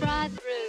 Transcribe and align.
right 0.00 0.30
through. 0.34 0.60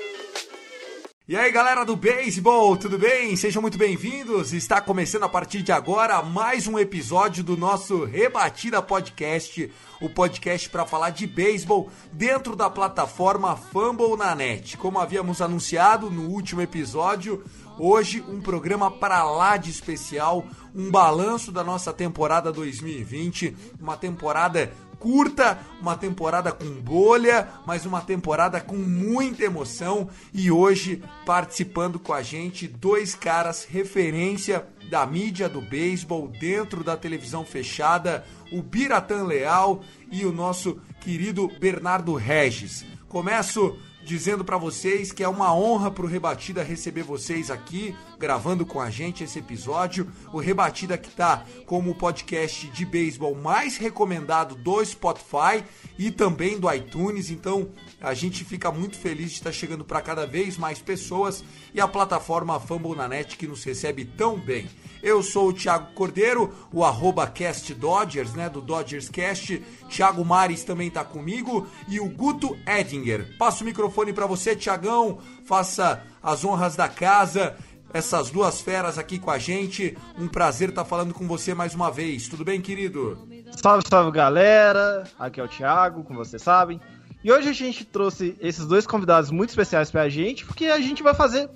E 1.32 1.36
aí 1.38 1.50
galera 1.50 1.86
do 1.86 1.96
beisebol, 1.96 2.76
tudo 2.76 2.98
bem? 2.98 3.38
Sejam 3.38 3.62
muito 3.62 3.78
bem-vindos. 3.78 4.52
Está 4.52 4.82
começando 4.82 5.24
a 5.24 5.30
partir 5.30 5.62
de 5.62 5.72
agora 5.72 6.22
mais 6.22 6.68
um 6.68 6.78
episódio 6.78 7.42
do 7.42 7.56
nosso 7.56 8.04
Rebatida 8.04 8.82
Podcast, 8.82 9.72
o 10.02 10.10
podcast 10.10 10.70
para 10.70 10.86
falar 10.86 11.12
de 11.12 11.26
beisebol 11.26 11.90
dentro 12.12 12.54
da 12.54 12.70
plataforma 12.70 13.56
Fumble 13.56 14.18
na 14.18 14.36
Net. 14.36 14.76
Como 14.76 15.00
havíamos 15.00 15.42
anunciado 15.42 16.10
no 16.10 16.24
último 16.24 16.62
episódio, 16.62 17.42
hoje 17.78 18.24
um 18.28 18.42
programa 18.42 18.90
para 18.90 19.24
lá 19.24 19.58
de 19.58 19.70
especial, 19.70 20.46
um 20.74 20.90
balanço 20.90 21.52
da 21.52 21.64
nossa 21.64 21.94
temporada 21.94 22.52
2020, 22.52 23.56
uma 23.80 23.98
temporada 23.98 24.72
curta, 25.02 25.58
uma 25.82 25.98
temporada 25.98 26.52
com 26.52 26.70
bolha, 26.80 27.50
mas 27.66 27.88
uma 27.88 28.02
temporada 28.02 28.62
com 28.62 28.76
muita 28.76 29.44
emoção 29.44 30.08
e 30.32 30.52
hoje 30.52 31.04
participando 31.26 32.00
com 32.00 32.13
a 32.13 32.22
gente 32.22 32.68
dois 32.68 33.16
caras 33.16 33.66
referência 33.66 34.68
da 34.91 35.04
mídia 35.06 35.50
do 35.50 35.60
beisebol 35.60 36.28
dentro 36.28 36.84
da 36.84 36.96
televisão 36.96 37.44
fechada, 37.44 38.24
o 38.52 38.62
Biratan 38.62 39.24
Leal 39.24 39.84
e 40.12 40.24
o 40.24 40.32
nosso 40.32 40.80
querido 41.00 41.48
Bernardo 41.60 42.13
Regis. 42.13 42.85
Começo 43.10 43.78
dizendo 44.04 44.44
para 44.44 44.57
vocês 44.57 45.12
que 45.12 45.24
é 45.24 45.27
uma 45.27 45.54
honra 45.54 45.91
pro 45.91 46.07
Rebatida 46.07 46.63
receber 46.63 47.04
vocês 47.04 47.52
aqui, 47.52 47.96
gravando 48.20 48.66
com 48.66 48.80
a 48.80 48.90
gente 48.90 49.24
esse 49.24 49.40
episódio. 49.40 50.12
O 50.34 50.40
Rebatida 50.40 50.98
que 50.98 51.10
tá 51.10 51.46
como 51.66 51.91
o 51.91 51.96
podcast 51.96 52.68
de 52.68 52.85
beisebol 52.85 53.35
mais 53.35 53.77
recomendado 53.77 54.55
do 54.55 54.84
Spotify 54.84 55.63
e 55.98 56.12
também 56.12 56.60
do 56.60 56.72
iTunes. 56.72 57.29
Então, 57.29 57.70
a 57.99 58.13
gente 58.13 58.44
fica 58.44 58.72
muito 58.72 58.98
feliz 58.98 59.32
de 59.32 59.38
estar 59.38 59.52
chegando 59.52 59.85
para 59.85 60.02
cada 60.02 60.26
vez 60.26 60.57
mais 60.57 60.79
pessoas 60.79 61.44
e 61.74 61.79
a 61.79 61.88
plataforma 61.88 62.60
Fumble 62.60 62.96
na 62.96 63.07
Net 63.07 63.38
que 63.38 63.48
nos 63.48 63.63
recebe 63.63 64.06
tão 64.06 64.40
bem. 64.40 64.68
Eu 65.02 65.24
sou 65.24 65.50
o 65.50 65.53
Thiago 65.53 65.94
Cordeiro, 65.94 66.53
o 66.72 66.84
arroba 66.84 67.28
Cast 67.28 67.74
Dodgers, 67.74 68.34
né, 68.34 68.50
do 68.50 68.62
Dodgers 68.62 69.09
Cast. 69.09 69.62
Thiago 69.90 70.24
Mares 70.24 70.63
também 70.63 70.90
tá 70.90 71.03
comigo 71.03 71.68
e 71.88 72.00
o 72.00 72.09
Guto 72.09 72.57
Edinger. 72.68 73.35
Passo 73.38 73.63
o 73.63 73.66
microfone 73.66 74.13
para 74.13 74.25
você, 74.25 74.56
Tiagão. 74.56 75.19
Faça 75.46 76.03
as 76.22 76.46
honras 76.46 76.75
da 76.75 76.88
casa. 76.88 77.56
Essas 77.94 78.29
duas 78.29 78.62
feras 78.62 78.97
aqui 78.97 79.19
com 79.19 79.31
a 79.31 79.38
gente. 79.38 79.97
Um 80.18 80.28
prazer 80.28 80.69
estar 80.69 80.85
falando 80.85 81.13
com 81.13 81.28
você 81.28 81.53
mais 81.53 81.75
uma 81.75 81.91
vez. 81.91 82.29
Tudo 82.29 82.46
bem, 82.46 82.62
querido? 82.62 83.28
Salve, 83.57 83.84
salve 83.88 84.12
galera! 84.12 85.03
Aqui 85.19 85.41
é 85.41 85.44
o 85.44 85.47
Thiago, 85.47 86.03
como 86.03 86.24
vocês 86.24 86.41
sabem. 86.41 86.79
E 87.24 87.31
hoje 87.31 87.50
a 87.50 87.53
gente 87.53 87.84
trouxe 87.85 88.35
esses 88.40 88.66
dois 88.66 88.88
convidados 88.88 89.29
muito 89.29 89.50
especiais 89.50 89.91
pra 89.91 90.09
gente, 90.09 90.45
porque 90.45 90.66
a 90.68 90.79
gente 90.79 91.03
vai 91.03 91.13
fazer 91.13 91.50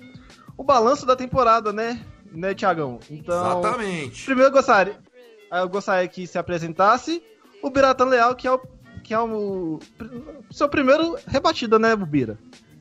o 0.56 0.62
balanço 0.62 1.04
da 1.06 1.16
temporada, 1.16 1.72
né? 1.72 2.00
Né, 2.32 2.54
Thiagão? 2.54 2.98
Então, 3.10 3.60
Exatamente. 3.60 4.24
primeiro 4.24 4.50
eu 4.50 4.52
gostaria, 4.52 4.96
eu 5.50 5.68
gostaria 5.68 6.08
que 6.08 6.26
se 6.26 6.38
apresentasse 6.38 7.22
o 7.62 7.70
Biratan 7.70 8.06
Leal, 8.06 8.34
que 8.34 8.46
é 8.46 8.52
o 8.52 8.60
que 9.02 9.14
é 9.14 9.20
o 9.20 9.78
seu 10.50 10.68
primeiro 10.68 11.16
rebatida, 11.28 11.78
né, 11.78 11.94
Bubira? 11.94 12.36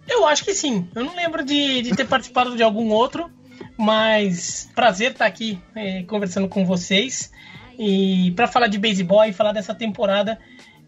Eu 0.07 0.25
acho 0.25 0.43
que 0.43 0.55
sim. 0.55 0.89
Eu 0.95 1.03
não 1.03 1.15
lembro 1.15 1.45
de, 1.45 1.83
de 1.83 1.95
ter 1.95 2.07
participado 2.07 2.55
de 2.55 2.63
algum 2.63 2.89
outro, 2.89 3.29
mas 3.77 4.67
prazer 4.73 5.11
estar 5.11 5.27
aqui 5.27 5.61
eh, 5.75 6.03
conversando 6.03 6.47
com 6.47 6.65
vocês 6.65 7.31
e 7.77 8.31
para 8.35 8.47
falar 8.47 8.67
de 8.67 8.79
beisebol 8.79 9.23
e 9.25 9.33
falar 9.33 9.51
dessa 9.51 9.75
temporada 9.75 10.39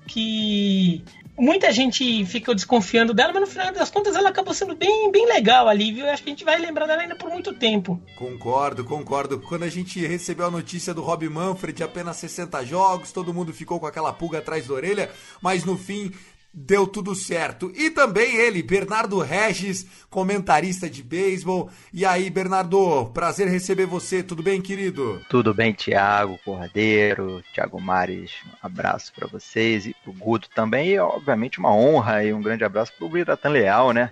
que 0.08 1.04
muita 1.38 1.72
gente 1.72 2.26
ficou 2.26 2.56
desconfiando 2.56 3.14
dela, 3.14 3.32
mas 3.32 3.42
no 3.42 3.48
final 3.48 3.72
das 3.72 3.90
contas 3.90 4.16
ela 4.16 4.30
acabou 4.30 4.54
sendo 4.54 4.76
bem, 4.76 5.12
bem 5.12 5.26
legal 5.28 5.68
ali, 5.68 5.92
viu? 5.92 6.10
Acho 6.10 6.24
que 6.24 6.30
a 6.30 6.34
gente 6.34 6.44
vai 6.44 6.58
lembrar 6.58 6.88
dela 6.88 7.02
ainda 7.02 7.16
por 7.16 7.30
muito 7.30 7.54
tempo. 7.54 8.02
Concordo, 8.18 8.84
concordo. 8.84 9.40
Quando 9.40 9.64
a 9.64 9.70
gente 9.70 10.06
recebeu 10.06 10.48
a 10.48 10.52
notícia 10.52 10.94
do 10.94 11.02
Rob 11.02 11.28
Manfred, 11.30 11.84
apenas 11.84 12.18
60 12.18 12.66
jogos, 12.66 13.12
todo 13.12 13.34
mundo 13.34 13.54
ficou 13.54 13.80
com 13.80 13.86
aquela 13.86 14.12
pulga 14.12 14.40
atrás 14.40 14.68
da 14.68 14.74
orelha, 14.74 15.12
mas 15.42 15.64
no 15.64 15.78
fim 15.78 16.12
deu 16.60 16.88
tudo 16.88 17.14
certo. 17.14 17.72
E 17.76 17.92
também 17.92 18.36
ele, 18.36 18.64
Bernardo 18.64 19.20
Regis, 19.20 19.86
comentarista 20.10 20.90
de 20.90 21.04
beisebol. 21.04 21.70
E 21.94 22.04
aí, 22.04 22.32
Bernardo, 22.32 23.06
prazer 23.14 23.48
receber 23.48 23.86
você. 23.86 24.24
Tudo 24.24 24.42
bem, 24.42 24.60
querido? 24.60 25.22
Tudo 25.30 25.54
bem, 25.54 25.72
Thiago 25.72 26.40
Cordeiro, 26.44 27.44
Thiago 27.54 27.80
Mares, 27.80 28.32
um 28.48 28.66
abraço 28.66 29.14
para 29.14 29.28
vocês 29.28 29.86
e 29.86 29.96
pro 30.04 30.12
Guto 30.14 30.50
também, 30.56 30.90
e 30.90 31.00
obviamente 31.00 31.60
uma 31.60 31.72
honra 31.72 32.24
e 32.24 32.34
um 32.34 32.42
grande 32.42 32.64
abraço 32.64 32.92
pro 32.98 33.08
Biratan 33.08 33.50
Leal, 33.50 33.92
né? 33.94 34.12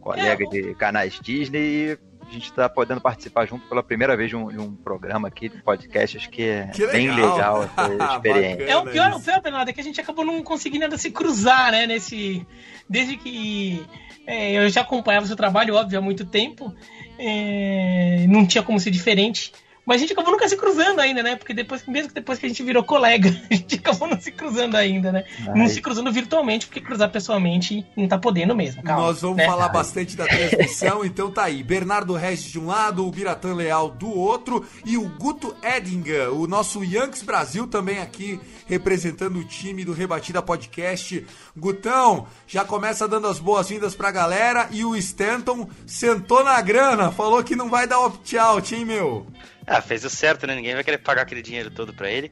Colega 0.00 0.44
É, 0.44 0.46
o- 0.46 0.50
de 0.50 0.74
canais 0.74 1.18
Disney 1.22 1.92
e 1.92 1.98
a 2.28 2.32
gente 2.32 2.52
tá 2.52 2.68
podendo 2.68 3.00
participar 3.00 3.46
junto 3.46 3.66
pela 3.68 3.82
primeira 3.82 4.16
vez 4.16 4.30
de 4.30 4.36
um, 4.36 4.48
de 4.48 4.58
um 4.58 4.74
programa 4.74 5.28
aqui, 5.28 5.48
de 5.48 5.62
podcast, 5.62 6.16
acho 6.16 6.30
que 6.30 6.42
é 6.42 6.66
Que 6.68 6.86
bem 6.86 7.10
legal. 7.10 7.34
legal 7.34 7.62
essa 7.76 8.14
experiência. 8.14 8.64
É 8.64 8.76
o 8.76 8.84
pior, 8.84 9.12
o 9.12 9.16
isso. 9.16 9.24
pior, 9.24 9.40
Bernardo, 9.42 9.68
é 9.68 9.72
que 9.72 9.80
a 9.80 9.84
gente 9.84 10.00
acabou 10.00 10.24
não 10.24 10.42
conseguindo 10.42 10.84
ainda 10.84 10.98
se 10.98 11.10
cruzar, 11.10 11.72
né? 11.72 11.86
Nesse. 11.86 12.46
Desde 12.88 13.16
que 13.16 13.84
é, 14.26 14.52
eu 14.52 14.68
já 14.68 14.80
acompanhava 14.82 15.24
o 15.24 15.28
seu 15.28 15.36
trabalho, 15.36 15.74
óbvio, 15.74 15.98
há 15.98 16.02
muito 16.02 16.24
tempo. 16.24 16.74
é, 17.18 18.26
não 18.28 18.46
tinha 18.46 18.62
como 18.62 18.78
ser 18.80 18.90
diferente. 18.90 19.52
Mas 19.86 19.96
a 19.96 19.98
gente 20.00 20.12
acabou 20.12 20.32
nunca 20.32 20.48
se 20.48 20.56
cruzando 20.56 21.00
ainda, 21.00 21.22
né? 21.22 21.36
Porque 21.36 21.52
depois, 21.52 21.86
mesmo 21.86 22.08
que 22.08 22.14
depois 22.14 22.38
que 22.38 22.46
a 22.46 22.48
gente 22.48 22.62
virou 22.62 22.82
colega, 22.82 23.28
a 23.50 23.54
gente 23.54 23.76
acabou 23.76 24.08
não 24.08 24.20
se 24.20 24.32
cruzando 24.32 24.76
ainda, 24.76 25.12
né? 25.12 25.24
Não 25.54 25.62
Ai. 25.62 25.68
se 25.68 25.80
cruzando 25.80 26.10
virtualmente, 26.10 26.66
porque 26.66 26.80
cruzar 26.80 27.10
pessoalmente 27.10 27.86
não 27.96 28.08
tá 28.08 28.18
podendo 28.18 28.54
mesmo. 28.54 28.82
Calma, 28.82 29.06
Nós 29.06 29.20
vamos 29.20 29.36
né? 29.36 29.46
falar 29.46 29.68
bastante 29.68 30.16
da 30.16 30.26
transmissão, 30.26 31.04
então 31.06 31.30
tá 31.30 31.44
aí. 31.44 31.62
Bernardo 31.62 32.14
Regis 32.14 32.50
de 32.50 32.58
um 32.58 32.66
lado, 32.66 33.06
o 33.06 33.10
Biratan 33.10 33.54
Leal 33.54 33.90
do 33.90 34.10
outro 34.10 34.64
e 34.84 34.96
o 34.96 35.08
Guto 35.08 35.54
Edinger, 35.62 36.32
o 36.32 36.46
nosso 36.46 36.82
Yankees 36.82 37.22
Brasil 37.22 37.66
também 37.66 37.98
aqui 37.98 38.40
representando 38.66 39.38
o 39.38 39.44
time 39.44 39.84
do 39.84 39.92
Rebatida 39.92 40.40
Podcast. 40.42 41.26
Gutão, 41.56 42.26
já 42.46 42.64
começa 42.64 43.06
dando 43.06 43.26
as 43.26 43.38
boas-vindas 43.38 43.94
pra 43.94 44.10
galera 44.10 44.68
e 44.70 44.84
o 44.84 44.96
Stanton 44.96 45.68
sentou 45.86 46.42
na 46.42 46.60
grana, 46.60 47.10
falou 47.10 47.42
que 47.42 47.56
não 47.56 47.68
vai 47.68 47.86
dar 47.86 48.00
opt-out, 48.00 48.74
hein, 48.74 48.84
meu? 48.84 49.26
Ah, 49.66 49.80
fez 49.80 50.04
o 50.04 50.10
certo, 50.10 50.46
né? 50.46 50.54
Ninguém 50.54 50.74
vai 50.74 50.84
querer 50.84 50.98
pagar 50.98 51.22
aquele 51.22 51.42
dinheiro 51.42 51.70
todo 51.70 51.92
pra 51.92 52.10
ele. 52.10 52.30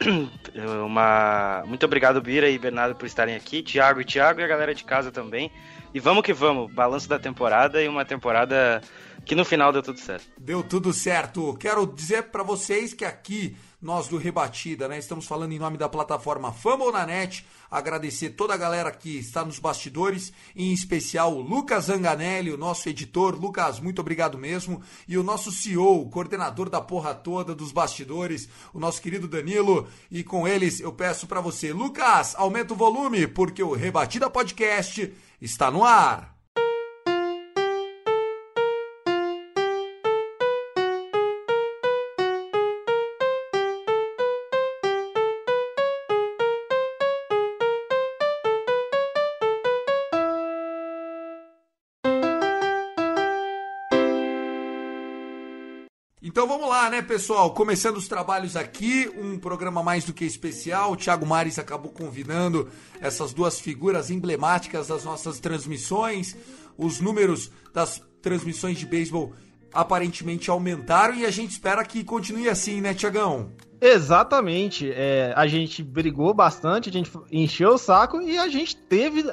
Uma... 0.84 1.62
Muito 1.66 1.84
obrigado, 1.84 2.20
Bira 2.20 2.48
e 2.48 2.58
Bernardo, 2.58 2.94
por 2.94 3.06
estarem 3.06 3.34
aqui. 3.34 3.62
Thiago 3.62 4.00
e 4.00 4.04
Thiago 4.04 4.40
e 4.40 4.44
a 4.44 4.48
galera 4.48 4.74
de 4.74 4.84
casa 4.84 5.10
também. 5.10 5.50
E 5.92 6.00
vamos 6.00 6.22
que 6.22 6.32
vamos. 6.32 6.72
Balanço 6.72 7.08
da 7.08 7.18
temporada 7.18 7.82
e 7.82 7.88
uma 7.88 8.04
temporada 8.04 8.80
que 9.24 9.34
no 9.34 9.44
final 9.44 9.72
deu 9.72 9.82
tudo 9.82 9.98
certo. 9.98 10.26
Deu 10.38 10.62
tudo 10.62 10.92
certo. 10.92 11.54
Quero 11.56 11.86
dizer 11.86 12.24
pra 12.24 12.42
vocês 12.42 12.94
que 12.94 13.04
aqui 13.04 13.56
nós 13.80 14.08
do 14.08 14.16
Rebatida, 14.16 14.88
né, 14.88 14.98
estamos 14.98 15.26
falando 15.26 15.52
em 15.52 15.58
nome 15.58 15.76
da 15.76 15.88
plataforma 15.88 16.52
Fumble 16.52 16.92
na 16.92 17.06
Net. 17.06 17.46
Agradecer 17.70 18.30
toda 18.30 18.54
a 18.54 18.56
galera 18.56 18.90
que 18.90 19.18
está 19.18 19.44
nos 19.44 19.58
bastidores, 19.58 20.32
em 20.56 20.72
especial 20.72 21.36
o 21.36 21.40
Lucas 21.40 21.84
Zanganelli, 21.84 22.50
o 22.50 22.58
nosso 22.58 22.88
editor. 22.88 23.38
Lucas, 23.38 23.78
muito 23.78 24.00
obrigado 24.00 24.36
mesmo. 24.36 24.82
E 25.06 25.16
o 25.16 25.22
nosso 25.22 25.52
CEO, 25.52 26.02
o 26.02 26.10
coordenador 26.10 26.68
da 26.68 26.80
porra 26.80 27.14
toda 27.14 27.54
dos 27.54 27.70
bastidores, 27.70 28.48
o 28.74 28.80
nosso 28.80 29.00
querido 29.00 29.28
Danilo. 29.28 29.88
E 30.10 30.24
com 30.24 30.48
eles 30.48 30.80
eu 30.80 30.92
peço 30.92 31.26
pra 31.26 31.40
você, 31.40 31.72
Lucas, 31.72 32.34
aumenta 32.36 32.74
o 32.74 32.76
volume, 32.76 33.26
porque 33.26 33.62
o 33.62 33.74
Rebatida 33.74 34.28
Podcast 34.28 35.12
está 35.40 35.70
no 35.70 35.84
ar. 35.84 36.39
Né, 56.90 57.00
pessoal? 57.00 57.54
Começando 57.54 57.96
os 57.96 58.08
trabalhos 58.08 58.56
aqui, 58.56 59.08
um 59.16 59.38
programa 59.38 59.80
mais 59.82 60.04
do 60.04 60.12
que 60.12 60.24
especial. 60.24 60.92
O 60.92 60.96
Thiago 60.96 61.24
Mares 61.24 61.58
acabou 61.58 61.92
convidando 61.92 62.68
essas 63.00 63.32
duas 63.32 63.60
figuras 63.60 64.10
emblemáticas 64.10 64.88
das 64.88 65.04
nossas 65.04 65.38
transmissões. 65.38 66.36
Os 66.76 67.00
números 67.00 67.52
das 67.72 68.02
transmissões 68.20 68.76
de 68.76 68.86
beisebol 68.86 69.32
aparentemente 69.72 70.50
aumentaram 70.50 71.14
e 71.14 71.24
a 71.24 71.30
gente 71.30 71.52
espera 71.52 71.84
que 71.84 72.02
continue 72.02 72.48
assim, 72.48 72.80
né, 72.80 72.92
Tiagão? 72.92 73.52
Exatamente. 73.80 74.90
É, 74.92 75.32
a 75.36 75.46
gente 75.46 75.84
brigou 75.84 76.34
bastante, 76.34 76.88
a 76.90 76.92
gente 76.92 77.10
encheu 77.30 77.74
o 77.74 77.78
saco 77.78 78.20
e 78.20 78.36
a 78.36 78.48
gente 78.48 78.76
teve 78.76 79.32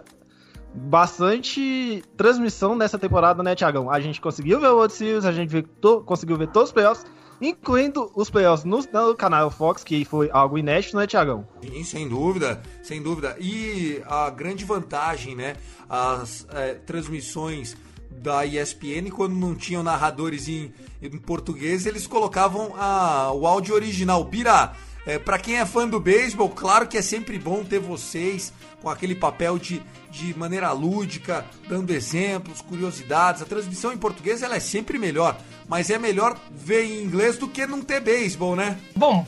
bastante 0.75 2.03
transmissão 2.15 2.75
nessa 2.75 2.99
temporada, 2.99 3.41
né, 3.41 3.55
Tiagão? 3.55 3.89
A 3.89 3.99
gente 3.99 4.21
conseguiu 4.21 4.59
ver 4.59 4.67
o 4.67 4.75
World 4.75 4.93
Series, 4.93 5.25
a 5.25 5.31
gente 5.31 5.65
conseguiu 6.05 6.37
ver 6.37 6.49
todos 6.49 6.69
os 6.69 6.73
playoffs, 6.73 7.03
incluindo 7.41 8.11
os 8.15 8.29
playoffs 8.29 8.65
no, 8.65 8.79
no, 8.91 9.15
canal 9.15 9.49
Fox, 9.49 9.83
que 9.83 10.05
foi 10.05 10.29
algo 10.31 10.57
inédito, 10.57 10.97
né, 10.97 11.05
Tiagão? 11.07 11.47
Sim, 11.61 11.83
sem 11.83 12.07
dúvida, 12.07 12.61
sem 12.81 13.01
dúvida. 13.01 13.35
E 13.39 14.01
a 14.05 14.29
grande 14.29 14.65
vantagem, 14.65 15.35
né, 15.35 15.55
as 15.89 16.47
é, 16.51 16.73
transmissões 16.73 17.75
da 18.09 18.45
ESPN, 18.45 19.09
quando 19.11 19.35
não 19.35 19.55
tinham 19.55 19.83
narradores 19.83 20.47
em, 20.47 20.73
em 21.01 21.17
português, 21.17 21.85
eles 21.85 22.07
colocavam 22.07 22.73
a, 22.75 23.31
o 23.31 23.45
áudio 23.45 23.75
original. 23.75 24.23
Bira, 24.23 24.73
é, 25.07 25.17
para 25.17 25.39
quem 25.39 25.57
é 25.57 25.65
fã 25.65 25.87
do 25.87 26.01
beisebol, 26.01 26.49
claro 26.49 26.85
que 26.85 26.97
é 26.97 27.01
sempre 27.01 27.39
bom 27.39 27.63
ter 27.63 27.79
vocês 27.79 28.51
com 28.81 28.89
aquele 28.89 29.15
papel 29.15 29.57
de, 29.57 29.81
de 30.11 30.37
maneira 30.37 30.69
lúdica, 30.73 31.45
dando 31.67 31.93
exemplos, 31.93 32.61
curiosidades. 32.61 33.41
A 33.41 33.45
transmissão 33.45 33.93
em 33.93 33.97
português 33.97 34.43
ela 34.43 34.57
é 34.57 34.59
sempre 34.59 34.99
melhor, 34.99 35.39
mas 35.65 35.89
é 35.89 35.97
melhor 35.97 36.37
ver 36.51 36.83
em 36.83 37.01
inglês 37.01 37.37
do 37.37 37.47
que 37.47 37.65
não 37.65 37.81
ter 37.81 38.01
beisebol, 38.01 38.55
né? 38.55 38.77
Bom, 38.95 39.25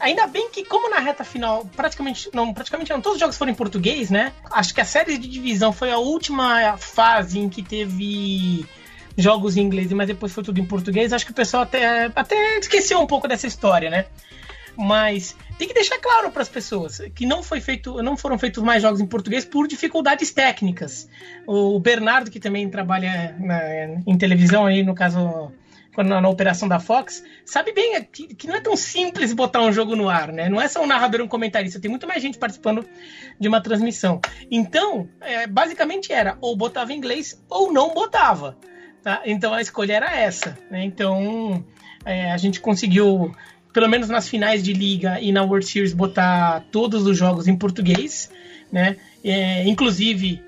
Ainda 0.00 0.26
bem 0.26 0.50
que, 0.50 0.64
como 0.64 0.90
na 0.90 0.98
reta 0.98 1.24
final, 1.24 1.64
praticamente 1.74 2.28
não, 2.34 2.52
praticamente 2.52 2.90
não, 2.90 3.00
todos 3.00 3.14
os 3.14 3.20
jogos 3.20 3.38
foram 3.38 3.52
em 3.52 3.54
português, 3.54 4.10
né? 4.10 4.32
Acho 4.50 4.74
que 4.74 4.80
a 4.80 4.84
série 4.84 5.16
de 5.16 5.28
divisão 5.28 5.72
foi 5.72 5.90
a 5.90 5.98
última 5.98 6.76
fase 6.76 7.38
em 7.38 7.48
que 7.48 7.62
teve 7.62 8.66
jogos 9.16 9.56
em 9.56 9.62
inglês, 9.62 9.90
mas 9.92 10.08
depois 10.08 10.32
foi 10.32 10.42
tudo 10.42 10.60
em 10.60 10.66
português. 10.66 11.12
Acho 11.12 11.24
que 11.24 11.30
o 11.30 11.34
pessoal 11.34 11.62
até, 11.62 12.10
até 12.14 12.58
esqueceu 12.58 13.00
um 13.00 13.06
pouco 13.06 13.28
dessa 13.28 13.46
história, 13.46 13.88
né? 13.88 14.06
Mas 14.76 15.36
tem 15.58 15.68
que 15.68 15.74
deixar 15.74 15.98
claro 15.98 16.30
para 16.30 16.42
as 16.42 16.48
pessoas 16.48 17.00
que 17.14 17.26
não 17.26 17.42
foi 17.42 17.60
feito, 17.60 18.02
não 18.02 18.16
foram 18.16 18.38
feitos 18.38 18.62
mais 18.62 18.82
jogos 18.82 19.00
em 19.00 19.06
português 19.06 19.44
por 19.44 19.66
dificuldades 19.68 20.32
técnicas. 20.32 21.08
O 21.46 21.78
Bernardo, 21.78 22.30
que 22.30 22.40
também 22.40 22.68
trabalha 22.68 23.36
na, 23.38 24.02
em 24.06 24.18
televisão 24.18 24.66
aí, 24.66 24.82
no 24.82 24.94
caso 24.94 25.52
na, 25.96 26.20
na, 26.20 26.28
operação 26.28 26.66
da 26.66 26.80
Fox, 26.80 27.22
sabe 27.44 27.72
bem 27.72 28.02
que, 28.10 28.34
que, 28.34 28.48
não 28.48 28.56
é 28.56 28.60
tão 28.60 28.76
simples 28.76 29.32
botar 29.32 29.62
um 29.62 29.72
jogo 29.72 29.94
no 29.94 30.08
ar, 30.08 30.32
né? 30.32 30.48
Não 30.48 30.60
é 30.60 30.66
só 30.66 30.82
um 30.82 30.86
narrador 30.86 31.20
e 31.20 31.22
um 31.22 31.28
comentarista, 31.28 31.78
tem 31.78 31.90
muito 31.90 32.06
mais 32.06 32.20
gente 32.20 32.38
participando 32.38 32.84
de 33.38 33.46
uma 33.46 33.60
transmissão. 33.60 34.20
Então, 34.50 35.08
é, 35.20 35.46
basicamente 35.46 36.12
era 36.12 36.36
ou 36.40 36.56
botava 36.56 36.92
em 36.92 36.96
inglês 36.96 37.40
ou 37.48 37.72
não 37.72 37.94
botava. 37.94 38.56
Tá? 39.04 39.20
Então 39.26 39.52
a 39.52 39.60
escolha 39.60 39.92
era 39.92 40.16
essa. 40.16 40.58
Né? 40.70 40.82
Então 40.82 41.62
é, 42.06 42.32
a 42.32 42.36
gente 42.38 42.58
conseguiu 42.58 43.36
pelo 43.74 43.88
menos 43.88 44.08
nas 44.08 44.28
finais 44.28 44.62
de 44.62 44.72
liga 44.72 45.20
e 45.20 45.32
na 45.32 45.42
World 45.42 45.66
Series, 45.66 45.92
botar 45.92 46.62
todos 46.70 47.04
os 47.06 47.18
jogos 47.18 47.48
em 47.48 47.56
português, 47.56 48.30
né? 48.72 48.96
É, 49.22 49.64
inclusive, 49.68 50.40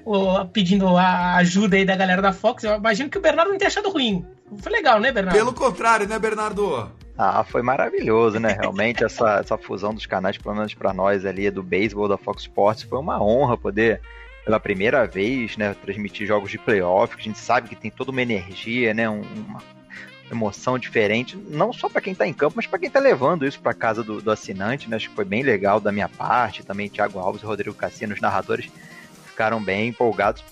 pedindo 0.52 0.86
a 0.96 1.34
ajuda 1.36 1.76
aí 1.76 1.84
da 1.84 1.96
galera 1.96 2.22
da 2.22 2.32
Fox, 2.32 2.62
eu 2.62 2.76
imagino 2.76 3.10
que 3.10 3.18
o 3.18 3.20
Bernardo 3.20 3.50
não 3.50 3.58
tenha 3.58 3.66
achado 3.66 3.90
ruim. 3.90 4.24
Foi 4.58 4.70
legal, 4.70 5.00
né, 5.00 5.10
Bernardo? 5.10 5.36
Pelo 5.36 5.52
contrário, 5.52 6.06
né, 6.06 6.18
Bernardo? 6.20 6.88
Ah, 7.18 7.42
foi 7.42 7.62
maravilhoso, 7.62 8.38
né? 8.38 8.56
Realmente 8.60 9.02
essa, 9.02 9.40
essa 9.40 9.58
fusão 9.58 9.92
dos 9.92 10.06
canais, 10.06 10.38
pelo 10.38 10.54
menos 10.54 10.72
para 10.74 10.92
nós 10.92 11.26
ali, 11.26 11.50
do 11.50 11.64
beisebol 11.64 12.06
da 12.06 12.16
Fox 12.16 12.42
Sports, 12.42 12.84
foi 12.84 12.98
uma 12.98 13.20
honra 13.20 13.56
poder, 13.56 14.00
pela 14.44 14.60
primeira 14.60 15.04
vez, 15.04 15.56
né, 15.56 15.74
transmitir 15.82 16.28
jogos 16.28 16.50
de 16.50 16.58
playoff, 16.58 17.16
que 17.16 17.22
a 17.22 17.24
gente 17.24 17.40
sabe 17.40 17.68
que 17.68 17.74
tem 17.74 17.90
toda 17.90 18.12
uma 18.12 18.22
energia, 18.22 18.94
né, 18.94 19.08
uma 19.08 19.60
emoção 20.30 20.78
diferente, 20.78 21.36
não 21.48 21.72
só 21.72 21.88
para 21.88 22.00
quem 22.00 22.12
está 22.12 22.26
em 22.26 22.32
campo, 22.32 22.54
mas 22.56 22.66
para 22.66 22.78
quem 22.78 22.88
está 22.88 22.98
levando 22.98 23.46
isso 23.46 23.60
para 23.60 23.72
casa 23.72 24.02
do, 24.02 24.20
do, 24.20 24.30
assinante, 24.30 24.88
né? 24.88 24.96
Acho 24.96 25.08
que 25.08 25.14
foi 25.14 25.24
bem 25.24 25.42
legal 25.42 25.80
da 25.80 25.92
minha 25.92 26.08
parte, 26.08 26.64
também 26.64 26.88
Thiago 26.88 27.18
Alves 27.18 27.42
e 27.42 27.46
Rodrigo 27.46 27.76
Cassino, 27.76 28.14
os 28.14 28.20
narradores, 28.20 28.68
ficaram 29.26 29.62
bem 29.62 29.88
empolgados. 29.88 30.42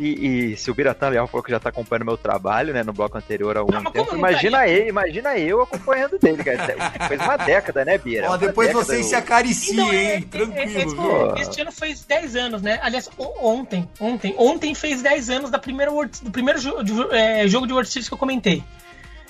E, 0.00 0.52
e 0.52 0.56
se 0.56 0.70
o 0.70 0.74
Biratã 0.74 1.10
Leal 1.10 1.28
falou 1.28 1.44
que 1.44 1.50
já 1.50 1.58
está 1.58 1.68
acompanhando 1.68 2.06
meu 2.06 2.16
trabalho, 2.16 2.72
né, 2.72 2.82
no 2.82 2.92
bloco 2.92 3.16
anterior 3.16 3.56
há 3.56 3.60
algum 3.60 3.72
não, 3.72 3.92
tempo, 3.92 4.16
imagina 4.16 4.58
tá 4.58 4.68
ele, 4.68 4.88
imagina 4.88 5.38
eu 5.38 5.60
acompanhando 5.60 6.18
dele, 6.18 6.42
cara. 6.42 7.06
Fez 7.06 7.20
uma 7.20 7.36
década, 7.36 7.84
né, 7.84 7.98
Bira? 7.98 8.30
Ó, 8.30 8.36
depois 8.36 8.72
vocês 8.72 9.06
se 9.06 9.14
acariciam, 9.14 9.86
então, 9.86 9.94
hein? 9.94 10.10
É, 10.10 10.20
Tranquilo, 10.22 11.36
é, 11.36 11.38
é, 11.38 11.42
Este 11.42 11.60
ano 11.60 11.70
fez 11.70 12.04
10 12.04 12.36
anos, 12.36 12.62
né? 12.62 12.80
Aliás, 12.82 13.08
ontem, 13.18 13.88
ontem, 14.00 14.34
ontem 14.38 14.74
fez 14.74 15.02
10 15.02 15.30
anos 15.30 15.50
da 15.50 15.58
primeira 15.58 15.92
World, 15.92 16.18
do 16.22 16.30
primeiro 16.30 16.58
jogo 16.58 16.82
de, 16.82 16.92
é, 17.14 17.46
jogo 17.46 17.66
de 17.66 17.72
World 17.72 17.88
Series 17.88 18.08
que 18.08 18.14
eu 18.14 18.18
comentei 18.18 18.64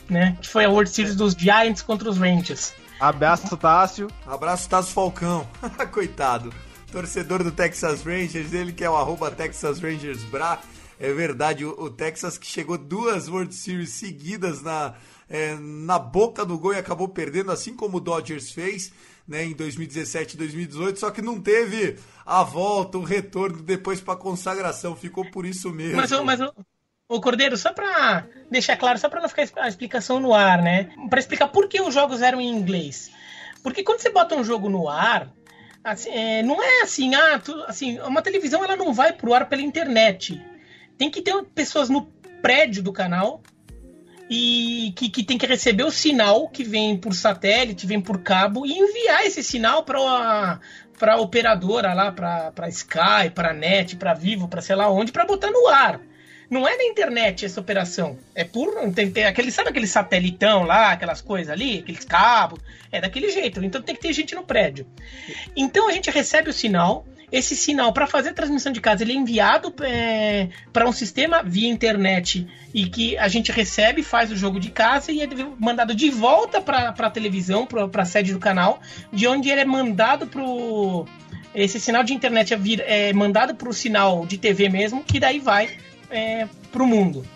né? 0.09 0.37
Que 0.41 0.49
foi 0.49 0.65
a 0.65 0.71
World 0.71 0.91
Series 0.91 1.17
dos 1.17 1.35
Giants 1.35 1.83
contra 1.83 2.09
os 2.09 2.19
Rangers. 2.19 2.73
Abraço, 3.01 3.57
Tássio. 3.57 4.09
Abraço, 4.25 4.69
Tássio 4.69 4.93
Falcão. 4.93 5.49
Coitado. 5.91 6.53
Torcedor 6.93 7.43
do 7.43 7.51
Texas 7.51 8.03
Rangers, 8.03 8.53
ele 8.53 8.73
que 8.73 8.85
é 8.85 8.91
o 8.91 8.95
arroba 8.95 9.31
Texas 9.31 9.81
Rangers 9.81 10.23
Bra. 10.25 10.61
É 11.01 11.13
verdade, 11.13 11.65
o, 11.65 11.71
o 11.71 11.91
Texas 11.91 12.39
que 12.39 12.47
chegou 12.47 12.79
duas 12.79 13.29
World 13.29 13.53
Series 13.53 13.91
seguidas 13.91 14.63
na, 14.63 14.95
é, 15.29 15.57
na 15.57 15.99
boca 15.99 16.45
do 16.45 16.57
gol 16.57 16.75
e 16.75 16.79
acabou 16.79 17.09
perdendo, 17.09 17.51
assim 17.51 17.75
como 17.75 17.97
o 17.97 18.01
Dodgers 18.01 18.53
fez. 18.53 18.93
Né, 19.27 19.45
em 19.45 19.53
2017 19.53 20.35
e 20.35 20.37
2018, 20.37 20.99
só 20.99 21.09
que 21.09 21.23
não 21.23 21.41
teve 21.41 21.97
a 22.27 22.43
volta, 22.43 22.99
o 22.99 23.05
retorno 23.05 23.63
depois 23.63 24.01
para 24.01 24.17
consagração, 24.17 24.97
ficou 24.97 25.25
por 25.31 25.47
isso 25.47 25.71
mesmo. 25.71 25.97
Mas, 25.97 26.11
mas, 26.11 26.41
Ô 27.13 27.21
Cordeiro, 27.21 27.59
só 27.59 27.75
pra 27.75 28.25
deixar 28.51 28.75
claro, 28.75 28.99
só 28.99 29.07
pra 29.07 29.21
não 29.21 29.29
ficar 29.29 29.47
a 29.57 29.69
explicação 29.69 30.19
no 30.19 30.33
ar, 30.33 30.63
né? 30.63 30.89
Pra 31.11 31.21
explicar 31.21 31.49
por 31.49 31.69
que 31.69 31.79
os 31.79 31.93
jogos 31.93 32.23
eram 32.23 32.41
em 32.41 32.49
inglês. 32.49 33.11
Porque 33.63 33.83
quando 33.83 34.01
você 34.01 34.09
bota 34.09 34.35
um 34.35 34.43
jogo 34.43 34.71
no 34.71 34.89
ar, 34.89 35.31
assim, 35.85 36.09
é, 36.09 36.43
não 36.43 36.63
é 36.63 36.81
assim, 36.81 37.15
ah, 37.15 37.39
tu, 37.39 37.53
assim, 37.69 38.01
uma 38.01 38.23
televisão 38.23 38.65
ela 38.65 38.77
não 38.77 38.95
vai 38.95 39.13
pro 39.13 39.35
ar 39.35 39.47
pela 39.47 39.61
internet. 39.61 40.43
Tem 40.97 41.11
que 41.11 41.21
ter 41.21 41.35
pessoas 41.55 41.91
no 41.91 42.07
prédio 42.41 42.83
do 42.83 42.95
canal 42.95 43.43
e 44.31 44.95
que, 44.97 45.11
que 45.11 45.23
tem 45.23 45.37
que 45.37 45.45
receber 45.45 45.85
o 45.85 45.91
sinal 45.91 46.49
que 46.49 46.65
vem 46.65 46.97
por 46.97 47.15
satélite, 47.15 47.87
vem 47.87 48.01
por 48.01 48.23
cabo 48.23 48.65
e 48.65 48.73
enviar 48.73 49.27
esse 49.27 49.43
sinal 49.43 49.85
para 49.85 50.61
para 50.99 51.21
operadora 51.21 51.93
lá, 51.93 52.11
para 52.11 52.69
Sky, 52.69 53.29
para 53.35 53.53
Net, 53.53 53.97
para 53.97 54.15
Vivo, 54.15 54.49
para 54.49 54.63
sei 54.63 54.77
lá 54.77 54.89
onde, 54.89 55.13
para 55.13 55.27
botar 55.27 55.51
no 55.51 55.69
ar. 55.69 56.01
Não 56.53 56.69
é 56.69 56.77
na 56.77 56.85
internet 56.85 57.47
essa 57.47 57.59
operação. 57.59 58.19
É 58.35 58.45
por. 58.45 58.75
Tem, 58.93 59.11
tem 59.11 59.25
aquele, 59.25 59.51
sabe 59.51 59.71
aquele 59.71 59.87
satelitão 59.87 60.65
lá, 60.65 60.93
aquelas 60.93 61.23
coisas 61.23 61.51
ali, 61.51 61.79
aqueles 61.79 62.05
cabos? 62.05 62.61
É 62.93 63.01
daquele 63.01 63.31
jeito. 63.31 63.65
Então 63.65 63.81
tem 63.81 63.95
que 63.95 64.03
ter 64.03 64.13
gente 64.13 64.35
no 64.35 64.43
prédio. 64.43 64.87
Então 65.57 65.89
a 65.89 65.93
gente 65.93 66.11
recebe 66.11 66.51
o 66.51 66.53
sinal. 66.53 67.07
Esse 67.33 67.57
sinal, 67.57 67.95
para 67.95 68.07
fazer 68.07 68.29
a 68.29 68.35
transmissão 68.35 68.71
de 68.71 68.83
casa, 68.83 69.03
ele 69.03 69.13
é 69.13 69.17
enviado 69.17 69.75
é, 69.81 70.51
para 70.71 70.87
um 70.87 70.93
sistema 70.93 71.43
via 71.43 71.67
internet 71.67 72.47
e 72.75 72.85
que 72.85 73.17
a 73.17 73.29
gente 73.29 73.51
recebe, 73.51 74.03
faz 74.03 74.31
o 74.31 74.37
jogo 74.37 74.61
de 74.61 74.71
casa 74.71 75.11
e 75.11 75.23
é 75.23 75.29
mandado 75.59 75.95
de 75.95 76.11
volta 76.11 76.61
para 76.61 76.91
a 76.91 77.11
televisão, 77.11 77.67
para 77.67 78.03
a 78.03 78.05
sede 78.05 78.35
do 78.35 78.39
canal, 78.39 78.83
de 79.11 79.27
onde 79.27 79.49
ele 79.49 79.63
é 79.63 79.65
mandado 79.65 80.27
para 80.27 80.43
esse 81.55 81.81
sinal 81.81 82.05
de 82.05 82.13
internet 82.13 82.53
é, 82.53 82.57
vir, 82.59 82.85
é 82.87 83.11
mandado 83.15 83.55
para 83.55 83.71
o 83.71 83.73
sinal 83.73 84.27
de 84.27 84.37
TV 84.37 84.69
mesmo, 84.69 85.03
que 85.03 85.19
daí 85.19 85.39
vai 85.39 85.71
é, 86.13 86.49
para 86.71 86.83
o 86.83 86.87
mundo. 86.87 87.27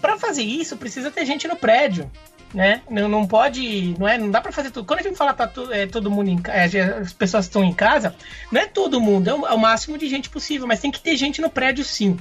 Para 0.00 0.18
fazer 0.18 0.42
isso, 0.42 0.76
precisa 0.76 1.10
ter 1.10 1.26
gente 1.26 1.46
no 1.46 1.56
prédio, 1.56 2.10
né? 2.54 2.82
Não, 2.88 3.08
não 3.08 3.26
pode, 3.26 3.94
não 3.98 4.08
é, 4.08 4.16
não 4.18 4.30
dá 4.30 4.40
para 4.40 4.50
fazer 4.50 4.70
tudo. 4.70 4.86
Quando 4.86 5.00
a 5.00 5.02
gente 5.02 5.16
fala 5.16 5.34
tá 5.34 5.50
é, 5.70 5.86
todo 5.86 6.10
mundo 6.10 6.28
em 6.28 6.40
é, 6.48 6.64
as 6.98 7.12
pessoas 7.12 7.44
estão 7.44 7.62
em 7.62 7.72
casa, 7.72 8.14
não 8.50 8.60
é 8.60 8.66
todo 8.66 9.00
mundo, 9.00 9.28
é 9.28 9.34
o, 9.34 9.46
é 9.46 9.52
o, 9.52 9.58
máximo 9.58 9.98
de 9.98 10.08
gente 10.08 10.30
possível, 10.30 10.66
mas 10.66 10.80
tem 10.80 10.90
que 10.90 11.00
ter 11.00 11.16
gente 11.16 11.40
no 11.40 11.50
prédio 11.50 11.84
sim. 11.84 12.18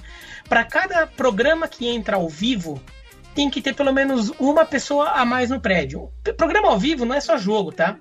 Para 0.47 0.63
cada 0.63 1.07
programa 1.07 1.67
que 1.67 1.87
entra 1.87 2.17
ao 2.17 2.27
vivo, 2.27 2.81
tem 3.33 3.49
que 3.49 3.61
ter 3.61 3.73
pelo 3.73 3.93
menos 3.93 4.31
uma 4.39 4.65
pessoa 4.65 5.11
a 5.11 5.25
mais 5.25 5.49
no 5.49 5.59
prédio. 5.59 6.11
Programa 6.35 6.67
ao 6.67 6.77
vivo 6.77 7.05
não 7.05 7.15
é 7.15 7.21
só 7.21 7.37
jogo, 7.37 7.71
tá? 7.71 7.97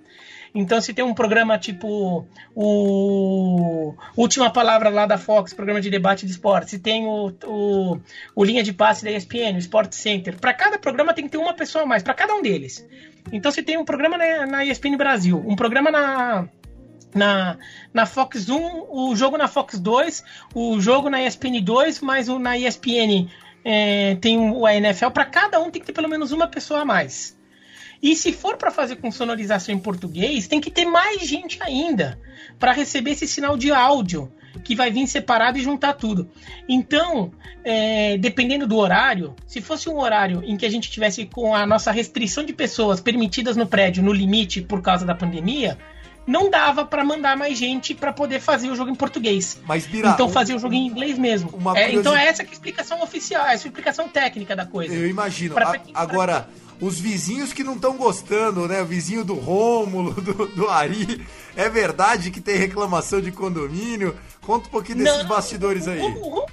Então, 0.55 0.81
se 0.81 0.95
tem 0.95 1.05
um 1.05 1.15
programa 1.15 1.59
tipo 1.59 2.27
o 2.55 3.95
Última 4.17 4.51
Palavra 4.51 4.89
lá 4.89 5.07
da 5.07 5.19
Fox, 5.19 5.53
programa 5.53 5.81
de 5.81 5.91
debate 5.91 6.27
de 6.27 6.33
esporte, 6.33 6.71
se 6.71 6.79
tem 6.79 7.07
o, 7.07 7.33
o, 7.45 8.01
o 8.35 8.45
Linha 8.45 8.63
de 8.63 8.73
Passe 8.73 9.05
da 9.05 9.11
ESPN, 9.11 9.55
o 9.55 9.59
Sport 9.59 9.93
Center, 9.93 10.37
para 10.39 10.53
cada 10.55 10.79
programa 10.79 11.15
tem 11.15 11.25
que 11.25 11.31
ter 11.31 11.39
uma 11.39 11.55
pessoa 11.55 11.85
a 11.85 11.87
mais, 11.87 12.03
para 12.03 12.15
cada 12.15 12.35
um 12.35 12.43
deles. 12.43 12.87
Então, 13.33 13.51
se 13.51 13.63
tem 13.63 13.77
um 13.77 13.85
programa 13.85 14.17
na, 14.17 14.47
na 14.47 14.65
ESPN 14.65 14.97
Brasil, 14.97 15.43
um 15.47 15.55
programa 15.55 15.91
na, 15.91 16.49
na, 17.15 17.59
na 17.93 18.07
Fox 18.07 18.49
1, 18.49 18.87
o 18.91 19.15
jogo 19.15 19.37
na 19.37 19.49
Fox 19.49 19.79
2, 19.79 20.25
o 20.55 20.81
jogo 20.81 21.11
na 21.11 21.23
ESPN 21.23 21.63
2, 21.63 22.01
mais 22.01 22.29
um 22.29 22.39
na 22.39 22.57
ESPN 22.57 23.29
é, 23.65 24.15
tem 24.17 24.39
o 24.39 24.67
NFL. 24.67 25.11
Para 25.11 25.25
cada 25.25 25.61
um 25.61 25.71
tem 25.71 25.81
que 25.81 25.87
ter 25.87 25.93
pelo 25.93 26.09
menos 26.09 26.33
uma 26.33 26.49
pessoa 26.49 26.81
a 26.81 26.85
mais. 26.85 27.38
E 28.03 28.15
se 28.15 28.33
for 28.33 28.57
para 28.57 28.71
fazer 28.71 28.97
com 28.97 29.11
sonorização 29.11 29.75
em 29.75 29.79
português, 29.79 30.47
tem 30.47 30.61
que 30.61 30.71
ter 30.71 30.85
mais 30.85 31.21
gente 31.27 31.59
ainda 31.63 32.19
para 32.59 32.73
receber 32.73 33.13
esse 33.13 33.27
sinal 33.27 33.57
de 33.57 33.73
áudio 33.73 34.31
que 34.65 34.75
vai 34.75 34.91
vir 34.91 35.07
separado 35.07 35.59
e 35.59 35.63
juntar 35.63 35.93
tudo. 35.95 36.29
Então, 36.69 37.31
é, 37.65 38.17
dependendo 38.19 38.67
do 38.67 38.77
horário, 38.77 39.35
se 39.47 39.61
fosse 39.61 39.89
um 39.89 39.99
horário 39.99 40.43
em 40.45 40.57
que 40.57 40.67
a 40.67 40.71
gente 40.71 40.91
tivesse 40.91 41.27
com 41.27 41.55
a 41.55 41.67
nossa 41.67 41.91
restrição 41.91 42.45
de 42.45 42.53
pessoas 42.53 43.01
permitidas 43.01 43.57
no 43.57 43.67
prédio 43.67 44.03
no 44.03 44.13
limite 44.13 44.63
por 44.63 44.81
causa 44.83 45.05
da 45.05 45.15
pandemia, 45.15 45.79
não 46.27 46.51
dava 46.51 46.85
para 46.85 47.03
mandar 47.05 47.37
mais 47.37 47.57
gente 47.57 47.95
para 47.95 48.13
poder 48.13 48.41
fazer 48.41 48.69
o 48.71 48.77
jogo 48.77 48.91
em 48.91 48.95
português. 48.95 49.61
Mas, 49.67 49.87
Bira, 49.87 50.11
então 50.11 50.27
um- 50.27 50.31
fazia 50.31 50.55
o 50.55 50.59
jogo 50.59 50.75
em 50.75 50.87
inglês 50.87 51.19
mesmo. 51.19 51.51
É, 51.75 51.93
então 52.01 52.15
é 52.17 52.27
essa 52.27 52.43
que 52.45 52.51
é 52.51 52.53
a 52.53 52.55
explicação 52.55 53.03
oficial, 53.03 53.43
essa 53.43 53.65
é 53.65 53.67
a 53.67 53.69
explicação 53.71 54.09
técnica 54.09 54.55
da 54.55 54.67
coisa. 54.67 54.95
Eu 54.95 55.09
imagino. 55.09 55.55
A- 55.59 56.03
agora, 56.03 56.49
os 56.81 56.99
vizinhos 57.01 57.53
que 57.53 57.65
não 57.65 57.75
estão 57.75 57.97
gostando, 57.97 58.67
né? 58.69 58.81
O 58.83 58.87
vizinho 58.87 59.25
do 59.25 59.35
Rômulo, 59.35 60.13
do, 60.21 60.47
do 60.47 60.69
Ari. 60.69 61.27
É 61.57 61.69
verdade 61.69 62.31
que 62.31 62.41
tem 62.41 62.57
reclamação 62.57 63.21
de 63.21 63.33
condomínio? 63.33 64.17
Conta 64.43 64.69
um 64.69 64.71
pouquinho 64.71 64.99
desses 64.99 65.19
Não, 65.19 65.27
bastidores 65.29 65.87
o- 65.87 65.91
aí. 65.91 66.01
O, 66.01 66.39
o, 66.41 66.47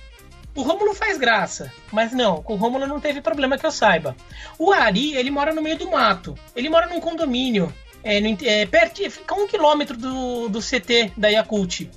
o 0.56 0.62
Rômulo 0.62 0.94
faz 0.96 1.18
graça, 1.18 1.72
mas 1.92 2.12
não, 2.12 2.42
com 2.42 2.54
o 2.54 2.58
Rômulo 2.58 2.88
não 2.88 3.00
teve 3.00 3.22
problema 3.22 3.58
que 3.58 3.66
eu 3.66 3.72
saiba. 3.72 4.16
O 4.58 4.72
Ari, 4.72 5.16
ele 5.16 5.30
mora 5.30 5.54
no 5.54 5.62
meio 5.62 5.78
do 5.78 5.90
mato. 5.92 6.34
Ele 6.56 6.70
mora 6.70 6.88
num 6.88 7.00
condomínio, 7.00 7.72
é, 8.04 8.20
no, 8.22 8.38
é, 8.44 8.66
perto, 8.66 8.98
fica 9.10 9.34
a 9.36 9.38
um 9.38 9.48
quilômetro 9.48 9.96
do, 9.98 10.48
do 10.50 10.60
CT 10.60 11.12
da 11.18 11.28
Yakult, 11.28 11.90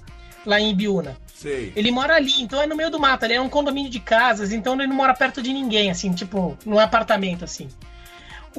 lá 0.44 0.60
em 0.60 0.70
Ibiúna. 0.70 1.16
Sei. 1.34 1.72
Ele 1.76 1.92
mora 1.92 2.16
ali, 2.16 2.42
então 2.42 2.60
é 2.60 2.66
no 2.66 2.74
meio 2.74 2.90
do 2.90 2.98
mato, 2.98 3.24
ele 3.24 3.34
é 3.34 3.40
um 3.40 3.48
condomínio 3.48 3.90
de 3.90 4.00
casas, 4.00 4.50
então 4.50 4.74
ele 4.74 4.88
não 4.88 4.96
mora 4.96 5.14
perto 5.14 5.40
de 5.40 5.52
ninguém, 5.52 5.88
assim, 5.88 6.12
tipo, 6.12 6.58
num 6.66 6.80
apartamento, 6.80 7.44
assim. 7.44 7.68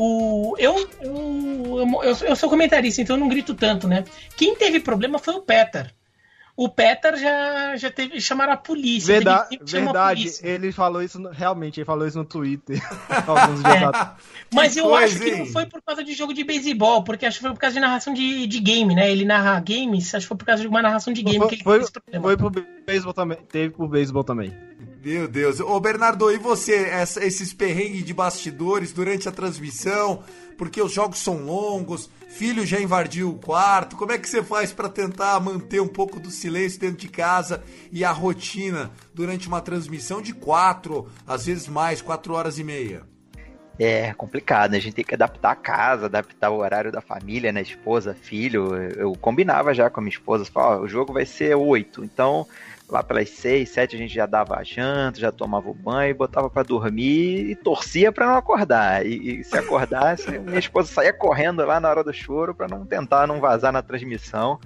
O, 0.01 0.56
eu, 0.58 0.89
eu, 1.01 2.01
eu, 2.03 2.18
eu 2.29 2.36
sou 2.38 2.50
comentarista, 2.50 3.01
então 3.01 3.18
eu 3.18 3.20
não 3.20 3.27
grito 3.27 3.53
tanto, 3.53 3.86
né? 3.86 4.06
Quem 4.38 4.56
teve 4.56 4.79
problema 4.79 5.20
foi 5.20 5.34
o 5.34 5.41
Peter. 5.41 5.94
O 6.56 6.68
Peter 6.70 7.18
já, 7.18 7.75
já 7.77 7.89
teve. 7.91 8.20
Chamaram 8.22 8.53
a 8.53 8.58
polícia. 8.58 9.13
Verdade, 9.13 9.50
teve 9.50 9.63
que 9.63 9.72
chamar 9.72 9.82
a 9.82 9.86
verdade 9.94 10.22
polícia. 10.22 10.48
ele 10.48 10.72
falou 10.74 11.01
isso, 11.03 11.29
realmente, 11.32 11.79
ele 11.79 11.86
falou 11.86 12.06
isso 12.08 12.18
no 12.18 12.25
Twitter 12.25 12.82
alguns 13.27 13.62
dias 13.63 13.75
É. 13.75 13.84
atrás. 13.86 14.10
Mas 14.53 14.74
Que 14.74 14.79
eu 14.82 14.86
coisa, 14.86 15.06
acho 15.06 15.20
que 15.24 15.29
hein? 15.32 15.38
não 15.39 15.46
foi 15.48 15.65
por 15.65 15.82
causa 15.82 16.03
de 16.03 16.13
jogo 16.13 16.34
de 16.34 16.44
beisebol, 16.44 17.03
porque 17.03 17.25
acho 17.25 17.38
que 17.38 17.44
foi 17.44 17.53
por 17.53 17.60
causa 17.60 17.74
de 17.75 17.79
narração 17.79 18.13
de, 18.13 18.46
de 18.48 18.60
game, 18.60 18.94
né? 18.96 19.10
Ele 19.12 19.24
narra 19.25 19.58
games, 19.62 20.13
acho 20.15 20.25
que 20.25 20.27
foi 20.29 20.38
por 20.38 20.46
causa 20.46 20.62
de 20.62 20.68
uma 20.68 20.82
narração 20.82 21.13
de 21.13 21.22
game 21.24 21.39
que 21.48 21.56
ele 21.56 21.63
Foi, 21.63 21.74
teve 21.75 21.84
esse 21.86 21.91
problema. 21.94 22.24
foi 22.24 22.38
pro 22.38 22.65
beisebol 22.86 23.13
também, 23.13 23.38
teve 23.50 23.74
pro 23.74 23.88
beisebol 23.88 24.24
também. 24.24 24.53
Meu 25.03 25.27
Deus. 25.27 25.60
Ô, 25.62 25.79
Bernardo, 25.79 26.29
e 26.29 26.38
você? 26.38 26.75
Essa- 26.75 27.24
esses 27.24 27.53
perrengues 27.53 28.03
de 28.03 28.13
bastidores 28.13 28.91
durante 28.91 29.29
a 29.29 29.32
transmissão? 29.32 30.24
Porque 30.58 30.82
os 30.82 30.91
jogos 30.91 31.20
são 31.20 31.38
longos, 31.46 32.10
filho 32.27 32.65
já 32.65 32.82
invadiu 32.82 33.29
o 33.29 33.39
quarto. 33.39 33.96
Como 33.96 34.12
é 34.12 34.18
que 34.18 34.27
você 34.27 34.44
faz 34.44 34.74
pra 34.74 34.89
tentar 34.89 35.39
manter 35.39 35.79
um 35.79 35.88
pouco 35.88 36.20
do 36.20 36.29
silêncio 36.29 36.82
dentro 36.82 36.98
de 36.98 37.08
casa 37.08 37.63
e 37.94 38.03
a 38.03 38.12
rotina 38.12 38.91
durante 39.13 39.48
uma 39.48 39.62
transmissão 39.62 40.22
de 40.22 40.34
quatro, 40.34 41.08
às 41.25 41.46
vezes 41.46 41.70
mais, 41.70 42.01
quatro 42.01 42.34
horas 42.34 42.60
e 42.60 42.63
meia? 42.65 43.03
É 43.79 44.13
complicado, 44.13 44.72
né? 44.72 44.77
A 44.77 44.82
gente 44.82 44.96
tem 44.96 45.06
que 45.06 45.15
adaptar 45.15 45.51
a 45.51 45.56
casa, 45.56 46.08
adaptar 46.08 46.50
o 46.50 46.58
horário 46.58 46.91
da 46.91 47.00
família, 47.00 47.53
né? 47.53 47.62
Esposa, 47.62 48.13
filho. 48.13 48.75
Eu 48.75 49.13
combinava 49.13 49.74
já 49.74 49.89
com 49.89 50.01
a 50.01 50.03
minha 50.03 50.12
esposa, 50.13 50.44
falava, 50.44 50.82
o 50.82 50.88
jogo 50.89 51.13
vai 51.13 51.25
ser 51.25 51.56
oito, 51.56 52.03
então 52.03 52.46
lá 52.89 53.03
pelas 53.03 53.29
seis, 53.29 53.69
sete 53.69 53.96
a 53.96 54.00
gente 54.00 54.13
já 54.13 54.25
dava 54.25 54.55
a 54.58 54.63
janta, 54.63 55.19
já 55.19 55.31
tomava 55.31 55.69
o 55.69 55.74
banho, 55.74 56.15
botava 56.15 56.50
pra 56.50 56.63
dormir 56.63 57.50
e 57.50 57.55
torcia 57.55 58.12
pra 58.12 58.25
não 58.27 58.36
acordar. 58.36 59.05
E, 59.05 59.39
e 59.39 59.43
se 59.43 59.58
acordasse, 59.58 60.29
minha 60.39 60.60
esposa 60.60 60.91
saía 60.91 61.13
correndo 61.13 61.63
lá 61.65 61.79
na 61.79 61.89
hora 61.89 62.03
do 62.03 62.12
choro 62.13 62.53
pra 62.55 62.67
não 62.67 62.86
tentar 62.86 63.27
não 63.27 63.39
vazar 63.39 63.72
na 63.72 63.81
transmissão. 63.81 64.60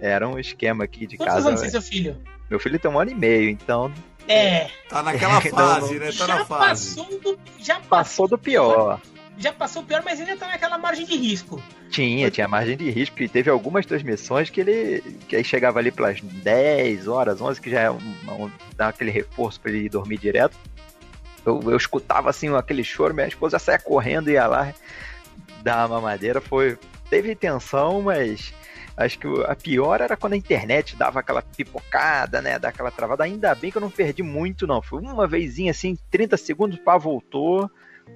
Era 0.00 0.28
um 0.28 0.38
esquema 0.38 0.84
aqui 0.84 1.06
de 1.06 1.16
Quantos 1.16 1.34
casa. 1.34 1.48
anos 1.48 1.60
tem 1.60 1.70
seu 1.70 1.82
filho? 1.82 2.16
Meu 2.50 2.58
filho 2.58 2.78
tem 2.78 2.90
um 2.90 2.98
ano 2.98 3.10
e 3.12 3.14
meio, 3.14 3.48
então 3.48 3.90
É. 4.28 4.68
Tá 4.88 5.02
naquela 5.02 5.38
Então, 5.46 5.56
fase, 5.58 5.98
né? 5.98 6.06
Tá 6.06 6.12
já 6.12 6.26
na 6.26 6.44
fase. 6.44 6.96
passou 6.96 7.20
do. 7.20 7.38
Já 7.58 7.80
passou 7.80 8.28
do 8.28 8.36
pior. 8.38 9.00
Já 9.42 9.52
passou 9.52 9.82
o 9.82 9.84
pior, 9.84 10.02
mas 10.04 10.20
ainda 10.20 10.36
tá 10.36 10.46
naquela 10.46 10.78
margem 10.78 11.04
de 11.04 11.16
risco. 11.16 11.60
Tinha, 11.90 12.30
tinha 12.30 12.46
margem 12.46 12.76
de 12.76 12.88
risco 12.90 13.20
e 13.22 13.28
teve 13.28 13.50
algumas 13.50 13.84
transmissões 13.84 14.48
que 14.48 14.60
ele 14.60 15.00
que 15.28 15.34
aí 15.34 15.42
chegava 15.44 15.78
ali 15.80 15.90
pelas 15.90 16.20
10 16.20 17.08
horas, 17.08 17.40
11, 17.40 17.60
que 17.60 17.68
já 17.70 17.80
é 17.80 17.90
um, 17.90 17.96
um, 17.96 18.50
dá 18.76 18.88
aquele 18.88 19.10
reforço 19.10 19.60
para 19.60 19.72
ele 19.72 19.86
ir 19.86 19.88
dormir 19.88 20.18
direto. 20.18 20.56
Eu, 21.44 21.60
eu 21.64 21.76
escutava 21.76 22.30
assim 22.30 22.54
aquele 22.54 22.84
choro, 22.84 23.12
minha 23.12 23.26
esposa 23.26 23.58
saia 23.58 23.78
correndo 23.80 24.30
e 24.30 24.34
ia 24.34 24.46
lá 24.46 24.72
dar 25.62 25.88
uma 25.88 26.00
mamadeira. 26.00 26.40
Foi, 26.40 26.78
teve 27.10 27.34
tensão, 27.34 28.00
mas 28.00 28.54
acho 28.96 29.18
que 29.18 29.26
o- 29.26 29.42
a 29.44 29.56
pior 29.56 30.00
era 30.00 30.16
quando 30.16 30.34
a 30.34 30.36
internet 30.36 30.94
dava 30.94 31.18
aquela 31.18 31.42
pipocada, 31.42 32.40
né? 32.40 32.60
Dá 32.60 32.68
aquela 32.68 32.92
travada. 32.92 33.24
Ainda 33.24 33.52
bem 33.56 33.72
que 33.72 33.76
eu 33.76 33.82
não 33.82 33.90
perdi 33.90 34.22
muito, 34.22 34.68
não. 34.68 34.80
Foi 34.80 35.00
uma 35.00 35.26
vezinha 35.26 35.72
assim, 35.72 35.98
30 36.12 36.36
segundos, 36.36 36.78
pá, 36.78 36.96
voltou. 36.96 37.68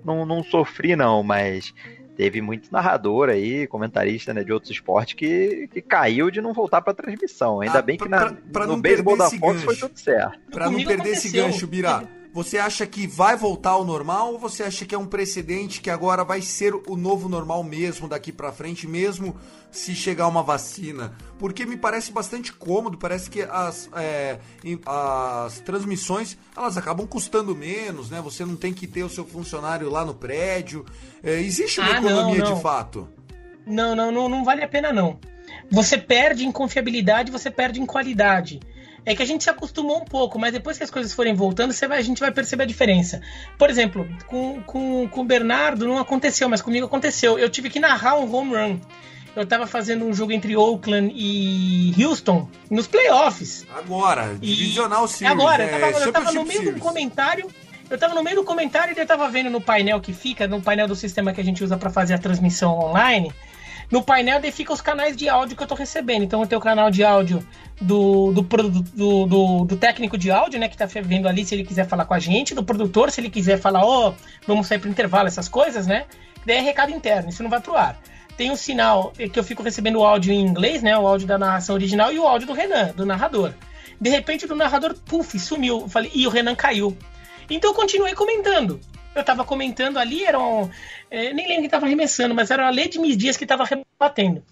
Não, 0.04 0.24
não 0.26 0.42
sofri, 0.42 0.94
não, 0.96 1.22
mas 1.22 1.72
teve 2.16 2.40
muito 2.40 2.70
narrador 2.72 3.28
aí, 3.28 3.66
comentarista 3.66 4.32
né, 4.32 4.42
de 4.42 4.50
outros 4.52 4.70
esportes, 4.72 5.12
que, 5.14 5.68
que 5.70 5.82
caiu 5.82 6.30
de 6.30 6.40
não 6.40 6.54
voltar 6.54 6.80
pra 6.80 6.94
transmissão. 6.94 7.60
Ainda 7.60 7.78
Ah, 7.80 7.82
bem 7.82 7.98
que 7.98 8.08
na, 8.08 8.18
pra- 8.18 8.36
pra 8.52 8.66
no 8.66 8.72
não 8.74 8.80
beisebol 8.80 9.16
da 9.18 9.26
esse 9.26 9.38
Fox 9.38 9.62
foi 9.62 9.74
gancho. 9.74 9.88
tudo 9.88 9.98
certo. 9.98 10.38
Pra 10.50 10.70
não 10.70 10.82
perder 10.82 11.10
esse 11.10 11.26
aconteceu. 11.28 11.44
gancho, 11.46 11.66
Bira, 11.66 12.08
você 12.36 12.58
acha 12.58 12.86
que 12.86 13.06
vai 13.06 13.34
voltar 13.34 13.70
ao 13.70 13.82
normal 13.82 14.34
ou 14.34 14.38
você 14.38 14.62
acha 14.62 14.84
que 14.84 14.94
é 14.94 14.98
um 14.98 15.06
precedente 15.06 15.80
que 15.80 15.88
agora 15.88 16.22
vai 16.22 16.42
ser 16.42 16.74
o 16.74 16.94
novo 16.94 17.30
normal 17.30 17.64
mesmo 17.64 18.06
daqui 18.06 18.30
pra 18.30 18.52
frente, 18.52 18.86
mesmo 18.86 19.34
se 19.70 19.94
chegar 19.94 20.28
uma 20.28 20.42
vacina? 20.42 21.16
Porque 21.38 21.64
me 21.64 21.78
parece 21.78 22.12
bastante 22.12 22.52
cômodo, 22.52 22.98
parece 22.98 23.30
que 23.30 23.40
as, 23.40 23.88
é, 23.96 24.38
as 24.84 25.60
transmissões 25.60 26.36
elas 26.54 26.76
acabam 26.76 27.06
custando 27.06 27.56
menos, 27.56 28.10
né? 28.10 28.20
Você 28.20 28.44
não 28.44 28.54
tem 28.54 28.74
que 28.74 28.86
ter 28.86 29.02
o 29.02 29.08
seu 29.08 29.24
funcionário 29.24 29.88
lá 29.88 30.04
no 30.04 30.12
prédio. 30.12 30.84
É, 31.22 31.40
existe 31.40 31.80
uma 31.80 31.88
Ah, 31.88 32.00
não, 32.02 32.10
economia 32.10 32.44
não. 32.44 32.54
de 32.54 32.60
fato. 32.60 33.08
Não, 33.66 33.96
não, 33.96 34.12
não, 34.12 34.28
não 34.28 34.44
vale 34.44 34.62
a 34.62 34.68
pena 34.68 34.92
não. 34.92 35.18
Você 35.70 35.96
perde 35.96 36.44
em 36.44 36.52
confiabilidade, 36.52 37.32
você 37.32 37.50
perde 37.50 37.80
em 37.80 37.86
qualidade. 37.86 38.60
É 39.06 39.14
que 39.14 39.22
a 39.22 39.26
gente 39.26 39.44
se 39.44 39.48
acostumou 39.48 39.98
um 39.98 40.04
pouco, 40.04 40.36
mas 40.36 40.52
depois 40.52 40.76
que 40.76 40.82
as 40.82 40.90
coisas 40.90 41.14
forem 41.14 41.32
voltando, 41.32 41.72
vai, 41.88 41.98
a 41.98 42.02
gente 42.02 42.18
vai 42.18 42.32
perceber 42.32 42.64
a 42.64 42.66
diferença. 42.66 43.22
Por 43.56 43.70
exemplo, 43.70 44.06
com, 44.26 44.60
com, 44.62 45.08
com 45.08 45.20
o 45.20 45.24
Bernardo 45.24 45.86
não 45.86 45.96
aconteceu, 45.96 46.48
mas 46.48 46.60
comigo 46.60 46.86
aconteceu. 46.86 47.38
Eu 47.38 47.48
tive 47.48 47.70
que 47.70 47.78
narrar 47.78 48.18
um 48.18 48.34
home 48.34 48.54
run. 48.56 48.80
Eu 49.36 49.46
tava 49.46 49.66
fazendo 49.66 50.04
um 50.04 50.12
jogo 50.12 50.32
entre 50.32 50.56
Oakland 50.56 51.12
e 51.14 51.94
Houston 52.02 52.48
nos 52.68 52.86
playoffs. 52.88 53.64
Agora, 53.76 54.36
E- 54.42 54.46
divisional 54.54 55.06
series, 55.06 55.30
Agora, 55.32 55.62
eu 55.62 55.68
é, 55.68 55.78
tava, 55.78 56.04
eu 56.04 56.12
tava 56.12 56.32
no 56.32 56.44
meio 56.44 56.60
do 56.60 56.64
Series. 56.66 56.82
comentário. 56.82 57.50
Eu 57.88 57.96
tava 57.98 58.14
no 58.14 58.22
meio 58.24 58.34
do 58.36 58.42
comentário 58.44 58.92
e 58.96 58.98
eu 59.00 59.06
tava 59.06 59.28
vendo 59.30 59.48
no 59.48 59.60
painel 59.60 60.00
que 60.00 60.12
fica, 60.12 60.48
no 60.48 60.60
painel 60.60 60.88
do 60.88 60.96
sistema 60.96 61.32
que 61.32 61.40
a 61.40 61.44
gente 61.44 61.62
usa 61.62 61.76
pra 61.76 61.88
fazer 61.90 62.14
a 62.14 62.18
transmissão 62.18 62.76
online. 62.76 63.30
No 63.90 64.02
painel 64.02 64.40
daí 64.40 64.50
fica 64.50 64.72
os 64.72 64.80
canais 64.80 65.16
de 65.16 65.28
áudio 65.28 65.56
que 65.56 65.62
eu 65.62 65.66
tô 65.66 65.74
recebendo. 65.74 66.22
Então 66.22 66.40
eu 66.40 66.46
tenho 66.46 66.60
o 66.60 66.62
canal 66.62 66.90
de 66.90 67.04
áudio 67.04 67.46
do, 67.80 68.32
do, 68.32 68.42
do, 68.42 69.26
do, 69.26 69.64
do 69.64 69.76
técnico 69.76 70.18
de 70.18 70.30
áudio, 70.30 70.58
né, 70.58 70.68
que 70.68 70.76
tá 70.76 70.86
vendo 70.86 71.28
ali 71.28 71.44
se 71.44 71.54
ele 71.54 71.64
quiser 71.64 71.86
falar 71.86 72.04
com 72.04 72.14
a 72.14 72.18
gente, 72.18 72.54
do 72.54 72.64
produtor, 72.64 73.10
se 73.10 73.20
ele 73.20 73.30
quiser 73.30 73.58
falar, 73.58 73.84
ó, 73.84 74.14
vamos 74.46 74.66
sair 74.66 74.78
pro 74.78 74.90
intervalo, 74.90 75.28
essas 75.28 75.48
coisas, 75.48 75.86
né? 75.86 76.06
Daí 76.44 76.56
é 76.56 76.60
recado 76.60 76.92
interno, 76.92 77.28
isso 77.28 77.42
não 77.42 77.50
vai 77.50 77.60
pro 77.60 77.76
ar. 77.76 77.98
Tem 78.36 78.50
o 78.50 78.56
sinal 78.56 79.12
que 79.12 79.38
eu 79.38 79.44
fico 79.44 79.62
recebendo 79.62 79.96
o 79.96 80.04
áudio 80.04 80.32
em 80.32 80.40
inglês, 80.40 80.82
né? 80.82 80.96
O 80.98 81.06
áudio 81.06 81.26
da 81.26 81.38
narração 81.38 81.74
original 81.74 82.12
e 82.12 82.18
o 82.18 82.26
áudio 82.26 82.46
do 82.46 82.52
Renan, 82.52 82.92
do 82.94 83.06
narrador. 83.06 83.52
De 83.98 84.10
repente, 84.10 84.46
do 84.46 84.54
narrador, 84.54 84.94
puf, 85.06 85.38
sumiu. 85.38 85.80
Eu 85.80 85.88
falei, 85.88 86.10
ih, 86.14 86.26
o 86.26 86.30
Renan 86.30 86.54
caiu. 86.54 86.96
Então 87.48 87.70
eu 87.70 87.74
continuei 87.74 88.14
comentando. 88.14 88.78
Eu 89.16 89.24
tava 89.24 89.44
comentando 89.46 89.96
ali, 89.96 90.24
era 90.24 90.38
um. 90.38 90.70
eh, 91.10 91.32
nem 91.32 91.46
lembro 91.46 91.62
quem 91.62 91.70
tava 91.70 91.86
arremessando, 91.86 92.34
mas 92.34 92.50
era 92.50 92.66
a 92.66 92.70
Lady 92.70 92.98
Miss 92.98 93.16
Dias 93.16 93.36
que 93.36 93.46
tava 93.46 93.64
rebatendo. 93.64 94.44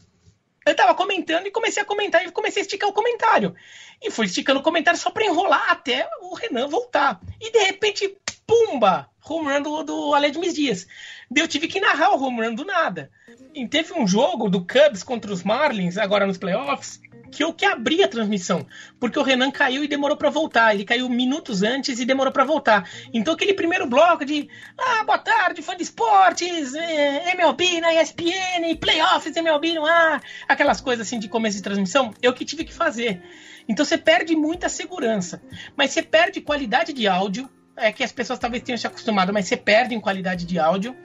Eu 0.67 0.75
tava 0.75 0.95
comentando 0.95 1.47
e 1.47 1.51
comecei 1.51 1.83
a 1.83 1.87
comentar 1.87 2.27
e 2.27 2.33
comecei 2.33 2.63
a 2.63 2.65
esticar 2.65 2.89
o 2.89 2.95
comentário. 2.95 3.55
E 4.03 4.11
fui 4.11 4.25
esticando 4.25 4.61
o 4.61 4.63
comentário 4.63 4.99
só 4.99 5.11
pra 5.11 5.27
enrolar 5.27 5.71
até 5.71 6.09
o 6.23 6.35
Renan 6.35 6.67
voltar. 6.67 7.21
E 7.39 7.53
de 7.53 7.59
repente, 7.59 8.17
pumba! 8.47 9.11
Home 9.27 9.53
run 9.53 9.63
do, 9.63 9.83
do 9.83 10.53
Dias. 10.53 10.87
Eu 11.35 11.49
tive 11.49 11.69
que 11.69 11.81
narrar 11.81 12.15
o 12.15 12.23
home 12.23 12.47
run 12.47 12.55
do 12.55 12.65
nada. 12.65 13.11
E 13.55 13.67
teve 13.69 13.93
um 13.93 14.07
jogo 14.07 14.49
do 14.49 14.67
Cubs 14.67 15.03
contra 15.03 15.33
os 15.33 15.43
Marlins, 15.43 15.97
agora 15.97 16.27
nos 16.27 16.39
playoffs, 16.39 17.01
que 17.35 17.43
eu 17.43 17.53
que 17.53 17.65
abri 17.65 18.03
a 18.03 18.09
transmissão, 18.09 18.67
porque 19.01 19.19
o 19.19 19.23
Renan 19.23 19.51
caiu 19.51 19.83
e 19.83 19.89
demorou 19.89 20.17
pra 20.17 20.31
voltar. 20.31 20.75
Ele 20.75 20.85
caiu 20.85 21.09
minutos 21.09 21.63
antes 21.63 21.99
e 21.99 22.05
demorou 22.05 22.33
pra 22.33 22.45
voltar. 22.45 22.89
Então 23.13 23.35
aquele 23.35 23.53
primeiro 23.53 23.87
bloco 23.87 24.25
de 24.25 24.49
ah, 24.79 25.05
boa 25.05 25.19
tarde, 25.19 25.61
fã 25.61 25.77
de 25.77 25.83
esportes, 25.83 26.75
eh, 26.75 27.33
MLB 27.35 27.81
na 27.81 27.93
ESPN, 27.95 28.77
playoffs 28.81 29.37
MLB 29.37 29.75
no 29.75 29.85
ar, 29.85 30.23
aquelas 30.49 30.81
coisas 30.81 31.07
assim 31.07 31.19
de 31.19 31.29
começo 31.29 31.57
de 31.57 31.63
transmissão, 31.63 32.15
eu 32.23 32.33
que 32.33 32.45
tive 32.45 32.65
que 32.65 32.73
fazer. 32.73 33.21
Então 33.69 33.85
você 33.85 33.99
perde 33.99 34.37
muita 34.37 34.69
segurança, 34.69 35.43
mas 35.77 35.91
você 35.91 36.03
perde 36.03 36.41
qualidade 36.41 36.93
de 36.93 37.09
áudio, 37.09 37.49
é 37.77 37.93
que 37.93 38.05
as 38.05 38.13
pessoas 38.13 38.39
talvez 38.39 38.63
tenham 38.63 38.79
se 38.79 38.87
acostumado, 38.87 39.33
mas 39.33 39.47
você 39.47 39.57
perde 39.57 39.95
em 39.95 40.01
qualidade 40.01 40.47
de 40.47 40.59
áudio. 40.59 40.97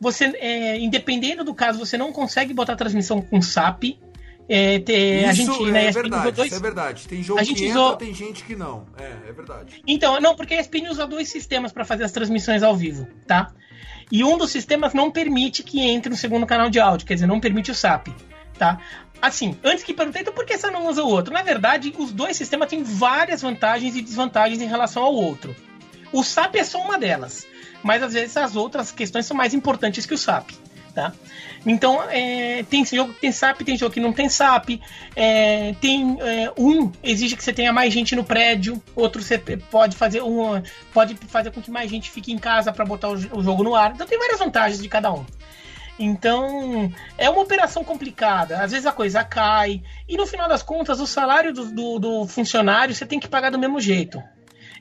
Você, 0.00 0.26
é, 0.38 0.78
independendo 0.78 1.44
do 1.44 1.54
caso, 1.54 1.78
você 1.78 1.96
não 1.96 2.12
consegue 2.12 2.54
botar 2.54 2.76
transmissão 2.76 3.20
com 3.20 3.40
SAP. 3.42 3.98
É, 4.48 4.78
ter, 4.80 5.20
Isso 5.20 5.28
a 5.28 5.32
gente, 5.32 5.68
é 5.68 5.72
né, 5.72 5.78
a 5.78 5.82
ESPN 5.90 5.92
verdade, 6.02 6.20
usou 6.22 6.32
dois- 6.32 6.46
isso 6.52 6.56
é 6.56 6.62
verdade. 6.62 7.08
Tem 7.08 7.22
jogo 7.22 7.38
A 7.40 7.42
que 7.42 7.48
gente 7.48 7.64
entra, 7.64 7.80
usou- 7.80 7.96
tem 7.96 8.14
gente 8.14 8.44
que 8.44 8.56
não. 8.56 8.86
É, 8.98 9.28
é 9.28 9.32
verdade. 9.32 9.82
Então, 9.86 10.20
não, 10.20 10.34
porque 10.34 10.54
a 10.54 10.60
ESPN 10.60 10.88
usa 10.90 11.06
dois 11.06 11.28
sistemas 11.28 11.72
para 11.72 11.84
fazer 11.84 12.04
as 12.04 12.12
transmissões 12.12 12.62
ao 12.62 12.76
vivo, 12.76 13.06
tá? 13.26 13.52
E 14.10 14.22
um 14.24 14.36
dos 14.36 14.50
sistemas 14.50 14.92
não 14.92 15.10
permite 15.10 15.62
que 15.62 15.80
entre 15.80 16.10
no 16.10 16.16
segundo 16.16 16.44
canal 16.46 16.68
de 16.68 16.78
áudio, 16.80 17.06
quer 17.06 17.14
dizer, 17.14 17.26
não 17.26 17.40
permite 17.40 17.70
o 17.70 17.74
SAP, 17.74 18.08
tá? 18.58 18.78
Assim, 19.22 19.56
antes 19.62 19.84
que 19.84 19.94
perguntei, 19.94 20.22
então 20.22 20.34
por 20.34 20.44
que 20.44 20.58
você 20.58 20.68
não 20.70 20.88
usa 20.88 21.02
o 21.02 21.08
outro? 21.08 21.32
Na 21.32 21.42
verdade, 21.42 21.94
os 21.96 22.10
dois 22.12 22.36
sistemas 22.36 22.68
têm 22.68 22.82
várias 22.82 23.40
vantagens 23.40 23.94
e 23.96 24.02
desvantagens 24.02 24.60
em 24.60 24.66
relação 24.66 25.02
ao 25.04 25.14
outro. 25.14 25.54
O 26.12 26.22
SAP 26.24 26.56
é 26.56 26.64
só 26.64 26.78
uma 26.82 26.98
delas, 26.98 27.46
mas 27.82 28.02
às 28.02 28.12
vezes 28.12 28.36
as 28.36 28.54
outras 28.56 28.90
questões 28.90 29.24
são 29.24 29.36
mais 29.36 29.54
importantes 29.54 30.04
que 30.04 30.12
o 30.12 30.18
SAP, 30.18 30.50
tá? 30.94 31.12
Então, 31.64 32.02
é, 32.10 32.64
tem 32.64 32.84
jogo 32.84 33.14
que 33.14 33.20
tem 33.20 33.32
SAP, 33.32 33.62
tem 33.62 33.76
jogo 33.76 33.92
que 33.92 34.00
não 34.00 34.12
tem 34.12 34.28
SAP. 34.28 34.80
é, 35.14 35.74
tem 35.80 36.18
é, 36.20 36.52
um 36.58 36.90
exige 37.02 37.36
que 37.36 37.44
você 37.44 37.52
tenha 37.52 37.72
mais 37.72 37.92
gente 37.92 38.16
no 38.16 38.24
prédio, 38.24 38.82
outro 38.96 39.22
você 39.22 39.38
pode 39.38 39.96
fazer 39.96 40.22
um, 40.22 40.60
pode 40.92 41.14
fazer 41.28 41.50
com 41.50 41.62
que 41.62 41.70
mais 41.70 41.90
gente 41.90 42.10
fique 42.10 42.32
em 42.32 42.38
casa 42.38 42.72
para 42.72 42.84
botar 42.84 43.08
o, 43.08 43.12
o 43.12 43.42
jogo 43.42 43.62
no 43.62 43.74
ar. 43.74 43.92
Então 43.94 44.06
tem 44.06 44.18
várias 44.18 44.38
vantagens 44.38 44.82
de 44.82 44.88
cada 44.88 45.12
um. 45.12 45.24
Então, 45.98 46.92
é 47.16 47.30
uma 47.30 47.42
operação 47.42 47.84
complicada. 47.84 48.60
Às 48.60 48.72
vezes 48.72 48.86
a 48.86 48.92
coisa 48.92 49.22
cai. 49.22 49.82
E 50.08 50.16
no 50.16 50.26
final 50.26 50.48
das 50.48 50.62
contas, 50.62 51.00
o 51.00 51.06
salário 51.06 51.52
do, 51.52 51.66
do, 51.66 51.98
do 51.98 52.26
funcionário 52.26 52.94
você 52.94 53.06
tem 53.06 53.20
que 53.20 53.28
pagar 53.28 53.50
do 53.50 53.58
mesmo 53.58 53.80
jeito. 53.80 54.22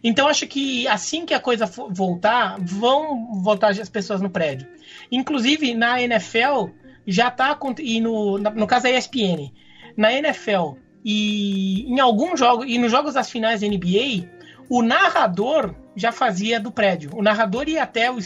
Então, 0.03 0.27
acho 0.27 0.47
que 0.47 0.88
assim 0.88 1.25
que 1.25 1.33
a 1.33 1.39
coisa 1.39 1.65
voltar, 1.89 2.57
vão 2.59 3.41
voltar 3.43 3.69
as 3.69 3.89
pessoas 3.89 4.19
no 4.19 4.29
prédio. 4.29 4.67
Inclusive, 5.12 5.74
na 5.74 6.01
NFL, 6.01 6.70
já 7.06 7.30
tá. 7.30 7.58
E 7.80 8.00
no, 8.00 8.38
no 8.38 8.68
caso 8.68 8.84
da 8.84 8.91
ESPN, 8.91 9.51
na 9.98 10.13
NFL 10.13 10.77
e 11.03 11.86
em 11.91 12.00
alguns 12.00 12.39
jogos, 12.39 12.65
e 12.68 12.77
nos 12.77 12.91
jogos 12.91 13.13
das 13.15 13.30
finais 13.30 13.62
da 13.62 13.68
NBA, 13.68 14.30
o 14.70 14.82
narrador 14.82 15.75
já 15.96 16.12
fazia 16.12 16.60
do 16.60 16.72
prédio. 16.72 17.12
O 17.13 17.22
narrador 17.22 17.68
ia 17.68 17.84
até 17.84 18.10
o, 18.10 18.18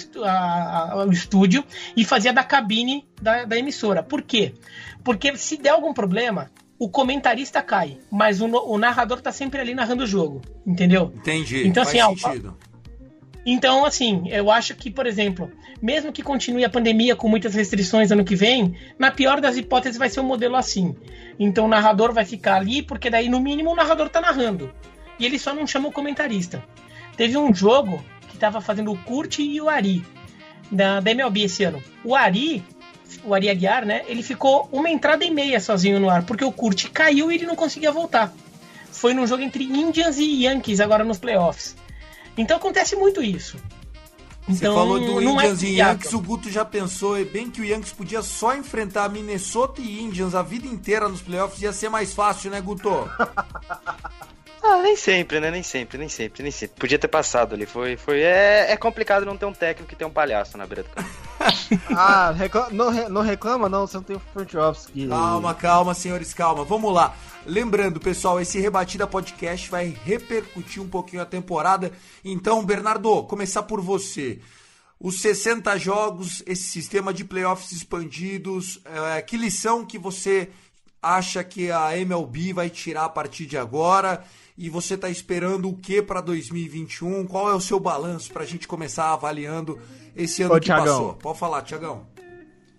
estúdio 1.11 1.63
e 1.95 2.05
fazia 2.05 2.31
da 2.31 2.43
cabine 2.43 3.07
da, 3.19 3.45
da 3.45 3.57
emissora. 3.57 4.03
Por 4.03 4.21
quê? 4.21 4.53
Porque 5.03 5.35
se 5.37 5.57
der 5.57 5.69
algum 5.69 5.93
problema, 5.93 6.51
o 6.77 6.89
comentarista 6.89 7.61
cai, 7.61 7.97
mas 8.11 8.41
o, 8.41 8.45
o 8.45 8.77
narrador 8.77 9.21
tá 9.21 9.31
sempre 9.31 9.59
ali 9.59 9.73
narrando 9.73 10.03
o 10.03 10.07
jogo, 10.07 10.41
entendeu? 10.65 11.13
Entendi. 11.15 11.67
Então, 11.67 11.83
faz 11.83 11.95
assim, 11.95 12.01
ó, 12.01 12.15
sentido. 12.15 12.57
Então, 13.45 13.85
assim, 13.85 14.23
eu 14.29 14.49
acho 14.49 14.73
que, 14.75 14.89
por 14.89 15.05
exemplo, 15.05 15.51
mesmo 15.79 16.11
que 16.11 16.23
continue 16.23 16.65
a 16.65 16.69
pandemia 16.69 17.15
com 17.15 17.29
muitas 17.29 17.53
restrições 17.53 18.11
ano 18.11 18.25
que 18.25 18.35
vem, 18.35 18.75
na 18.97 19.11
pior 19.11 19.39
das 19.39 19.55
hipóteses 19.55 19.97
vai 19.97 20.09
ser 20.09 20.19
um 20.19 20.23
modelo 20.23 20.55
assim. 20.55 20.95
Então 21.39 21.65
o 21.65 21.67
narrador 21.67 22.11
vai 22.11 22.25
ficar 22.25 22.55
ali, 22.55 22.81
porque 22.81 23.09
daí, 23.09 23.29
no 23.29 23.39
mínimo, 23.39 23.71
o 23.71 23.75
narrador 23.75 24.09
tá 24.09 24.19
narrando. 24.19 24.73
E 25.19 25.25
ele 25.25 25.37
só 25.37 25.53
não 25.53 25.67
chama 25.67 25.89
o 25.89 25.91
comentarista. 25.91 26.63
Teve 27.15 27.37
um 27.37 27.53
jogo 27.53 28.03
que 28.27 28.37
tava 28.37 28.59
fazendo 28.61 28.91
o 28.91 28.97
Kurt 28.97 29.37
e 29.39 29.61
o 29.61 29.69
Ari, 29.69 30.03
da, 30.71 30.99
da 30.99 31.11
MLB 31.11 31.43
esse 31.43 31.63
ano. 31.63 31.83
O 32.03 32.15
Ari, 32.15 32.63
o 33.23 33.33
Ari 33.33 33.49
Aguiar, 33.49 33.85
né? 33.85 34.01
Ele 34.07 34.23
ficou 34.23 34.67
uma 34.71 34.89
entrada 34.89 35.23
e 35.23 35.29
meia 35.29 35.59
sozinho 35.59 35.99
no 35.99 36.09
ar, 36.09 36.25
porque 36.25 36.43
o 36.43 36.51
Kurt 36.51 36.89
caiu 36.91 37.31
e 37.31 37.35
ele 37.35 37.45
não 37.45 37.55
conseguia 37.55 37.91
voltar. 37.91 38.33
Foi 38.91 39.13
num 39.13 39.27
jogo 39.27 39.43
entre 39.43 39.63
Indians 39.65 40.17
e 40.17 40.45
Yankees, 40.45 40.79
agora 40.79 41.03
nos 41.03 41.19
playoffs. 41.19 41.75
Então 42.37 42.57
acontece 42.57 42.95
muito 42.95 43.21
isso. 43.21 43.57
Você 44.47 44.57
Então, 44.57 44.75
falou 44.75 44.99
do 44.99 45.21
não 45.21 45.41
é 45.41 45.45
Indians 45.45 45.63
e 45.63 45.65
viável. 45.67 45.93
Yankees, 45.93 46.13
o 46.13 46.19
Guto 46.19 46.51
já 46.51 46.63
pensou, 46.63 47.17
é 47.17 47.23
bem 47.23 47.49
que 47.49 47.61
o 47.61 47.65
Yankees 47.65 47.93
podia 47.93 48.21
só 48.21 48.55
enfrentar 48.55 49.09
Minnesota 49.09 49.81
e 49.81 50.01
Indians 50.01 50.35
a 50.35 50.43
vida 50.43 50.67
inteira 50.67 51.09
nos 51.09 51.21
playoffs, 51.21 51.61
ia 51.61 51.73
ser 51.73 51.89
mais 51.89 52.13
fácil, 52.13 52.51
né, 52.51 52.61
Guto? 52.61 52.89
Ah, 54.67 54.81
nem 54.81 54.95
sempre, 54.95 55.39
né? 55.39 55.51
Nem 55.51 55.61
sempre, 55.63 55.97
nem 55.97 56.09
sempre, 56.09 56.41
nem 56.43 56.51
sempre. 56.51 56.79
Podia 56.79 56.97
ter 56.97 57.07
passado 57.07 57.53
ali. 57.53 57.65
Foi, 57.65 57.95
foi. 57.97 58.21
É, 58.21 58.71
é 58.71 58.77
complicado 58.77 59.25
não 59.25 59.37
ter 59.37 59.45
um 59.45 59.53
técnico 59.53 59.87
que 59.89 59.95
tem 59.95 60.07
um 60.07 60.11
palhaço 60.11 60.57
na 60.57 60.65
beira 60.65 60.83
do 60.83 60.89
campo. 60.89 61.09
Ah, 61.95 62.31
recla- 62.31 62.69
não, 62.71 62.91
não 63.09 63.21
reclama 63.21 63.67
não, 63.67 63.85
você 63.87 63.97
não 63.97 64.03
tem 64.03 64.15
o 64.15 64.19
front 64.19 64.53
office 64.55 64.85
que... 64.87 65.07
Calma, 65.07 65.53
calma, 65.53 65.93
senhores, 65.93 66.33
calma. 66.33 66.63
Vamos 66.63 66.93
lá. 66.93 67.15
Lembrando, 67.45 67.99
pessoal, 67.99 68.39
esse 68.39 68.59
Rebatida 68.59 69.05
Podcast 69.07 69.69
vai 69.69 69.95
repercutir 70.05 70.81
um 70.81 70.87
pouquinho 70.87 71.21
a 71.21 71.25
temporada. 71.25 71.91
Então, 72.23 72.63
Bernardo, 72.63 73.23
começar 73.23 73.63
por 73.63 73.81
você. 73.81 74.39
Os 74.99 75.21
60 75.21 75.77
jogos, 75.77 76.41
esse 76.45 76.63
sistema 76.63 77.13
de 77.13 77.23
playoffs 77.25 77.71
expandidos, 77.71 78.79
é, 79.15 79.21
que 79.21 79.35
lição 79.37 79.85
que 79.85 79.97
você 79.97 80.49
acha 81.01 81.43
que 81.43 81.71
a 81.71 81.97
MLB 81.97 82.53
vai 82.53 82.69
tirar 82.69 83.05
a 83.05 83.09
partir 83.09 83.45
de 83.45 83.57
agora? 83.57 84.23
E 84.57 84.69
você 84.69 84.93
está 84.93 85.09
esperando 85.09 85.67
o 85.69 85.75
que 85.75 86.01
para 86.01 86.21
2021? 86.21 87.25
Qual 87.25 87.49
é 87.49 87.53
o 87.53 87.59
seu 87.59 87.79
balanço 87.79 88.31
para 88.31 88.43
a 88.43 88.45
gente 88.45 88.67
começar 88.67 89.11
avaliando 89.11 89.77
esse 90.15 90.43
ano 90.43 90.53
Ô, 90.55 90.59
que 90.59 90.65
Thiagão. 90.67 90.85
passou? 90.85 91.13
Pode 91.15 91.39
falar, 91.39 91.61
Tiagão. 91.61 92.07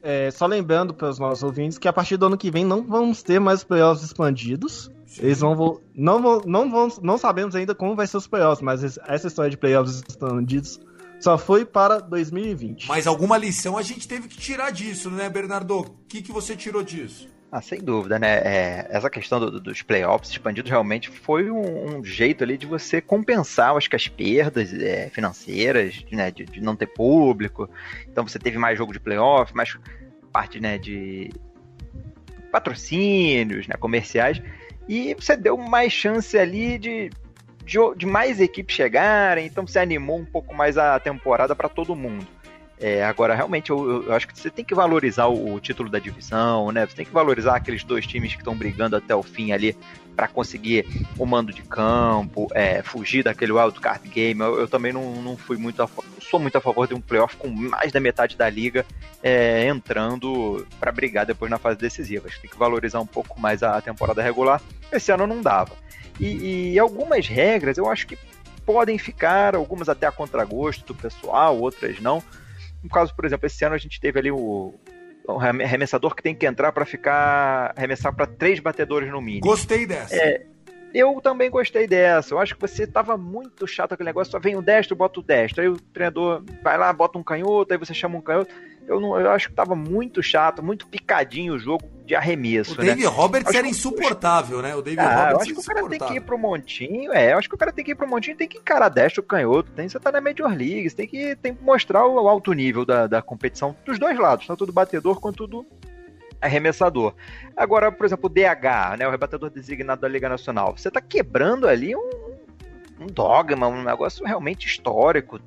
É, 0.03 0.31
só 0.31 0.47
lembrando 0.47 0.95
para 0.95 1.11
os 1.11 1.19
nossos 1.19 1.43
ouvintes 1.43 1.77
que 1.79 1.89
a 1.89 1.93
partir 1.93 2.17
do 2.17 2.27
ano 2.27 2.39
que 2.39 2.51
vem 2.51 2.65
não 2.65 2.83
vamos 2.87 3.23
ter 3.23 3.39
mais 3.41 3.63
playoffs 3.65 4.05
expandidos. 4.05 4.91
Eles 5.19 5.41
vão, 5.41 5.81
não 5.95 6.23
vão, 6.23 6.41
não 6.47 6.71
vão, 6.71 6.89
não 7.03 7.19
sabemos 7.19 7.55
ainda 7.55 7.75
como 7.75 7.95
vai 7.97 8.07
ser 8.07 8.17
os 8.19 8.27
playoffs, 8.27 8.63
mas 8.63 8.83
es- 8.83 8.99
essa 9.07 9.27
história 9.29 9.51
de 9.51 9.57
playoffs 9.57 10.03
expandidos 10.09 10.79
só 11.21 11.37
foi 11.39 11.65
para 11.65 11.99
2020. 11.99 12.87
Mas 12.89 13.07
alguma 13.07 13.37
lição 13.39 13.77
a 13.79 13.83
gente 13.83 14.07
teve 14.07 14.29
que 14.29 14.37
tirar 14.37 14.71
disso, 14.71 15.11
né, 15.11 15.29
Bernardo? 15.31 15.79
O 15.81 15.85
que, 16.09 16.21
que 16.23 16.31
você 16.33 16.55
tirou 16.55 16.83
disso? 16.83 17.29
Ah, 17.51 17.63
sem 17.63 17.81
dúvida, 17.81 18.19
né? 18.19 18.39
É, 18.39 18.87
essa 18.91 19.09
questão 19.09 19.39
do- 19.39 19.61
dos 19.61 19.81
playoffs 19.81 20.31
expandidos 20.31 20.69
realmente 20.71 21.09
foi 21.09 21.51
um, 21.51 21.99
um 21.99 22.05
jeito 22.05 22.43
ali 22.43 22.59
de 22.59 22.67
você 22.67 23.01
compensar, 23.01 23.75
acho 23.77 23.89
que 23.89 23.97
as 23.97 24.09
perdas 24.09 24.73
é, 24.75 25.09
financeiras, 25.11 26.05
né? 26.11 26.31
De, 26.31 26.45
de 26.45 26.61
não 26.61 26.75
ter 26.75 26.89
público. 26.89 27.71
Então 28.09 28.27
você 28.27 28.39
teve 28.39 28.59
mais 28.59 28.77
jogo 28.77 28.93
de 28.93 29.01
playoff, 29.01 29.55
mais 29.55 29.79
parte, 30.33 30.61
né? 30.61 30.77
De 30.77 31.31
patrocínios, 32.51 33.67
né? 33.69 33.75
Comerciais. 33.79 34.43
E 34.89 35.15
você 35.15 35.37
deu 35.37 35.57
mais 35.57 35.93
chance 35.93 36.37
ali 36.37 36.79
de, 36.79 37.11
de, 37.65 37.79
de 37.97 38.07
mais 38.07 38.41
equipes 38.41 38.75
chegarem. 38.75 39.47
Então 39.47 39.67
você 39.67 39.79
animou 39.79 40.19
um 40.19 40.25
pouco 40.25 40.55
mais 40.55 40.77
a 40.77 40.99
temporada 40.99 41.55
para 41.55 41.69
todo 41.69 41.95
mundo. 41.95 42.27
É, 42.79 43.03
agora, 43.05 43.35
realmente, 43.35 43.71
eu, 43.71 44.05
eu- 44.05 44.13
acho 44.15 44.29
que 44.29 44.39
você 44.39 44.51
tem 44.51 44.65
que 44.65 44.75
valorizar 44.75 45.27
o, 45.29 45.55
o 45.55 45.61
título 45.61 45.89
da 45.89 45.99
divisão, 45.99 46.71
né? 46.71 46.85
Você 46.87 46.95
tem 46.97 47.07
que 47.07 47.13
valorizar 47.13 47.57
aqueles 47.57 47.83
dois 47.83 48.07
times 48.07 48.33
que 48.35 48.41
estão 48.41 48.55
brigando 48.55 48.95
até 48.97 49.15
o 49.15 49.23
fim 49.23 49.53
ali 49.53 49.75
para 50.15 50.29
conseguir 50.29 50.87
o 51.19 51.25
mando 51.25 51.53
de 51.53 51.63
campo, 51.63 52.49
é, 52.55 52.83
fugir 52.83 53.23
daquele 53.25 53.53
wild 53.53 53.81
card 53.81 54.07
game. 54.09 54.39
Eu, 54.41 54.61
eu 54.61 54.69
também 54.69 54.93
não, 54.93 55.23
não 55.23 55.37
fui 55.39 55.57
muito 55.57 55.83
a, 55.83 55.89
sou 56.21 56.39
muito 56.39 56.57
a 56.57 56.61
favor 56.61 56.87
de 56.87 56.95
um 56.95 57.01
playoff 57.01 57.37
com 57.37 57.49
mais 57.49 57.93
da 57.93 58.01
metade 58.01 58.37
da 58.37 58.49
liga 58.49 58.85
é, 59.23 59.67
entrando 59.69 60.67
para 60.79 60.93
brigar 60.93 61.25
depois 61.25 61.51
na 61.51 61.59
fase 61.59 61.79
decisiva. 61.79 62.27
Acho 62.29 62.37
que 62.37 62.43
tem 62.43 62.51
que 62.51 62.59
valorizar 62.59 63.01
um 63.01 63.07
pouco 63.07 63.41
mais 63.41 63.63
a, 63.63 63.77
a 63.77 63.81
temporada 63.81 64.23
regular. 64.23 64.61
Esse 64.93 65.11
ano 65.13 65.27
não 65.27 65.41
dava. 65.41 65.73
E, 66.21 66.73
e 66.73 66.79
algumas 66.79 67.27
regras 67.27 67.79
eu 67.79 67.89
acho 67.91 68.07
que 68.07 68.19
podem 68.67 68.99
ficar, 68.99 69.55
algumas 69.55 69.89
até 69.89 70.07
a 70.07 70.13
contragosto 70.13 70.85
do 70.93 70.95
pessoal, 70.95 71.59
outras 71.59 72.01
não. 72.01 72.23
No 72.87 72.91
caso, 72.91 73.15
por 73.15 73.25
exemplo, 73.25 73.47
esse 73.47 73.65
ano 73.65 73.75
a 73.75 73.79
gente 73.79 74.01
teve 74.01 74.19
ali 74.19 74.31
o, 74.31 74.75
o 75.27 75.33
arrem- 75.41 75.63
arremessador 75.63 76.15
que 76.15 76.23
tem 76.23 76.35
que 76.35 76.47
entrar 76.47 76.73
para 76.73 76.85
ficar 76.87 77.73
arremessar 77.77 78.15
para 78.15 78.27
três 78.27 78.61
batedores 78.61 79.11
no 79.11 79.21
mínimo. 79.21 79.43
Gostei 79.43 79.87
dessa. 79.87 80.15
Eu 80.97 81.21
também 81.21 81.51
gostei 81.51 81.87
dessa. 81.87 82.33
Eu 82.33 82.39
acho 82.39 82.55
que 82.55 82.61
você 82.61 82.87
tava 82.87 83.19
muito 83.19 83.67
chato 83.67 83.93
aquele 83.93 84.09
negócio, 84.09 84.31
só 84.31 84.39
vem 84.39 84.57
o 84.57 84.63
destro, 84.63 84.97
bota 84.97 85.21
o 85.21 85.23
destro. 85.23 85.61
Aí 85.63 85.69
o 85.69 85.77
treinador 85.77 86.43
vai 86.63 86.79
lá, 86.79 86.91
bota 86.91 87.19
um 87.19 87.23
canhoto, 87.23 87.71
aí 87.71 87.79
você 87.79 87.93
chama 87.93 88.17
um 88.17 88.23
canhoto. 88.23 88.55
Eu, 88.89 88.99
não, 88.99 89.21
eu 89.21 89.31
acho 89.31 89.51
que 89.51 89.55
tava 89.55 89.75
muito 89.75 90.23
chato, 90.23 90.63
muito 90.63 90.87
picadinho 90.87 91.53
o 91.53 91.59
jogo 91.59 91.85
de 92.07 92.15
arremesso, 92.15 92.73
O 92.73 92.79
né? 92.79 92.85
David 92.87 93.07
Roberts 93.09 93.49
Acho 93.49 93.59
era 93.59 93.67
insuportável, 93.67 94.63
né? 94.63 94.75
O 94.75 94.81
David 94.81 95.01
Ah, 95.01 95.11
eu 95.13 95.19
Roberts 95.19 95.43
acho 95.43 95.55
que 95.55 95.61
o 95.61 95.75
cara 95.75 95.89
tem 95.89 95.99
que 95.99 96.15
ir 96.15 96.21
pro 96.21 96.39
montinho, 96.39 97.13
é, 97.13 97.33
eu 97.33 97.39
acho 97.39 97.49
que 97.49 97.55
o 97.55 97.59
cara 97.59 97.73
tem 97.73 97.85
que 97.85 97.91
ir 97.91 97.95
pro 97.97 98.09
montinho 98.09 98.37
tem 98.37 98.47
que 98.49 98.59
encarar 98.59 98.89
destro, 98.89 99.25
canhoto, 99.25 99.73
tem, 99.73 99.89
você 99.89 99.99
tá 99.99 100.13
na 100.13 100.21
Major 100.21 100.49
League, 100.49 100.89
você 100.89 100.95
tem 100.95 101.09
que, 101.09 101.35
tem 101.35 101.53
que 101.53 101.65
mostrar 101.65 102.07
o 102.07 102.29
alto 102.29 102.53
nível 102.53 102.85
da, 102.85 103.09
da 103.09 103.21
competição 103.21 103.77
dos 103.85 103.99
dois 103.99 104.17
lados, 104.17 104.47
tanto 104.47 104.65
do 104.65 104.73
batedor 104.73 105.21
quanto 105.21 105.49
do 105.49 105.67
arremessador. 106.41 107.15
Agora, 107.57 107.91
por 107.91 108.07
exemplo, 108.07 108.27
o 108.27 108.33
DH, 108.33 108.99
né, 108.99 109.07
o 109.07 109.11
rebatedor 109.11 109.51
designado 109.51 110.01
da 110.01 110.09
Liga 110.09 110.29
Nacional, 110.29 110.77
você 110.77 110.91
tá 110.91 111.01
quebrando 111.01 111.67
ali 111.67 111.95
um, 111.97 112.11
um 113.01 113.07
dogma, 113.07 113.67
um 113.67 113.83
negócio 113.83 114.25
realmente 114.25 114.67
histórico. 114.67 115.41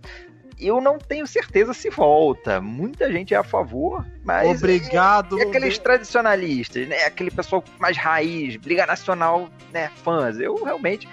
eu 0.60 0.82
não 0.82 0.98
tenho 0.98 1.26
certeza 1.26 1.74
se 1.74 1.90
volta. 1.90 2.60
Muita 2.60 3.12
gente 3.12 3.34
é 3.34 3.38
a 3.38 3.44
favor, 3.44 4.06
mas. 4.24 4.58
Obrigado. 4.58 5.40
E 5.40 5.44
aqueles 5.44 5.78
tradicionalistas, 5.78 6.88
né? 6.88 7.04
Aquele 7.04 7.32
pessoal 7.32 7.64
mais 7.80 7.98
raiz, 7.98 8.56
Liga 8.64 8.86
Nacional, 8.86 9.50
né? 9.72 9.90
Fãs. 10.04 10.40
Eu 10.40 10.64
realmente. 10.64 11.08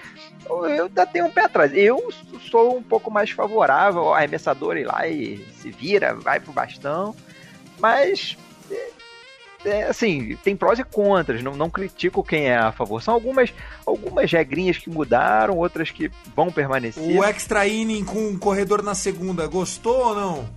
Eu, 0.48 0.66
eu 0.66 0.84
ainda 0.86 1.06
tenho 1.06 1.26
um 1.26 1.30
pé 1.30 1.42
atrás. 1.44 1.72
Eu 1.74 2.12
sou 2.50 2.76
um 2.76 2.82
pouco 2.82 3.10
mais 3.10 3.30
favorável 3.30 4.02
ao 4.02 4.14
arremessador 4.14 4.76
ir 4.76 4.84
lá 4.84 5.06
e 5.06 5.38
se 5.58 5.70
vira, 5.70 6.14
vai 6.14 6.40
pro 6.40 6.52
bastão. 6.52 7.14
Mas 7.78 8.36
é, 9.66 9.84
assim, 9.84 10.36
tem 10.44 10.56
prós 10.56 10.78
e 10.78 10.84
contras, 10.84 11.42
não, 11.42 11.56
não 11.56 11.68
critico 11.68 12.22
quem 12.22 12.46
é 12.48 12.56
a 12.56 12.72
favor. 12.72 13.02
São 13.02 13.12
algumas, 13.12 13.52
algumas 13.84 14.30
regrinhas 14.30 14.78
que 14.78 14.88
mudaram, 14.88 15.56
outras 15.56 15.90
que 15.90 16.10
vão 16.34 16.50
permanecer. 16.50 17.02
O 17.02 17.24
extra 17.24 17.66
inning 17.66 18.04
com 18.04 18.28
um 18.28 18.38
corredor 18.38 18.82
na 18.82 18.94
segunda, 18.94 19.46
gostou 19.46 20.08
ou 20.08 20.14
não? 20.14 20.48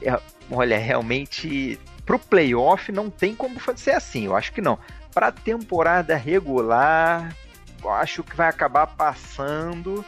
É, 0.00 0.18
olha, 0.50 0.78
realmente, 0.78 1.78
pro 2.06 2.18
playoff 2.18 2.92
não 2.92 3.10
tem 3.10 3.34
como 3.34 3.60
ser 3.76 3.92
assim, 3.92 4.26
eu 4.26 4.36
acho 4.36 4.52
que 4.52 4.60
não. 4.60 4.78
Pra 5.12 5.32
temporada 5.32 6.16
regular, 6.16 7.34
eu 7.82 7.90
acho 7.90 8.22
que 8.22 8.36
vai 8.36 8.48
acabar 8.48 8.86
passando 8.86 10.04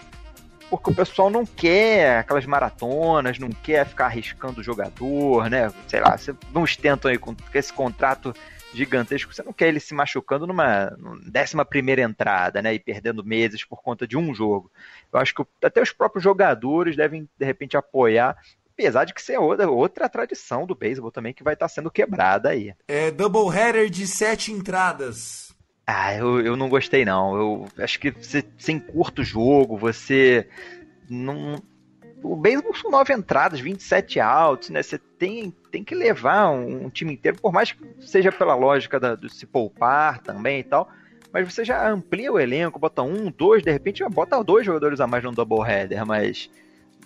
porque 0.71 0.91
o 0.91 0.95
pessoal 0.95 1.29
não 1.29 1.45
quer 1.45 2.21
aquelas 2.21 2.47
maratonas, 2.47 3.39
não 3.41 3.51
quer 3.51 3.85
ficar 3.85 4.07
arriscando 4.07 4.61
o 4.61 4.65
jogador, 4.65 5.51
né? 5.51 5.71
Sei 5.89 6.01
lá, 6.01 6.17
uns 6.55 6.77
tentam 6.77 7.11
aí 7.11 7.19
com 7.19 7.35
esse 7.53 7.73
contrato 7.73 8.33
gigantesco, 8.73 9.35
você 9.35 9.43
não 9.43 9.53
quer 9.53 9.67
ele 9.67 9.81
se 9.81 9.93
machucando 9.93 10.47
numa, 10.47 10.97
décima 11.27 11.65
primeira 11.65 12.03
entrada, 12.03 12.63
né? 12.63 12.73
E 12.73 12.79
perdendo 12.79 13.25
meses 13.25 13.65
por 13.65 13.83
conta 13.83 14.07
de 14.07 14.17
um 14.17 14.33
jogo. 14.33 14.71
Eu 15.13 15.19
acho 15.19 15.35
que 15.35 15.45
até 15.63 15.83
os 15.83 15.93
próprios 15.93 16.23
jogadores 16.23 16.97
devem, 16.97 17.29
de 17.37 17.45
repente, 17.45 17.77
apoiar 17.77 18.37
apesar 18.73 19.05
de 19.05 19.13
que 19.13 19.21
isso 19.21 19.31
é 19.31 19.39
outra, 19.39 19.69
outra 19.69 20.09
tradição 20.09 20.67
do 20.67 20.75
beisebol 20.75 21.11
também 21.11 21.35
que 21.35 21.43
vai 21.43 21.53
estar 21.53 21.69
sendo 21.69 21.91
quebrada 21.91 22.49
aí. 22.49 22.73
É 22.89 23.11
double 23.11 23.55
header 23.55 23.91
de 23.91 24.07
sete 24.07 24.53
entradas. 24.53 25.50
Ah, 25.93 26.15
eu, 26.15 26.41
eu 26.41 26.57
não 26.57 26.69
gostei 26.69 27.05
não. 27.05 27.37
Eu 27.37 27.69
acho 27.79 27.99
que 27.99 28.13
você, 28.13 28.45
você 28.57 28.71
encurta 28.71 29.23
o 29.23 29.25
jogo, 29.25 29.77
você 29.77 30.47
não. 31.09 31.57
O 32.23 32.37
beisebol 32.37 32.75
são 32.75 32.91
nove 32.91 33.13
entradas, 33.13 33.59
27 33.59 34.21
outs, 34.21 34.71
né? 34.71 34.83
Você 34.83 34.99
tem, 34.99 35.51
tem 35.73 35.83
que 35.83 35.95
levar 35.95 36.51
um, 36.51 36.85
um 36.85 36.91
time 36.91 37.15
inteiro, 37.15 37.39
por 37.41 37.53
mais 37.53 37.73
que 37.73 37.83
seja 38.01 38.31
pela 38.31 38.55
lógica 38.55 39.01
da, 39.01 39.17
do 39.17 39.29
se 39.29 39.47
poupar 39.47 40.21
também 40.21 40.61
e 40.61 40.65
tal. 40.65 40.89
Mas 41.33 41.53
você 41.53 41.65
já 41.65 41.89
amplia 41.89 42.33
o 42.33 42.39
elenco, 42.39 42.79
bota 42.79 43.03
um, 43.03 43.31
dois, 43.31 43.63
de 43.63 43.73
repente 43.73 44.05
bota 44.11 44.43
dois 44.45 44.65
jogadores 44.65 45.01
a 45.01 45.07
mais 45.07 45.25
no 45.25 45.33
double 45.33 45.63
header, 45.67 46.07
mas 46.07 46.51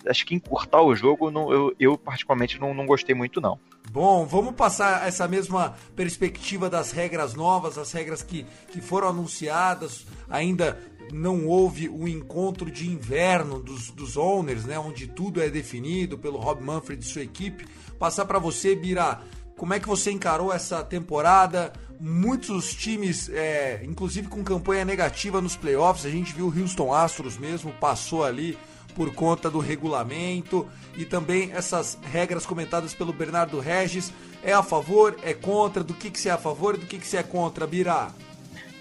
acho 0.07 0.25
que 0.25 0.35
encurtar 0.35 0.81
o 0.81 0.95
jogo 0.95 1.31
não, 1.31 1.51
eu, 1.51 1.75
eu 1.79 1.97
particularmente 1.97 2.59
não, 2.59 2.73
não 2.73 2.85
gostei 2.85 3.15
muito 3.15 3.39
não. 3.41 3.59
Bom, 3.91 4.25
vamos 4.25 4.55
passar 4.55 5.07
essa 5.07 5.27
mesma 5.27 5.75
perspectiva 5.95 6.69
das 6.69 6.91
regras 6.91 7.33
novas, 7.33 7.77
as 7.77 7.91
regras 7.91 8.21
que, 8.21 8.45
que 8.71 8.81
foram 8.81 9.09
anunciadas, 9.09 10.05
ainda 10.29 10.77
não 11.13 11.45
houve 11.45 11.87
o 11.87 12.07
encontro 12.07 12.69
de 12.69 12.89
inverno 12.89 13.59
dos, 13.59 13.91
dos 13.91 14.17
owners, 14.17 14.65
né, 14.65 14.77
onde 14.79 15.07
tudo 15.07 15.41
é 15.41 15.49
definido 15.49 16.17
pelo 16.17 16.37
Rob 16.37 16.63
Manfred 16.63 17.03
e 17.03 17.07
sua 17.07 17.21
equipe. 17.21 17.65
Passar 17.99 18.25
para 18.25 18.39
você, 18.39 18.75
Bira, 18.75 19.21
como 19.57 19.73
é 19.73 19.79
que 19.79 19.87
você 19.87 20.11
encarou 20.11 20.51
essa 20.51 20.83
temporada? 20.83 21.71
Muitos 21.99 22.73
times, 22.73 23.29
é, 23.29 23.81
inclusive 23.85 24.27
com 24.27 24.43
campanha 24.43 24.83
negativa 24.83 25.39
nos 25.39 25.55
playoffs, 25.55 26.05
a 26.05 26.09
gente 26.09 26.33
viu 26.33 26.47
o 26.47 26.59
Houston 26.59 26.93
Astros 26.93 27.37
mesmo, 27.37 27.71
passou 27.73 28.25
ali 28.25 28.57
por 28.95 29.13
conta 29.13 29.49
do 29.49 29.59
regulamento 29.59 30.67
e 30.97 31.05
também 31.05 31.51
essas 31.53 31.99
regras 32.11 32.45
comentadas 32.45 32.93
pelo 32.93 33.11
Bernardo 33.11 33.59
Regis. 33.59 34.11
É 34.41 34.53
a 34.53 34.63
favor, 34.63 35.17
é 35.21 35.33
contra? 35.33 35.83
Do 35.83 35.93
que, 35.93 36.09
que 36.09 36.19
você 36.19 36.29
é 36.29 36.31
a 36.31 36.37
favor 36.37 36.75
e 36.75 36.77
do 36.79 36.85
que, 36.85 36.97
que 36.97 37.05
você 37.05 37.17
é 37.17 37.23
contra, 37.23 37.67
Bira? 37.67 38.07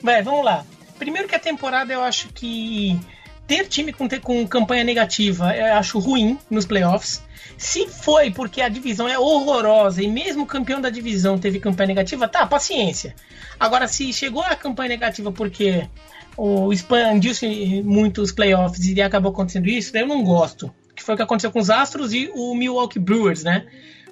Vai, 0.01 0.23
vamos 0.23 0.45
lá. 0.45 0.65
Primeiro 0.99 1.29
que 1.29 1.35
a 1.35 1.41
temporada 1.41 1.93
eu 1.93 2.03
acho 2.03 2.29
que 2.29 2.99
ter 3.47 3.67
time 3.67 3.93
com, 3.93 4.09
com 4.21 4.47
campanha 4.47 4.85
negativa 4.85 5.55
eu 5.55 5.75
acho 5.75 5.99
ruim 5.99 6.39
nos 6.49 6.65
playoffs. 6.65 7.23
Se 7.59 7.89
foi 7.89 8.31
porque 8.31 8.63
a 8.63 8.69
divisão 8.69 9.09
é 9.09 9.19
horrorosa 9.19 10.03
e 10.03 10.09
mesmo 10.09 10.45
o 10.45 10.47
campeão 10.47 10.81
da 10.81 10.91
divisão 10.91 11.39
teve 11.39 11.61
campanha 11.61 11.89
negativa, 11.89 12.29
tá, 12.29 12.47
paciência. 12.47 13.15
Agora, 13.59 13.87
se 13.87 14.13
chegou 14.13 14.43
a 14.43 14.57
campanha 14.57 14.91
negativa 14.91 15.31
porque 15.31 15.89
o 16.37 16.73
expandiu-se 16.73 17.83
muito 17.83 18.23
os 18.23 18.33
playoffs 18.33 18.87
e 18.87 19.01
acabou 19.01 19.33
acontecendo 19.33 19.69
isso, 19.69 19.97
eu 19.97 20.07
não 20.07 20.23
gosto. 20.23 20.73
Que 20.95 21.03
foi 21.03 21.15
o 21.15 21.17
que 21.17 21.23
aconteceu 21.23 21.51
com 21.51 21.59
os 21.59 21.71
Astros 21.71 22.13
e 22.13 22.31
o 22.35 22.55
Milwaukee 22.55 22.99
Brewers, 22.99 23.43
né? 23.43 23.67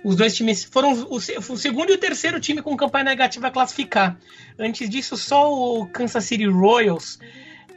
Os 0.04 0.16
dois 0.16 0.34
times 0.34 0.64
foram 0.64 0.92
o, 1.04 1.16
o 1.16 1.56
segundo 1.56 1.90
e 1.90 1.94
o 1.94 1.98
terceiro 1.98 2.40
time 2.40 2.60
com 2.60 2.76
campanha 2.76 3.04
negativa 3.04 3.46
a 3.46 3.50
classificar. 3.50 4.18
Antes 4.58 4.90
disso, 4.90 5.16
só 5.16 5.52
o 5.52 5.86
Kansas 5.86 6.24
City 6.24 6.46
Royals 6.46 7.20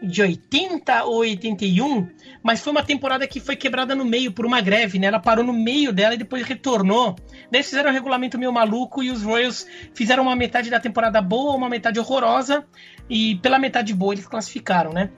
de 0.02 0.22
80 0.22 1.04
ou 1.06 1.18
81, 1.20 2.08
mas 2.44 2.62
foi 2.62 2.72
uma 2.72 2.84
temporada 2.84 3.28
que 3.28 3.40
foi 3.40 3.56
quebrada 3.56 3.96
no 3.96 4.06
meio 4.06 4.32
por 4.32 4.46
uma 4.46 4.62
greve, 4.62 5.00
né? 5.00 5.08
Ela 5.08 5.20
parou 5.20 5.44
no 5.44 5.54
meio 5.54 5.92
dela 5.92 6.14
e 6.14 6.18
depois 6.18 6.44
retornou. 6.44 7.16
Daí 7.52 7.64
fizeram 7.64 7.90
um 7.90 7.94
regulamento 7.94 8.38
meio 8.38 8.52
maluco 8.52 9.02
e 9.02 9.10
os 9.10 9.24
Royals 9.24 9.66
fizeram 9.94 10.24
uma 10.24 10.36
metade 10.36 10.70
da 10.70 10.80
temporada 10.80 11.22
boa, 11.22 11.56
uma 11.56 11.70
metade 11.70 12.00
horrorosa, 12.00 12.66
e 13.10 13.36
pela 13.38 13.58
metade 13.58 13.94
boa 13.94 14.14
eles 14.14 14.28
classificaram, 14.28 14.92
né? 14.92 15.10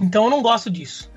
Então 0.00 0.24
eu 0.24 0.30
não 0.30 0.42
gosto 0.42 0.70
disso. 0.70 1.10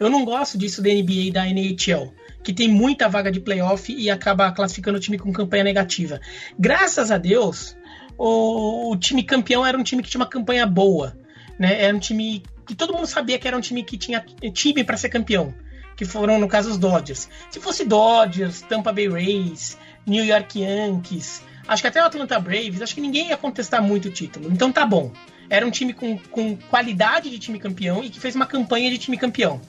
Eu 0.00 0.08
não 0.08 0.24
gosto 0.24 0.56
disso 0.56 0.80
da 0.80 0.88
NBA 0.88 1.12
e 1.12 1.30
da 1.30 1.48
NHL, 1.48 2.14
que 2.42 2.52
tem 2.52 2.68
muita 2.68 3.08
vaga 3.08 3.32
de 3.32 3.40
playoff 3.40 3.92
e 3.92 4.08
acaba 4.08 4.50
classificando 4.52 4.96
o 4.96 5.00
time 5.00 5.18
com 5.18 5.32
campanha 5.32 5.64
negativa. 5.64 6.20
Graças 6.58 7.10
a 7.10 7.18
Deus, 7.18 7.76
o, 8.16 8.92
o 8.92 8.96
time 8.96 9.24
campeão 9.24 9.66
era 9.66 9.76
um 9.76 9.82
time 9.82 10.02
que 10.02 10.08
tinha 10.08 10.20
uma 10.20 10.28
campanha 10.28 10.66
boa 10.66 11.16
né? 11.58 11.82
Era 11.82 11.96
um 11.96 11.98
time 11.98 12.42
que 12.66 12.74
todo 12.74 12.92
mundo 12.92 13.06
sabia 13.06 13.38
que 13.38 13.48
era 13.48 13.56
um 13.56 13.60
time 13.60 13.82
que 13.82 13.96
tinha 13.96 14.24
time 14.52 14.84
para 14.84 14.96
ser 14.96 15.08
campeão, 15.08 15.54
que 15.96 16.04
foram 16.04 16.38
no 16.38 16.46
caso 16.46 16.70
os 16.70 16.78
Dodgers. 16.78 17.28
Se 17.50 17.58
fosse 17.58 17.84
Dodgers, 17.84 18.60
Tampa 18.62 18.92
Bay 18.92 19.08
Rays, 19.08 19.78
New 20.06 20.24
York 20.24 20.60
Yankees, 20.60 21.42
acho 21.66 21.82
que 21.82 21.88
até 21.88 22.02
o 22.02 22.06
Atlanta 22.06 22.38
Braves, 22.38 22.82
acho 22.82 22.94
que 22.94 23.00
ninguém 23.00 23.28
ia 23.28 23.36
contestar 23.36 23.82
muito 23.82 24.08
o 24.08 24.10
título. 24.10 24.50
Então 24.52 24.70
tá 24.70 24.86
bom. 24.86 25.12
Era 25.50 25.66
um 25.66 25.70
time 25.70 25.94
com, 25.94 26.18
com 26.18 26.56
qualidade 26.56 27.30
de 27.30 27.38
time 27.38 27.58
campeão 27.58 28.04
e 28.04 28.10
que 28.10 28.20
fez 28.20 28.34
uma 28.34 28.46
campanha 28.46 28.90
de 28.90 28.98
time 28.98 29.16
campeão. 29.16 29.60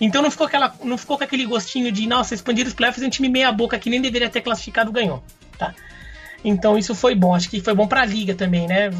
Então 0.00 0.22
não 0.22 0.30
ficou, 0.30 0.46
aquela, 0.46 0.74
não 0.82 0.98
ficou 0.98 1.16
com 1.18 1.24
aquele 1.24 1.44
gostinho 1.44 1.90
de, 1.90 2.06
nossa, 2.06 2.34
expandir 2.34 2.66
os 2.66 2.74
playoffs 2.74 3.02
e 3.02 3.06
um 3.06 3.10
time 3.10 3.28
meia 3.28 3.50
boca 3.52 3.78
que 3.78 3.90
nem 3.90 4.00
deveria 4.00 4.28
ter 4.28 4.40
classificado 4.40 4.90
ganhou. 4.92 5.22
Tá? 5.58 5.74
Então 6.44 6.76
isso 6.76 6.94
foi 6.94 7.14
bom. 7.14 7.34
Acho 7.34 7.48
que 7.48 7.60
foi 7.60 7.74
bom 7.74 7.88
para 7.88 8.02
a 8.02 8.04
liga 8.04 8.34
também, 8.34 8.66
né? 8.66 8.90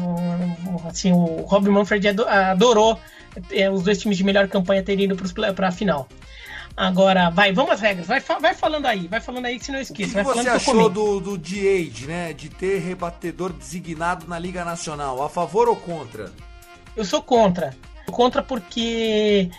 Assim, 0.87 1.11
o 1.11 1.43
Rob 1.43 1.69
Manfred 1.69 2.07
adorou 2.27 2.99
é, 3.51 3.69
os 3.69 3.83
dois 3.83 3.99
times 3.99 4.17
de 4.17 4.23
melhor 4.23 4.47
campanha 4.47 4.81
terem 4.81 5.05
ido 5.05 5.15
para 5.53 5.67
a 5.67 5.71
final. 5.71 6.07
Agora, 6.77 7.29
vai, 7.29 7.53
vamos 7.53 7.71
às 7.71 7.79
regras. 7.79 8.07
Vai, 8.07 8.19
vai 8.19 8.53
falando 8.53 8.85
aí, 8.85 9.07
vai 9.07 9.21
falando 9.21 9.45
aí 9.45 9.57
que 9.57 9.65
se 9.65 9.71
não 9.71 9.79
esqueça. 9.79 10.21
O 10.21 10.25
que, 10.25 10.43
você 10.43 10.49
achou 10.49 10.89
do, 10.89 11.19
do 11.21 11.37
DH, 11.37 12.05
né? 12.05 12.33
De 12.33 12.49
ter 12.49 12.79
rebatedor 12.79 13.53
designado 13.53 14.27
na 14.27 14.37
Liga 14.37 14.65
Nacional? 14.65 15.23
A 15.23 15.29
favor 15.29 15.69
ou 15.69 15.75
contra? 15.75 16.33
Eu 16.95 17.05
sou 17.05 17.21
contra. 17.21 17.75
Contra 18.07 18.41
porque. 18.43 19.49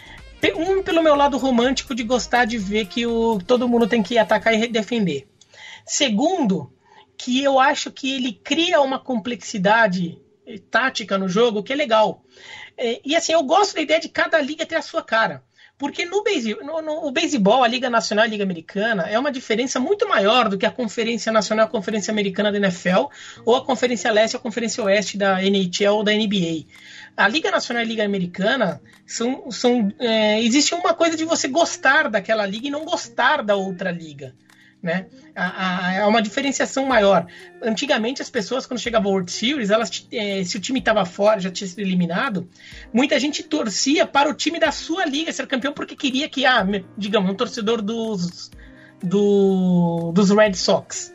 Um, 0.54 0.82
pelo 0.82 1.02
meu 1.02 1.16
lado 1.16 1.38
romântico 1.38 1.94
de 1.94 2.04
gostar 2.04 2.44
de 2.44 2.58
ver 2.58 2.86
que 2.86 3.06
o, 3.06 3.38
todo 3.38 3.68
mundo 3.68 3.88
tem 3.88 4.02
que 4.02 4.18
atacar 4.18 4.52
e 4.52 4.68
defender. 4.68 5.26
Segundo, 5.86 6.70
que 7.16 7.42
eu 7.42 7.58
acho 7.58 7.90
que 7.90 8.14
ele 8.14 8.32
cria 8.32 8.80
uma 8.80 8.98
complexidade 8.98 10.18
eh, 10.46 10.58
tática 10.70 11.18
no 11.18 11.28
jogo 11.28 11.62
que 11.62 11.72
é 11.72 11.76
legal. 11.76 12.22
É, 12.76 13.00
e 13.04 13.16
assim, 13.16 13.32
eu 13.32 13.42
gosto 13.42 13.74
da 13.74 13.80
ideia 13.80 14.00
de 14.00 14.08
cada 14.08 14.40
liga 14.40 14.66
ter 14.66 14.76
a 14.76 14.82
sua 14.82 15.02
cara. 15.02 15.42
Porque 15.78 16.06
no, 16.06 16.24
base, 16.24 16.54
no, 16.54 16.80
no 16.80 17.10
beisebol, 17.10 17.62
a 17.62 17.68
Liga 17.68 17.90
Nacional 17.90 18.24
e 18.24 18.28
a 18.28 18.30
Liga 18.30 18.44
Americana 18.44 19.02
é 19.10 19.18
uma 19.18 19.30
diferença 19.30 19.78
muito 19.78 20.08
maior 20.08 20.48
do 20.48 20.56
que 20.56 20.64
a 20.64 20.70
Conferência 20.70 21.30
Nacional 21.30 21.66
e 21.66 21.68
a 21.68 21.70
Conferência 21.70 22.10
Americana 22.10 22.50
da 22.50 22.56
NFL 22.56 23.08
ou 23.44 23.56
a 23.56 23.64
Conferência 23.64 24.10
Leste 24.10 24.34
e 24.34 24.36
a 24.38 24.40
Conferência 24.40 24.82
Oeste 24.82 25.18
da 25.18 25.42
NHL 25.42 25.96
ou 25.96 26.02
da 26.02 26.12
NBA. 26.12 26.64
A 27.14 27.28
Liga 27.28 27.50
Nacional 27.50 27.82
e 27.82 27.86
a 27.86 27.88
Liga 27.88 28.04
Americana 28.04 28.80
são. 29.06 29.50
são 29.50 29.92
é, 29.98 30.42
existe 30.42 30.74
uma 30.74 30.94
coisa 30.94 31.14
de 31.14 31.26
você 31.26 31.46
gostar 31.46 32.08
daquela 32.08 32.46
liga 32.46 32.68
e 32.68 32.70
não 32.70 32.86
gostar 32.86 33.42
da 33.42 33.54
outra 33.54 33.90
liga 33.90 34.34
né? 34.86 35.06
Há, 35.34 36.06
uma 36.06 36.22
diferenciação 36.22 36.86
maior. 36.86 37.26
Antigamente, 37.60 38.22
as 38.22 38.30
pessoas, 38.30 38.64
quando 38.64 38.80
chegavam 38.80 39.08
ao 39.08 39.14
World 39.14 39.30
Series, 39.30 39.70
elas, 39.70 40.06
é, 40.12 40.44
se 40.44 40.56
o 40.56 40.60
time 40.60 40.78
estava 40.78 41.04
fora, 41.04 41.40
já 41.40 41.50
tinha 41.50 41.66
sido 41.66 41.80
eliminado, 41.80 42.48
muita 42.92 43.18
gente 43.18 43.42
torcia 43.42 44.06
para 44.06 44.30
o 44.30 44.34
time 44.34 44.58
da 44.58 44.70
sua 44.70 45.04
liga 45.04 45.32
ser 45.32 45.46
campeão 45.46 45.72
porque 45.72 45.96
queria 45.96 46.28
que, 46.28 46.46
ah, 46.46 46.64
digamos, 46.96 47.30
um 47.30 47.34
torcedor 47.34 47.82
dos, 47.82 48.50
do, 49.02 50.12
dos 50.14 50.30
Red 50.30 50.54
Sox. 50.54 51.12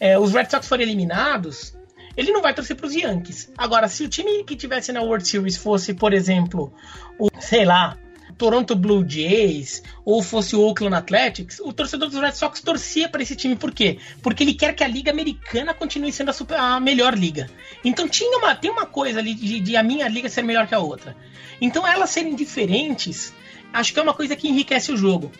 É, 0.00 0.18
os 0.18 0.32
Red 0.32 0.48
Sox 0.50 0.66
foram 0.66 0.82
eliminados, 0.82 1.76
ele 2.16 2.32
não 2.32 2.40
vai 2.40 2.54
torcer 2.54 2.74
para 2.76 2.86
os 2.86 2.94
Yankees. 2.94 3.52
Agora, 3.56 3.88
se 3.88 4.04
o 4.04 4.08
time 4.08 4.42
que 4.44 4.56
tivesse 4.56 4.90
na 4.90 5.02
World 5.02 5.28
Series 5.28 5.56
fosse, 5.56 5.92
por 5.94 6.12
exemplo, 6.14 6.72
o, 7.18 7.28
sei 7.38 7.64
lá, 7.64 7.96
Toronto 8.36 8.74
Blue 8.74 9.04
Jays 9.08 9.82
ou 10.04 10.22
fosse 10.22 10.56
o 10.56 10.60
Oakland 10.60 10.94
Athletics, 10.96 11.60
o 11.60 11.72
torcedor 11.72 12.08
dos 12.08 12.20
Red 12.20 12.32
Sox 12.32 12.60
torcia 12.60 13.08
para 13.08 13.22
esse 13.22 13.36
time. 13.36 13.56
Por 13.56 13.72
quê? 13.72 13.98
Porque 14.22 14.42
ele 14.42 14.54
quer 14.54 14.74
que 14.74 14.84
a 14.84 14.88
liga 14.88 15.10
americana 15.10 15.74
continue 15.74 16.12
sendo 16.12 16.30
a, 16.30 16.32
super, 16.32 16.58
a 16.58 16.80
melhor 16.80 17.16
liga. 17.16 17.48
Então 17.84 18.08
tinha 18.08 18.38
uma, 18.38 18.54
tem 18.54 18.70
uma 18.70 18.86
coisa 18.86 19.18
ali 19.18 19.34
de, 19.34 19.60
de 19.60 19.76
a 19.76 19.82
minha 19.82 20.08
liga 20.08 20.28
ser 20.28 20.42
melhor 20.42 20.66
que 20.66 20.74
a 20.74 20.78
outra. 20.78 21.16
Então 21.60 21.86
elas 21.86 22.10
serem 22.10 22.34
diferentes, 22.34 23.32
acho 23.72 23.92
que 23.92 24.00
é 24.00 24.02
uma 24.02 24.14
coisa 24.14 24.34
que 24.34 24.48
enriquece 24.48 24.92
o 24.92 24.96
jogo. 24.96 25.30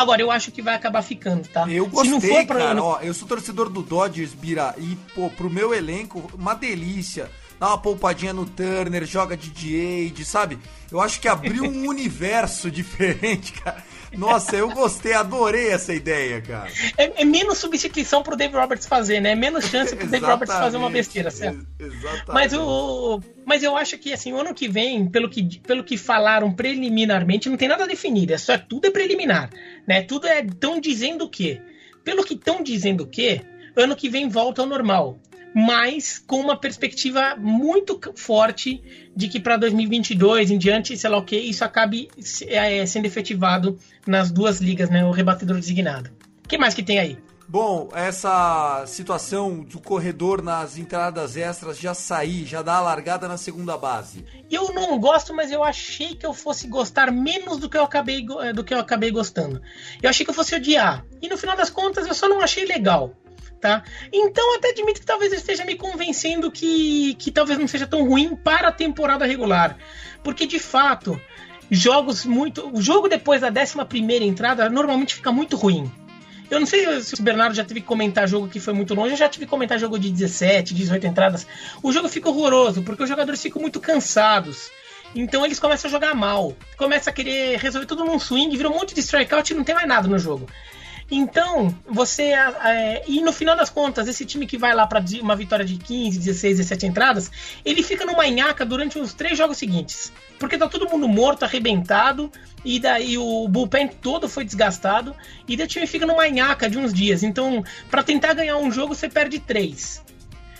Agora, 0.00 0.22
eu 0.22 0.30
acho 0.30 0.50
que 0.50 0.62
vai 0.62 0.74
acabar 0.74 1.02
ficando, 1.02 1.46
tá? 1.48 1.68
Eu 1.68 1.86
gostei, 1.86 2.04
Se 2.04 2.10
não 2.10 2.20
for 2.22 2.46
pra, 2.46 2.58
cara. 2.58 2.82
Ó, 2.82 3.00
eu 3.02 3.12
sou 3.12 3.28
torcedor 3.28 3.68
do 3.68 3.82
Dodgers, 3.82 4.32
Bira, 4.32 4.74
e, 4.78 4.96
pô, 5.14 5.28
pro 5.28 5.50
meu 5.50 5.74
elenco, 5.74 6.30
uma 6.32 6.54
delícia. 6.54 7.30
Dá 7.60 7.68
uma 7.68 7.78
poupadinha 7.78 8.32
no 8.32 8.46
Turner, 8.46 9.04
joga 9.04 9.36
de 9.36 9.76
Age, 9.76 10.24
sabe? 10.24 10.58
Eu 10.90 10.98
acho 10.98 11.20
que 11.20 11.28
abriu 11.28 11.62
um 11.62 11.86
universo 11.92 12.70
diferente, 12.70 13.52
cara. 13.52 13.84
Nossa, 14.16 14.56
eu 14.56 14.70
gostei, 14.70 15.12
adorei 15.12 15.68
essa 15.68 15.92
ideia, 15.92 16.40
cara. 16.40 16.70
É, 16.96 17.20
é 17.20 17.24
menos 17.24 17.58
substituição 17.58 18.22
pro 18.22 18.34
Dave 18.34 18.56
Roberts 18.56 18.86
fazer, 18.86 19.20
né? 19.20 19.32
É 19.32 19.34
menos 19.34 19.66
chance 19.66 19.94
pro 19.94 20.06
Dave 20.06 20.24
Roberts 20.24 20.56
fazer 20.56 20.78
uma 20.78 20.88
besteira, 20.88 21.30
certo? 21.30 21.66
Exatamente. 21.78 22.24
Mas, 22.28 22.54
o, 22.54 23.20
mas 23.44 23.62
eu 23.62 23.76
acho 23.76 23.98
que 23.98 24.10
assim, 24.10 24.32
o 24.32 24.40
ano 24.40 24.54
que 24.54 24.66
vem, 24.66 25.06
pelo 25.06 25.28
que, 25.28 25.60
pelo 25.60 25.84
que 25.84 25.98
falaram 25.98 26.50
preliminarmente, 26.50 27.50
não 27.50 27.58
tem 27.58 27.68
nada 27.68 27.86
definido. 27.86 28.32
É 28.32 28.38
só 28.38 28.56
tudo 28.56 28.86
é 28.86 28.90
preliminar. 28.90 29.50
Né? 29.86 30.00
Tudo 30.00 30.26
é. 30.26 30.40
Estão 30.40 30.80
dizendo 30.80 31.26
o 31.26 31.28
quê? 31.28 31.60
Pelo 32.02 32.24
que 32.24 32.32
estão 32.32 32.62
dizendo 32.62 33.02
o 33.04 33.06
quê? 33.06 33.42
Ano 33.76 33.94
que 33.94 34.08
vem 34.08 34.30
volta 34.30 34.62
ao 34.62 34.66
normal 34.66 35.20
mas 35.54 36.18
com 36.18 36.36
uma 36.36 36.56
perspectiva 36.56 37.36
muito 37.36 38.00
forte 38.14 38.82
de 39.14 39.28
que 39.28 39.40
para 39.40 39.56
2022 39.56 40.50
em 40.50 40.58
diante, 40.58 40.96
sei 40.96 41.10
lá 41.10 41.18
o 41.18 41.24
que, 41.24 41.36
isso 41.36 41.64
acabe 41.64 42.08
é, 42.46 42.84
sendo 42.86 43.06
efetivado 43.06 43.78
nas 44.06 44.30
duas 44.30 44.60
ligas, 44.60 44.88
né? 44.88 45.04
O 45.04 45.10
rebatedor 45.10 45.56
designado. 45.56 46.10
O 46.44 46.48
que 46.48 46.58
mais 46.58 46.74
que 46.74 46.82
tem 46.82 46.98
aí? 46.98 47.18
Bom, 47.50 47.88
essa 47.92 48.84
situação 48.86 49.64
do 49.64 49.80
corredor 49.80 50.40
nas 50.40 50.78
entradas 50.78 51.36
extras 51.36 51.80
já 51.80 51.92
sair, 51.94 52.46
já 52.46 52.62
dá 52.62 52.74
a 52.74 52.80
largada 52.80 53.26
na 53.26 53.36
segunda 53.36 53.76
base. 53.76 54.24
Eu 54.48 54.72
não 54.72 54.96
gosto, 55.00 55.34
mas 55.34 55.50
eu 55.50 55.64
achei 55.64 56.14
que 56.14 56.24
eu 56.24 56.32
fosse 56.32 56.68
gostar 56.68 57.10
menos 57.10 57.58
do 57.58 57.68
que 57.68 57.76
eu 57.76 57.82
acabei, 57.82 58.24
do 58.54 58.62
que 58.62 58.72
eu 58.72 58.78
acabei 58.78 59.10
gostando. 59.10 59.60
Eu 60.00 60.08
achei 60.08 60.24
que 60.24 60.30
eu 60.30 60.34
fosse 60.34 60.54
odiar. 60.54 61.04
E 61.20 61.28
no 61.28 61.36
final 61.36 61.56
das 61.56 61.70
contas 61.70 62.06
eu 62.06 62.14
só 62.14 62.28
não 62.28 62.40
achei 62.40 62.64
legal 62.64 63.16
tá? 63.60 63.82
Então 64.12 64.56
até 64.56 64.70
admito 64.70 65.00
que 65.00 65.06
talvez 65.06 65.32
esteja 65.32 65.64
me 65.64 65.76
convencendo 65.76 66.50
que, 66.50 67.14
que 67.14 67.30
talvez 67.30 67.58
não 67.58 67.68
seja 67.68 67.86
tão 67.86 68.06
ruim 68.08 68.34
para 68.34 68.68
a 68.68 68.72
temporada 68.72 69.26
regular. 69.26 69.76
Porque 70.24 70.46
de 70.46 70.58
fato, 70.58 71.20
jogos 71.70 72.24
muito. 72.24 72.68
O 72.74 72.80
jogo 72.80 73.08
depois 73.08 73.40
da 73.40 73.48
11 73.48 73.84
primeira 73.88 74.24
entrada 74.24 74.68
normalmente 74.68 75.14
fica 75.14 75.30
muito 75.30 75.56
ruim. 75.56 75.90
Eu 76.50 76.58
não 76.58 76.66
sei 76.66 77.00
se 77.00 77.14
o 77.14 77.22
Bernardo 77.22 77.54
já 77.54 77.64
teve 77.64 77.80
que 77.80 77.86
comentar 77.86 78.26
jogo 78.26 78.48
que 78.48 78.58
foi 78.58 78.74
muito 78.74 78.92
longe, 78.92 79.12
eu 79.12 79.16
já 79.16 79.28
tive 79.28 79.44
que 79.44 79.50
comentar 79.50 79.78
jogo 79.78 79.96
de 79.96 80.10
17, 80.10 80.74
18 80.74 81.06
entradas. 81.06 81.46
O 81.80 81.92
jogo 81.92 82.08
fica 82.08 82.28
horroroso, 82.28 82.82
porque 82.82 83.04
os 83.04 83.08
jogadores 83.08 83.40
ficam 83.40 83.62
muito 83.62 83.78
cansados. 83.78 84.68
Então 85.14 85.44
eles 85.44 85.60
começam 85.60 85.88
a 85.88 85.92
jogar 85.92 86.12
mal. 86.12 86.56
Começa 86.76 87.10
a 87.10 87.12
querer 87.12 87.56
resolver 87.58 87.86
tudo 87.86 88.04
num 88.04 88.18
swing, 88.18 88.56
vira 88.56 88.68
um 88.68 88.74
monte 88.74 88.94
de 88.94 89.00
strikeout 89.00 89.52
e 89.52 89.56
não 89.56 89.62
tem 89.62 89.76
mais 89.76 89.86
nada 89.86 90.08
no 90.08 90.18
jogo. 90.18 90.48
Então, 91.10 91.74
você. 91.88 92.32
É, 92.64 93.02
e 93.06 93.20
no 93.20 93.32
final 93.32 93.56
das 93.56 93.68
contas, 93.68 94.06
esse 94.06 94.24
time 94.24 94.46
que 94.46 94.56
vai 94.56 94.74
lá 94.74 94.86
para 94.86 95.02
uma 95.20 95.34
vitória 95.34 95.64
de 95.64 95.76
15, 95.76 96.18
16, 96.18 96.58
17 96.58 96.86
entradas, 96.86 97.30
ele 97.64 97.82
fica 97.82 98.04
numa 98.04 98.26
nhaca 98.28 98.64
durante 98.64 98.98
os 98.98 99.12
três 99.12 99.36
jogos 99.36 99.58
seguintes. 99.58 100.12
Porque 100.38 100.56
tá 100.56 100.68
todo 100.68 100.88
mundo 100.88 101.08
morto, 101.08 101.44
arrebentado, 101.44 102.30
e 102.64 102.78
daí 102.78 103.18
o 103.18 103.48
bullpen 103.48 103.88
todo 103.88 104.28
foi 104.28 104.44
desgastado, 104.44 105.14
e 105.48 105.56
daí 105.56 105.66
o 105.66 105.68
time 105.68 105.86
fica 105.86 106.06
numa 106.06 106.28
nhaca 106.28 106.70
de 106.70 106.78
uns 106.78 106.94
dias. 106.94 107.22
Então, 107.22 107.64
para 107.90 108.02
tentar 108.02 108.34
ganhar 108.34 108.56
um 108.56 108.70
jogo, 108.70 108.94
você 108.94 109.08
perde 109.08 109.40
três. 109.40 110.02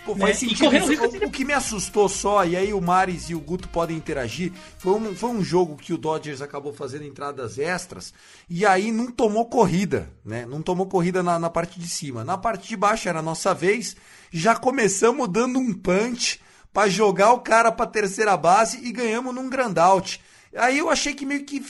Pô, 0.04 0.16
faz 0.16 0.42
né? 0.42 0.48
sentido. 0.48 1.24
O, 1.24 1.26
o, 1.26 1.30
que 1.30 1.44
me 1.44 1.52
assustou 1.52 2.08
só, 2.08 2.44
e 2.44 2.56
aí 2.56 2.72
o 2.72 2.80
Maris 2.80 3.30
e 3.30 3.34
o 3.34 3.40
Guto 3.40 3.68
podem 3.68 3.96
interagir, 3.96 4.52
foi 4.78 4.92
um, 4.92 5.14
foi 5.14 5.30
um 5.30 5.42
jogo 5.42 5.76
que 5.76 5.92
o 5.92 5.98
Dodgers 5.98 6.40
acabou 6.40 6.72
fazendo 6.72 7.04
entradas 7.04 7.58
extras 7.58 8.12
e 8.48 8.64
aí 8.64 8.90
não 8.90 9.10
tomou 9.10 9.46
corrida, 9.46 10.10
né? 10.24 10.46
Não 10.46 10.62
tomou 10.62 10.86
corrida 10.86 11.22
na, 11.22 11.38
na 11.38 11.50
parte 11.50 11.78
de 11.78 11.88
cima. 11.88 12.24
Na 12.24 12.38
parte 12.38 12.68
de 12.68 12.76
baixo 12.76 13.08
era 13.08 13.18
a 13.18 13.22
nossa 13.22 13.54
vez, 13.54 13.96
já 14.30 14.54
começamos 14.56 15.28
dando 15.28 15.58
um 15.58 15.72
punch 15.72 16.40
para 16.72 16.88
jogar 16.88 17.32
o 17.32 17.40
cara 17.40 17.70
para 17.70 17.86
terceira 17.86 18.36
base 18.36 18.84
e 18.84 18.92
ganhamos 18.92 19.34
num 19.34 19.50
grand 19.50 19.74
out. 19.76 20.20
Aí 20.56 20.78
eu 20.78 20.88
achei 20.88 21.14
que 21.14 21.26
meio 21.26 21.44
que 21.44 21.60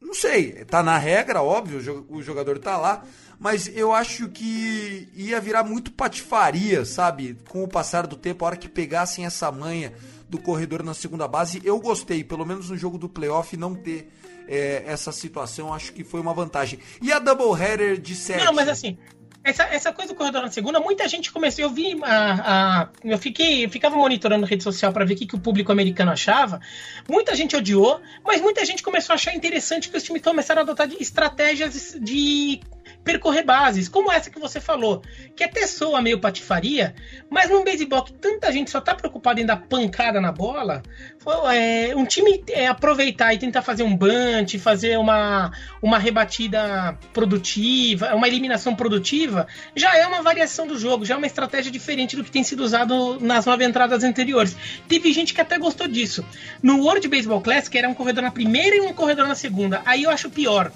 não 0.00 0.14
sei, 0.14 0.64
tá 0.64 0.82
na 0.82 0.96
regra, 0.96 1.42
óbvio, 1.42 2.06
o 2.08 2.22
jogador 2.22 2.58
tá 2.58 2.76
lá, 2.76 3.02
mas 3.38 3.70
eu 3.76 3.92
acho 3.92 4.28
que 4.28 5.08
ia 5.14 5.40
virar 5.40 5.62
muito 5.62 5.92
patifaria, 5.92 6.84
sabe? 6.84 7.36
Com 7.48 7.62
o 7.62 7.68
passar 7.68 8.06
do 8.06 8.16
tempo, 8.16 8.44
a 8.44 8.48
hora 8.48 8.56
que 8.56 8.68
pegassem 8.68 9.24
essa 9.24 9.50
manha 9.52 9.92
do 10.28 10.38
corredor 10.38 10.82
na 10.82 10.92
segunda 10.92 11.26
base, 11.28 11.60
eu 11.64 11.78
gostei, 11.78 12.24
pelo 12.24 12.44
menos 12.44 12.68
no 12.68 12.76
jogo 12.76 12.98
do 12.98 13.08
playoff, 13.08 13.56
não 13.56 13.74
ter 13.74 14.10
é, 14.48 14.82
essa 14.86 15.12
situação, 15.12 15.72
acho 15.72 15.92
que 15.92 16.02
foi 16.02 16.20
uma 16.20 16.34
vantagem. 16.34 16.78
E 17.00 17.12
a 17.12 17.18
doubleheader 17.18 18.00
de 18.00 18.14
7? 18.14 18.44
Não, 18.44 18.52
mas 18.52 18.68
assim, 18.68 18.98
essa, 19.44 19.64
essa 19.64 19.92
coisa 19.92 20.12
do 20.12 20.16
corredor 20.16 20.42
na 20.42 20.50
segunda, 20.50 20.80
muita 20.80 21.08
gente 21.08 21.32
começou. 21.32 21.64
Eu 21.64 21.70
vi 21.70 21.98
a. 22.02 22.82
a 22.82 22.88
eu 23.04 23.18
fiquei. 23.18 23.64
Eu 23.64 23.70
ficava 23.70 23.96
monitorando 23.96 24.44
rede 24.44 24.62
social 24.62 24.92
para 24.92 25.04
ver 25.04 25.14
o 25.14 25.16
que, 25.16 25.26
que 25.26 25.34
o 25.34 25.40
público 25.40 25.72
americano 25.72 26.10
achava. 26.10 26.60
Muita 27.08 27.34
gente 27.34 27.56
odiou, 27.56 28.00
mas 28.24 28.40
muita 28.40 28.64
gente 28.64 28.82
começou 28.82 29.12
a 29.12 29.14
achar 29.14 29.34
interessante 29.34 29.88
que 29.88 29.96
os 29.96 30.02
times 30.02 30.22
começaram 30.22 30.60
a 30.60 30.64
adotar 30.64 30.88
estratégias 31.00 31.96
de 32.00 32.60
percorrer 33.04 33.44
bases, 33.44 33.88
como 33.88 34.12
essa 34.12 34.30
que 34.30 34.38
você 34.38 34.60
falou, 34.60 35.02
que 35.34 35.42
até 35.42 35.66
soa 35.66 36.02
meio 36.02 36.20
patifaria, 36.20 36.94
mas 37.30 37.48
num 37.48 37.64
beisebol 37.64 38.04
que 38.04 38.12
tanta 38.12 38.52
gente 38.52 38.70
só 38.70 38.80
tá 38.80 38.94
preocupada 38.94 39.40
em 39.40 39.46
dar 39.46 39.56
pancada 39.56 40.20
na 40.20 40.30
bola, 40.30 40.82
é, 41.52 41.94
um 41.96 42.04
time 42.04 42.42
é, 42.50 42.66
aproveitar 42.66 43.32
e 43.32 43.38
tentar 43.38 43.62
fazer 43.62 43.82
um 43.82 43.96
bunt, 43.96 44.58
fazer 44.58 44.98
uma, 44.98 45.50
uma 45.82 45.98
rebatida 45.98 46.98
produtiva, 47.12 48.14
uma 48.14 48.28
eliminação 48.28 48.74
produtiva, 48.74 49.46
já 49.74 49.96
é 49.96 50.06
uma 50.06 50.22
variação 50.22 50.66
do 50.66 50.78
jogo, 50.78 51.04
já 51.04 51.14
é 51.14 51.16
uma 51.16 51.26
estratégia 51.26 51.72
diferente 51.72 52.16
do 52.16 52.24
que 52.24 52.30
tem 52.30 52.44
sido 52.44 52.62
usado 52.62 53.18
nas 53.20 53.46
nove 53.46 53.64
entradas 53.64 54.04
anteriores. 54.04 54.56
Teve 54.86 55.12
gente 55.12 55.32
que 55.32 55.40
até 55.40 55.58
gostou 55.58 55.88
disso. 55.88 56.24
No 56.62 56.82
World 56.82 57.08
Baseball 57.08 57.40
Classic 57.40 57.76
era 57.76 57.88
um 57.88 57.94
corredor 57.94 58.22
na 58.22 58.30
primeira 58.30 58.76
e 58.76 58.80
um 58.80 58.92
corredor 58.92 59.26
na 59.26 59.34
segunda. 59.34 59.82
Aí 59.84 60.02
eu 60.02 60.10
acho 60.10 60.30
pior. 60.30 60.70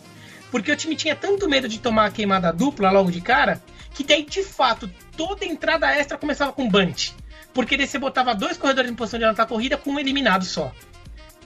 Porque 0.52 0.70
o 0.70 0.76
time 0.76 0.94
tinha 0.94 1.16
tanto 1.16 1.48
medo 1.48 1.66
de 1.66 1.80
tomar 1.80 2.04
a 2.04 2.10
queimada 2.10 2.52
dupla 2.52 2.90
logo 2.90 3.10
de 3.10 3.22
cara, 3.22 3.62
que 3.94 4.04
daí, 4.04 4.22
de 4.22 4.44
fato, 4.44 4.88
toda 5.16 5.46
entrada 5.46 5.90
extra 5.96 6.18
começava 6.18 6.52
com 6.52 6.68
bunt. 6.68 7.12
Porque 7.54 7.76
daí 7.76 7.86
você 7.86 7.98
botava 7.98 8.34
dois 8.34 8.58
corredores 8.58 8.90
em 8.90 8.94
posição 8.94 9.18
de 9.18 9.24
anotar 9.24 9.46
a 9.46 9.48
corrida 9.48 9.78
com 9.78 9.92
um 9.92 9.98
eliminado 9.98 10.44
só. 10.44 10.70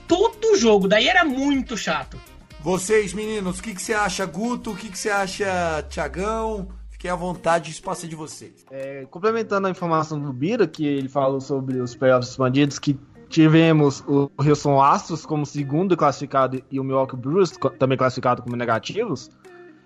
Todo 0.09 0.51
o 0.51 0.57
jogo, 0.57 0.89
daí 0.89 1.07
era 1.07 1.23
muito 1.23 1.77
chato. 1.77 2.19
Vocês, 2.59 3.13
meninos, 3.13 3.59
o 3.59 3.63
que, 3.63 3.73
que 3.73 3.81
você 3.81 3.93
acha, 3.93 4.25
Guto? 4.25 4.71
O 4.71 4.75
que, 4.75 4.89
que 4.89 4.99
você 4.99 5.09
acha, 5.09 5.85
Tiagão? 5.89 6.67
Fiquem 6.89 7.09
à 7.09 7.15
vontade, 7.15 7.71
espaço 7.71 8.05
é 8.05 8.09
de 8.09 8.15
vocês. 8.15 8.65
É, 8.69 9.05
complementando 9.09 9.67
a 9.67 9.69
informação 9.69 10.19
do 10.19 10.33
Bira, 10.33 10.67
que 10.67 10.85
ele 10.85 11.07
falou 11.07 11.39
sobre 11.39 11.79
os 11.79 11.95
playoffs 11.95 12.31
expandidos, 12.31 12.77
que 12.77 12.99
Tivemos 13.29 14.03
o 14.07 14.31
Houston 14.37 14.81
Astros 14.81 15.25
como 15.25 15.45
segundo 15.45 15.97
classificado 15.97 16.61
e 16.71 16.79
o 16.79 16.83
Milwaukee 16.83 17.17
Brewers 17.17 17.51
também 17.77 17.97
classificado 17.97 18.41
como 18.41 18.55
negativos. 18.55 19.29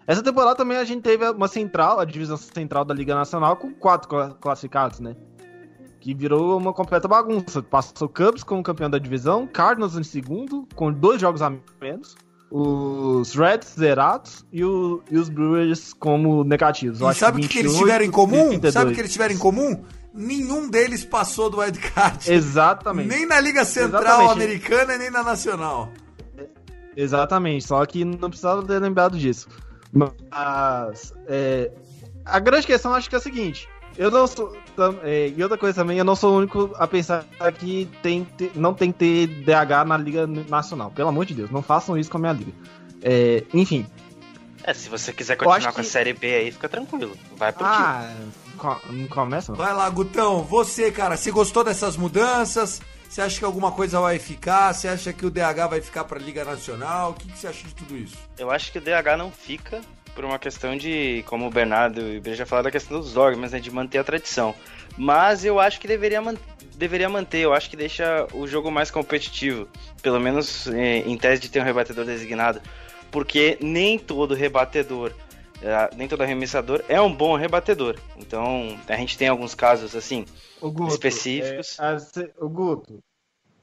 Essa 0.06 0.22
temporada 0.22 0.56
também 0.56 0.78
a 0.78 0.84
gente 0.84 1.02
teve 1.02 1.28
uma 1.30 1.48
central, 1.48 2.00
a 2.00 2.06
divisão 2.06 2.38
central 2.38 2.84
da 2.84 2.94
Liga 2.94 3.16
Nacional, 3.16 3.56
com 3.56 3.74
quatro 3.74 4.10
classificados, 4.40 5.00
né? 5.00 5.16
Que 6.00 6.14
virou 6.14 6.58
uma 6.58 6.74
completa 6.74 7.08
bagunça. 7.08 7.62
Passou 7.62 8.08
o 8.08 8.10
Cubs 8.10 8.44
como 8.44 8.64
campeão 8.64 8.90
da 8.90 8.98
divisão, 8.98 9.48
Cardinals 9.48 9.96
em 9.96 10.04
segundo, 10.04 10.68
com 10.76 10.92
dois 10.92 11.22
jogos 11.22 11.42
a 11.42 11.52
menos, 11.80 12.16
os 12.50 13.34
Reds 13.34 13.76
zerados 13.80 14.46
e, 14.52 14.64
o, 14.64 15.02
e 15.10 15.18
os 15.18 15.30
Brewers 15.30 15.94
como 15.94 16.44
negativos. 16.44 17.00
sabe 17.18 17.40
o 17.40 17.42
que, 17.42 17.48
que, 17.48 17.60
eles 17.60 17.78
tiveram 17.78 18.04
em 18.04 18.12
comum? 18.12 18.50
32. 18.50 18.74
Sabe 18.74 18.92
o 18.92 18.94
que 18.94 19.02
eles 19.02 19.14
tiveram 19.14 19.34
em 19.34 19.38
comum? 19.38 19.84
Nenhum 20.14 20.70
deles 20.70 21.04
passou 21.06 21.50
do 21.50 21.60
wildcard. 21.60 22.32
Exatamente. 22.32 23.08
Nem 23.08 23.26
na 23.26 23.40
Liga 23.40 23.66
Central 23.66 24.02
Exatamente. 24.02 24.32
Americana, 24.32 24.98
nem 24.98 25.10
na 25.10 25.24
Nacional. 25.24 25.92
Exatamente, 26.96 27.66
só 27.66 27.86
que 27.86 28.04
não 28.04 28.30
precisava 28.30 28.64
ter 28.64 28.80
lembrado 28.80 29.18
disso. 29.18 29.48
Mas 29.94 31.14
é, 31.28 31.72
a 32.26 32.40
grande 32.40 32.68
questão 32.68 32.94
acho 32.94 33.10
que 33.10 33.16
é 33.16 33.18
a 33.18 33.22
seguinte: 33.22 33.68
eu 33.98 34.10
não 34.12 34.28
sou. 34.28 34.56
É, 35.04 35.34
e 35.36 35.44
outra 35.44 35.58
coisa 35.58 35.82
também, 35.82 35.98
eu 35.98 36.06
não 36.06 36.16
sou 36.16 36.34
o 36.34 36.38
único 36.38 36.72
a 36.76 36.88
pensar 36.88 37.26
que 37.60 37.90
tem, 38.02 38.28
não 38.56 38.74
tem 38.74 38.92
que 38.92 39.00
ter 39.00 39.28
DH 39.28 39.86
na 39.86 39.98
Liga 39.98 40.28
Nacional. 40.28 40.92
Pelo 40.92 41.10
amor 41.10 41.26
de 41.26 41.34
Deus, 41.34 41.52
não 41.52 41.62
façam 41.62 41.98
isso 41.98 42.10
com 42.10 42.18
a 42.18 42.22
minha 42.22 42.34
liga. 42.34 42.52
É, 43.02 43.44
enfim. 43.54 43.86
É, 44.64 44.74
se 44.74 44.90
você 44.90 45.12
quiser 45.12 45.36
continuar 45.36 45.74
com 45.74 45.82
a 45.82 45.84
Série 45.84 46.14
B 46.14 46.34
aí, 46.34 46.52
fica 46.52 46.70
tranquilo. 46.70 47.18
Vai 47.36 47.52
pro 47.52 47.66
ah, 47.66 48.14
não 48.90 49.08
começa? 49.08 49.54
Vai 49.54 49.74
lá, 49.74 49.90
Gutão. 49.90 50.44
Você, 50.44 50.92
cara, 50.92 51.18
você 51.18 51.32
gostou 51.32 51.64
dessas 51.64 51.96
mudanças? 51.98 52.82
Você 53.10 53.22
acha 53.22 53.40
que 53.40 53.46
alguma 53.46 53.72
coisa 53.72 54.00
vai 54.00 54.20
ficar? 54.20 54.74
Você 54.74 54.88
acha 54.88 55.12
que 55.12 55.26
o 55.26 55.30
DH 55.30 55.68
vai 55.70 55.82
ficar 55.82 56.06
para 56.06 56.18
a 56.18 56.22
Liga 56.22 56.46
Nacional? 56.46 57.12
O 57.12 57.14
que, 57.14 57.28
que 57.28 57.38
você 57.38 57.48
acha 57.48 57.68
de 57.68 57.76
tudo 57.76 57.98
isso? 57.98 58.18
Eu 58.38 58.50
acho 58.50 58.72
que 58.72 58.78
o 58.78 58.82
DH 58.82 59.18
não 59.18 59.30
fica 59.30 59.82
por 60.16 60.26
uma 60.26 60.40
questão 60.40 60.78
de, 60.78 61.24
como 61.28 61.48
o 61.48 61.50
Bernardo 61.50 62.02
e 62.02 62.18
o 62.18 62.22
Bre 62.22 62.36
já 62.36 62.46
falaram 62.46 62.66
da 62.66 62.72
questão 62.72 63.00
dos 63.00 63.14
dogmas, 63.14 63.52
né, 63.52 63.60
de 63.60 63.72
manter 63.72 63.98
a 63.98 64.04
tradição. 64.04 64.54
Mas 64.98 65.46
eu 65.46 65.60
acho 65.60 65.80
que 65.80 65.88
deveria, 65.88 66.22
man 66.22 66.36
deveria 66.76 67.10
manter, 67.10 67.40
eu 67.40 67.54
acho 67.54 67.70
que 67.70 67.78
deixa 67.78 68.28
o 68.34 68.48
jogo 68.48 68.72
mais 68.72 68.92
competitivo, 68.92 69.68
pelo 70.02 70.20
menos 70.20 70.68
eh, 70.68 71.00
em 71.00 71.18
tese 71.18 71.42
de 71.42 71.50
ter 71.50 71.62
um 71.62 71.66
rebatedor 71.66 72.06
designado, 72.06 72.62
porque 73.10 73.58
nem 73.62 74.00
todo 74.00 74.34
rebatedor 74.34 75.14
nem 75.96 76.08
todo 76.08 76.22
arremessador 76.22 76.84
é 76.88 77.00
um 77.00 77.14
bom 77.14 77.36
rebatedor. 77.36 77.96
Então, 78.18 78.78
a 78.88 78.96
gente 78.96 79.18
tem 79.18 79.28
alguns 79.28 79.54
casos 79.54 79.96
assim 79.96 80.26
Guto, 80.62 80.88
específicos. 80.88 81.78
É, 81.80 82.32
o 82.40 82.50
Guto, 82.50 83.00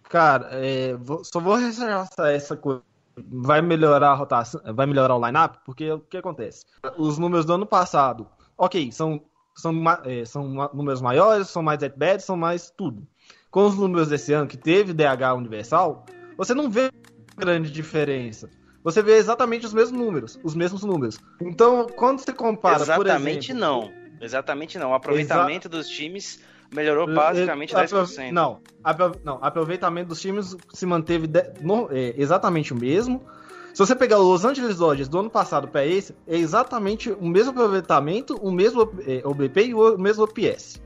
cara, 0.05 0.49
é, 0.53 0.95
vou, 0.95 1.25
só 1.25 1.41
vou 1.41 1.57
ressaltar 1.57 2.31
essa 2.31 2.57
coisa. 2.57 2.83
Vai 3.17 3.61
melhorar 3.61 4.11
a 4.11 4.15
rotação, 4.15 4.61
vai 4.75 4.87
melhorar 4.87 5.17
o 5.17 5.27
lineup, 5.27 5.57
porque 5.65 5.91
o 5.91 5.99
que 5.99 6.17
acontece? 6.17 6.65
Os 6.97 7.19
números 7.19 7.45
do 7.45 7.53
ano 7.53 7.67
passado, 7.67 8.29
ok, 8.57 8.93
são, 8.93 9.21
são, 9.57 9.75
é, 10.05 10.25
são 10.25 10.71
números 10.73 11.03
maiores, 11.03 11.49
são 11.49 11.63
mais 11.63 11.83
at-bats, 11.83 12.25
são 12.25 12.37
mais 12.37 12.71
tudo. 12.71 13.05
Com 13.51 13.67
os 13.67 13.77
números 13.77 14.09
desse 14.09 14.33
ano, 14.33 14.47
que 14.47 14.57
teve 14.57 14.93
DH 14.93 15.35
universal, 15.37 16.07
você 16.37 16.55
não 16.55 16.71
vê 16.71 16.93
grande 17.37 17.73
diferença 17.73 18.49
você 18.83 19.03
vê 19.03 19.17
exatamente 19.17 19.67
os 19.67 19.75
mesmos 19.75 19.99
números, 19.99 20.39
os 20.43 20.55
mesmos 20.55 20.83
números. 20.83 21.19
Então, 21.41 21.87
quando 21.97 22.21
você 22.21 22.33
compara, 22.33 22.83
exatamente 22.83 23.51
exemplo, 23.51 23.61
não, 23.61 23.93
exatamente 24.21 24.79
não. 24.79 24.91
O 24.91 24.95
aproveitamento 24.95 25.69
dos 25.69 25.89
times 25.89 26.41
melhorou 26.73 27.07
basicamente 27.13 27.75
10%. 27.75 28.31
Não, 28.31 28.61
não, 29.25 29.39
aproveitamento 29.43 30.09
dos 30.09 30.21
times 30.21 30.57
se 30.73 30.87
manteve 30.87 31.27
de, 31.27 31.43
no, 31.61 31.89
é, 31.91 32.15
exatamente 32.17 32.73
o 32.73 32.77
mesmo. 32.77 33.23
Se 33.73 33.79
você 33.87 33.95
pegar 33.95 34.19
os 34.19 34.27
Los 34.27 34.45
Angeles 34.45 34.77
Dodgers 34.77 35.09
do 35.09 35.21
ano 35.21 35.31
passado 35.31 35.69
para 35.69 35.87
esse, 35.87 36.15
é 36.27 36.37
exatamente 36.37 37.11
o 37.11 37.27
mesmo 37.27 37.51
aproveitamento, 37.51 38.35
o 38.37 38.51
mesmo 38.51 38.83
é, 39.07 39.21
OBP 39.25 39.67
e 39.67 39.75
o 39.75 39.97
mesmo 39.97 40.25
OPS. 40.25 40.81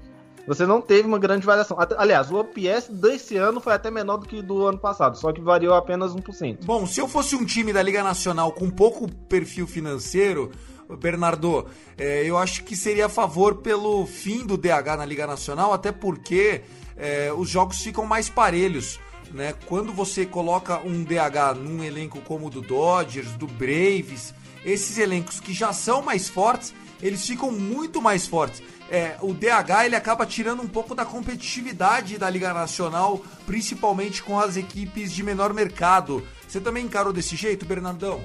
Você 0.46 0.66
não 0.66 0.80
teve 0.80 1.06
uma 1.06 1.18
grande 1.18 1.46
variação. 1.46 1.76
Aliás, 1.96 2.30
o 2.30 2.36
OPS 2.36 2.88
desse 2.90 3.36
ano 3.36 3.60
foi 3.60 3.74
até 3.74 3.90
menor 3.90 4.16
do 4.16 4.26
que 4.26 4.42
do 4.42 4.66
ano 4.66 4.78
passado, 4.78 5.16
só 5.16 5.32
que 5.32 5.40
variou 5.40 5.74
apenas 5.74 6.14
1%. 6.14 6.64
Bom, 6.64 6.86
se 6.86 7.00
eu 7.00 7.06
fosse 7.06 7.36
um 7.36 7.44
time 7.44 7.72
da 7.72 7.82
Liga 7.82 8.02
Nacional 8.02 8.50
com 8.52 8.68
pouco 8.68 9.08
perfil 9.28 9.66
financeiro, 9.66 10.50
Bernardo, 10.96 11.66
é, 11.96 12.24
eu 12.24 12.36
acho 12.36 12.64
que 12.64 12.76
seria 12.76 13.06
a 13.06 13.08
favor 13.08 13.56
pelo 13.56 14.04
fim 14.06 14.44
do 14.44 14.56
DH 14.56 14.96
na 14.98 15.04
Liga 15.04 15.26
Nacional, 15.26 15.72
até 15.72 15.92
porque 15.92 16.62
é, 16.96 17.32
os 17.32 17.48
jogos 17.48 17.80
ficam 17.80 18.04
mais 18.04 18.28
parelhos. 18.28 18.98
Né? 19.32 19.54
Quando 19.66 19.92
você 19.92 20.26
coloca 20.26 20.80
um 20.80 21.04
DH 21.04 21.56
num 21.56 21.82
elenco 21.82 22.20
como 22.20 22.48
o 22.48 22.50
do 22.50 22.60
Dodgers, 22.60 23.32
do 23.32 23.46
Braves, 23.46 24.34
esses 24.64 24.98
elencos 24.98 25.40
que 25.40 25.52
já 25.54 25.72
são 25.72 26.02
mais 26.02 26.28
fortes, 26.28 26.74
eles 27.02 27.26
ficam 27.26 27.50
muito 27.50 28.00
mais 28.00 28.26
fortes 28.26 28.62
é, 28.92 29.16
o 29.22 29.32
DH 29.32 29.86
ele 29.86 29.96
acaba 29.96 30.26
tirando 30.26 30.62
um 30.62 30.68
pouco 30.68 30.94
da 30.94 31.02
competitividade 31.02 32.18
da 32.18 32.28
Liga 32.28 32.52
Nacional, 32.52 33.24
principalmente 33.46 34.22
com 34.22 34.38
as 34.38 34.58
equipes 34.58 35.10
de 35.10 35.22
menor 35.22 35.54
mercado. 35.54 36.22
Você 36.46 36.60
também 36.60 36.84
encarou 36.84 37.10
desse 37.10 37.34
jeito, 37.34 37.64
Bernardão? 37.64 38.20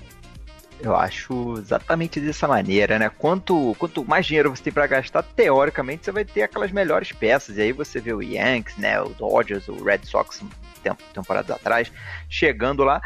Eu 0.82 0.94
acho 0.94 1.56
exatamente 1.58 2.20
dessa 2.20 2.50
maneira, 2.50 3.00
né? 3.00 3.10
Quanto, 3.10 3.74
quanto 3.80 4.04
mais 4.04 4.26
dinheiro 4.26 4.50
você 4.50 4.64
tem 4.64 4.74
para 4.74 4.86
gastar, 4.88 5.24
teoricamente 5.24 6.04
você 6.04 6.12
vai 6.12 6.26
ter 6.26 6.44
aquelas 6.44 6.72
melhores 6.74 7.14
peças. 7.14 7.56
E 7.56 7.62
aí 7.62 7.72
você 7.72 8.02
vê 8.02 8.12
o 8.12 8.22
Yankees, 8.22 8.76
né? 8.76 9.02
O 9.02 9.08
Dodgers, 9.08 9.70
o 9.70 9.82
Red 9.82 10.02
Sox 10.04 10.44
tempo, 10.84 11.02
temporadas 11.14 11.50
atrás, 11.50 11.90
chegando 12.30 12.84
lá 12.84 13.02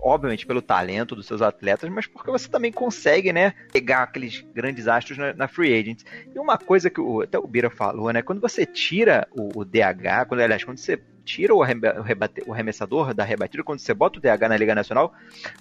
obviamente 0.00 0.46
pelo 0.46 0.62
talento 0.62 1.14
dos 1.14 1.26
seus 1.26 1.42
atletas, 1.42 1.90
mas 1.90 2.06
porque 2.06 2.30
você 2.30 2.48
também 2.48 2.72
consegue, 2.72 3.32
né, 3.32 3.52
pegar 3.72 4.04
aqueles 4.04 4.44
grandes 4.54 4.86
astros 4.86 5.18
na, 5.18 5.32
na 5.34 5.48
free 5.48 5.78
agent. 5.78 6.02
E 6.34 6.38
uma 6.38 6.56
coisa 6.56 6.88
que 6.88 7.00
o, 7.00 7.22
até 7.22 7.38
o 7.38 7.46
Bira 7.46 7.70
falou, 7.70 8.12
né, 8.12 8.22
quando 8.22 8.40
você 8.40 8.64
tira 8.64 9.26
o, 9.32 9.60
o 9.60 9.64
DH, 9.64 10.26
quando, 10.28 10.40
aliás, 10.40 10.64
quando 10.64 10.78
você 10.78 11.00
tira 11.24 11.54
o, 11.54 11.62
rebate, 11.62 12.42
o 12.46 12.52
arremessador 12.52 13.12
da 13.12 13.24
rebatida, 13.24 13.62
quando 13.62 13.80
você 13.80 13.92
bota 13.92 14.18
o 14.18 14.22
DH 14.22 14.48
na 14.48 14.56
Liga 14.56 14.74
Nacional, 14.74 15.12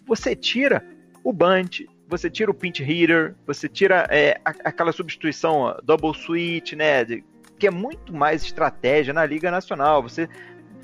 você 0.05 0.35
tira 0.35 0.85
o 1.23 1.33
bunt, 1.33 1.81
você 2.07 2.29
tira 2.29 2.49
o 2.49 2.53
pinch 2.53 2.81
hitter, 2.81 3.35
você 3.45 3.67
tira 3.67 4.07
é, 4.09 4.39
aquela 4.45 4.93
substituição 4.93 5.75
double 5.83 6.13
switch, 6.13 6.73
né, 6.73 7.03
de, 7.03 7.23
que 7.59 7.67
é 7.67 7.71
muito 7.71 8.13
mais 8.13 8.43
estratégia 8.43 9.13
na 9.13 9.25
Liga 9.25 9.51
Nacional. 9.51 10.03
Você 10.03 10.29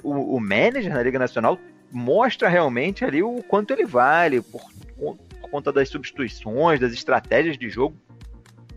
o, 0.03 0.35
o 0.35 0.39
manager 0.39 0.93
na 0.93 1.01
Liga 1.01 1.17
Nacional 1.17 1.57
mostra 1.93 2.49
realmente 2.49 3.05
ali 3.05 3.21
o 3.21 3.43
quanto 3.43 3.71
ele 3.71 3.85
vale 3.85 4.41
por, 4.41 4.61
por 4.97 5.17
conta 5.49 5.71
das 5.71 5.87
substituições, 5.89 6.79
das 6.79 6.91
estratégias 6.91 7.57
de 7.57 7.69
jogo 7.69 7.95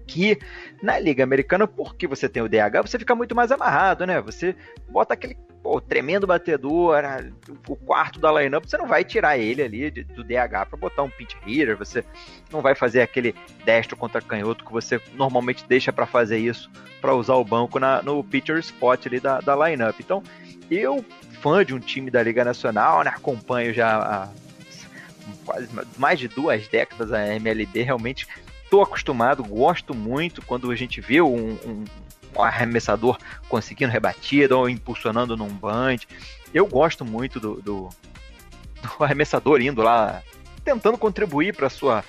que 0.07 0.39
na 0.83 0.99
Liga 0.99 1.25
Americana, 1.25 1.67
porque 1.67 2.07
você 2.07 2.29
tem 2.29 2.43
o 2.43 2.49
DH, 2.49 2.83
você 2.83 2.99
fica 2.99 3.15
muito 3.15 3.35
mais 3.35 3.51
amarrado, 3.51 4.07
né? 4.07 4.21
Você 4.21 4.55
bota 4.89 5.15
aquele 5.15 5.37
pô, 5.63 5.81
tremendo 5.81 6.27
batedor, 6.27 7.03
o 7.69 7.77
quarto 7.77 8.21
da 8.21 8.31
lineup, 8.33 8.65
você 8.65 8.79
não 8.79 8.87
vai 8.87 9.05
tirar 9.05 9.37
ele 9.37 9.63
ali 9.63 9.91
do 9.91 10.23
DH 10.23 10.69
para 10.69 10.79
botar 10.79 11.03
um 11.03 11.11
pinch 11.11 11.37
hitter, 11.45 11.77
você 11.77 12.05
não 12.53 12.61
vai 12.63 12.75
fazer 12.75 13.03
aquele 13.03 13.35
destro 13.65 13.97
contra 13.97 14.21
canhoto 14.21 14.65
que 14.65 14.73
você 14.73 15.01
normalmente 15.15 15.65
deixa 15.67 15.93
para 15.93 16.07
fazer 16.07 16.39
isso, 16.39 16.71
para 17.01 17.15
usar 17.15 17.35
o 17.35 17.45
banco 17.45 17.81
na, 17.81 18.01
no 18.01 18.23
pitcher 18.23 18.59
spot 18.59 19.07
ali 19.07 19.19
da, 19.19 19.41
da 19.41 19.69
lineup. 19.69 19.99
Então, 19.99 20.23
eu 20.71 21.05
fã 21.41 21.65
de 21.65 21.75
um 21.75 21.81
time 21.81 22.11
da 22.11 22.23
Liga 22.23 22.45
Nacional, 22.45 23.03
né? 23.03 23.11
Acompanho 23.15 23.75
já 23.75 23.99
há 23.99 24.29
quase 25.45 25.69
mais 25.99 26.19
de 26.19 26.29
duas 26.29 26.67
décadas 26.69 27.13
a 27.13 27.35
MLB, 27.35 27.83
realmente 27.83 28.27
estou 28.67 28.83
acostumado, 28.83 29.45
gosto 29.45 29.95
muito 29.95 30.43
quando 30.43 30.71
a 30.71 30.77
gente 30.77 31.01
vê 31.01 31.21
um, 31.21 31.53
um, 31.53 31.85
um 32.37 32.43
arremessador 32.43 33.17
conseguindo 33.49 33.93
rebatida 33.93 34.57
ou 34.57 34.69
impulsionando 34.69 35.37
num 35.37 35.49
band. 35.49 35.99
Eu 36.53 36.67
gosto 36.67 37.05
muito 37.05 37.39
do, 37.39 37.63
do, 37.63 37.89
do 38.83 39.05
arremessador 39.05 39.61
indo 39.61 39.83
lá, 39.83 40.21
tentando 40.65 40.99
contribuir 40.99 41.55
para 41.55 41.71
sua 41.71 42.05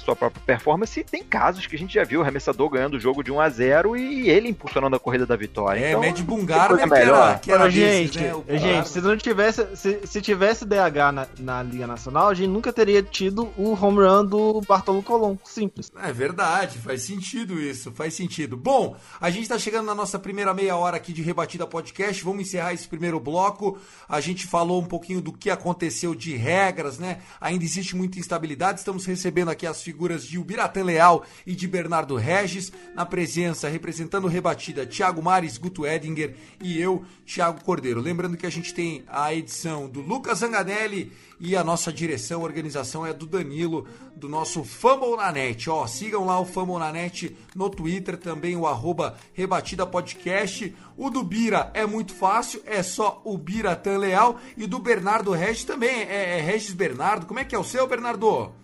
sua 0.00 0.16
própria 0.16 0.42
performance. 0.44 0.98
E 0.98 1.04
tem 1.04 1.22
casos 1.22 1.66
que 1.66 1.76
a 1.76 1.78
gente 1.78 1.94
já 1.94 2.04
viu 2.04 2.20
o 2.20 2.22
arremessador 2.22 2.68
ganhando 2.68 2.94
o 2.94 3.00
jogo 3.00 3.22
de 3.22 3.30
1 3.30 3.40
a 3.40 3.48
0 3.48 3.96
e 3.96 4.30
ele 4.30 4.48
impulsionando 4.48 4.96
a 4.96 4.98
corrida 4.98 5.26
da 5.26 5.36
vitória. 5.36 5.80
É, 5.80 5.90
então, 5.90 6.00
Med 6.00 6.22
Bungar, 6.22 6.72
né, 6.74 6.86
que 6.86 6.94
era, 6.94 7.38
que 7.38 7.52
era 7.52 7.70
gente, 7.70 8.18
desses, 8.18 8.46
né, 8.46 8.58
gente, 8.58 8.88
se 8.88 9.00
não 9.00 9.16
tivesse, 9.16 9.76
se, 9.76 10.06
se 10.06 10.20
tivesse 10.20 10.64
DH 10.64 11.12
na, 11.12 11.26
na, 11.38 11.62
Liga 11.62 11.86
Nacional, 11.86 12.28
a 12.28 12.34
gente 12.34 12.48
nunca 12.48 12.72
teria 12.72 13.02
tido 13.02 13.50
o 13.56 13.72
home 13.72 13.98
run 13.98 14.24
do 14.24 14.60
Bartolo 14.62 15.02
Colom, 15.02 15.36
simples. 15.44 15.92
É 16.02 16.12
verdade, 16.12 16.78
faz 16.78 17.02
sentido 17.02 17.60
isso, 17.60 17.92
faz 17.92 18.14
sentido. 18.14 18.56
Bom, 18.56 18.96
a 19.20 19.30
gente 19.30 19.48
tá 19.48 19.58
chegando 19.58 19.86
na 19.86 19.94
nossa 19.94 20.18
primeira 20.18 20.54
meia 20.54 20.76
hora 20.76 20.96
aqui 20.96 21.12
de 21.12 21.22
Rebatida 21.22 21.66
Podcast, 21.66 22.22
vamos 22.24 22.42
encerrar 22.42 22.72
esse 22.72 22.88
primeiro 22.88 23.20
bloco. 23.20 23.78
A 24.08 24.20
gente 24.20 24.46
falou 24.46 24.80
um 24.80 24.86
pouquinho 24.86 25.20
do 25.20 25.32
que 25.32 25.50
aconteceu 25.50 26.14
de 26.14 26.36
regras, 26.36 26.98
né? 26.98 27.18
Ainda 27.40 27.64
existe 27.64 27.96
muita 27.96 28.18
instabilidade, 28.18 28.78
estamos 28.78 29.04
recebendo 29.04 29.50
aqui 29.50 29.66
as 29.66 29.81
figuras 29.82 30.24
de 30.24 30.38
Ubiratan 30.38 30.84
Leal 30.84 31.24
e 31.46 31.54
de 31.54 31.66
Bernardo 31.66 32.16
Regis, 32.16 32.72
na 32.94 33.04
presença, 33.04 33.68
representando 33.68 34.28
rebatida, 34.28 34.86
Thiago 34.86 35.22
Mares, 35.22 35.58
Guto 35.58 35.86
Edinger 35.86 36.34
e 36.60 36.80
eu, 36.80 37.04
Thiago 37.26 37.62
Cordeiro. 37.64 38.00
Lembrando 38.00 38.36
que 38.36 38.46
a 38.46 38.50
gente 38.50 38.72
tem 38.72 39.04
a 39.08 39.34
edição 39.34 39.88
do 39.88 40.00
Lucas 40.00 40.38
Zanganelli 40.38 41.12
e 41.44 41.56
a 41.56 41.64
nossa 41.64 41.92
direção, 41.92 42.40
a 42.40 42.44
organização 42.44 43.04
é 43.04 43.12
do 43.12 43.26
Danilo, 43.26 43.86
do 44.14 44.28
nosso 44.28 44.62
Fumble 44.62 45.16
na 45.16 45.32
Net. 45.32 45.68
Ó, 45.68 45.86
sigam 45.88 46.24
lá 46.24 46.38
o 46.38 46.44
Fumble 46.44 46.78
na 46.78 46.92
Net 46.92 47.36
no 47.54 47.68
Twitter, 47.68 48.16
também 48.16 48.56
o 48.56 48.66
arroba 48.66 49.16
Rebatida 49.32 49.84
Podcast. 49.84 50.72
O 50.96 51.10
do 51.10 51.24
Bira 51.24 51.70
é 51.74 51.84
muito 51.84 52.14
fácil, 52.14 52.62
é 52.64 52.80
só 52.82 53.20
o 53.24 53.36
Bira 53.36 53.74
Tan 53.74 53.98
Leal. 53.98 54.38
E 54.56 54.68
do 54.68 54.78
Bernardo 54.78 55.32
Regis 55.32 55.64
também, 55.64 56.02
é, 56.02 56.38
é 56.38 56.40
Regis 56.40 56.74
Bernardo. 56.74 57.26
Como 57.26 57.40
é 57.40 57.44
que 57.44 57.56
é 57.56 57.58
o 57.58 57.64
seu, 57.64 57.88
Bernardo? 57.88 58.61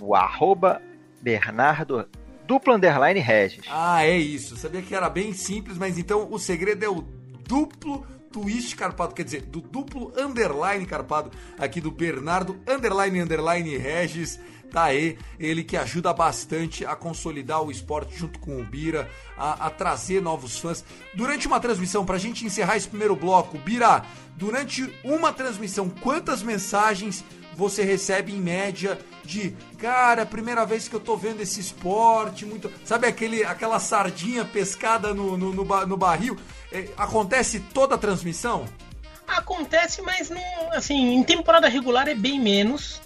O 0.00 0.14
arroba 0.14 0.80
Bernardo 1.20 2.08
duplo 2.46 2.74
underline 2.74 3.20
Regis. 3.20 3.64
Ah, 3.68 4.04
é 4.04 4.16
isso. 4.16 4.54
Eu 4.54 4.58
sabia 4.58 4.80
que 4.80 4.94
era 4.94 5.10
bem 5.10 5.34
simples, 5.34 5.76
mas 5.76 5.98
então 5.98 6.28
o 6.30 6.38
segredo 6.38 6.82
é 6.82 6.88
o 6.88 7.04
duplo 7.46 8.06
twist 8.32 8.76
carpado, 8.76 9.14
quer 9.14 9.24
dizer, 9.24 9.42
do 9.42 9.60
duplo 9.60 10.12
underline 10.16 10.84
carpado 10.86 11.30
aqui 11.58 11.80
do 11.80 11.90
Bernardo 11.90 12.58
underline 12.66 13.20
underline 13.20 13.76
Regis. 13.76 14.40
Tá 14.70 14.84
aí, 14.84 15.18
ele 15.38 15.64
que 15.64 15.78
ajuda 15.78 16.12
bastante 16.12 16.84
a 16.84 16.94
consolidar 16.94 17.62
o 17.62 17.70
esporte 17.70 18.14
junto 18.14 18.38
com 18.38 18.60
o 18.60 18.64
Bira, 18.64 19.08
a, 19.34 19.66
a 19.66 19.70
trazer 19.70 20.20
novos 20.20 20.58
fãs. 20.58 20.84
Durante 21.14 21.46
uma 21.46 21.58
transmissão, 21.58 22.04
pra 22.04 22.18
gente 22.18 22.44
encerrar 22.44 22.76
esse 22.76 22.86
primeiro 22.86 23.16
bloco, 23.16 23.56
Bira, 23.56 24.04
durante 24.36 24.92
uma 25.02 25.32
transmissão, 25.32 25.88
quantas 25.88 26.42
mensagens 26.42 27.24
você 27.58 27.82
recebe 27.82 28.32
em 28.32 28.40
média 28.40 28.96
de 29.24 29.50
cara, 29.78 30.24
primeira 30.24 30.64
vez 30.64 30.86
que 30.86 30.94
eu 30.94 31.00
tô 31.00 31.16
vendo 31.16 31.40
esse 31.40 31.58
esporte, 31.58 32.46
muito. 32.46 32.72
Sabe 32.84 33.08
aquele, 33.08 33.42
aquela 33.42 33.80
sardinha 33.80 34.44
pescada 34.44 35.12
no, 35.12 35.36
no, 35.36 35.52
no, 35.52 35.64
no 35.64 35.96
barril? 35.96 36.38
É, 36.70 36.88
acontece 36.96 37.58
toda 37.58 37.96
a 37.96 37.98
transmissão? 37.98 38.64
Acontece, 39.26 40.00
mas 40.02 40.30
não, 40.30 40.72
assim, 40.72 41.14
em 41.14 41.24
temporada 41.24 41.68
regular 41.68 42.06
é 42.08 42.14
bem 42.14 42.40
menos. 42.40 43.02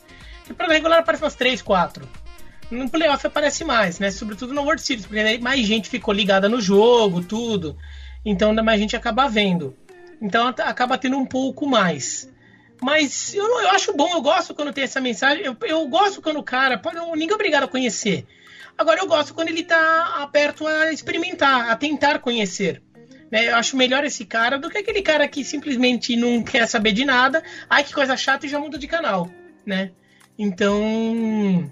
Temporada 0.47 0.75
regular 0.75 0.99
aparece 0.99 1.25
umas 1.25 1.35
3, 1.35 1.63
4. 1.63 2.07
No 2.71 2.91
playoff 2.91 3.27
aparece 3.27 3.65
mais, 3.65 3.99
né? 3.99 4.11
Sobretudo 4.11 4.53
no 4.53 4.63
World 4.63 4.83
Series, 4.83 5.07
porque 5.07 5.39
mais 5.39 5.67
gente 5.67 5.89
ficou 5.89 6.13
ligada 6.13 6.47
no 6.47 6.61
jogo, 6.61 7.23
tudo. 7.23 7.75
Então 8.23 8.53
mais 8.63 8.79
gente 8.79 8.95
acaba 8.95 9.29
vendo. 9.29 9.75
Então 10.21 10.47
acaba 10.49 10.99
tendo 10.99 11.17
um 11.17 11.25
pouco 11.25 11.67
mais. 11.67 12.31
Mas 12.83 13.33
eu, 13.33 13.45
eu 13.45 13.71
acho 13.71 13.93
bom, 13.93 14.11
eu 14.13 14.21
gosto 14.21 14.55
quando 14.55 14.73
tem 14.73 14.83
essa 14.83 15.01
mensagem. 15.01 15.45
Eu, 15.45 15.57
eu 15.63 15.87
gosto 15.87 16.21
quando 16.21 16.41
o 16.41 16.43
cara. 16.43 16.77
Pode, 16.77 16.97
ninguém 17.13 17.31
é 17.31 17.35
obrigado 17.35 17.63
a 17.63 17.69
conhecer. 17.69 18.27
Agora 18.77 18.99
eu 19.01 19.07
gosto 19.07 19.33
quando 19.35 19.51
ele 19.51 19.63
tá 19.63 20.17
aberto 20.21 20.67
a 20.67 20.93
experimentar, 20.93 21.71
a 21.71 21.77
tentar 21.77 22.19
conhecer. 22.19 22.83
Né? 23.31 23.49
Eu 23.49 23.57
acho 23.57 23.77
melhor 23.77 24.03
esse 24.05 24.25
cara 24.25 24.59
do 24.59 24.69
que 24.69 24.79
aquele 24.79 25.01
cara 25.01 25.29
que 25.29 25.45
simplesmente 25.45 26.17
não 26.17 26.43
quer 26.43 26.67
saber 26.67 26.91
de 26.91 27.05
nada. 27.05 27.41
Ai, 27.71 27.85
que 27.85 27.95
coisa 27.95 28.17
chata 28.17 28.47
e 28.47 28.49
já 28.49 28.59
muda 28.59 28.77
de 28.77 28.89
canal, 28.89 29.31
né? 29.65 29.93
Então. 30.37 31.71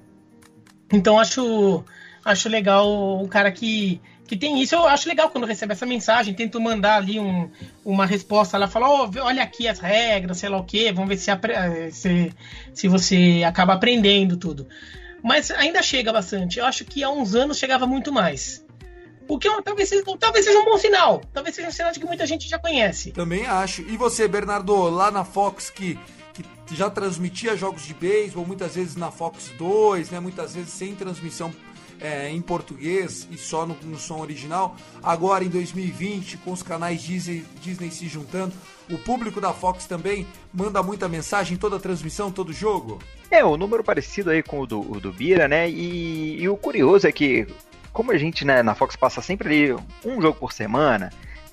Então 0.92 1.18
acho. 1.18 1.84
Acho 2.22 2.50
legal 2.50 2.86
o 3.22 3.26
cara 3.26 3.50
que, 3.50 3.98
que 4.30 4.36
tem 4.36 4.62
isso. 4.62 4.76
Eu 4.76 4.86
acho 4.86 5.08
legal 5.08 5.28
quando 5.28 5.44
recebe 5.44 5.72
essa 5.72 5.84
mensagem. 5.84 6.32
Tento 6.32 6.60
mandar 6.60 6.98
ali 6.98 7.18
um, 7.18 7.50
uma 7.84 8.06
resposta 8.06 8.56
lá, 8.56 8.68
falar, 8.68 8.88
oh, 8.88 9.10
olha 9.22 9.42
aqui 9.42 9.66
as 9.66 9.80
regras, 9.80 10.38
sei 10.38 10.48
lá 10.48 10.56
o 10.56 10.64
que, 10.64 10.92
vamos 10.92 11.08
ver 11.08 11.16
se, 11.16 11.32
se, 11.90 12.32
se 12.72 12.86
você 12.86 13.42
acaba 13.44 13.74
aprendendo 13.74 14.36
tudo. 14.36 14.68
Mas 15.20 15.50
ainda 15.50 15.82
chega 15.82 16.12
bastante. 16.12 16.60
Eu 16.60 16.64
acho 16.64 16.84
que 16.84 17.02
há 17.02 17.10
uns 17.10 17.34
anos 17.34 17.58
chegava 17.58 17.88
muito 17.88 18.12
mais. 18.12 18.64
O 19.26 19.36
que 19.36 19.48
é 19.48 19.62
talvez, 19.62 19.88
seja, 19.88 20.04
talvez 20.18 20.44
seja 20.44 20.60
um 20.60 20.64
bom 20.64 20.78
sinal. 20.78 21.20
Talvez 21.32 21.56
seja 21.56 21.66
um 21.66 21.72
sinal 21.72 21.90
de 21.90 21.98
que 21.98 22.06
muita 22.06 22.24
gente 22.24 22.48
já 22.48 22.58
conhece. 22.58 23.10
Também 23.10 23.46
acho. 23.46 23.82
E 23.82 23.96
você, 23.96 24.28
Bernardo, 24.28 24.88
lá 24.90 25.10
na 25.10 25.24
Fox 25.24 25.70
que, 25.70 25.98
que 26.32 26.76
já 26.76 26.88
transmitia 26.88 27.56
jogos 27.56 27.84
de 27.84 27.94
beisebol, 27.94 28.46
muitas 28.46 28.76
vezes 28.76 28.94
na 28.94 29.10
Fox 29.10 29.50
2, 29.58 30.10
né? 30.10 30.20
Muitas 30.20 30.54
vezes 30.54 30.70
sem 30.70 30.94
transmissão 30.94 31.52
é, 32.00 32.30
em 32.30 32.40
português 32.40 33.28
e 33.30 33.36
só 33.36 33.66
no, 33.66 33.76
no, 33.82 33.98
som 33.98 34.20
original. 34.20 34.76
Agora 35.02 35.44
em 35.44 35.48
2020, 35.48 36.38
com 36.38 36.52
os 36.52 36.62
canais 36.62 37.02
Disney, 37.02 37.44
Disney 37.60 37.90
se 37.90 38.08
juntando, 38.08 38.52
o 38.90 38.98
público 38.98 39.40
da 39.40 39.52
Fox 39.52 39.86
também 39.86 40.26
manda 40.52 40.82
muita 40.82 41.08
mensagem, 41.08 41.56
toda 41.56 41.76
a 41.76 41.80
transmissão, 41.80 42.30
todo 42.30 42.52
jogo. 42.52 42.98
É, 43.30 43.44
um 43.44 43.56
número 43.56 43.84
parecido 43.84 44.30
aí 44.30 44.42
com 44.42 44.60
o 44.60 44.66
do, 44.66 44.80
o 44.80 45.00
do 45.00 45.12
Bira, 45.12 45.46
né? 45.46 45.68
E, 45.70 46.40
e 46.40 46.48
o 46.48 46.56
curioso 46.56 47.06
é 47.06 47.12
que 47.12 47.46
como 47.92 48.12
a 48.12 48.18
gente 48.18 48.44
né, 48.44 48.62
na 48.62 48.74
Fox 48.74 48.96
passa 48.96 49.20
sempre 49.20 49.48
ali 49.48 49.82
um 50.04 50.20
jogo 50.20 50.38
por 50.38 50.52
semana, 50.52 51.10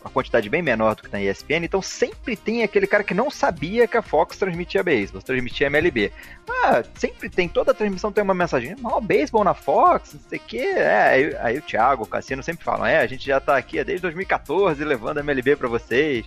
uma 0.08 0.14
quantidade 0.14 0.50
bem 0.50 0.62
menor 0.62 0.96
do 0.96 1.04
que 1.04 1.12
na 1.12 1.22
ESPN, 1.22 1.64
então 1.66 1.82
sempre 1.82 2.36
tem 2.36 2.64
aquele 2.64 2.88
cara 2.88 3.04
que 3.04 3.14
não 3.14 3.30
sabia 3.30 3.88
que 3.88 3.98
a 3.98 4.02
Fox 4.02 4.38
transmitia 4.38 4.84
beisebol, 4.84 5.22
transmitia 5.22 5.68
MLB. 5.68 6.12
Ah, 6.50 6.84
sempre 6.96 7.30
tem, 7.30 7.48
toda 7.48 7.72
a 7.72 7.76
transmissão 7.76 8.12
tem 8.12 8.24
uma 8.24 8.34
mensagem, 8.34 8.76
mal 8.80 9.02
beisebol 9.02 9.44
na 9.44 9.54
Fox, 9.54 10.14
não 10.14 10.22
sei 10.30 10.40
o 10.40 10.42
que. 10.42 10.60
É, 10.60 11.02
aí, 11.02 11.36
aí, 11.40 11.58
o 11.58 11.62
Thiago, 11.62 12.04
o 12.04 12.08
Cassino 12.08 12.42
sempre 12.42 12.64
falam, 12.64 12.86
é, 12.86 12.98
a 13.00 13.08
gente 13.08 13.26
já 13.26 13.40
tá 13.40 13.58
aqui 13.58 13.84
desde 13.84 14.02
2014 14.02 14.84
levando 14.84 15.18
a 15.18 15.22
MLB 15.22 15.56
para 15.56 15.68
vocês. 15.68 16.26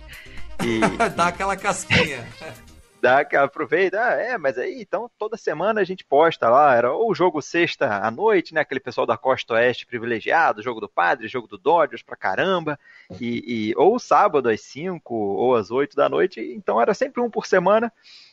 E, 0.63 0.79
Dá 1.15 1.27
aquela 1.27 1.57
casquinha. 1.57 2.25
dá, 3.01 3.21
aproveita, 3.43 3.99
ah, 3.99 4.13
é, 4.13 4.37
mas 4.37 4.57
aí, 4.57 4.81
então 4.81 5.09
toda 5.17 5.35
semana 5.35 5.81
a 5.81 5.83
gente 5.83 6.05
posta 6.05 6.49
lá, 6.49 6.75
era 6.75 6.93
ou 6.93 7.11
o 7.11 7.15
jogo 7.15 7.41
sexta 7.41 7.87
à 8.05 8.11
noite, 8.11 8.53
né, 8.53 8.61
aquele 8.61 8.79
pessoal 8.79 9.07
da 9.07 9.17
Costa 9.17 9.55
Oeste 9.55 9.85
privilegiado, 9.85 10.61
jogo 10.61 10.79
do 10.79 10.87
Padre, 10.87 11.27
jogo 11.27 11.47
do 11.47 11.57
Dodgers 11.57 12.03
pra 12.03 12.15
caramba, 12.15 12.79
e, 13.19 13.71
e 13.71 13.73
ou 13.75 13.97
sábado 13.99 14.49
às 14.49 14.61
5 14.61 15.13
ou 15.13 15.55
às 15.55 15.71
8 15.71 15.95
da 15.95 16.07
noite, 16.07 16.39
então 16.39 16.79
era 16.79 16.93
sempre 16.93 17.21
um 17.21 17.29
por 17.29 17.45
semana, 17.45 17.91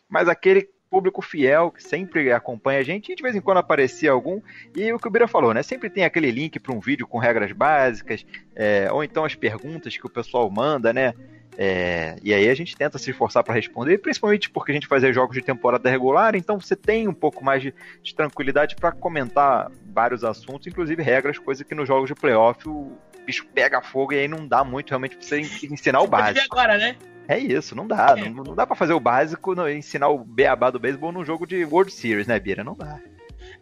mas 0.09 0.29
aquele 0.29 0.69
público 0.91 1.21
fiel 1.21 1.71
que 1.71 1.83
sempre 1.83 2.33
acompanha 2.33 2.81
a 2.81 2.83
gente 2.83 3.13
e 3.13 3.15
de 3.15 3.23
vez 3.23 3.37
em 3.37 3.41
quando 3.41 3.59
aparecia 3.59 4.11
algum. 4.11 4.41
E 4.75 4.93
o 4.93 4.99
que 4.99 5.07
o 5.07 5.11
Bira 5.11 5.29
falou, 5.29 5.53
né? 5.53 5.63
Sempre 5.63 5.91
tem 5.91 6.05
aquele 6.05 6.31
link 6.31 6.59
para 6.59 6.75
um 6.75 6.81
vídeo 6.81 7.07
com 7.07 7.19
regras 7.19 7.53
básicas, 7.53 8.25
é, 8.55 8.91
ou 8.91 9.05
então 9.05 9.25
as 9.25 9.35
perguntas 9.35 9.97
que 9.97 10.07
o 10.07 10.11
pessoal 10.11 10.51
manda, 10.51 10.93
né? 10.93 11.15
É, 11.61 12.15
e 12.23 12.33
aí 12.33 12.49
a 12.49 12.55
gente 12.55 12.77
tenta 12.77 12.99
se 12.99 13.11
esforçar 13.11 13.43
para 13.43 13.53
responder, 13.53 13.99
principalmente 13.99 14.49
porque 14.49 14.71
a 14.71 14.75
gente 14.75 14.87
fazia 14.87 15.13
jogos 15.13 15.35
de 15.35 15.43
temporada 15.43 15.91
regular, 15.91 16.37
então 16.37 16.61
você 16.61 16.77
tem 16.77 17.09
um 17.09 17.13
pouco 17.13 17.45
mais 17.45 17.61
de, 17.61 17.75
de 18.01 18.15
tranquilidade 18.15 18.77
para 18.77 18.93
comentar 18.93 19.69
vários 19.87 20.23
assuntos, 20.23 20.69
inclusive 20.69 21.03
regras, 21.03 21.37
coisa 21.37 21.65
que 21.65 21.75
nos 21.75 21.89
jogos 21.89 22.07
de 22.07 22.15
playoff 22.15 22.69
o 22.69 22.97
bicho 23.27 23.45
pega 23.53 23.83
fogo 23.83 24.13
e 24.13 24.21
aí 24.21 24.29
não 24.29 24.47
dá 24.47 24.63
muito 24.63 24.91
realmente 24.91 25.17
pra 25.17 25.27
você 25.27 25.41
ensinar 25.41 26.01
o 26.01 26.07
básico. 26.07 26.47
agora, 26.49 26.79
né? 26.79 26.95
É 27.27 27.37
isso, 27.37 27.75
não 27.75 27.89
dá. 27.89 28.15
É. 28.17 28.29
Não, 28.31 28.45
não, 28.45 28.55
dá 28.55 28.65
para 28.65 28.77
fazer 28.77 28.93
o 28.93 29.01
básico, 29.01 29.53
não, 29.53 29.69
ensinar 29.69 30.09
o 30.11 30.25
beabá 30.25 30.71
do 30.71 30.79
beisebol 30.79 31.11
num 31.11 31.25
jogo 31.25 31.45
de 31.45 31.65
World 31.65 31.93
Series, 31.93 32.29
né, 32.29 32.39
Bira? 32.39 32.63
Não 32.63 32.77
dá. 32.77 33.01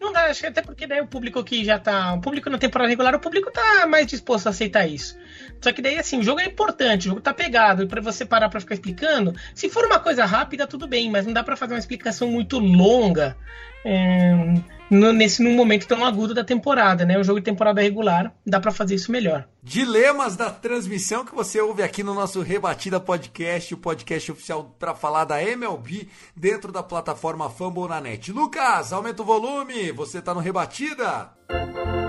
Não 0.01 0.12
dá, 0.12 0.26
acho 0.26 0.40
que 0.40 0.47
até 0.47 0.62
porque 0.62 0.86
daí 0.86 1.01
o 1.01 1.07
público 1.07 1.42
que 1.42 1.64
já 1.64 1.78
tá. 1.78 2.14
O 2.14 2.20
público 2.20 2.51
na 2.51 2.59
temporada 2.59 2.88
regular, 2.88 3.14
o 3.14 3.20
público 3.20 3.51
tá 3.51 3.86
mais 3.86 4.07
disposto 4.07 4.47
a 4.47 4.51
aceitar 4.51 4.86
isso. 4.86 5.18
Só 5.61 5.72
que 5.72 5.80
daí, 5.80 5.99
assim, 5.99 6.18
o 6.18 6.22
jogo 6.22 6.40
é 6.40 6.44
importante, 6.44 7.07
o 7.07 7.11
jogo 7.11 7.20
tá 7.20 7.32
pegado, 7.32 7.82
e 7.82 7.86
pra 7.86 8.01
você 8.01 8.24
parar 8.24 8.49
pra 8.49 8.61
ficar 8.61 8.74
explicando, 8.74 9.34
se 9.55 9.68
for 9.70 9.84
uma 9.86 9.99
coisa 9.99 10.24
rápida, 10.24 10.66
tudo 10.66 10.86
bem, 10.86 11.11
mas 11.11 11.24
não 11.24 11.32
dá 11.32 11.42
para 11.42 11.57
fazer 11.57 11.74
uma 11.74 11.78
explicação 11.78 12.28
muito 12.28 12.59
longa 12.59 13.36
é, 13.89 14.34
no, 14.91 15.12
nesse 15.12 15.41
num 15.41 15.55
momento 15.55 15.87
tão 15.87 16.05
agudo 16.05 16.34
da 16.34 16.43
temporada, 16.43 17.05
né? 17.05 17.16
Um 17.16 17.22
jogo 17.22 17.39
de 17.39 17.45
temporada 17.45 17.80
regular, 17.80 18.34
dá 18.45 18.59
para 18.59 18.72
fazer 18.72 18.97
isso 18.97 19.12
melhor. 19.12 19.47
Dilemas 19.62 20.37
da 20.37 20.51
transmissão 20.51 21.24
que 21.24 21.34
você 21.34 21.61
ouve 21.61 21.84
aqui 21.84 22.03
no 22.03 22.12
nosso 22.12 22.43
Rebatida 22.43 22.99
Podcast, 22.99 23.72
o 23.72 23.78
podcast 23.78 24.32
oficial 24.32 24.74
para 24.76 24.93
falar 24.93 25.24
da 25.24 25.41
MLB 25.41 26.09
dentro 26.34 26.72
da 26.72 26.82
plataforma 26.82 27.49
Fumble 27.49 27.89
na 27.89 28.01
net. 28.01 28.32
Lucas, 28.32 28.93
aumenta 28.93 29.22
o 29.22 29.26
volume, 29.26 29.93
você 29.93 30.20
tá 30.20 30.34
no 30.34 30.41
Rebatida? 30.41 31.30
Música 31.49 32.06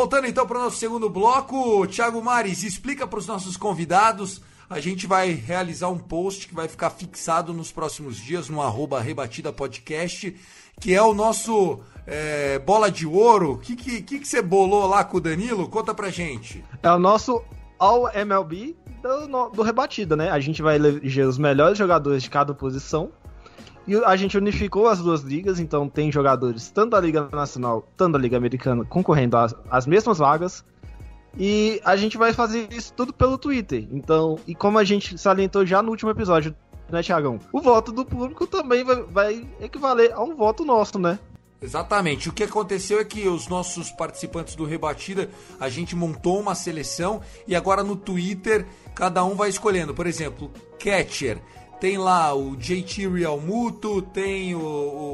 Voltando 0.00 0.26
então 0.26 0.46
para 0.46 0.56
o 0.56 0.62
nosso 0.62 0.78
segundo 0.78 1.10
bloco, 1.10 1.86
Thiago 1.86 2.24
Mares, 2.24 2.62
explica 2.62 3.06
para 3.06 3.18
os 3.18 3.26
nossos 3.26 3.54
convidados. 3.54 4.40
A 4.70 4.80
gente 4.80 5.06
vai 5.06 5.32
realizar 5.32 5.90
um 5.90 5.98
post 5.98 6.48
que 6.48 6.54
vai 6.54 6.68
ficar 6.68 6.88
fixado 6.88 7.52
nos 7.52 7.70
próximos 7.70 8.16
dias 8.16 8.48
no 8.48 8.62
arroba 8.62 8.98
Rebatida 8.98 9.52
Podcast, 9.52 10.34
que 10.80 10.94
é 10.94 11.02
o 11.02 11.12
nosso 11.12 11.80
é, 12.06 12.58
bola 12.60 12.90
de 12.90 13.06
ouro. 13.06 13.52
O 13.52 13.58
que, 13.58 13.76
que, 13.76 14.00
que, 14.00 14.26
você 14.26 14.40
bolou 14.40 14.86
lá 14.86 15.04
com 15.04 15.18
o 15.18 15.20
Danilo? 15.20 15.68
Conta 15.68 15.92
pra 15.92 16.08
gente. 16.08 16.64
É 16.82 16.90
o 16.90 16.98
nosso 16.98 17.44
All 17.78 18.10
MLB 18.10 18.74
do, 19.02 19.50
do 19.50 19.62
Rebatida, 19.62 20.16
né? 20.16 20.30
A 20.30 20.40
gente 20.40 20.62
vai 20.62 20.76
eleger 20.76 21.26
os 21.26 21.36
melhores 21.36 21.76
jogadores 21.76 22.22
de 22.22 22.30
cada 22.30 22.54
posição 22.54 23.12
e 23.90 24.04
a 24.04 24.14
gente 24.14 24.38
unificou 24.38 24.86
as 24.86 25.00
duas 25.00 25.22
ligas, 25.22 25.58
então 25.58 25.88
tem 25.88 26.12
jogadores 26.12 26.70
tanto 26.70 26.90
da 26.90 27.00
Liga 27.00 27.28
Nacional, 27.32 27.84
tanto 27.96 28.12
da 28.12 28.18
Liga 28.20 28.36
Americana 28.36 28.84
concorrendo 28.84 29.36
às, 29.36 29.52
às 29.68 29.84
mesmas 29.84 30.18
vagas. 30.18 30.64
E 31.36 31.80
a 31.84 31.96
gente 31.96 32.16
vai 32.16 32.32
fazer 32.32 32.72
isso 32.72 32.92
tudo 32.92 33.12
pelo 33.12 33.36
Twitter. 33.36 33.88
Então, 33.90 34.38
e 34.46 34.54
como 34.54 34.78
a 34.78 34.84
gente 34.84 35.18
salientou 35.18 35.66
já 35.66 35.82
no 35.82 35.90
último 35.90 36.08
episódio, 36.08 36.54
né, 36.88 37.02
Tiagão? 37.02 37.40
O 37.52 37.60
voto 37.60 37.90
do 37.90 38.04
público 38.04 38.46
também 38.46 38.84
vai, 38.84 39.02
vai 39.02 39.48
equivaler 39.60 40.12
a 40.12 40.22
um 40.22 40.36
voto 40.36 40.64
nosso, 40.64 40.96
né? 40.96 41.18
Exatamente. 41.60 42.28
O 42.28 42.32
que 42.32 42.44
aconteceu 42.44 43.00
é 43.00 43.04
que 43.04 43.26
os 43.26 43.48
nossos 43.48 43.90
participantes 43.90 44.54
do 44.54 44.64
Rebatida, 44.64 45.28
a 45.58 45.68
gente 45.68 45.96
montou 45.96 46.38
uma 46.38 46.54
seleção 46.54 47.20
e 47.44 47.56
agora 47.56 47.82
no 47.82 47.96
Twitter 47.96 48.66
cada 48.94 49.24
um 49.24 49.34
vai 49.34 49.50
escolhendo. 49.50 49.92
Por 49.92 50.06
exemplo, 50.06 50.48
catcher 50.78 51.42
tem 51.80 51.96
lá 51.96 52.34
o 52.34 52.54
JT 52.56 53.08
Realmuto, 53.08 54.02
tem 54.02 54.54
o, 54.54 54.60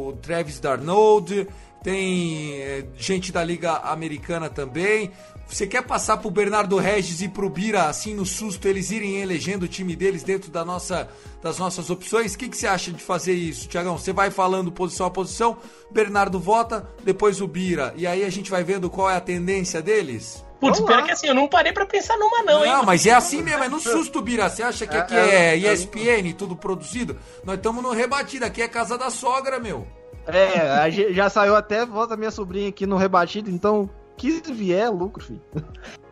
o 0.09 0.19
Travis 0.21 0.59
Darnold, 0.59 1.47
tem 1.83 2.61
é, 2.61 2.85
gente 2.97 3.31
da 3.31 3.45
Liga 3.45 3.75
Americana 3.77 4.51
também. 4.51 5.13
Você 5.47 5.65
quer 5.65 5.83
passar 5.83 6.17
pro 6.17 6.29
Bernardo 6.29 6.77
Regis 6.77 7.23
e 7.23 7.29
pro 7.29 7.49
Bira, 7.49 7.85
assim, 7.85 8.13
no 8.13 8.27
susto, 8.27 8.67
eles 8.67 8.91
irem 8.91 9.19
elegendo 9.19 9.63
o 9.63 9.69
time 9.69 9.95
deles 9.95 10.25
dentro 10.25 10.51
da 10.51 10.65
nossa, 10.65 11.09
das 11.41 11.59
nossas 11.59 11.89
opções? 11.89 12.35
O 12.35 12.39
que, 12.39 12.49
que 12.49 12.57
você 12.57 12.67
acha 12.67 12.91
de 12.91 13.01
fazer 13.01 13.35
isso, 13.35 13.69
Tiagão? 13.69 13.97
Você 13.97 14.13
vai 14.13 14.33
falando 14.33 14.73
posição 14.73 15.07
a 15.07 15.11
posição, 15.11 15.57
Bernardo 15.89 16.41
vota, 16.41 16.91
depois 17.05 17.41
o 17.41 17.47
Bira. 17.47 17.95
E 17.97 18.09
aí 18.09 18.25
a 18.25 18.31
gente 18.31 18.51
vai 18.51 18.65
vendo 18.65 18.91
qual 18.91 19.09
é 19.09 19.15
a 19.15 19.21
tendência 19.21 19.81
deles? 19.81 20.45
Putz, 20.61 20.81
pior 20.81 21.05
que 21.05 21.13
assim, 21.13 21.27
eu 21.27 21.35
não 21.35 21.49
parei 21.49 21.73
pra 21.73 21.85
pensar 21.85 22.17
numa, 22.17 22.43
não, 22.43 22.65
hein? 22.65 22.73
Não, 22.73 22.83
mas 22.83 23.07
é 23.07 23.13
assim 23.13 23.43
mesmo, 23.43 23.65
é 23.65 23.69
no 23.69 23.79
susto, 23.79 24.23
Bira. 24.23 24.49
Você 24.49 24.63
acha 24.63 24.87
que 24.87 24.97
aqui 24.97 25.15
é, 25.15 25.55
é 25.55 25.57
ESPN, 25.57 26.33
tudo 26.37 26.57
produzido? 26.57 27.17
Nós 27.45 27.57
estamos 27.57 27.83
no 27.83 27.93
rebatido, 27.93 28.45
aqui 28.45 28.63
é 28.63 28.69
casa 28.69 28.97
da 28.97 29.11
sogra, 29.11 29.61
meu. 29.61 29.87
É, 30.27 30.91
já 30.91 31.31
saiu 31.31 31.55
até 31.55 31.87
voz 31.87 32.09
da 32.09 32.17
minha 32.17 32.31
sobrinha 32.31 32.69
aqui 32.69 32.87
no 32.87 32.97
rebatido, 32.97 33.51
então, 33.51 33.89
que 34.17 34.41
vier, 34.53 34.91
lucro, 34.91 35.23
filho. 35.23 35.43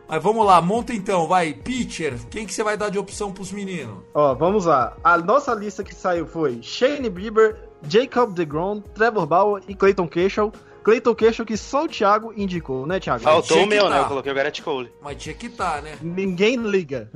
Mas 0.07 0.21
vamos 0.21 0.45
lá, 0.45 0.61
monta 0.61 0.93
então, 0.93 1.27
vai. 1.27 1.51
Pitcher, 1.51 2.13
quem 2.29 2.45
que 2.45 2.53
você 2.53 2.63
vai 2.63 2.77
dar 2.77 2.89
de 2.89 2.99
opção 2.99 3.31
pros 3.31 3.51
meninos? 3.51 4.03
Ó, 4.13 4.35
vamos 4.35 4.65
lá. 4.65 4.95
A 5.03 5.17
nossa 5.17 5.53
lista 5.55 5.83
que 5.83 5.95
saiu 5.95 6.27
foi 6.27 6.59
Shane 6.61 7.09
Bieber, 7.09 7.57
Jacob 7.87 8.31
DeGrom, 8.31 8.81
Trevor 8.81 9.25
Bauer 9.25 9.63
e 9.67 9.73
Clayton 9.73 10.07
Kershaw. 10.07 10.51
Clayton 10.85 11.15
Kershaw 11.15 11.45
que 11.47 11.57
só 11.57 11.85
o 11.85 11.87
Thiago 11.87 12.31
indicou, 12.37 12.85
né, 12.85 12.99
Thiago? 12.99 13.23
Faltou 13.23 13.63
o 13.63 13.65
meu, 13.65 13.89
né? 13.89 13.95
tá. 13.95 14.01
Eu 14.03 14.07
coloquei 14.07 14.31
o 14.31 14.35
Garrett 14.35 14.61
Cole. 14.61 14.91
Mas 15.01 15.17
tinha 15.17 15.33
que 15.33 15.49
tá, 15.49 15.81
né? 15.81 15.97
Ninguém 15.99 16.57
liga. 16.57 17.09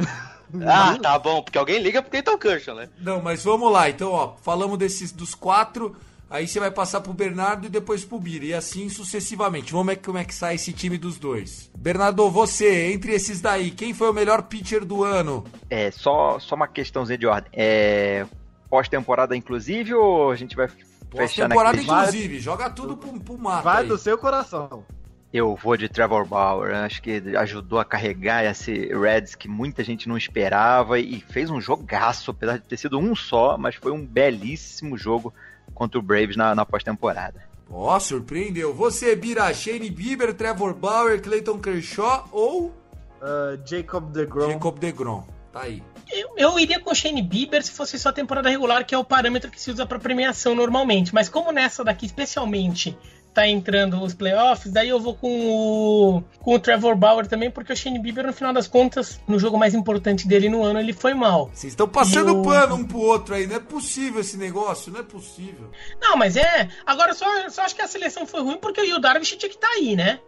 Ah, 0.66 0.98
tá 1.00 1.20
bom, 1.20 1.44
porque 1.44 1.60
alguém 1.60 1.80
liga 1.80 2.02
pro 2.02 2.10
Clayton 2.10 2.36
Kershaw, 2.40 2.76
né? 2.76 2.90
Não, 3.00 3.22
mas 3.22 3.44
vamos 3.44 3.72
lá. 3.72 3.88
Então, 3.88 4.12
ó, 4.12 4.34
falamos 4.42 4.80
desses 4.80 5.12
dos 5.12 5.36
quatro. 5.36 5.96
Aí 6.28 6.48
você 6.48 6.60
vai 6.60 6.72
passar 6.72 7.02
pro 7.02 7.14
Bernardo 7.14 7.68
e 7.68 7.70
depois 7.70 8.04
pro 8.04 8.18
Bira. 8.18 8.46
E 8.46 8.56
assim 8.56 8.90
sucessivamente. 8.90 9.72
Vamos 9.72 9.86
ver 9.86 9.98
como 9.98 10.18
é 10.18 10.26
que 10.26 10.34
sai 10.34 10.56
esse 10.56 10.74
time 10.74 10.98
dos 10.98 11.20
dois. 11.20 11.70
Bernardo, 11.78 12.28
você, 12.32 12.92
entre 12.92 13.14
esses 13.14 13.40
daí, 13.40 13.70
quem 13.70 13.94
foi 13.94 14.10
o 14.10 14.14
melhor 14.14 14.42
pitcher 14.42 14.84
do 14.84 15.04
ano? 15.04 15.46
É, 15.70 15.92
só, 15.92 16.40
só 16.40 16.56
uma 16.56 16.68
questãozinha 16.68 17.20
de 17.20 17.28
ordem. 17.28 17.52
É, 17.54 18.26
pós-temporada, 18.68 19.36
inclusive, 19.36 19.94
ou 19.94 20.32
a 20.32 20.36
gente 20.36 20.56
vai 20.56 20.68
Pós-temporada, 21.10 21.82
inclusive. 21.82 22.40
Joga 22.40 22.70
tudo 22.70 22.98
pro, 22.98 23.20
pro 23.20 23.38
mato. 23.38 23.64
Vai 23.64 23.84
aí. 23.84 23.88
do 23.88 23.98
seu 23.98 24.18
coração. 24.18 24.84
Eu 25.32 25.56
vou 25.56 25.78
de 25.78 25.88
Trevor 25.88 26.26
Bauer. 26.26 26.76
Acho 26.76 27.02
que 27.02 27.22
ajudou 27.38 27.80
a 27.80 27.86
carregar 27.86 28.44
esse 28.44 28.88
Reds 28.94 29.36
que 29.36 29.48
muita 29.48 29.84
gente 29.84 30.10
não 30.10 30.18
esperava 30.18 31.00
e 31.00 31.22
fez 31.22 31.50
um 31.50 31.62
jogaço, 31.62 32.32
apesar 32.32 32.58
de 32.58 32.64
ter 32.64 32.78
sido 32.78 32.98
um 32.98 33.16
só, 33.16 33.58
mas 33.58 33.76
foi 33.76 33.92
um 33.92 34.06
belíssimo 34.06 34.98
jogo 34.98 35.34
contra 35.74 36.00
o 36.00 36.02
Braves 36.02 36.36
na, 36.36 36.56
na 36.56 36.66
pós-temporada. 36.66 37.44
Ó, 37.70 38.00
surpreendeu. 38.00 38.74
Você, 38.74 39.16
Bira, 39.16 39.54
Shane 39.54 39.92
Bieber, 39.92 40.34
Trevor 40.34 40.74
Bauer, 40.74 41.22
Clayton 41.22 41.60
Kershaw 41.60 42.28
ou 42.32 42.74
Uh, 43.22 43.60
Jacob 43.66 44.12
DeGrom. 44.12 44.52
Jacob 44.52 44.80
DeGrom? 44.80 45.24
Tá 45.52 45.64
aí. 45.64 45.84
Eu, 46.12 46.30
eu 46.38 46.60
iria 46.60 46.80
com 46.80 46.92
o 46.92 46.96
Shane 46.96 47.22
Bieber 47.22 47.64
se 47.64 47.72
fosse 47.72 47.98
só 48.00 48.12
temporada 48.12 48.50
regular, 48.50 48.86
que 48.86 48.96
é 48.96 48.98
o 48.98 49.04
parâmetro 49.04 49.52
que 49.52 49.62
se 49.62 49.70
usa 49.72 49.86
para 49.86 50.00
premiação 50.00 50.56
normalmente. 50.56 51.14
Mas 51.14 51.30
como 51.30 51.52
nessa 51.52 51.84
daqui 51.84 52.06
especialmente 52.06 52.98
tá 53.32 53.48
entrando 53.48 54.02
os 54.02 54.12
playoffs, 54.16 54.74
daí 54.74 54.90
eu 54.90 55.00
vou 55.00 55.14
com 55.14 55.30
o, 55.30 56.24
com 56.40 56.56
o 56.56 56.60
Trevor 56.60 56.96
Bauer 56.96 57.28
também, 57.28 57.52
porque 57.52 57.72
o 57.72 57.76
Shane 57.78 58.00
Bieber, 58.00 58.26
no 58.26 58.34
final 58.34 58.52
das 58.52 58.68
contas, 58.68 59.22
no 59.28 59.38
jogo 59.38 59.56
mais 59.58 59.76
importante 59.76 60.28
dele 60.28 60.50
no 60.50 60.64
ano, 60.64 60.80
ele 60.80 60.94
foi 60.94 61.14
mal. 61.14 61.52
Vocês 61.54 61.74
estão 61.74 61.88
passando 61.88 62.40
o- 62.40 62.44
pano 62.44 62.74
um 62.76 62.84
pro 62.84 62.98
outro 62.98 63.36
aí. 63.36 63.46
Não 63.46 63.56
é 63.58 63.60
possível 63.60 64.22
esse 64.22 64.36
negócio, 64.36 64.92
não 64.92 65.02
é 65.02 65.04
possível. 65.04 65.70
Não, 66.02 66.18
mas 66.18 66.36
é. 66.36 66.68
Agora 66.86 67.14
só, 67.14 67.26
só 67.50 67.62
acho 67.62 67.76
que 67.76 67.84
a 67.84 67.88
seleção 67.88 68.26
foi 68.26 68.42
ruim 68.42 68.58
porque 68.58 68.82
o 68.82 68.84
Yu 68.86 69.00
Darvish 69.00 69.36
tinha 69.38 69.48
que 69.50 69.56
estar 69.56 69.70
aí, 69.70 69.96
né? 69.96 70.20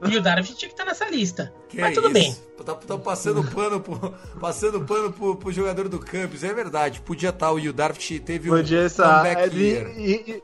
O 0.00 0.06
Yu 0.08 0.20
Darvish 0.22 0.54
tinha 0.54 0.68
que 0.68 0.74
estar 0.74 0.84
nessa 0.84 1.08
lista. 1.08 1.52
Que 1.68 1.80
mas 1.80 1.90
é 1.90 1.94
tudo 1.94 2.04
isso? 2.06 2.14
bem. 2.14 2.36
Tá, 2.64 2.74
tá 2.74 2.98
passando 2.98 3.42
pano, 3.42 3.80
pro, 3.80 4.14
passando 4.40 4.80
pano 4.84 5.12
pro, 5.12 5.36
pro 5.36 5.50
jogador 5.52 5.88
do 5.88 5.98
Campos, 5.98 6.44
é 6.44 6.52
verdade. 6.52 7.00
Podia 7.00 7.30
estar 7.30 7.50
o 7.52 7.58
Yu 7.58 7.72
Darvish 7.72 8.20
teve 8.24 8.48
Podia 8.48 8.82
um 8.82 8.86
estar. 8.86 9.22
comeback 9.24 9.56
E, 9.56 9.60
year. 9.60 9.98
e- 9.98 10.24
e- 10.32 10.42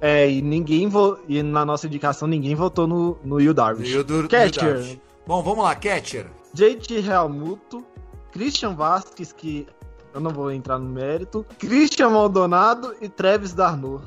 é, 0.00 0.30
e 0.30 0.42
ninguém 0.42 0.88
vo, 0.88 1.18
e 1.28 1.42
na 1.42 1.64
nossa 1.64 1.86
indicação 1.86 2.26
ninguém 2.28 2.54
votou 2.54 2.86
no, 2.86 3.18
no 3.24 3.40
Yu 3.40 3.52
Darvish. 3.54 3.92
Catcher. 4.28 4.98
Bom, 5.26 5.42
vamos 5.42 5.64
lá, 5.64 5.74
catcher. 5.74 6.26
JT 6.52 7.00
Realmuto, 7.00 7.84
Christian 8.32 8.74
Vasquez, 8.74 9.32
que 9.32 9.66
eu 10.12 10.20
não 10.20 10.30
vou 10.30 10.50
entrar 10.52 10.78
no 10.78 10.88
mérito, 10.88 11.44
Christian 11.58 12.10
Maldonado 12.10 12.94
e 13.00 13.08
Travis 13.08 13.52
Darno. 13.52 14.02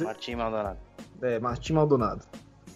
Martim 0.00 0.36
Maldonado. 0.36 0.78
É, 1.22 1.38
Martim 1.40 1.72
Maldonado. 1.72 2.22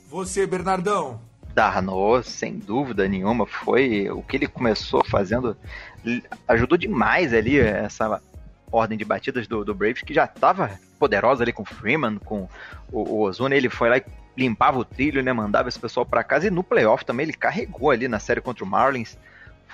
Você, 0.09 0.47
Bernardão. 0.47 1.21
Darno, 1.55 2.23
sem 2.23 2.59
dúvida 2.59 3.07
nenhuma, 3.09 3.47
foi 3.47 4.11
o 4.11 4.23
que 4.23 4.37
ele 4.37 4.47
começou 4.47 5.05
fazendo, 5.05 5.57
ajudou 6.49 6.79
demais 6.79 7.33
ali 7.33 7.59
essa 7.59 8.21
ordem 8.71 8.97
de 8.97 9.05
batidas 9.05 9.47
do, 9.47 9.65
do 9.65 9.75
Braves, 9.75 10.03
que 10.03 10.15
já 10.15 10.25
estava 10.25 10.79
poderosa 10.99 11.45
ali 11.45 11.53
com 11.53 11.63
o 11.63 11.67
Freeman, 11.67 12.19
com 12.19 12.49
o, 12.91 13.03
o 13.03 13.21
Ozuna, 13.23 13.55
ele 13.55 13.69
foi 13.69 13.91
lá 13.91 13.99
e 13.99 14.05
limpava 14.37 14.79
o 14.79 14.85
trilho, 14.85 15.23
né, 15.23 15.33
mandava 15.33 15.69
esse 15.69 15.79
pessoal 15.79 16.07
para 16.07 16.25
casa, 16.25 16.47
e 16.47 16.51
no 16.51 16.63
playoff 16.63 17.05
também 17.05 17.25
ele 17.25 17.35
carregou 17.35 17.91
ali 17.91 18.09
na 18.09 18.19
série 18.19 18.41
contra 18.41 18.65
o 18.65 18.67
Marlins, 18.67 19.19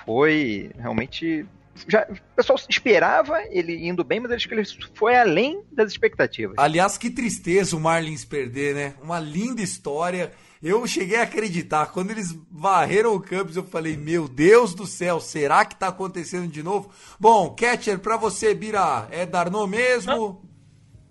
foi 0.05 0.71
realmente... 0.77 1.45
Já, 1.87 2.05
o 2.09 2.35
pessoal 2.35 2.59
esperava 2.67 3.41
ele 3.49 3.87
indo 3.87 4.03
bem, 4.03 4.19
mas 4.19 4.31
acho 4.31 4.49
que 4.49 4.53
ele 4.53 4.63
foi 4.95 5.15
além 5.15 5.61
das 5.71 5.89
expectativas. 5.89 6.57
Aliás, 6.57 6.97
que 6.97 7.09
tristeza 7.09 7.77
o 7.77 7.79
Marlins 7.79 8.25
perder, 8.25 8.75
né? 8.75 8.93
Uma 9.01 9.17
linda 9.17 9.61
história. 9.61 10.33
Eu 10.61 10.85
cheguei 10.85 11.17
a 11.17 11.23
acreditar. 11.23 11.87
Quando 11.87 12.11
eles 12.11 12.37
varreram 12.51 13.13
o 13.15 13.19
Campos, 13.21 13.55
eu 13.55 13.63
falei, 13.63 13.95
meu 13.95 14.27
Deus 14.27 14.73
do 14.73 14.85
céu, 14.85 15.19
será 15.21 15.63
que 15.63 15.75
tá 15.75 15.87
acontecendo 15.87 16.47
de 16.49 16.61
novo? 16.61 16.89
Bom, 17.19 17.49
catcher, 17.51 17.99
pra 17.99 18.17
você, 18.17 18.53
Bira, 18.53 19.07
é 19.09 19.25
Darno 19.25 19.65
mesmo? 19.65 20.41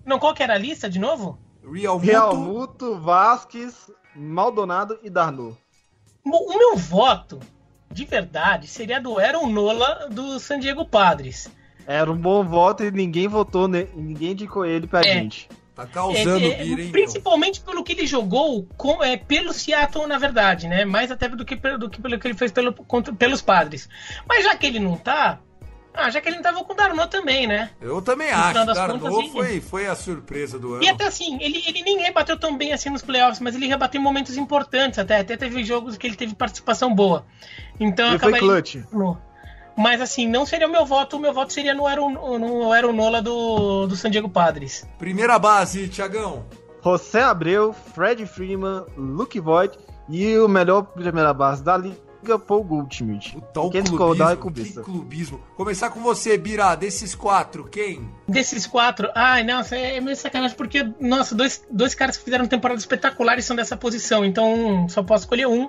Não, 0.04 0.18
qual 0.18 0.34
que 0.34 0.42
era 0.42 0.54
a 0.54 0.58
lista 0.58 0.88
de 0.88 0.98
novo? 0.98 1.38
Real 1.62 1.94
Muto? 1.98 2.06
Realmuto, 2.06 3.00
Vasquez, 3.00 3.90
Maldonado 4.14 4.98
e 5.02 5.08
Darno. 5.08 5.56
O 6.24 6.58
meu 6.58 6.76
voto, 6.76 7.40
de 7.90 8.04
verdade, 8.04 8.66
seria 8.66 9.00
do 9.00 9.18
Aaron 9.18 9.46
Nola 9.48 10.08
do 10.10 10.38
San 10.38 10.58
Diego 10.60 10.86
Padres. 10.86 11.50
Era 11.86 12.12
um 12.12 12.16
bom 12.16 12.44
voto 12.44 12.84
e 12.84 12.90
ninguém 12.90 13.28
votou, 13.28 13.66
ninguém 13.66 14.32
indicou 14.32 14.66
ele 14.66 14.86
pra 14.86 15.00
É. 15.00 15.04
gente. 15.04 15.48
Tá 15.78 15.86
causando 15.86 16.40
É, 16.44 16.60
é, 16.60 16.64
Bira, 16.64 16.82
hein, 16.82 16.90
principalmente 16.90 17.60
pelo 17.60 17.84
que 17.84 17.92
ele 17.92 18.04
jogou 18.04 18.66
com, 18.76 19.00
é, 19.00 19.16
pelo 19.16 19.52
Seattle, 19.52 20.08
na 20.08 20.18
verdade, 20.18 20.66
né? 20.66 20.84
Mais 20.84 21.08
até 21.12 21.28
do 21.28 21.44
que, 21.44 21.54
pelo- 21.54 21.78
do 21.78 21.88
que 21.88 22.02
pelo 22.02 22.18
que 22.18 22.26
ele 22.26 22.34
fez 22.34 22.50
pelo, 22.50 22.72
contra- 22.72 23.14
pelos 23.14 23.40
padres. 23.40 23.88
Mas 24.28 24.42
já 24.42 24.56
que 24.56 24.66
ele 24.66 24.80
não 24.80 24.96
tá. 24.96 25.38
Ah, 25.94 26.10
já 26.10 26.20
que 26.20 26.28
ele 26.28 26.36
não 26.36 26.42
tava 26.42 26.64
com 26.64 26.72
o 26.72 26.76
Darno 26.76 27.06
também, 27.06 27.46
né? 27.46 27.70
Eu 27.80 28.02
também 28.02 28.28
acho. 28.30 28.48
final 28.48 28.66
das 28.66 28.76
Darno 28.76 28.98
contas, 28.98 29.24
sim. 29.26 29.30
foi, 29.32 29.60
foi 29.60 29.86
a 29.86 29.94
surpresa 29.94 30.58
do 30.58 30.74
ano. 30.74 30.82
E 30.82 30.88
até 30.88 31.06
assim, 31.06 31.38
ele, 31.40 31.62
ele 31.66 31.82
nem 31.82 31.98
rebateu 32.00 32.36
tão 32.36 32.56
bem 32.56 32.72
assim 32.72 32.90
nos 32.90 33.02
playoffs, 33.02 33.38
mas 33.38 33.54
ele 33.54 33.66
rebateu 33.68 34.00
em 34.00 34.04
momentos 34.04 34.36
importantes 34.36 34.98
até. 34.98 35.18
Até 35.20 35.36
teve 35.36 35.62
jogos 35.62 35.96
que 35.96 36.08
ele 36.08 36.16
teve 36.16 36.34
participação 36.34 36.92
boa. 36.92 37.24
Então 37.78 38.08
Ele 38.08 38.18
foi 38.18 38.32
acabaria- 38.32 38.62
clutch. 38.62 38.76
No- 38.92 39.16
Mas 39.78 40.00
assim, 40.00 40.26
não 40.26 40.44
seria 40.44 40.66
o 40.66 40.70
meu 40.70 40.84
voto. 40.84 41.16
O 41.16 41.20
meu 41.20 41.32
voto 41.32 41.52
seria 41.52 41.72
no 41.72 41.86
Aaron, 41.86 42.10
no 42.36 42.72
Aaron 42.72 42.92
Nola 42.92 43.22
do, 43.22 43.86
do 43.86 43.94
San 43.94 44.10
Diego 44.10 44.28
Padres. 44.28 44.84
Primeira 44.98 45.38
base, 45.38 45.86
Tiagão. 45.86 46.44
José 46.82 47.22
Abreu, 47.22 47.72
Fred 47.72 48.26
Freeman, 48.26 48.84
Luke 48.96 49.38
Voigt 49.38 49.78
e 50.08 50.36
o 50.36 50.48
melhor 50.48 50.82
primeira 50.82 51.32
base 51.32 51.62
da 51.62 51.76
liga, 51.76 52.38
Paul 52.44 52.64
Goldschmidt. 52.64 53.38
O 53.54 53.70
Quem 53.70 53.82
discordar 53.84 54.32
é 54.32 54.36
clubismo, 54.36 54.82
que 54.82 54.90
clubismo. 54.90 55.40
Começar 55.56 55.90
com 55.90 56.00
você, 56.00 56.36
Bira. 56.36 56.74
Desses 56.74 57.14
quatro, 57.14 57.62
quem? 57.62 58.10
Desses 58.26 58.66
quatro, 58.66 59.08
ai, 59.14 59.44
nossa, 59.44 59.76
é 59.76 60.00
meio 60.00 60.16
sacanagem, 60.16 60.56
porque, 60.56 60.88
nossa, 61.00 61.36
dois, 61.36 61.64
dois 61.70 61.94
caras 61.94 62.16
que 62.16 62.24
fizeram 62.24 62.46
temporadas 62.46 62.82
espetaculares 62.82 63.44
são 63.44 63.54
dessa 63.54 63.76
posição, 63.76 64.24
então 64.24 64.88
só 64.88 65.04
posso 65.04 65.24
escolher 65.24 65.46
um. 65.46 65.68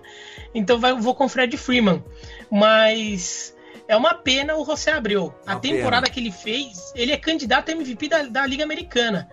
Então 0.53 0.79
vai, 0.79 0.95
vou 0.95 1.13
com 1.13 1.25
o 1.25 1.29
Fred 1.29 1.55
Freeman. 1.57 2.03
Mas 2.49 3.53
é 3.89 3.97
uma 3.97 4.13
pena 4.13 4.55
o 4.55 4.63
José 4.63 4.91
Abreu. 4.93 5.33
A 5.45 5.53
Uma 5.55 5.59
temporada 5.59 6.03
pena. 6.03 6.13
que 6.13 6.19
ele 6.21 6.31
fez, 6.31 6.93
ele 6.95 7.11
é 7.11 7.17
candidato 7.17 7.69
a 7.69 7.71
MVP 7.73 8.07
da, 8.07 8.23
da 8.23 8.45
Liga 8.45 8.63
Americana. 8.63 9.27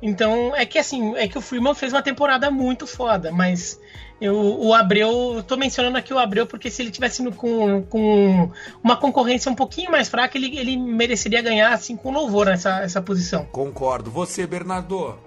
Então, 0.00 0.54
é 0.54 0.64
que 0.64 0.78
assim, 0.78 1.16
é 1.16 1.26
que 1.26 1.36
o 1.36 1.40
Freeman 1.40 1.74
fez 1.74 1.92
uma 1.92 2.00
temporada 2.02 2.50
muito 2.52 2.86
foda, 2.86 3.32
mas 3.32 3.80
eu, 4.20 4.36
o 4.36 4.72
Abreu, 4.72 5.34
eu 5.34 5.42
tô 5.42 5.56
mencionando 5.56 5.98
aqui 5.98 6.14
o 6.14 6.18
Abreu 6.20 6.46
porque 6.46 6.70
se 6.70 6.80
ele 6.82 6.92
tivesse 6.92 7.20
no- 7.20 7.32
com, 7.32 7.82
com 7.82 8.48
uma 8.82 8.96
concorrência 8.96 9.50
um 9.50 9.56
pouquinho 9.56 9.90
mais 9.90 10.08
fraca, 10.08 10.38
ele, 10.38 10.56
ele 10.56 10.76
mereceria 10.76 11.42
ganhar 11.42 11.72
assim 11.72 11.96
com 11.96 12.12
louvor 12.12 12.46
nessa 12.46 12.80
essa 12.80 13.02
posição. 13.02 13.44
Concordo. 13.46 14.08
Você, 14.12 14.46
Bernardo. 14.46 15.18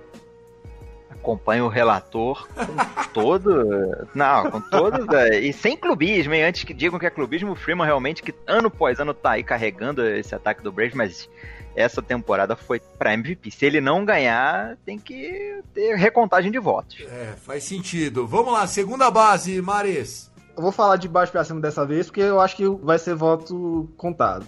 Acompanho 1.21 1.65
o 1.65 1.69
relator 1.69 2.47
com 2.53 3.03
todo. 3.13 4.07
Não, 4.13 4.51
com 4.51 4.61
todos. 4.61 5.05
e 5.39 5.53
sem 5.53 5.77
clubismo, 5.77 6.33
hein? 6.33 6.43
Antes 6.43 6.63
que 6.63 6.73
digam 6.73 6.99
que 6.99 7.05
é 7.05 7.09
clubismo, 7.09 7.51
o 7.51 7.55
Freeman 7.55 7.85
realmente, 7.85 8.23
que 8.23 8.33
ano 8.47 8.67
após 8.67 8.99
ano 8.99 9.13
tá 9.13 9.31
aí 9.31 9.43
carregando 9.43 10.05
esse 10.05 10.33
ataque 10.35 10.63
do 10.63 10.71
Braves, 10.71 10.95
mas 10.95 11.29
essa 11.75 12.01
temporada 12.01 12.55
foi 12.55 12.81
pra 12.97 13.13
MVP. 13.13 13.51
Se 13.51 13.65
ele 13.65 13.79
não 13.79 14.03
ganhar, 14.03 14.77
tem 14.85 14.97
que 14.97 15.61
ter 15.73 15.95
recontagem 15.95 16.51
de 16.51 16.59
votos. 16.59 16.99
É, 17.07 17.33
faz 17.37 17.63
sentido. 17.63 18.27
Vamos 18.27 18.51
lá, 18.51 18.67
segunda 18.67 19.09
base, 19.09 19.61
Mares. 19.61 20.29
Eu 20.55 20.63
vou 20.63 20.71
falar 20.71 20.97
de 20.97 21.07
baixo 21.07 21.31
pra 21.31 21.43
cima 21.45 21.61
dessa 21.61 21.85
vez, 21.85 22.07
porque 22.07 22.21
eu 22.21 22.41
acho 22.41 22.57
que 22.57 22.67
vai 22.67 22.99
ser 22.99 23.15
voto 23.15 23.89
contado. 23.95 24.45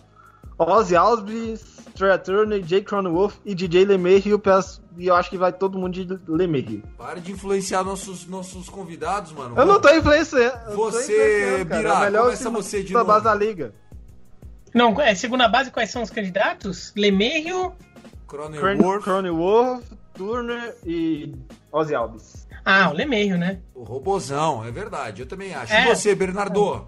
Ozzy 0.58 0.96
Alves, 0.96 1.62
Trey 1.96 2.18
Turner, 2.20 2.60
Jake 2.62 2.86
Cronenworth 2.86 3.36
e 3.46 3.54
DJ 3.56 3.86
LeMahieu, 3.86 4.42
e 4.98 5.08
eu 5.08 5.16
acho 5.16 5.30
que 5.30 5.38
vai 5.38 5.52
todo 5.54 5.78
mundo 5.78 5.94
de 5.94 6.20
LeMahieu. 6.28 6.82
Para 6.98 7.20
de 7.20 7.32
influenciar 7.32 7.84
nossos, 7.84 8.28
nossos 8.28 8.70
convidados, 8.70 9.32
mano. 9.32 9.56
Eu 9.58 9.66
não 9.66 9.80
tô 9.80 9.90
influenciando. 9.90 10.76
Você. 10.76 11.64
Birá, 11.66 12.06
É 12.08 12.12
começa 12.12 12.50
você 12.50 12.84
de 12.84 12.94
novo. 12.94 13.06
base 13.06 13.24
da 13.26 13.34
liga. 13.36 13.74
Não, 14.74 15.00
é 15.00 15.14
segunda 15.14 15.48
base, 15.48 15.70
quais 15.70 15.92
são 15.92 16.02
os 16.02 16.10
candidatos? 16.10 16.92
Lemerio. 16.96 17.74
Cronenworth, 18.28 19.04
Cronenworth, 19.04 19.84
Turner 20.16 20.76
e 20.84 21.36
Ozzy 21.72 21.94
Alves. 21.94 22.48
Ah, 22.66 22.90
o 22.90 22.94
Lemerio, 22.94 23.38
né? 23.38 23.60
o 23.76 23.84
Robozão, 23.84 24.66
é 24.66 24.72
verdade, 24.72 25.22
eu 25.22 25.28
também 25.28 25.54
acho. 25.54 25.72
É. 25.74 25.84
E 25.84 25.96
você, 25.96 26.16
Bernardo? 26.16 26.88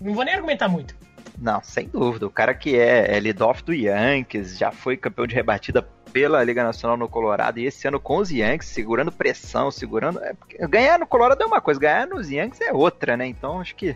Não 0.00 0.12
vou 0.12 0.24
nem 0.24 0.34
argumentar 0.34 0.68
muito. 0.68 0.94
Não, 1.38 1.62
sem 1.62 1.88
dúvida. 1.88 2.26
O 2.26 2.30
cara 2.30 2.54
que 2.54 2.76
é, 2.76 3.16
é 3.16 3.20
lead-off 3.20 3.62
do 3.62 3.74
Yankees, 3.74 4.56
já 4.56 4.72
foi 4.72 4.96
campeão 4.96 5.26
de 5.26 5.34
rebatida 5.34 5.82
pela 6.12 6.42
Liga 6.42 6.64
Nacional 6.64 6.96
no 6.96 7.08
Colorado 7.08 7.58
e 7.58 7.66
esse 7.66 7.86
ano 7.86 8.00
com 8.00 8.16
os 8.16 8.30
Yankees, 8.30 8.70
segurando 8.70 9.12
pressão, 9.12 9.70
segurando. 9.70 10.18
É, 10.20 10.34
ganhar 10.66 10.98
no 10.98 11.06
Colorado 11.06 11.42
é 11.42 11.46
uma 11.46 11.60
coisa, 11.60 11.78
ganhar 11.78 12.06
nos 12.06 12.30
Yankees 12.30 12.60
é 12.62 12.72
outra, 12.72 13.16
né? 13.16 13.26
Então 13.26 13.60
acho 13.60 13.74
que 13.74 13.94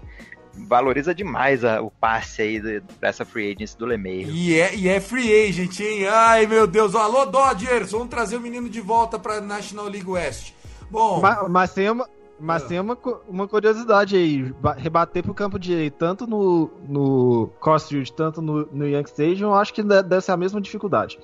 valoriza 0.52 1.14
demais 1.14 1.64
a, 1.64 1.80
o 1.80 1.90
passe 1.90 2.42
aí 2.42 2.60
de, 2.60 2.80
dessa 3.00 3.24
free 3.24 3.52
agency 3.52 3.78
do 3.78 3.86
LeMahieu. 3.86 4.28
E 4.28 4.60
é, 4.60 4.74
e 4.74 4.88
é 4.88 5.00
free 5.00 5.48
agent, 5.48 5.80
hein? 5.80 6.06
Ai, 6.08 6.46
meu 6.46 6.66
Deus. 6.66 6.94
Alô, 6.94 7.24
Dodgers, 7.24 7.92
vamos 7.92 8.08
trazer 8.08 8.36
o 8.36 8.40
menino 8.40 8.68
de 8.68 8.80
volta 8.80 9.18
pra 9.18 9.40
National 9.40 9.86
League 9.86 10.08
West. 10.08 10.52
Bom... 10.90 11.20
Mas, 11.20 11.48
mas 11.48 11.72
tem 11.72 11.88
uma... 11.88 12.08
Mas 12.40 12.64
ah. 12.64 12.66
tem 12.66 12.80
uma, 12.80 12.96
uma 13.28 13.46
curiosidade 13.46 14.16
aí, 14.16 14.52
rebater 14.78 15.22
pro 15.22 15.34
campo 15.34 15.58
direito, 15.58 15.94
tanto 15.98 16.26
no, 16.26 16.70
no 16.88 17.50
Crossfield, 17.60 18.12
tanto 18.14 18.40
no, 18.40 18.66
no 18.72 18.88
Yankee 18.88 19.10
Stadium, 19.10 19.50
eu 19.50 19.54
acho 19.54 19.74
que 19.74 19.82
deve 19.82 20.20
ser 20.22 20.32
a 20.32 20.36
mesma 20.36 20.60
dificuldade. 20.60 21.18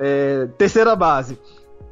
É, 0.00 0.48
terceira 0.58 0.96
base, 0.96 1.38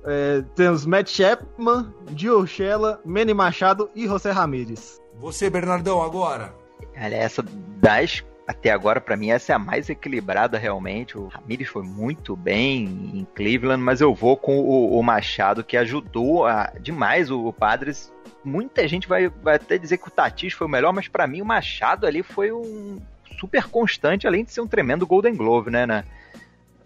é, 0.05 0.43
temos 0.55 0.85
Matt 0.85 1.09
Chapman, 1.09 1.93
Dio 2.11 2.39
Urshela, 2.41 3.01
Manny 3.05 3.35
Machado 3.35 3.89
e 3.95 4.07
José 4.07 4.33
Ramírez. 4.33 5.01
Você, 5.21 5.49
Bernardão, 5.49 6.03
agora? 6.03 6.53
Olha, 7.01 7.15
essa 7.15 7.45
das 7.81 8.25
até 8.47 8.71
agora, 8.71 9.01
para 9.01 9.17
mim, 9.17 9.31
essa 9.31 9.53
é 9.53 9.57
a 9.57 9.59
mais 9.59 9.91
equilibrada 9.91 10.57
realmente. 10.57 11.19
O 11.19 11.27
Ramirez 11.27 11.69
foi 11.69 11.83
muito 11.83 12.37
bem 12.37 12.85
em 13.13 13.27
Cleveland, 13.35 13.83
mas 13.83 14.01
eu 14.01 14.15
vou 14.15 14.37
com 14.37 14.61
o, 14.61 14.97
o 14.97 15.03
Machado, 15.03 15.65
que 15.65 15.77
ajudou 15.77 16.47
a, 16.47 16.73
demais 16.81 17.29
o, 17.29 17.45
o 17.47 17.53
Padres. 17.53 18.13
Muita 18.47 18.87
gente 18.87 19.09
vai, 19.09 19.29
vai 19.29 19.57
até 19.57 19.77
dizer 19.77 19.99
que 19.99 20.07
o 20.07 20.11
Tatis 20.11 20.53
foi 20.53 20.67
o 20.67 20.71
melhor, 20.71 20.93
mas 20.93 21.09
para 21.09 21.27
mim 21.27 21.43
o 21.43 21.45
Machado 21.45 22.07
ali 22.07 22.23
foi 22.23 22.53
um 22.53 23.01
super 23.39 23.65
constante, 23.65 24.27
além 24.27 24.45
de 24.45 24.53
ser 24.53 24.61
um 24.61 24.67
tremendo 24.67 25.07
Golden 25.07 25.35
Glove, 25.35 25.71
né? 25.71 25.85
Na, 25.85 26.05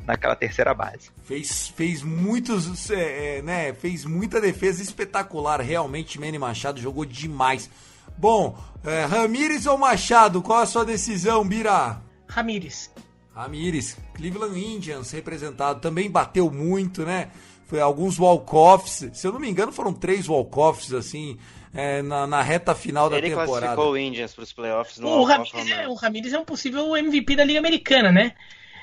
naquela 0.06 0.34
terceira 0.34 0.74
base. 0.74 1.10
Fez, 1.24 1.68
fez 1.68 2.02
muitos, 2.02 2.90
é, 2.90 3.38
é 3.38 3.42
né? 3.42 3.72
Fez 3.74 4.04
muita 4.04 4.40
defesa 4.40 4.82
espetacular. 4.82 5.60
Realmente, 5.60 6.18
Manny 6.18 6.38
Machado 6.38 6.80
jogou 6.80 7.04
demais. 7.04 7.70
Bom, 8.16 8.58
é, 8.84 9.04
Ramires 9.04 9.66
ou 9.66 9.78
Machado, 9.78 10.42
qual 10.42 10.60
a 10.60 10.66
sua 10.66 10.84
decisão, 10.84 11.46
Bira? 11.46 12.00
Ramires. 12.26 12.90
Ramires, 13.34 13.96
Cleveland 14.14 14.58
Indians 14.58 15.10
representado, 15.12 15.80
também 15.80 16.10
bateu 16.10 16.50
muito, 16.50 17.04
né? 17.04 17.30
Foi 17.70 17.80
alguns 17.80 18.18
walk-offs, 18.18 19.08
se 19.12 19.24
eu 19.24 19.32
não 19.32 19.38
me 19.38 19.48
engano 19.48 19.70
foram 19.70 19.92
três 19.92 20.26
walk-offs, 20.26 20.92
assim, 20.92 21.38
é, 21.72 22.02
na, 22.02 22.26
na, 22.26 22.42
reta 22.42 22.74
final 22.74 23.08
da 23.08 23.16
Ele 23.16 23.28
temporada. 23.28 23.52
Ele 23.52 23.60
classificou 23.60 23.92
o 23.92 23.96
Indians 23.96 24.34
para 24.34 24.42
os 24.42 24.52
playoffs. 24.52 24.98
No 24.98 25.06
o, 25.06 25.22
Ramires 25.22 25.70
é, 25.70 25.86
o 25.86 25.94
Ramires 25.94 26.32
é 26.32 26.38
um 26.40 26.44
possível 26.44 26.96
MVP 26.96 27.36
da 27.36 27.44
Liga 27.44 27.60
Americana, 27.60 28.10
né? 28.10 28.32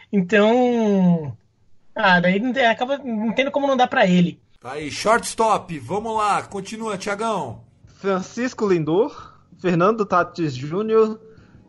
Então... 0.09 1.35
Ah, 1.93 2.21
daí 2.21 2.39
acaba 2.65 2.97
não 2.99 3.33
tendo 3.33 3.51
como 3.51 3.67
não 3.67 3.75
dar 3.75 3.87
para 3.87 4.07
ele. 4.07 4.39
Tá 4.57 4.71
aí, 4.71 4.89
shortstop, 4.89 5.77
vamos 5.79 6.15
lá, 6.15 6.41
continua, 6.43 6.97
Tiagão. 6.97 7.65
Francisco 7.95 8.65
Lindor, 8.65 9.33
Fernando 9.59 10.05
Tatis 10.05 10.55
Jr., 10.55 11.19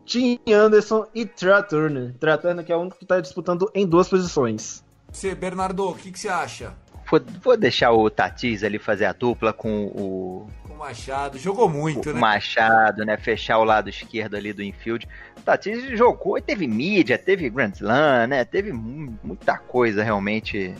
Tim 0.05 0.39
Anderson 0.47 1.05
e 1.13 1.25
Trey 1.25 1.63
Turner. 1.63 2.15
Trey 2.17 2.37
Turner 2.37 2.65
que 2.65 2.71
é 2.71 2.77
o 2.77 2.79
único 2.79 2.97
que 2.97 3.03
está 3.03 3.19
disputando 3.19 3.69
em 3.75 3.85
duas 3.85 4.07
posições. 4.07 4.85
Você, 5.11 5.35
Bernardo, 5.35 5.85
o 5.85 5.93
que, 5.93 6.13
que 6.13 6.19
você 6.19 6.29
acha? 6.29 6.73
Vou, 7.09 7.21
vou, 7.41 7.57
deixar 7.57 7.91
o 7.91 8.09
Tatis 8.09 8.63
ali 8.63 8.77
fazer 8.77 9.05
a 9.05 9.13
dupla 9.13 9.51
com 9.51 9.85
o. 9.85 10.47
Com 10.67 10.73
o 10.73 10.77
Machado. 10.77 11.37
Jogou 11.37 11.67
muito, 11.67 12.11
o 12.11 12.13
né? 12.13 12.19
Machado, 12.19 13.03
né? 13.03 13.17
Fechar 13.17 13.57
o 13.57 13.63
lado 13.63 13.89
esquerdo 13.89 14.35
ali 14.35 14.53
do 14.53 14.61
infield. 14.61 15.07
O 15.37 15.41
Tatis 15.41 15.97
jogou 15.97 16.37
e 16.37 16.41
teve 16.41 16.67
mídia, 16.67 17.17
teve 17.17 17.49
Grand 17.49 17.71
Slam, 17.71 18.27
né? 18.27 18.45
Teve 18.45 18.71
muita 18.71 19.57
coisa 19.57 20.03
realmente. 20.03 20.75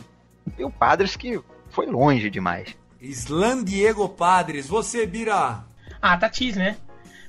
E 0.58 0.64
o 0.64 0.70
Padres 0.70 1.16
que 1.16 1.40
foi 1.68 1.86
longe 1.86 2.30
demais. 2.30 2.76
Slan 3.00 3.64
Diego 3.64 4.08
Padres. 4.08 4.68
Você, 4.68 5.06
Bira? 5.06 5.64
Ah, 6.00 6.16
Tatis, 6.16 6.56
né? 6.56 6.76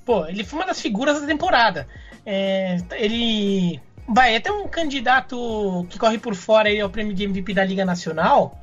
Pô, 0.06 0.26
ele 0.26 0.43
foi 0.43 0.60
uma 0.60 0.66
das 0.66 0.82
figuras 0.82 1.22
da 1.22 1.28
temporada. 1.28 1.88
É, 2.26 2.78
ele 2.91 3.80
vai 4.08 4.36
até 4.36 4.52
um 4.52 4.68
candidato 4.68 5.86
que 5.89 5.97
corre 5.97 6.18
por 6.18 6.36
fora 6.36 6.70
aí 6.70 6.80
ao 6.80 6.89
prêmio 6.89 7.14
de 7.14 7.24
MVP 7.24 7.54
da 7.54 7.64
Liga 7.64 7.86
Nacional. 7.86 8.61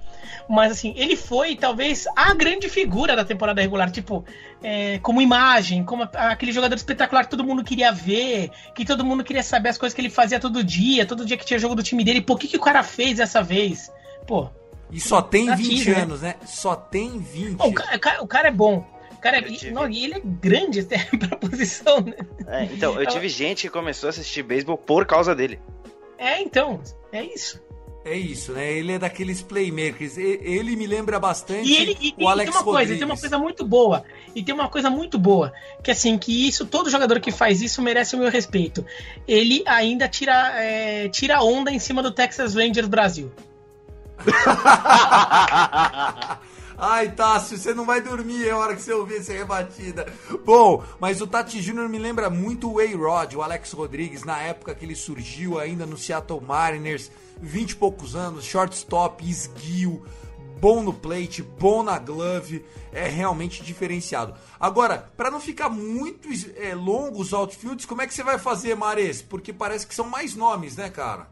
Mas 0.48 0.72
assim, 0.72 0.94
ele 0.96 1.16
foi 1.16 1.56
talvez 1.56 2.06
a 2.16 2.34
grande 2.34 2.68
figura 2.68 3.14
da 3.14 3.24
temporada 3.24 3.60
regular, 3.60 3.90
tipo, 3.90 4.24
é, 4.62 4.98
como 4.98 5.20
imagem, 5.20 5.84
como 5.84 6.08
aquele 6.14 6.52
jogador 6.52 6.74
espetacular 6.74 7.24
que 7.24 7.30
todo 7.30 7.44
mundo 7.44 7.64
queria 7.64 7.92
ver, 7.92 8.50
que 8.74 8.84
todo 8.84 9.04
mundo 9.04 9.24
queria 9.24 9.42
saber 9.42 9.70
as 9.70 9.78
coisas 9.78 9.94
que 9.94 10.00
ele 10.00 10.10
fazia 10.10 10.40
todo 10.40 10.64
dia, 10.64 11.06
todo 11.06 11.24
dia 11.24 11.36
que 11.36 11.46
tinha 11.46 11.58
jogo 11.58 11.74
do 11.74 11.82
time 11.82 12.04
dele. 12.04 12.20
Pô, 12.20 12.34
o 12.34 12.38
que, 12.38 12.48
que 12.48 12.56
o 12.56 12.60
cara 12.60 12.82
fez 12.82 13.18
dessa 13.18 13.42
vez? 13.42 13.92
Pô, 14.26 14.50
e 14.90 15.00
só 15.00 15.20
tem 15.20 15.54
20 15.54 15.90
né? 15.90 16.00
anos, 16.02 16.22
né? 16.22 16.34
Só 16.46 16.74
tem 16.74 17.18
20. 17.18 17.60
O 17.60 17.72
cara, 17.72 18.22
o 18.22 18.26
cara 18.26 18.48
é 18.48 18.52
bom. 18.52 18.84
Cara 19.20 19.38
é, 19.38 19.42
tive... 19.42 19.72
não, 19.72 19.88
e 19.88 20.04
ele 20.04 20.14
é 20.14 20.20
grande 20.22 20.80
até 20.80 20.98
pra 21.18 21.36
posição, 21.36 22.00
né? 22.00 22.14
É, 22.46 22.64
então, 22.64 23.00
eu 23.00 23.06
tive 23.06 23.28
gente 23.28 23.62
que 23.62 23.70
começou 23.70 24.08
a 24.08 24.10
assistir 24.10 24.42
beisebol 24.42 24.78
por 24.78 25.04
causa 25.06 25.34
dele. 25.34 25.60
É, 26.16 26.40
então, 26.40 26.80
é 27.12 27.24
isso. 27.24 27.60
É 28.04 28.16
isso, 28.16 28.52
né? 28.52 28.72
Ele 28.72 28.92
é 28.92 28.98
daqueles 28.98 29.42
playmakers. 29.42 30.16
Ele 30.16 30.76
me 30.76 30.86
lembra 30.86 31.20
bastante 31.20 31.68
e 31.68 31.76
ele, 31.76 31.98
e, 32.00 32.14
o 32.16 32.28
Alex 32.28 32.50
tem 32.50 32.58
uma 32.58 32.64
Rodrigues. 32.64 32.88
coisa, 32.88 32.98
tem 32.98 33.04
uma 33.04 33.18
coisa 33.18 33.38
muito 33.38 33.66
boa. 33.66 34.04
E 34.34 34.42
tem 34.42 34.54
uma 34.54 34.68
coisa 34.68 34.88
muito 34.88 35.18
boa, 35.18 35.52
que 35.82 35.90
assim, 35.90 36.16
que 36.16 36.46
isso, 36.46 36.64
todo 36.64 36.90
jogador 36.90 37.20
que 37.20 37.32
faz 37.32 37.60
isso 37.60 37.82
merece 37.82 38.14
o 38.14 38.18
meu 38.18 38.30
respeito. 38.30 38.86
Ele 39.26 39.62
ainda 39.66 40.08
tira, 40.08 40.54
é, 40.56 41.08
tira 41.08 41.42
onda 41.42 41.70
em 41.70 41.78
cima 41.78 42.02
do 42.02 42.10
Texas 42.10 42.54
Rangers 42.54 42.88
Brasil. 42.88 43.30
Ai, 46.80 47.10
Tássio, 47.10 47.58
você 47.58 47.74
não 47.74 47.84
vai 47.84 48.00
dormir 48.00 48.48
a 48.48 48.56
hora 48.56 48.76
que 48.76 48.80
você 48.80 48.92
ouvir 48.92 49.16
essa 49.16 49.32
rebatida. 49.32 50.06
Bom, 50.44 50.84
mas 51.00 51.20
o 51.20 51.26
Tati 51.26 51.60
Júnior 51.60 51.88
me 51.88 51.98
lembra 51.98 52.30
muito 52.30 52.72
o 52.72 52.78
A-Rod, 52.78 53.34
o 53.34 53.42
Alex 53.42 53.72
Rodrigues, 53.72 54.22
na 54.22 54.40
época 54.40 54.76
que 54.76 54.84
ele 54.84 54.94
surgiu 54.94 55.58
ainda 55.58 55.84
no 55.84 55.96
Seattle 55.96 56.40
Mariners, 56.40 57.10
20 57.40 57.70
e 57.70 57.76
poucos 57.76 58.16
anos, 58.16 58.44
shortstop, 58.44 59.28
esguio, 59.28 60.04
bom 60.60 60.82
no 60.82 60.92
plate, 60.92 61.42
bom 61.42 61.82
na 61.82 61.98
glove, 61.98 62.64
é 62.92 63.08
realmente 63.08 63.62
diferenciado. 63.62 64.34
Agora, 64.58 65.08
para 65.16 65.30
não 65.30 65.40
ficar 65.40 65.68
muito 65.68 66.28
é, 66.56 66.74
longo 66.74 67.20
os 67.20 67.32
outfields, 67.32 67.86
como 67.86 68.02
é 68.02 68.06
que 68.06 68.14
você 68.14 68.22
vai 68.22 68.38
fazer, 68.38 68.74
Mares? 68.74 69.22
Porque 69.22 69.52
parece 69.52 69.86
que 69.86 69.94
são 69.94 70.08
mais 70.08 70.34
nomes, 70.34 70.76
né, 70.76 70.90
cara? 70.90 71.28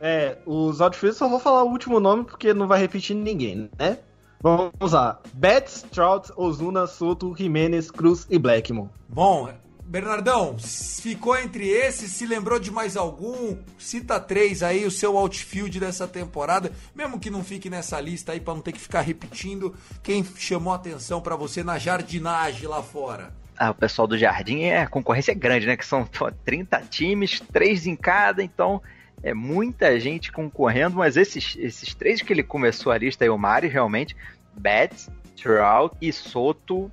É, 0.00 0.38
os 0.44 0.80
outfields 0.80 1.16
só 1.16 1.28
vou 1.28 1.38
falar 1.38 1.62
o 1.62 1.70
último 1.70 2.00
nome 2.00 2.24
porque 2.24 2.52
não 2.52 2.66
vai 2.66 2.80
repetir 2.80 3.16
ninguém, 3.16 3.70
né? 3.78 3.98
Vamos 4.42 4.92
lá. 4.92 5.18
Betts, 5.32 5.86
Trout, 5.90 6.30
Ozuna, 6.36 6.86
Soto, 6.86 7.34
Jimenez, 7.34 7.90
Cruz 7.90 8.26
e 8.28 8.38
Blackmon. 8.38 8.90
Bom, 9.08 9.48
Bernardão, 9.86 10.56
ficou 10.58 11.36
entre 11.36 11.68
esses? 11.68 12.10
Se 12.10 12.26
lembrou 12.26 12.58
de 12.58 12.70
mais 12.70 12.96
algum? 12.96 13.56
Cita 13.78 14.18
três 14.18 14.62
aí, 14.62 14.84
o 14.84 14.90
seu 14.90 15.16
outfield 15.16 15.78
dessa 15.78 16.08
temporada, 16.08 16.72
mesmo 16.94 17.20
que 17.20 17.30
não 17.30 17.44
fique 17.44 17.68
nessa 17.68 18.00
lista 18.00 18.32
aí 18.32 18.40
para 18.40 18.54
não 18.54 18.62
ter 18.62 18.72
que 18.72 18.80
ficar 18.80 19.02
repetindo. 19.02 19.74
Quem 20.02 20.24
chamou 20.36 20.72
atenção 20.72 21.20
para 21.20 21.36
você 21.36 21.62
na 21.62 21.78
jardinagem 21.78 22.66
lá 22.66 22.82
fora? 22.82 23.32
Ah, 23.56 23.70
o 23.70 23.74
pessoal 23.74 24.08
do 24.08 24.18
Jardim 24.18 24.62
é 24.62 24.82
a 24.82 24.88
concorrência 24.88 25.32
é 25.32 25.34
grande, 25.34 25.66
né? 25.66 25.76
Que 25.76 25.86
são 25.86 26.08
30 26.44 26.80
times, 26.90 27.40
três 27.52 27.86
em 27.86 27.94
cada, 27.94 28.42
então 28.42 28.82
é 29.22 29.32
muita 29.32 29.98
gente 30.00 30.32
concorrendo, 30.32 30.96
mas 30.96 31.16
esses, 31.16 31.56
esses 31.58 31.94
três 31.94 32.20
que 32.20 32.32
ele 32.32 32.42
começou 32.42 32.90
a 32.90 32.98
lista 32.98 33.24
aí, 33.24 33.30
o 33.30 33.38
Mari, 33.38 33.68
realmente, 33.68 34.16
Betts, 34.56 35.08
Trout 35.40 35.96
e 36.00 36.12
Soto 36.12 36.90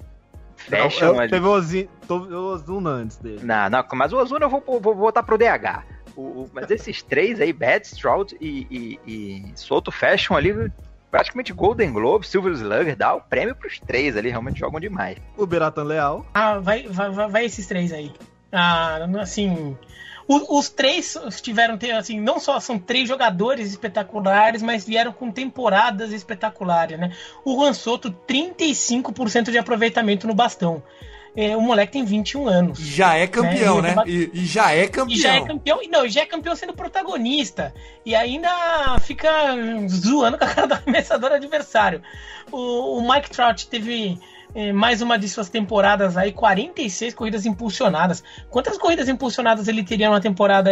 fecham 0.62 1.14
não, 1.14 1.24
eu, 1.24 1.30
Teve 1.30 1.46
o 1.46 2.54
Ozuna 2.54 2.90
antes 2.90 3.18
dele. 3.18 3.42
Não, 3.44 3.70
não, 3.70 3.84
mas 3.94 4.14
o 4.14 4.18
Ozuna 4.18 4.46
eu 4.46 4.50
vou, 4.50 4.64
vou, 4.66 4.80
vou 4.80 4.96
botar 4.96 5.24
pro 5.24 5.38
DH. 5.38 5.84
O, 6.16 6.22
o, 6.22 6.50
mas 6.54 6.70
esses 6.72 7.02
três 7.02 7.40
aí, 7.40 7.54
Betts, 7.54 7.92
Trout 7.92 8.36
e, 8.40 8.68
e, 8.70 9.00
e, 9.08 9.52
Soto 9.56 9.92
fecham 9.92 10.36
ali 10.36 10.72
praticamente 11.10 11.52
Golden 11.52 11.92
Globe, 11.92 12.26
Silver 12.26 12.54
Slugger, 12.54 12.96
dá 12.96 13.14
o 13.14 13.22
prêmio 13.22 13.54
pros 13.54 13.80
três 13.80 14.16
ali, 14.16 14.30
realmente 14.30 14.60
jogam 14.60 14.80
demais. 14.80 15.18
O 15.38 15.46
Beratan 15.46 15.84
Leal. 15.84 16.26
Ah, 16.34 16.60
vai, 16.60 16.88
vai, 16.88 17.12
vai, 17.12 17.30
vai 17.30 17.46
esses 17.46 17.68
três 17.68 17.92
aí. 17.92 18.14
Ah, 18.52 19.08
assim, 19.20 19.78
os 20.28 20.70
três 20.70 21.18
tiveram, 21.42 21.78
assim, 21.98 22.20
não 22.20 22.40
só 22.40 22.60
são 22.60 22.78
três 22.78 23.08
jogadores 23.08 23.70
espetaculares, 23.70 24.62
mas 24.62 24.86
vieram 24.86 25.12
com 25.12 25.32
temporadas 25.32 26.12
espetaculares, 26.12 27.00
né? 27.00 27.12
O 27.44 27.56
Juan 27.56 27.74
Soto, 27.74 28.16
35% 28.28 29.52
de 29.52 29.58
aproveitamento 29.58 30.28
no 30.28 30.34
bastão. 30.34 30.84
É, 31.36 31.56
o 31.56 31.62
moleque 31.62 31.94
tem 31.94 32.04
21 32.04 32.48
anos. 32.48 32.80
Já 32.80 33.16
é 33.16 33.26
campeão, 33.26 33.82
né? 33.82 33.96
né? 33.96 34.04
E, 34.06 34.32
e, 34.34 34.46
já 34.46 34.72
é 34.72 34.86
campeão. 34.88 35.18
E 35.18 35.22
já 35.22 35.36
é 35.36 35.46
campeão. 35.46 35.80
E 35.82 35.88
não, 35.88 36.08
já 36.08 36.22
é 36.22 36.26
campeão 36.26 36.56
sendo 36.56 36.74
protagonista. 36.74 37.74
E 38.06 38.14
ainda 38.14 39.00
fica 39.00 39.30
zoando 39.88 40.38
com 40.38 40.44
a 40.44 40.48
cara 40.48 40.68
do 40.68 40.74
arremessador 40.74 41.32
adversário. 41.32 42.02
O, 42.52 42.98
o 42.98 43.10
Mike 43.10 43.30
Trout 43.30 43.68
teve 43.68 44.20
é, 44.54 44.74
mais 44.74 45.02
uma 45.02 45.18
de 45.18 45.28
suas 45.30 45.50
temporadas 45.50 46.18
aí, 46.18 46.32
46 46.32 47.14
corridas 47.14 47.46
impulsionadas. 47.46 48.24
Quantas 48.50 48.78
corridas 48.78 49.08
impulsionadas 49.08 49.68
ele 49.68 49.84
teria 49.84 50.10
numa 50.10 50.22
temporada 50.22 50.72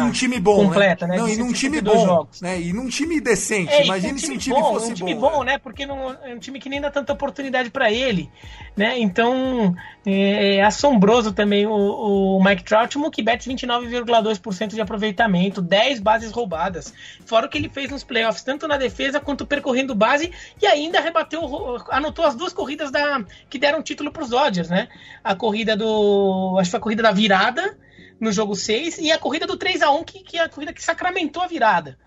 num 0.00 0.10
time 0.10 0.40
bom, 0.40 0.64
completa, 0.64 1.06
né? 1.06 1.16
né? 1.16 1.22
Não, 1.22 1.28
e 1.28 1.36
num 1.36 1.52
time 1.52 1.80
bom, 1.80 2.06
jogos. 2.06 2.40
né? 2.40 2.60
E 2.60 2.72
num 2.72 2.88
time 2.88 3.20
decente. 3.20 3.72
É, 3.72 3.84
Imagine 3.84 4.18
se 4.18 4.32
um 4.32 4.38
time 4.38 4.56
bom, 4.58 4.74
fosse 4.74 4.92
um 4.92 4.94
time 4.94 5.14
bom. 5.14 5.30
bom, 5.30 5.44
né? 5.44 5.58
Porque 5.58 5.84
não, 5.84 6.10
é 6.24 6.34
um 6.34 6.38
time 6.38 6.58
que 6.58 6.68
nem 6.68 6.80
dá 6.80 6.90
tanta 6.90 7.12
oportunidade 7.12 7.70
para 7.70 7.90
ele, 7.90 8.30
né? 8.76 8.98
Então, 8.98 9.74
é, 10.06 10.56
é 10.56 10.64
assombroso 10.64 11.32
também 11.32 11.66
o, 11.66 11.72
o 11.72 12.44
Mike 12.44 12.64
Trout, 12.64 12.96
Mookie 12.96 13.22
Betts 13.22 13.46
29,2% 13.46 14.68
de 14.68 14.80
aproveitamento, 14.80 15.60
10 15.60 16.00
bases 16.00 16.30
roubadas. 16.30 16.94
Fora 17.26 17.46
o 17.46 17.48
que 17.48 17.58
ele 17.58 17.68
fez 17.68 17.90
nos 17.90 18.04
playoffs, 18.04 18.42
tanto 18.42 18.66
na 18.66 18.76
defesa 18.76 19.20
quanto 19.20 19.46
percorrendo 19.46 19.94
base, 19.94 20.32
e 20.60 20.66
ainda 20.66 21.00
rebateu, 21.00 21.42
anotou 21.90 22.24
as 22.24 22.34
duas 22.34 22.52
corridas 22.52 22.90
da, 22.90 23.17
que 23.48 23.58
deram 23.58 23.82
título 23.82 24.12
para 24.12 24.22
os 24.22 24.30
Dodgers, 24.30 24.68
né? 24.68 24.88
A 25.22 25.34
corrida 25.34 25.76
do. 25.76 26.56
Acho 26.58 26.68
que 26.68 26.70
foi 26.72 26.78
a 26.78 26.82
corrida 26.82 27.02
da 27.02 27.12
virada 27.12 27.78
no 28.20 28.32
jogo 28.32 28.56
6 28.56 28.98
e 28.98 29.12
a 29.12 29.18
corrida 29.18 29.46
do 29.46 29.56
3 29.56 29.82
a 29.82 29.90
1 29.90 30.04
que, 30.04 30.20
que 30.20 30.36
é 30.38 30.42
a 30.42 30.48
corrida 30.48 30.72
que 30.72 30.82
sacramentou 30.82 31.42
a 31.42 31.46
virada. 31.46 31.98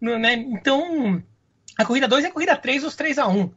Né? 0.00 0.34
Então, 0.34 1.22
a 1.76 1.84
corrida 1.84 2.06
2 2.06 2.24
e 2.24 2.26
a 2.28 2.32
corrida 2.32 2.56
3, 2.56 2.84
os 2.84 2.94
3 2.94 3.18
a 3.18 3.26
1 3.26 3.50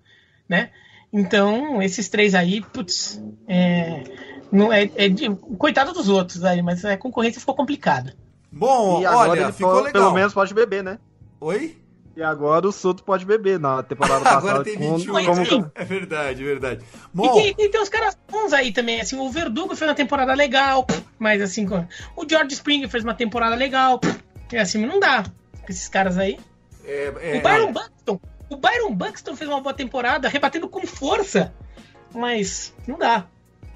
né? 0.49 0.71
Então, 1.13 1.81
esses 1.81 2.09
três 2.09 2.33
aí, 2.33 2.61
putz, 2.61 3.21
é, 3.47 4.03
não 4.51 4.73
é, 4.73 4.89
é 4.95 5.09
de, 5.09 5.29
coitado 5.57 5.93
dos 5.93 6.09
outros 6.09 6.43
aí, 6.43 6.61
mas 6.61 6.83
a 6.83 6.97
concorrência 6.97 7.39
ficou 7.39 7.55
complicada. 7.55 8.15
Bom, 8.51 9.03
olha, 9.05 9.51
ficou 9.51 9.75
legal. 9.75 9.91
Pelo 9.91 10.13
menos 10.13 10.33
pode 10.33 10.53
beber, 10.53 10.83
né? 10.83 10.99
Oi? 11.39 11.77
E 12.19 12.23
agora 12.23 12.67
o 12.67 12.71
Soto 12.73 13.01
pode 13.01 13.23
beber 13.25 13.57
na 13.57 13.81
temporada 13.81 14.19
passada. 14.25 14.37
agora 14.39 14.61
tem 14.61 14.77
21 14.77 15.25
com, 15.25 15.45
como... 15.45 15.71
É 15.73 15.85
verdade, 15.85 16.43
é 16.43 16.45
verdade. 16.45 16.85
Bom... 17.13 17.39
E, 17.39 17.53
tem, 17.53 17.65
e 17.65 17.69
tem 17.69 17.81
uns 17.81 17.87
caras 17.87 18.17
bons 18.29 18.51
aí 18.51 18.73
também, 18.73 18.99
assim, 18.99 19.17
o 19.17 19.29
Verdugo 19.29 19.73
fez 19.73 19.89
uma 19.89 19.95
temporada 19.95 20.33
legal, 20.33 20.85
mas 21.17 21.41
assim, 21.41 21.65
o 22.17 22.29
George 22.29 22.55
Springer 22.55 22.89
fez 22.89 23.05
uma 23.05 23.13
temporada 23.13 23.55
legal, 23.55 24.01
e 24.51 24.57
assim, 24.57 24.85
não 24.85 24.99
dá 24.99 25.23
com 25.23 25.71
esses 25.71 25.87
caras 25.87 26.17
aí. 26.17 26.37
É, 26.83 27.13
é, 27.21 27.37
o 27.37 27.41
Byron 27.41 27.69
é. 27.69 27.71
Buxton, 27.71 28.19
o 28.49 28.57
Byron 28.57 28.93
Buxton 28.93 29.35
fez 29.37 29.49
uma 29.49 29.61
boa 29.61 29.73
temporada, 29.73 30.27
rebatendo 30.27 30.67
com 30.67 30.85
força, 30.85 31.53
mas 32.13 32.75
não 32.85 32.97
dá. 32.97 33.27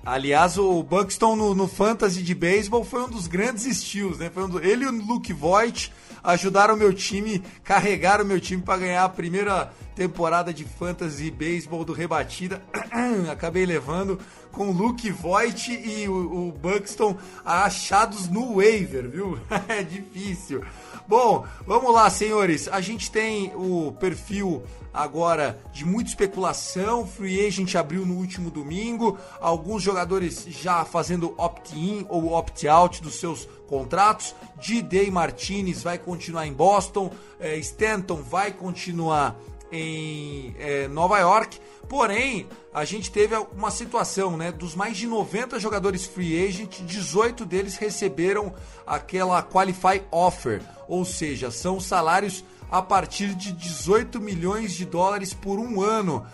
Aliás, 0.05 0.57
o 0.57 0.83
Buxton 0.83 1.37
no, 1.37 1.55
no 1.55 1.65
Fantasy 1.65 2.21
de 2.21 2.35
Beisebol 2.35 2.83
foi 2.83 3.03
um 3.03 3.09
dos 3.09 3.25
grandes 3.25 3.65
estilos, 3.65 4.17
né? 4.17 4.29
Um 4.35 4.49
do, 4.49 4.59
ele 4.61 4.83
e 4.83 4.87
o 4.87 4.91
Luke 4.91 5.31
Voigt 5.31 5.93
ajudaram 6.21 6.75
o 6.75 6.77
meu 6.77 6.93
time, 6.93 7.41
carregaram 7.63 8.25
o 8.25 8.27
meu 8.27 8.39
time 8.39 8.61
para 8.61 8.79
ganhar 8.79 9.05
a 9.05 9.09
primeira 9.09 9.71
temporada 9.95 10.53
de 10.53 10.65
Fantasy 10.65 11.31
Baseball 11.31 11.85
do 11.85 11.93
Rebatida. 11.93 12.61
Acabei 13.31 13.65
levando 13.65 14.19
com 14.51 14.69
o 14.69 14.73
Luke 14.73 15.09
Voigt 15.09 15.71
e 15.71 16.07
o, 16.09 16.49
o 16.49 16.51
Buxton 16.51 17.17
achados 17.45 18.27
no 18.27 18.57
waiver, 18.57 19.09
viu? 19.09 19.39
é 19.69 19.83
difícil. 19.83 20.65
Bom, 21.07 21.45
vamos 21.67 21.93
lá, 21.93 22.09
senhores. 22.09 22.67
A 22.69 22.79
gente 22.79 23.11
tem 23.11 23.51
o 23.55 23.91
perfil 23.99 24.63
agora 24.93 25.59
de 25.73 25.83
muita 25.83 26.09
especulação. 26.09 27.05
Free 27.05 27.45
Agent 27.45 27.75
abriu 27.75 28.05
no 28.05 28.15
último 28.15 28.49
domingo. 28.49 29.17
Alguns 29.41 29.83
jogadores 29.83 30.45
já 30.47 30.85
fazendo 30.85 31.33
opt-in 31.37 32.05
ou 32.07 32.31
opt-out 32.31 33.01
dos 33.01 33.15
seus 33.15 33.49
contratos. 33.67 34.33
D.Day 34.65 35.11
Martinez 35.11 35.83
vai 35.83 35.97
continuar 35.97 36.47
em 36.47 36.53
Boston. 36.53 37.11
É, 37.39 37.57
Stanton 37.57 38.21
vai 38.21 38.51
continuar 38.51 39.35
em 39.73 40.55
é, 40.59 40.87
Nova 40.87 41.17
York. 41.17 41.59
Porém, 41.89 42.47
a 42.73 42.85
gente 42.85 43.11
teve 43.11 43.35
uma 43.35 43.71
situação, 43.71 44.37
né? 44.37 44.51
Dos 44.51 44.75
mais 44.75 44.95
de 44.95 45.07
90 45.07 45.59
jogadores 45.59 46.05
free 46.05 46.47
agent, 46.47 46.81
18 46.81 47.43
deles 47.45 47.75
receberam 47.75 48.53
aquela 48.85 49.41
qualify 49.41 50.01
offer, 50.11 50.61
ou 50.87 51.03
seja, 51.03 51.51
são 51.51 51.79
salários 51.79 52.43
a 52.71 52.81
partir 52.81 53.35
de 53.35 53.51
18 53.51 54.21
milhões 54.21 54.73
de 54.73 54.85
dólares 54.85 55.33
por 55.33 55.59
um 55.59 55.81
ano. 55.81 56.25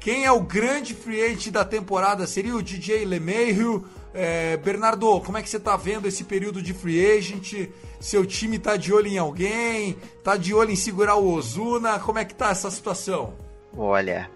Quem 0.00 0.24
é 0.24 0.32
o 0.32 0.40
grande 0.40 0.94
free 0.94 1.22
agent 1.22 1.50
da 1.50 1.64
temporada? 1.64 2.26
Seria 2.26 2.54
o 2.54 2.62
DJ 2.62 3.04
LeMahieu. 3.04 3.84
É, 4.14 4.56
Bernardo, 4.56 5.20
como 5.20 5.38
é 5.38 5.42
que 5.42 5.48
você 5.48 5.58
está 5.58 5.76
vendo 5.76 6.08
esse 6.08 6.24
período 6.24 6.62
de 6.62 6.72
free 6.72 7.18
agent? 7.18 7.68
Seu 8.00 8.24
time 8.24 8.56
está 8.56 8.76
de 8.76 8.92
olho 8.92 9.06
em 9.06 9.18
alguém? 9.18 9.96
Está 10.16 10.36
de 10.36 10.54
olho 10.54 10.70
em 10.70 10.76
segurar 10.76 11.16
o 11.16 11.32
Ozuna? 11.32 11.98
Como 11.98 12.18
é 12.18 12.24
que 12.24 12.34
tá 12.34 12.50
essa 12.50 12.70
situação? 12.70 13.34
Olha, 13.76 14.30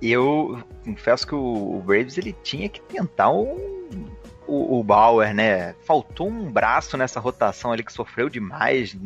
eu 0.00 0.62
confesso 0.84 1.26
que 1.26 1.34
o, 1.34 1.82
Braves 1.84 2.18
ele 2.18 2.34
tinha 2.42 2.68
que 2.68 2.80
tentar 2.80 3.30
um, 3.30 4.06
o, 4.46 4.78
o, 4.78 4.84
Bauer, 4.84 5.34
né? 5.34 5.74
Faltou 5.84 6.28
um 6.28 6.50
braço 6.50 6.96
nessa 6.96 7.18
rotação 7.18 7.72
ali 7.72 7.82
que 7.82 7.92
sofreu 7.92 8.28
demais, 8.28 8.96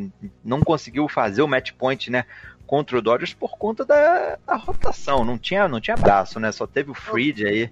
não 0.44 0.60
conseguiu 0.60 1.08
fazer 1.08 1.42
o 1.42 1.48
match 1.48 1.72
point, 1.72 2.10
né? 2.10 2.24
Contra 2.66 2.98
o 2.98 3.02
Dodgers 3.02 3.34
por 3.34 3.56
conta 3.56 3.84
da, 3.84 4.38
da 4.46 4.56
rotação. 4.56 5.24
Não 5.24 5.38
tinha, 5.38 5.66
não 5.66 5.80
tinha 5.80 5.96
braço, 5.96 6.38
né? 6.38 6.52
Só 6.52 6.66
teve 6.66 6.90
o 6.90 6.94
Freed 6.94 7.42
aí. 7.44 7.70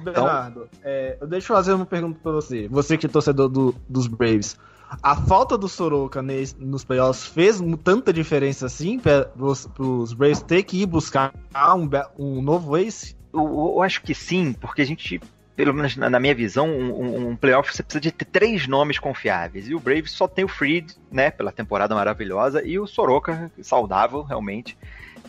Bernardo, 0.00 0.68
então... 0.72 0.80
é, 0.84 1.18
deixa 1.26 1.52
eu 1.52 1.56
fazer 1.56 1.72
uma 1.72 1.86
pergunta 1.86 2.18
pra 2.22 2.32
você. 2.32 2.68
Você 2.68 2.96
que 2.96 3.06
é 3.06 3.08
torcedor 3.08 3.48
do, 3.48 3.74
dos 3.88 4.06
Braves. 4.06 4.56
A 5.02 5.16
falta 5.16 5.56
do 5.56 5.68
Soroka 5.68 6.20
nos 6.58 6.84
playoffs 6.84 7.24
fez 7.26 7.62
tanta 7.82 8.12
diferença 8.12 8.66
assim 8.66 8.98
para 8.98 9.30
os 9.38 10.12
Braves 10.12 10.42
ter 10.42 10.62
que 10.64 10.82
ir 10.82 10.86
buscar 10.86 11.32
um, 11.76 11.88
um 12.18 12.42
novo 12.42 12.76
ace? 12.76 13.16
Eu, 13.32 13.74
eu, 13.76 13.82
acho 13.82 14.02
que 14.02 14.14
sim, 14.14 14.52
porque 14.52 14.82
a 14.82 14.84
gente, 14.84 15.18
pelo 15.56 15.72
menos 15.72 15.96
na, 15.96 16.20
minha 16.20 16.34
visão, 16.34 16.68
um, 16.68 17.28
um, 17.30 17.36
playoff 17.36 17.74
você 17.74 17.82
precisa 17.82 18.02
de 18.02 18.12
ter 18.12 18.26
três 18.26 18.66
nomes 18.66 18.98
confiáveis. 18.98 19.66
E 19.66 19.74
o 19.74 19.80
Braves 19.80 20.12
só 20.12 20.28
tem 20.28 20.44
o 20.44 20.48
Freed, 20.48 20.92
né, 21.10 21.30
pela 21.30 21.50
temporada 21.50 21.94
maravilhosa, 21.94 22.62
e 22.62 22.78
o 22.78 22.86
Soroka, 22.86 23.50
saudável, 23.62 24.22
realmente. 24.22 24.76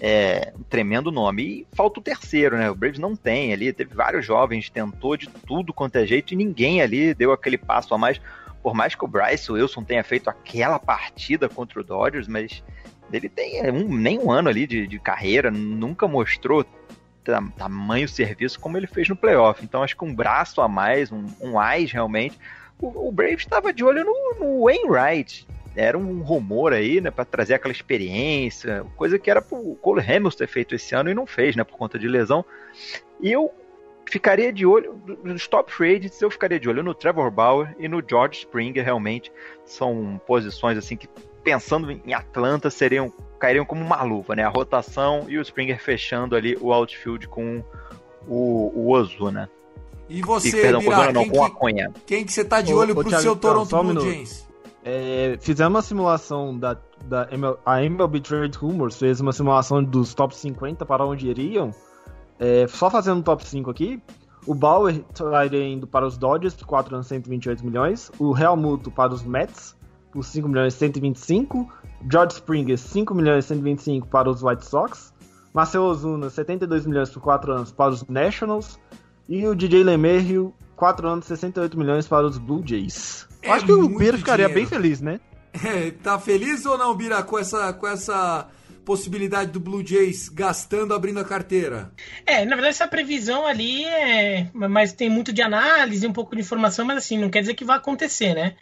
É, 0.05 0.51
um 0.59 0.63
tremendo 0.63 1.11
nome. 1.11 1.43
E 1.43 1.67
falta 1.73 2.01
o 2.01 2.03
terceiro, 2.03 2.57
né? 2.57 2.69
O 2.69 2.75
Braves 2.75 2.99
não 2.99 3.15
tem 3.15 3.53
ali. 3.53 3.71
Teve 3.71 3.95
vários 3.95 4.25
jovens, 4.25 4.69
tentou 4.69 5.15
de 5.15 5.29
tudo 5.29 5.73
quanto 5.73 5.95
é 5.95 6.05
jeito 6.05 6.33
e 6.33 6.37
ninguém 6.37 6.81
ali 6.81 7.13
deu 7.13 7.31
aquele 7.31 7.57
passo 7.57 7.93
a 7.93 7.97
mais 7.97 8.19
por 8.61 8.73
mais 8.73 8.95
que 8.95 9.03
o 9.03 9.07
Bryce 9.07 9.51
Wilson 9.51 9.83
tenha 9.83 10.03
feito 10.05 10.29
aquela 10.29 10.79
partida 10.79 11.49
contra 11.49 11.81
o 11.81 11.83
Dodgers, 11.83 12.29
mas 12.29 12.63
ele 13.11 13.27
tem 13.27 13.59
é, 13.59 13.69
um, 13.69 13.93
nem 13.93 14.17
um 14.17 14.31
ano 14.31 14.47
ali 14.47 14.65
de, 14.65 14.87
de 14.87 14.97
carreira, 14.99 15.51
nunca 15.51 16.07
mostrou 16.07 16.65
tamanho 17.57 18.07
serviço 18.07 18.59
como 18.59 18.77
ele 18.77 18.87
fez 18.87 19.07
no 19.09 19.15
playoff. 19.15 19.63
Então 19.63 19.83
acho 19.83 19.97
que 19.97 20.05
um 20.05 20.13
braço 20.13 20.61
a 20.61 20.67
mais, 20.67 21.11
um, 21.11 21.25
um 21.41 21.57
realmente. 21.91 22.37
O, 22.79 23.09
o 23.09 23.11
Braves 23.11 23.39
estava 23.39 23.73
de 23.73 23.83
olho 23.83 24.03
no, 24.03 24.39
no 24.39 24.63
Wainwright. 24.65 25.45
Era 25.75 25.97
um 25.97 26.21
rumor 26.21 26.73
aí, 26.73 27.01
né, 27.01 27.09
para 27.09 27.25
trazer 27.25 27.55
aquela 27.55 27.71
experiência, 27.71 28.85
coisa 28.95 29.17
que 29.17 29.29
era 29.29 29.41
pro 29.41 29.75
Cole 29.81 30.01
Hamilton 30.01 30.37
ter 30.37 30.47
feito 30.47 30.75
esse 30.75 30.93
ano 30.93 31.09
e 31.09 31.13
não 31.13 31.25
fez, 31.25 31.55
né, 31.55 31.63
por 31.63 31.77
conta 31.77 31.97
de 31.97 32.07
lesão. 32.07 32.45
E 33.19 33.31
eu 33.31 33.51
ficaria 34.05 34.53
de 34.53 34.65
olho 34.65 35.01
nos 35.23 35.47
top 35.47 35.71
free 35.71 35.95
agents, 35.95 36.21
eu 36.21 36.29
ficaria 36.29 36.59
de 36.59 36.69
olho 36.69 36.83
no 36.83 36.93
Trevor 36.93 37.31
Bauer 37.31 37.75
e 37.79 37.87
no 37.87 38.03
George 38.07 38.39
Springer, 38.39 38.83
realmente 38.83 39.31
são 39.65 40.21
posições 40.27 40.77
assim 40.77 40.95
que 40.95 41.07
pensando 41.43 41.91
em 41.91 42.13
Atlanta 42.13 42.69
seriam 42.69 43.11
cairiam 43.39 43.65
como 43.65 43.83
uma 43.83 44.01
luva, 44.03 44.35
né? 44.35 44.43
A 44.43 44.49
rotação 44.49 45.25
e 45.27 45.37
o 45.37 45.41
Springer 45.41 45.81
fechando 45.81 46.35
ali 46.35 46.57
o 46.61 46.71
outfield 46.71 47.27
com 47.27 47.61
o, 48.25 48.71
o 48.73 48.91
Ozuna. 48.91 49.49
E 50.07 50.21
você, 50.21 50.49
e, 50.49 50.61
perdão, 50.61 50.79
Birá, 50.79 51.11
não, 51.11 51.23
quem, 51.23 51.49
com 51.49 51.65
que, 51.67 51.89
quem 52.05 52.25
que 52.25 52.31
você 52.31 52.45
tá 52.45 52.61
de 52.61 52.73
olho 52.73 52.91
ô, 52.91 52.95
pro 52.95 53.09
Thiago, 53.09 53.23
seu 53.23 53.35
Toronto 53.35 53.83
Blue 53.83 54.01
Jays? 54.01 54.47
É, 54.85 55.37
fizemos 55.39 55.73
uma 55.73 55.81
simulação 55.81 56.57
da, 56.57 56.77
da 57.05 57.27
ML, 57.31 57.57
a 57.65 57.81
MLB 57.81 58.19
Trade 58.19 58.57
Rumors 58.57 58.97
fez 58.97 59.21
uma 59.21 59.31
simulação 59.31 59.81
dos 59.81 60.13
top 60.13 60.35
50 60.35 60.85
para 60.85 61.05
onde 61.05 61.29
iriam. 61.29 61.71
É, 62.37 62.67
só 62.67 62.89
fazendo 62.89 63.19
o 63.19 63.23
top 63.23 63.47
5 63.47 63.71
aqui, 63.71 64.03
o 64.45 64.53
Bauer 64.53 65.03
estaria 65.09 65.65
indo 65.65 65.87
para 65.87 66.05
os 66.05 66.17
Dodgers 66.17 66.53
por 66.53 66.65
4 66.65 66.95
anos 66.95 67.07
128 67.07 67.65
milhões, 67.65 68.11
o 68.19 68.33
Muto 68.57 68.91
para 68.91 69.13
os 69.13 69.23
Mets 69.23 69.75
por 70.11 70.23
5 70.23 70.47
milhões 70.49 70.73
125, 70.73 71.71
George 72.11 72.33
Springer 72.35 72.77
5 72.77 73.15
milhões 73.15 73.45
125 73.45 74.07
para 74.07 74.29
os 74.29 74.43
White 74.43 74.65
Sox, 74.65 75.13
Marcelo 75.53 75.85
Ozuna 75.85 76.29
72 76.29 76.85
milhões 76.85 77.09
por 77.09 77.21
4 77.21 77.53
anos 77.53 77.71
para 77.71 77.91
os 77.91 78.05
Nationals 78.07 78.77
e 79.29 79.47
o 79.47 79.55
DJ 79.55 79.83
LeMahieu 79.83 80.53
4 80.75 81.07
anos 81.07 81.25
68 81.25 81.77
milhões 81.77 82.07
para 82.07 82.25
os 82.25 82.37
Blue 82.37 82.61
Jays. 82.65 83.32
É 83.43 83.51
Acho 83.51 83.65
que 83.65 83.71
o 83.71 83.89
Bira 83.89 84.17
ficaria 84.17 84.49
bem 84.49 84.65
feliz, 84.65 85.01
né? 85.01 85.19
É, 85.63 85.91
tá 85.91 86.17
feliz 86.17 86.65
ou 86.65 86.79
não, 86.79 86.95
Bira, 86.95 87.21
com 87.21 87.37
essa, 87.37 87.71
com 87.73 87.87
essa 87.87 88.49
possibilidade 88.83 89.51
do 89.51 89.59
Blue 89.59 89.85
Jays 89.85 90.27
gastando, 90.27 90.95
abrindo 90.95 91.19
a 91.19 91.23
carteira? 91.23 91.91
É, 92.25 92.43
na 92.43 92.55
verdade 92.55 92.69
essa 92.69 92.87
previsão 92.87 93.45
ali 93.45 93.85
é, 93.85 94.47
mas 94.51 94.93
tem 94.93 95.11
muito 95.11 95.31
de 95.31 95.43
análise, 95.43 96.07
um 96.07 96.11
pouco 96.11 96.35
de 96.35 96.41
informação, 96.41 96.83
mas 96.85 96.97
assim 96.97 97.19
não 97.19 97.29
quer 97.29 97.41
dizer 97.41 97.53
que 97.53 97.63
vai 97.63 97.77
acontecer, 97.77 98.33
né? 98.33 98.55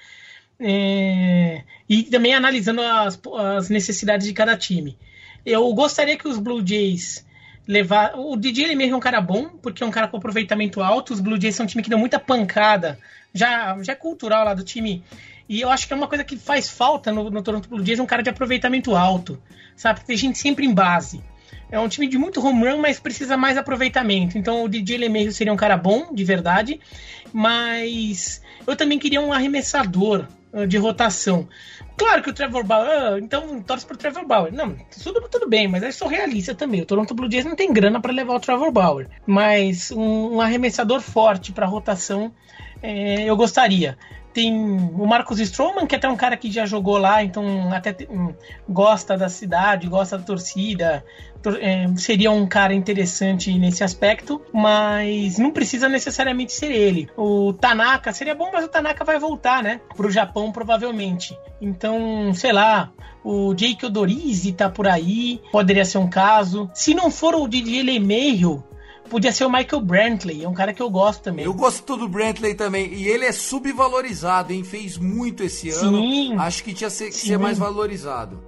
É, 0.60 1.64
e 1.90 2.04
também 2.04 2.36
analisando 2.36 2.82
as, 2.82 3.20
as 3.56 3.70
necessidades 3.70 4.28
de 4.28 4.34
cada 4.34 4.56
time. 4.58 4.98
Eu 5.46 5.74
gostaria 5.74 6.18
que 6.18 6.28
os 6.28 6.38
Blue 6.38 6.66
Jays 6.66 7.26
levar. 7.68 8.14
O 8.16 8.36
DJ 8.36 8.66
ele 8.66 8.76
mesmo 8.76 8.94
é 8.94 8.98
um 8.98 9.02
cara 9.02 9.20
bom, 9.20 9.50
porque 9.62 9.84
é 9.84 9.86
um 9.86 9.92
cara 9.92 10.08
com 10.08 10.18
aproveitamento 10.18 10.82
alto. 10.82 11.14
Os 11.14 11.20
Blue 11.20 11.40
Jays 11.40 11.56
são 11.56 11.64
um 11.64 11.68
time 11.68 11.82
que 11.82 11.90
deu 11.90 11.98
muita 11.98 12.20
pancada. 12.20 13.00
Já, 13.34 13.82
já 13.82 13.94
é 13.94 13.96
cultural 13.96 14.46
lá 14.46 14.54
do 14.54 14.64
time. 14.64 15.04
E 15.48 15.62
eu 15.62 15.70
acho 15.70 15.88
que 15.88 15.94
é 15.94 15.96
uma 15.96 16.08
coisa 16.08 16.24
que 16.24 16.38
faz 16.38 16.70
falta 16.70 17.12
no, 17.12 17.30
no 17.30 17.42
Toronto 17.42 17.68
Blue 17.70 17.86
Jays 17.86 18.00
um 18.00 18.06
cara 18.06 18.24
de 18.24 18.30
aproveitamento 18.30 18.96
alto. 18.96 19.42
Sabe? 19.76 20.06
Tem 20.06 20.16
gente 20.16 20.38
sempre 20.38 20.66
em 20.66 20.74
base. 20.74 21.24
É 21.72 21.80
um 21.80 21.88
time 21.88 22.08
de 22.08 22.18
muito 22.18 22.46
home 22.46 22.70
run, 22.70 22.78
mas 22.80 23.00
precisa 23.00 23.38
mais 23.38 23.58
aproveitamento. 23.58 24.38
Então 24.38 24.64
o 24.64 24.68
DJ 24.68 24.98
LeMahieu 24.98 25.32
seria 25.32 25.54
um 25.54 25.58
cara 25.58 25.78
bom, 25.78 26.14
de 26.14 26.24
verdade. 26.24 26.80
Mas 27.32 28.42
eu 28.68 28.76
também 28.76 29.00
queria 29.00 29.22
um 29.22 29.32
arremessador 29.32 30.28
uh, 30.52 30.68
de 30.68 30.78
rotação. 30.78 31.48
Claro 31.98 32.22
que 32.22 32.30
o 32.30 32.34
Trevor 32.34 32.66
Bauer, 32.66 33.14
uh, 33.14 33.18
então 33.18 33.62
torce 33.62 33.86
pro 33.86 33.98
Trevor 33.98 34.26
Bauer. 34.26 34.52
Não, 34.52 34.76
tudo, 35.02 35.22
tudo 35.30 35.48
bem, 35.48 35.68
mas 35.68 35.82
eu 35.82 35.94
sou 35.94 36.10
realista 36.10 36.54
também. 36.54 36.82
O 36.82 36.86
Toronto 36.86 37.14
Blue 37.14 37.32
Jays 37.32 37.46
não 37.46 37.56
tem 37.56 37.72
grana 37.72 38.02
para 38.02 38.12
levar 38.12 38.36
o 38.36 38.40
Trevor 38.40 38.72
Bauer. 38.72 39.08
Mas 39.26 39.92
um, 39.92 40.36
um 40.36 40.42
arremessador 40.42 41.00
forte 41.00 41.54
para 41.54 41.66
rotação 41.66 42.34
é, 42.82 43.24
eu 43.24 43.36
gostaria. 43.36 43.98
Tem 44.34 44.54
o 44.54 45.06
Marcos 45.06 45.40
Stroman, 45.40 45.86
que 45.86 45.94
é 45.94 45.98
até 45.98 46.08
um 46.08 46.16
cara 46.16 46.38
que 46.38 46.50
já 46.50 46.66
jogou 46.66 46.98
lá, 46.98 47.22
então 47.22 47.74
até 47.74 47.96
um, 48.10 48.34
gosta 48.68 49.18
da 49.18 49.28
cidade, 49.28 49.88
gosta 49.88 50.18
da 50.18 50.24
torcida. 50.24 51.04
Tor 51.42 51.58
é, 51.62 51.88
seria 51.98 52.32
um 52.32 52.48
cara 52.48 52.74
interessante 52.74 53.52
nesse 53.58 53.84
aspecto, 53.84 54.42
mas 54.54 55.38
não 55.38 55.52
precisa 55.52 55.90
necessariamente 55.90 56.54
ser 56.54 56.72
ele. 56.72 57.10
O 57.18 57.52
Tanaka 57.52 58.14
seria 58.14 58.34
bom, 58.34 58.50
mas 58.54 58.64
o 58.64 58.70
Tanaka 58.70 59.04
vai 59.04 59.20
voltar, 59.20 59.62
né? 59.62 59.82
Pro 59.98 60.10
Japão, 60.10 60.52
provavelmente. 60.52 61.38
Então, 61.60 62.34
sei 62.34 62.54
lá, 62.54 62.92
o 63.24 63.54
Jake 63.54 63.86
Odorizzi 63.86 64.54
tá 64.54 64.70
por 64.70 64.88
aí, 64.88 65.42
poderia 65.52 65.84
ser 65.84 65.98
um 65.98 66.10
caso. 66.10 66.70
Se 66.74 66.94
não 66.94 67.12
for 67.12 67.36
o 67.36 67.48
DJ 67.48 67.84
LeMahieu, 67.84 68.64
podia 69.12 69.32
ser 69.32 69.46
o 69.46 69.52
Michael 69.52 69.82
Brantley, 69.82 70.44
é 70.44 70.48
um 70.50 70.54
cara 70.54 70.74
que 70.74 70.82
eu 70.82 70.90
gosto 70.90 71.22
também. 71.22 71.46
Eu 71.46 71.54
gosto 71.54 71.96
do 71.98 72.08
Brantley 72.08 72.56
também, 72.56 72.92
e 72.94 73.08
ele 73.08 73.26
é 73.26 73.32
subvalorizado, 73.32 74.54
hein? 74.54 74.64
Fez 74.64 74.98
muito 74.98 75.44
esse 75.44 75.70
Sim. 75.72 76.32
ano. 76.34 76.42
Acho 76.42 76.64
que 76.64 76.74
tinha 76.74 76.90
que 76.90 77.12
ser 77.12 77.38
mais 77.38 77.58
valorizado. 77.60 78.42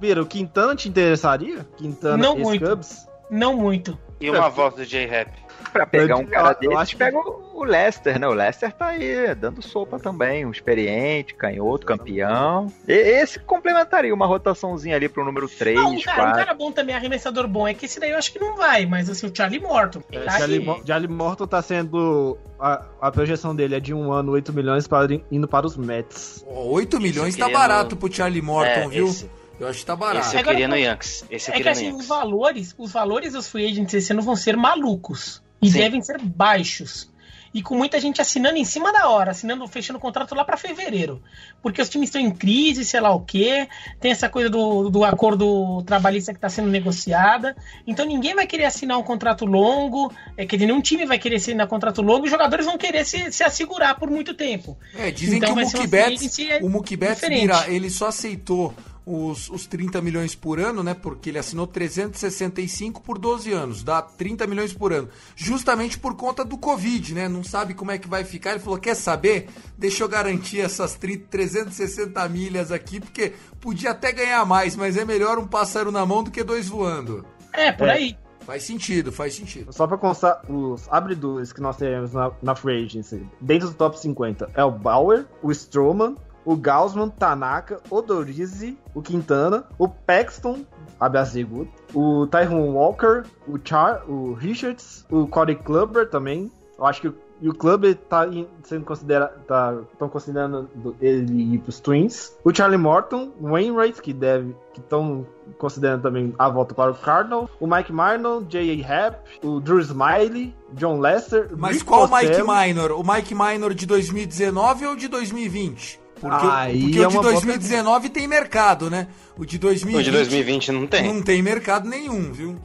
Vira, 0.00 0.22
o 0.22 0.26
Quintana 0.26 0.76
te 0.76 0.88
interessaria? 0.88 1.66
Quintana 1.76 2.16
Não 2.16 2.36
muito. 2.38 2.64
Cubs? 2.64 3.08
Não 3.30 3.56
muito. 3.56 3.98
E 4.20 4.30
uma 4.30 4.48
voz 4.48 4.74
do 4.74 4.84
J-Rap. 4.84 5.32
Pra 5.72 5.86
pegar 5.86 6.14
Eu- 6.14 6.18
um 6.20 6.26
cara 6.26 6.56
eu 6.62 6.70
desse, 6.70 6.80
acho 6.82 6.92
que- 6.92 6.98
pega 6.98 7.18
o 7.18 7.47
Lester, 7.64 8.18
né? 8.18 8.26
O 8.28 8.32
Lester 8.34 8.72
tá 8.72 8.88
aí, 8.88 9.34
dando 9.34 9.60
sopa 9.62 9.98
também, 9.98 10.44
um 10.46 10.50
experiente, 10.50 11.34
canhoto, 11.34 11.86
campeão. 11.86 12.72
E, 12.86 12.92
esse 12.92 13.38
complementaria 13.38 14.12
uma 14.14 14.26
rotaçãozinha 14.26 14.96
ali 14.96 15.08
pro 15.08 15.24
número 15.24 15.48
3, 15.48 15.78
Ah, 15.78 15.86
um, 15.86 16.00
cara, 16.00 16.18
um 16.18 16.24
4. 16.24 16.38
cara 16.38 16.54
bom 16.54 16.72
também, 16.72 16.94
arremessador 16.94 17.46
bom. 17.48 17.66
É 17.66 17.74
que 17.74 17.86
esse 17.86 17.98
daí 18.00 18.10
eu 18.10 18.18
acho 18.18 18.32
que 18.32 18.38
não 18.38 18.56
vai, 18.56 18.86
mas 18.86 19.08
assim, 19.10 19.26
o 19.26 19.34
Charlie 19.34 19.60
Morton. 19.60 20.02
É, 20.12 20.20
tá 20.20 20.38
Charlie. 20.38 20.60
Mo- 20.60 20.82
Charlie 20.86 21.08
Morton 21.08 21.46
tá 21.46 21.62
sendo. 21.62 22.36
A, 22.60 22.84
a 23.00 23.10
projeção 23.12 23.54
dele 23.54 23.76
é 23.76 23.80
de 23.80 23.94
um 23.94 24.12
ano, 24.12 24.32
8 24.32 24.52
milhões, 24.52 24.86
para, 24.88 25.06
indo 25.30 25.46
para 25.46 25.66
os 25.66 25.76
Mets. 25.76 26.44
Ó, 26.48 26.64
8 26.70 27.00
milhões 27.00 27.36
tá 27.36 27.48
barato 27.48 27.94
no- 27.94 28.00
pro 28.00 28.12
Charlie 28.12 28.42
Morton, 28.42 28.70
É, 28.70 28.88
viu? 28.88 29.06
esse. 29.06 29.30
Eu 29.60 29.66
acho 29.66 29.80
que 29.80 29.86
tá 29.86 29.96
barato. 29.96 30.26
Esse 30.26 30.36
eu 30.36 30.40
Agora, 30.40 30.54
queria 30.54 30.68
no 30.68 30.76
Yankees. 30.76 31.24
Esse 31.28 31.50
eu 31.50 31.54
É 31.56 31.60
que 31.60 31.68
assim, 31.68 31.92
os 31.92 32.06
valores, 32.06 32.74
os 32.78 32.92
valores 32.92 33.32
dos 33.32 33.48
free 33.48 33.66
agents 33.66 33.92
esse 33.92 34.12
ano 34.12 34.22
vão 34.22 34.36
ser 34.36 34.56
malucos. 34.56 35.42
E 35.60 35.68
Sim. 35.68 35.78
devem 35.78 36.00
ser 36.00 36.16
baixos. 36.22 37.10
E 37.52 37.62
com 37.62 37.74
muita 37.74 37.98
gente 38.00 38.20
assinando 38.20 38.56
em 38.56 38.64
cima 38.64 38.92
da 38.92 39.08
hora, 39.08 39.30
assinando, 39.30 39.66
fechando 39.66 39.98
o 39.98 40.02
contrato 40.02 40.34
lá 40.34 40.44
para 40.44 40.56
fevereiro. 40.56 41.22
Porque 41.62 41.80
os 41.80 41.88
times 41.88 42.08
estão 42.08 42.20
em 42.20 42.30
crise, 42.30 42.84
sei 42.84 43.00
lá 43.00 43.14
o 43.14 43.20
quê. 43.20 43.68
Tem 44.00 44.10
essa 44.10 44.28
coisa 44.28 44.50
do, 44.50 44.90
do 44.90 45.04
acordo 45.04 45.82
trabalhista 45.84 46.32
que 46.32 46.38
está 46.38 46.48
sendo 46.48 46.68
negociada. 46.68 47.56
Então 47.86 48.04
ninguém 48.06 48.34
vai 48.34 48.46
querer 48.46 48.64
assinar 48.64 48.98
um 48.98 49.02
contrato 49.02 49.44
longo. 49.44 50.12
É 50.36 50.46
que 50.46 50.56
nenhum 50.56 50.80
time 50.80 51.06
vai 51.06 51.18
querer 51.18 51.36
assinar 51.36 51.66
um 51.66 51.70
contrato 51.70 52.02
longo 52.02 52.24
e 52.24 52.26
os 52.26 52.30
jogadores 52.30 52.66
vão 52.66 52.76
querer 52.76 53.04
se, 53.04 53.32
se 53.32 53.42
assegurar 53.42 53.98
por 53.98 54.10
muito 54.10 54.34
tempo. 54.34 54.76
É, 54.94 55.10
dizem 55.10 55.38
Então 55.38 55.54
que 55.54 55.60
o 55.60 55.64
Mookie 55.64 55.86
Betts, 55.86 56.38
é 56.38 56.58
o 56.62 56.68
Mookie 56.68 56.96
Betts, 56.96 57.16
diferente. 57.16 57.40
Mira, 57.42 57.64
ele 57.68 57.90
só 57.90 58.08
aceitou 58.08 58.74
os, 59.08 59.48
os 59.50 59.66
30 59.66 60.00
milhões 60.02 60.34
por 60.34 60.60
ano, 60.60 60.82
né? 60.82 60.94
Porque 60.94 61.30
ele 61.30 61.38
assinou 61.38 61.66
365 61.66 63.00
por 63.02 63.18
12 63.18 63.52
anos, 63.52 63.82
dá 63.82 64.02
30 64.02 64.46
milhões 64.46 64.72
por 64.72 64.92
ano. 64.92 65.08
Justamente 65.34 65.98
por 65.98 66.14
conta 66.14 66.44
do 66.44 66.58
Covid, 66.58 67.14
né? 67.14 67.28
Não 67.28 67.42
sabe 67.42 67.74
como 67.74 67.90
é 67.90 67.98
que 67.98 68.08
vai 68.08 68.24
ficar. 68.24 68.50
Ele 68.50 68.60
falou: 68.60 68.78
quer 68.78 68.94
saber? 68.94 69.48
Deixa 69.76 70.04
eu 70.04 70.08
garantir 70.08 70.60
essas 70.60 70.94
30, 70.94 71.26
360 71.30 72.28
milhas 72.28 72.70
aqui, 72.72 73.00
porque 73.00 73.32
podia 73.60 73.90
até 73.90 74.12
ganhar 74.12 74.44
mais, 74.44 74.76
mas 74.76 74.96
é 74.96 75.04
melhor 75.04 75.38
um 75.38 75.46
pássaro 75.46 75.90
na 75.90 76.04
mão 76.04 76.22
do 76.22 76.30
que 76.30 76.42
dois 76.42 76.68
voando. 76.68 77.24
É, 77.52 77.72
por 77.72 77.88
É. 77.88 77.92
aí. 77.92 78.16
Faz 78.46 78.62
sentido, 78.62 79.12
faz 79.12 79.34
sentido. 79.34 79.70
Só 79.74 79.86
pra 79.86 79.98
constar, 79.98 80.40
os 80.50 80.88
abridores 80.90 81.52
que 81.52 81.60
nós 81.60 81.76
teremos 81.76 82.14
na, 82.14 82.30
na 82.42 82.54
Free 82.54 82.82
Agency, 82.86 83.22
dentro 83.38 83.68
do 83.68 83.74
top 83.74 84.00
50, 84.00 84.50
é 84.54 84.64
o 84.64 84.70
Bauer, 84.70 85.26
o 85.42 85.52
Stroman, 85.52 86.16
o 86.48 86.56
Gaussman, 86.56 87.10
Tanaka, 87.10 87.78
o 87.90 88.00
Dorizzi, 88.00 88.78
o 88.94 89.02
Quintana, 89.02 89.64
o 89.78 89.86
Paxton, 89.86 90.60
good, 90.98 91.70
o 91.92 92.26
Tyrone 92.26 92.70
Walker, 92.70 93.24
o 93.46 93.58
Char, 93.62 94.02
o 94.08 94.32
Richards, 94.32 95.04
o 95.10 95.26
Corey 95.26 95.56
Clubber 95.56 96.08
também. 96.08 96.50
Eu 96.78 96.86
acho 96.86 97.02
que 97.02 97.08
o, 97.08 97.14
e 97.42 97.50
o 97.50 97.54
Clubber 97.54 97.94
tá 97.94 98.26
sendo 98.62 98.86
considerado, 98.86 99.38
tá, 99.46 99.76
estão 99.92 100.08
considerando 100.08 100.70
do- 100.74 100.96
ele 101.02 101.54
ir 101.54 101.58
pros 101.58 101.80
Twins. 101.80 102.32
O 102.42 102.54
Charlie 102.54 102.78
Morton, 102.78 103.30
o 103.38 103.50
Wainwright, 103.50 104.00
que 104.00 104.14
deve, 104.14 104.56
que 104.72 104.80
estão 104.80 105.26
considerando 105.58 106.00
também 106.00 106.34
a 106.38 106.48
volta 106.48 106.74
para 106.74 106.92
o 106.92 106.94
Cardinal, 106.94 107.50
o 107.60 107.66
Mike 107.66 107.92
Marno, 107.92 108.42
J.A. 108.48 108.86
Happ, 108.86 109.18
o 109.44 109.60
Drew 109.60 109.80
Smiley, 109.80 110.54
John 110.72 110.98
Lester. 110.98 111.50
Mas 111.58 111.74
Rick 111.76 111.84
qual 111.84 112.06
o 112.06 112.10
Mike. 112.10 112.42
Minor? 112.42 112.92
O 112.92 113.02
Mike 113.06 113.34
Minor 113.34 113.74
de 113.74 113.84
2019 113.86 114.86
ou 114.86 114.96
de 114.96 115.08
2020? 115.08 116.07
Porque, 116.20 116.46
o- 116.46 116.50
Aí 116.50 116.80
porque 116.82 116.98
é 116.98 117.06
o 117.06 117.10
de 117.10 117.16
uma 117.16 117.22
boa 117.22 117.32
2019 117.32 118.08
tem 118.10 118.26
mercado, 118.28 118.90
né? 118.90 119.08
O 119.36 119.44
de 119.44 119.58
2020, 119.58 120.00
O 120.00 120.04
de 120.04 120.10
2020 120.10 120.72
não 120.72 120.86
tem. 120.86 121.12
não 121.12 121.22
tem 121.22 121.42
mercado 121.42 121.88
nenhum, 121.88 122.32
viu? 122.32 122.56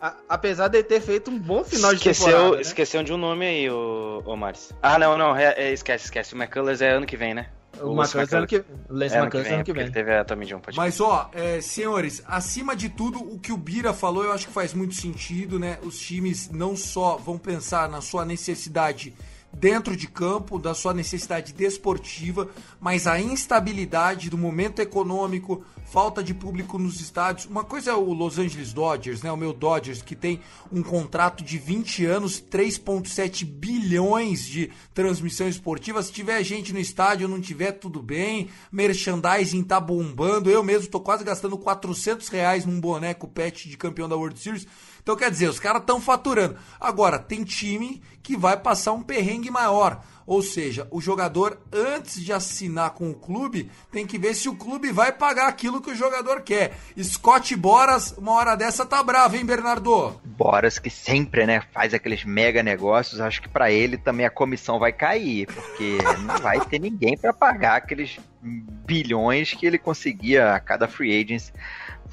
A- 0.00 0.14
apesar 0.28 0.68
de 0.68 0.78
ele 0.78 0.84
ter 0.84 1.00
feito 1.00 1.30
um 1.30 1.38
bom 1.38 1.62
final 1.64 1.90
de 1.90 1.96
Esqueceu, 1.98 2.26
temporada. 2.26 2.56
né? 2.56 2.62
esqueceu 2.62 3.02
de 3.04 3.12
um 3.12 3.16
nome 3.16 3.46
aí, 3.46 3.70
o, 3.70 4.22
o 4.26 4.36
Maris. 4.36 4.72
Ah, 4.82 4.98
não, 4.98 5.16
não, 5.16 5.36
é- 5.36 5.54
é, 5.56 5.72
esquece, 5.72 6.06
esquece. 6.06 6.34
O 6.34 6.36
McCullers 6.36 6.80
é 6.80 6.90
ano 6.90 7.06
que 7.06 7.16
vem, 7.16 7.34
né? 7.34 7.46
O 7.80 7.94
McCullers 7.96 8.32
ano 8.32 8.46
que, 8.46 8.62
Lance 8.90 9.14
É 9.14 9.18
ano 9.18 9.24
McCullers 9.26 9.52
ano 9.52 9.64
que 9.64 9.72
vem. 9.72 9.82
Ele 9.84 9.92
teve 9.92 10.12
a 10.14 10.24
Tommy 10.24 10.44
John, 10.44 10.58
pode 10.60 10.76
Mas 10.76 11.00
ó, 11.00 11.30
é, 11.32 11.60
senhores, 11.60 12.22
acima 12.26 12.76
de 12.76 12.88
tudo, 12.88 13.18
o 13.18 13.38
que 13.38 13.52
o 13.52 13.56
Bira 13.56 13.92
falou 13.94 14.24
eu 14.24 14.32
acho 14.32 14.46
que 14.48 14.52
faz 14.52 14.74
muito 14.74 14.94
sentido, 14.94 15.58
né? 15.58 15.78
Os 15.82 15.98
times 15.98 16.50
não 16.50 16.76
só 16.76 17.16
vão 17.16 17.38
pensar 17.38 17.88
na 17.88 18.00
sua 18.00 18.24
necessidade 18.24 19.14
dentro 19.54 19.96
de 19.96 20.06
campo, 20.06 20.58
da 20.58 20.74
sua 20.74 20.94
necessidade 20.94 21.52
desportiva, 21.52 22.48
mas 22.80 23.06
a 23.06 23.20
instabilidade 23.20 24.30
do 24.30 24.38
momento 24.38 24.80
econômico, 24.80 25.64
falta 25.92 26.22
de 26.22 26.32
público 26.32 26.78
nos 26.78 27.00
estádios. 27.00 27.46
Uma 27.46 27.64
coisa 27.64 27.90
é 27.90 27.94
o 27.94 28.12
Los 28.12 28.38
Angeles 28.38 28.72
Dodgers, 28.72 29.22
né? 29.22 29.30
O 29.30 29.36
meu 29.36 29.52
Dodgers, 29.52 30.00
que 30.00 30.16
tem 30.16 30.40
um 30.72 30.82
contrato 30.82 31.44
de 31.44 31.58
20 31.58 32.06
anos, 32.06 32.42
3,7 32.42 33.44
bilhões 33.44 34.46
de 34.46 34.70
transmissão 34.94 35.46
esportiva. 35.46 36.02
Se 36.02 36.10
tiver 36.10 36.42
gente 36.42 36.72
no 36.72 36.78
estádio, 36.78 37.28
não 37.28 37.40
tiver, 37.40 37.72
tudo 37.72 38.02
bem. 38.02 38.48
Merchandising 38.72 39.62
tá 39.62 39.78
bombando. 39.78 40.50
Eu 40.50 40.62
mesmo 40.62 40.88
tô 40.88 40.98
quase 40.98 41.24
gastando 41.24 41.58
400 41.58 42.28
reais 42.28 42.64
num 42.64 42.80
boneco 42.80 43.28
pet 43.28 43.68
de 43.68 43.76
campeão 43.76 44.08
da 44.08 44.16
World 44.16 44.38
Series. 44.40 44.66
Então, 45.02 45.16
quer 45.16 45.30
dizer, 45.30 45.48
os 45.48 45.58
caras 45.58 45.80
estão 45.80 46.00
faturando. 46.00 46.56
Agora, 46.80 47.18
tem 47.18 47.42
time 47.42 48.00
que 48.22 48.36
vai 48.36 48.56
passar 48.56 48.92
um 48.92 49.02
perrengue 49.02 49.50
maior. 49.50 50.00
Ou 50.26 50.40
seja, 50.40 50.86
o 50.90 51.00
jogador, 51.00 51.58
antes 51.72 52.22
de 52.22 52.32
assinar 52.32 52.90
com 52.90 53.10
o 53.10 53.14
clube, 53.14 53.70
tem 53.90 54.06
que 54.06 54.18
ver 54.18 54.34
se 54.34 54.48
o 54.48 54.54
clube 54.54 54.92
vai 54.92 55.12
pagar 55.12 55.48
aquilo 55.48 55.80
que 55.80 55.90
o 55.90 55.94
jogador 55.94 56.42
quer. 56.42 56.78
Scott 57.02 57.54
Boras, 57.56 58.12
uma 58.16 58.32
hora 58.32 58.54
dessa, 58.54 58.86
tá 58.86 59.02
bravo, 59.02 59.36
hein, 59.36 59.44
Bernardo? 59.44 60.20
Boras 60.24 60.78
que 60.78 60.90
sempre, 60.90 61.44
né, 61.46 61.62
faz 61.72 61.92
aqueles 61.92 62.24
mega 62.24 62.62
negócios, 62.62 63.20
acho 63.20 63.42
que 63.42 63.48
pra 63.48 63.70
ele 63.70 63.98
também 63.98 64.24
a 64.24 64.30
comissão 64.30 64.78
vai 64.78 64.92
cair, 64.92 65.46
porque 65.46 65.98
não 66.24 66.38
vai 66.38 66.60
ter 66.60 66.78
ninguém 66.78 67.16
pra 67.16 67.32
pagar 67.32 67.76
aqueles 67.76 68.18
bilhões 68.40 69.52
que 69.54 69.66
ele 69.66 69.78
conseguia 69.78 70.54
a 70.54 70.60
cada 70.60 70.86
free 70.86 71.20
agent. 71.20 71.50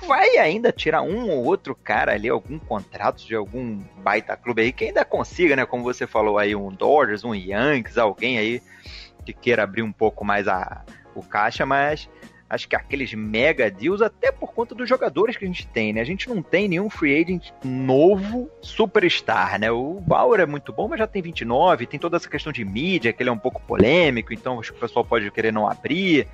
Vai 0.07 0.37
ainda 0.37 0.71
tirar 0.71 1.01
um 1.01 1.29
ou 1.29 1.43
outro 1.43 1.75
cara 1.75 2.13
ali, 2.13 2.29
algum 2.29 2.57
contrato 2.57 3.25
de 3.25 3.35
algum 3.35 3.79
baita 3.97 4.35
clube 4.37 4.61
aí, 4.61 4.71
que 4.71 4.85
ainda 4.85 5.03
consiga, 5.03 5.55
né, 5.55 5.65
como 5.65 5.83
você 5.83 6.07
falou 6.07 6.37
aí, 6.37 6.55
um 6.55 6.69
Dodgers, 6.69 7.23
um 7.23 7.35
Yankees, 7.35 7.97
alguém 7.97 8.37
aí 8.37 8.61
que 9.25 9.33
queira 9.33 9.63
abrir 9.63 9.81
um 9.81 9.91
pouco 9.91 10.23
mais 10.23 10.47
a, 10.47 10.83
o 11.13 11.21
caixa, 11.21 11.65
mas 11.65 12.09
acho 12.49 12.67
que 12.67 12.75
aqueles 12.75 13.13
mega 13.13 13.69
deals, 13.69 14.01
até 14.01 14.31
por 14.31 14.51
conta 14.53 14.73
dos 14.73 14.89
jogadores 14.89 15.37
que 15.37 15.45
a 15.45 15.47
gente 15.47 15.67
tem, 15.67 15.93
né? 15.93 16.01
A 16.01 16.05
gente 16.05 16.27
não 16.27 16.41
tem 16.41 16.67
nenhum 16.67 16.89
free 16.89 17.21
agent 17.21 17.51
novo 17.63 18.49
superstar, 18.61 19.59
né? 19.59 19.69
O 19.69 20.01
Bauer 20.01 20.39
é 20.39 20.45
muito 20.45 20.73
bom, 20.73 20.87
mas 20.87 20.97
já 20.97 21.05
tem 21.05 21.21
29, 21.21 21.85
tem 21.85 21.99
toda 21.99 22.17
essa 22.17 22.27
questão 22.27 22.51
de 22.51 22.65
mídia, 22.65 23.13
que 23.13 23.21
ele 23.21 23.29
é 23.29 23.33
um 23.33 23.37
pouco 23.37 23.61
polêmico, 23.61 24.33
então 24.33 24.59
acho 24.59 24.71
que 24.71 24.77
o 24.77 24.81
pessoal 24.81 25.05
pode 25.05 25.29
querer 25.29 25.53
não 25.53 25.67
abrir. 25.67 26.27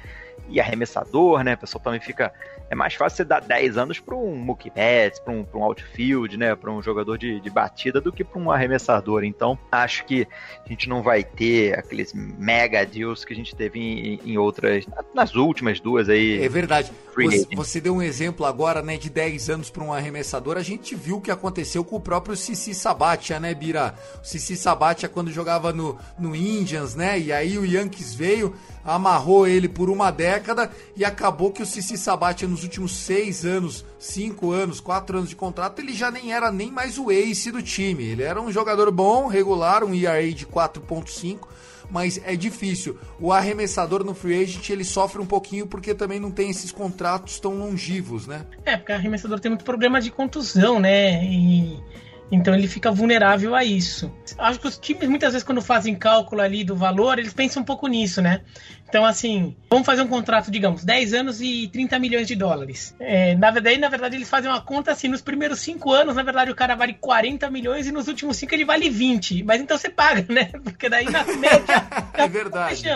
E 0.49 0.59
arremessador, 0.59 1.43
né? 1.43 1.53
O 1.53 1.57
pessoal 1.57 1.83
também 1.83 1.99
fica. 1.99 2.31
É 2.67 2.73
mais 2.73 2.95
fácil 2.95 3.17
você 3.17 3.23
dar 3.23 3.41
10 3.41 3.77
anos 3.77 3.99
para 3.99 4.15
um 4.15 4.35
Mookie 4.35 4.71
Betts, 4.71 5.19
para 5.19 5.31
um, 5.31 5.43
pra 5.43 5.59
um 5.59 5.63
outfield, 5.63 6.35
né? 6.35 6.55
Para 6.55 6.71
um 6.71 6.81
jogador 6.81 7.15
de, 7.15 7.39
de 7.39 7.49
batida 7.49 8.01
do 8.01 8.11
que 8.11 8.23
para 8.23 8.39
um 8.39 8.49
arremessador. 8.49 9.23
Então, 9.23 9.57
acho 9.71 10.03
que 10.05 10.27
a 10.65 10.67
gente 10.67 10.89
não 10.89 11.03
vai 11.03 11.23
ter 11.23 11.77
aqueles 11.77 12.11
mega 12.13 12.83
deals 12.83 13.23
que 13.23 13.33
a 13.33 13.35
gente 13.35 13.55
teve 13.55 13.79
em, 13.79 14.19
em 14.25 14.37
outras. 14.37 14.85
nas 15.13 15.35
últimas 15.35 15.79
duas 15.79 16.09
aí. 16.09 16.43
É 16.43 16.49
verdade. 16.49 16.91
Você, 17.15 17.47
você, 17.55 17.81
deu 17.81 17.95
um 17.95 18.01
exemplo 18.01 18.45
agora, 18.45 18.81
né, 18.81 18.97
de 18.97 19.09
10 19.09 19.49
anos 19.49 19.69
para 19.69 19.83
um 19.83 19.93
arremessador. 19.93 20.57
A 20.57 20.63
gente 20.63 20.95
viu 20.95 21.17
o 21.17 21.21
que 21.21 21.31
aconteceu 21.31 21.83
com 21.83 21.95
o 21.95 22.01
próprio 22.01 22.35
Cici 22.35 22.73
Sabatia, 22.73 23.39
né, 23.39 23.53
Bira? 23.53 23.93
O 24.21 24.25
Cici 24.25 24.57
Sabatia, 24.57 25.07
quando 25.07 25.31
jogava 25.31 25.71
no, 25.71 25.97
no 26.19 26.35
Indians, 26.35 26.95
né? 26.95 27.17
E 27.17 27.31
aí 27.31 27.57
o 27.57 27.65
Yankees 27.65 28.13
veio 28.13 28.55
amarrou 28.83 29.47
ele 29.47 29.67
por 29.67 29.89
uma 29.89 30.11
década 30.11 30.24
e 30.95 31.05
acabou 31.05 31.51
que 31.51 31.61
o 31.61 31.65
Cici 31.65 31.97
Sabatia 31.97 32.47
nos 32.47 32.63
últimos 32.63 32.95
seis 32.95 33.45
anos, 33.45 33.85
cinco 33.99 34.51
anos, 34.51 34.79
quatro 34.79 35.17
anos 35.17 35.29
de 35.29 35.35
contrato, 35.35 35.79
ele 35.79 35.93
já 35.93 36.09
nem 36.09 36.33
era 36.33 36.51
nem 36.51 36.71
mais 36.71 36.97
o 36.97 37.11
ace 37.11 37.51
do 37.51 37.61
time. 37.61 38.03
Ele 38.03 38.23
era 38.23 38.41
um 38.41 38.51
jogador 38.51 38.91
bom, 38.91 39.27
regular, 39.27 39.83
um 39.83 39.93
ERA 39.93 40.31
de 40.31 40.45
4.5, 40.45 41.47
mas 41.89 42.19
é 42.23 42.35
difícil. 42.35 42.97
O 43.19 43.31
arremessador 43.31 44.03
no 44.03 44.13
free 44.13 44.43
agent 44.43 44.69
ele 44.69 44.83
sofre 44.83 45.21
um 45.21 45.25
pouquinho 45.25 45.67
porque 45.67 45.93
também 45.93 46.19
não 46.19 46.31
tem 46.31 46.49
esses 46.49 46.71
contratos 46.71 47.39
tão 47.39 47.57
longivos, 47.57 48.27
né? 48.27 48.45
É, 48.65 48.77
porque 48.77 48.91
o 48.91 48.95
arremessador 48.95 49.39
tem 49.39 49.49
muito 49.49 49.65
problema 49.65 50.01
de 50.01 50.11
contusão, 50.11 50.79
né? 50.79 51.23
E 51.23 51.79
então 52.31 52.55
ele 52.55 52.67
fica 52.67 52.91
vulnerável 52.91 53.53
a 53.53 53.63
isso. 53.63 54.11
Acho 54.37 54.59
que 54.59 54.67
os 54.67 54.77
times, 54.77 55.07
muitas 55.07 55.33
vezes, 55.33 55.45
quando 55.45 55.61
fazem 55.61 55.95
cálculo 55.95 56.41
ali 56.41 56.63
do 56.63 56.75
valor, 56.75 57.19
eles 57.19 57.33
pensam 57.33 57.61
um 57.61 57.65
pouco 57.65 57.87
nisso, 57.87 58.21
né? 58.21 58.41
Então, 58.87 59.05
assim, 59.05 59.55
vamos 59.69 59.85
fazer 59.85 60.01
um 60.01 60.07
contrato, 60.07 60.49
digamos, 60.49 60.83
10 60.83 61.13
anos 61.13 61.41
e 61.41 61.67
30 61.71 61.99
milhões 61.99 62.27
de 62.27 62.35
dólares. 62.35 62.95
É, 62.99 63.35
na, 63.35 63.51
verdade, 63.51 63.77
na 63.77 63.89
verdade, 63.89 64.15
eles 64.15 64.29
fazem 64.29 64.49
uma 64.49 64.61
conta 64.61 64.91
assim: 64.91 65.07
nos 65.07 65.21
primeiros 65.21 65.59
5 65.59 65.91
anos, 65.91 66.15
na 66.15 66.23
verdade, 66.23 66.51
o 66.51 66.55
cara 66.55 66.75
vale 66.75 66.93
40 66.93 67.49
milhões 67.49 67.87
e 67.87 67.91
nos 67.91 68.07
últimos 68.07 68.37
5 68.37 68.53
ele 68.53 68.65
vale 68.65 68.89
20. 68.89 69.43
Mas 69.43 69.61
então 69.61 69.77
você 69.77 69.89
paga, 69.89 70.25
né? 70.33 70.45
Porque 70.63 70.89
daí 70.89 71.05
na 71.05 71.23
média. 71.25 71.87
é 72.13 72.27
verdade. 72.27 72.87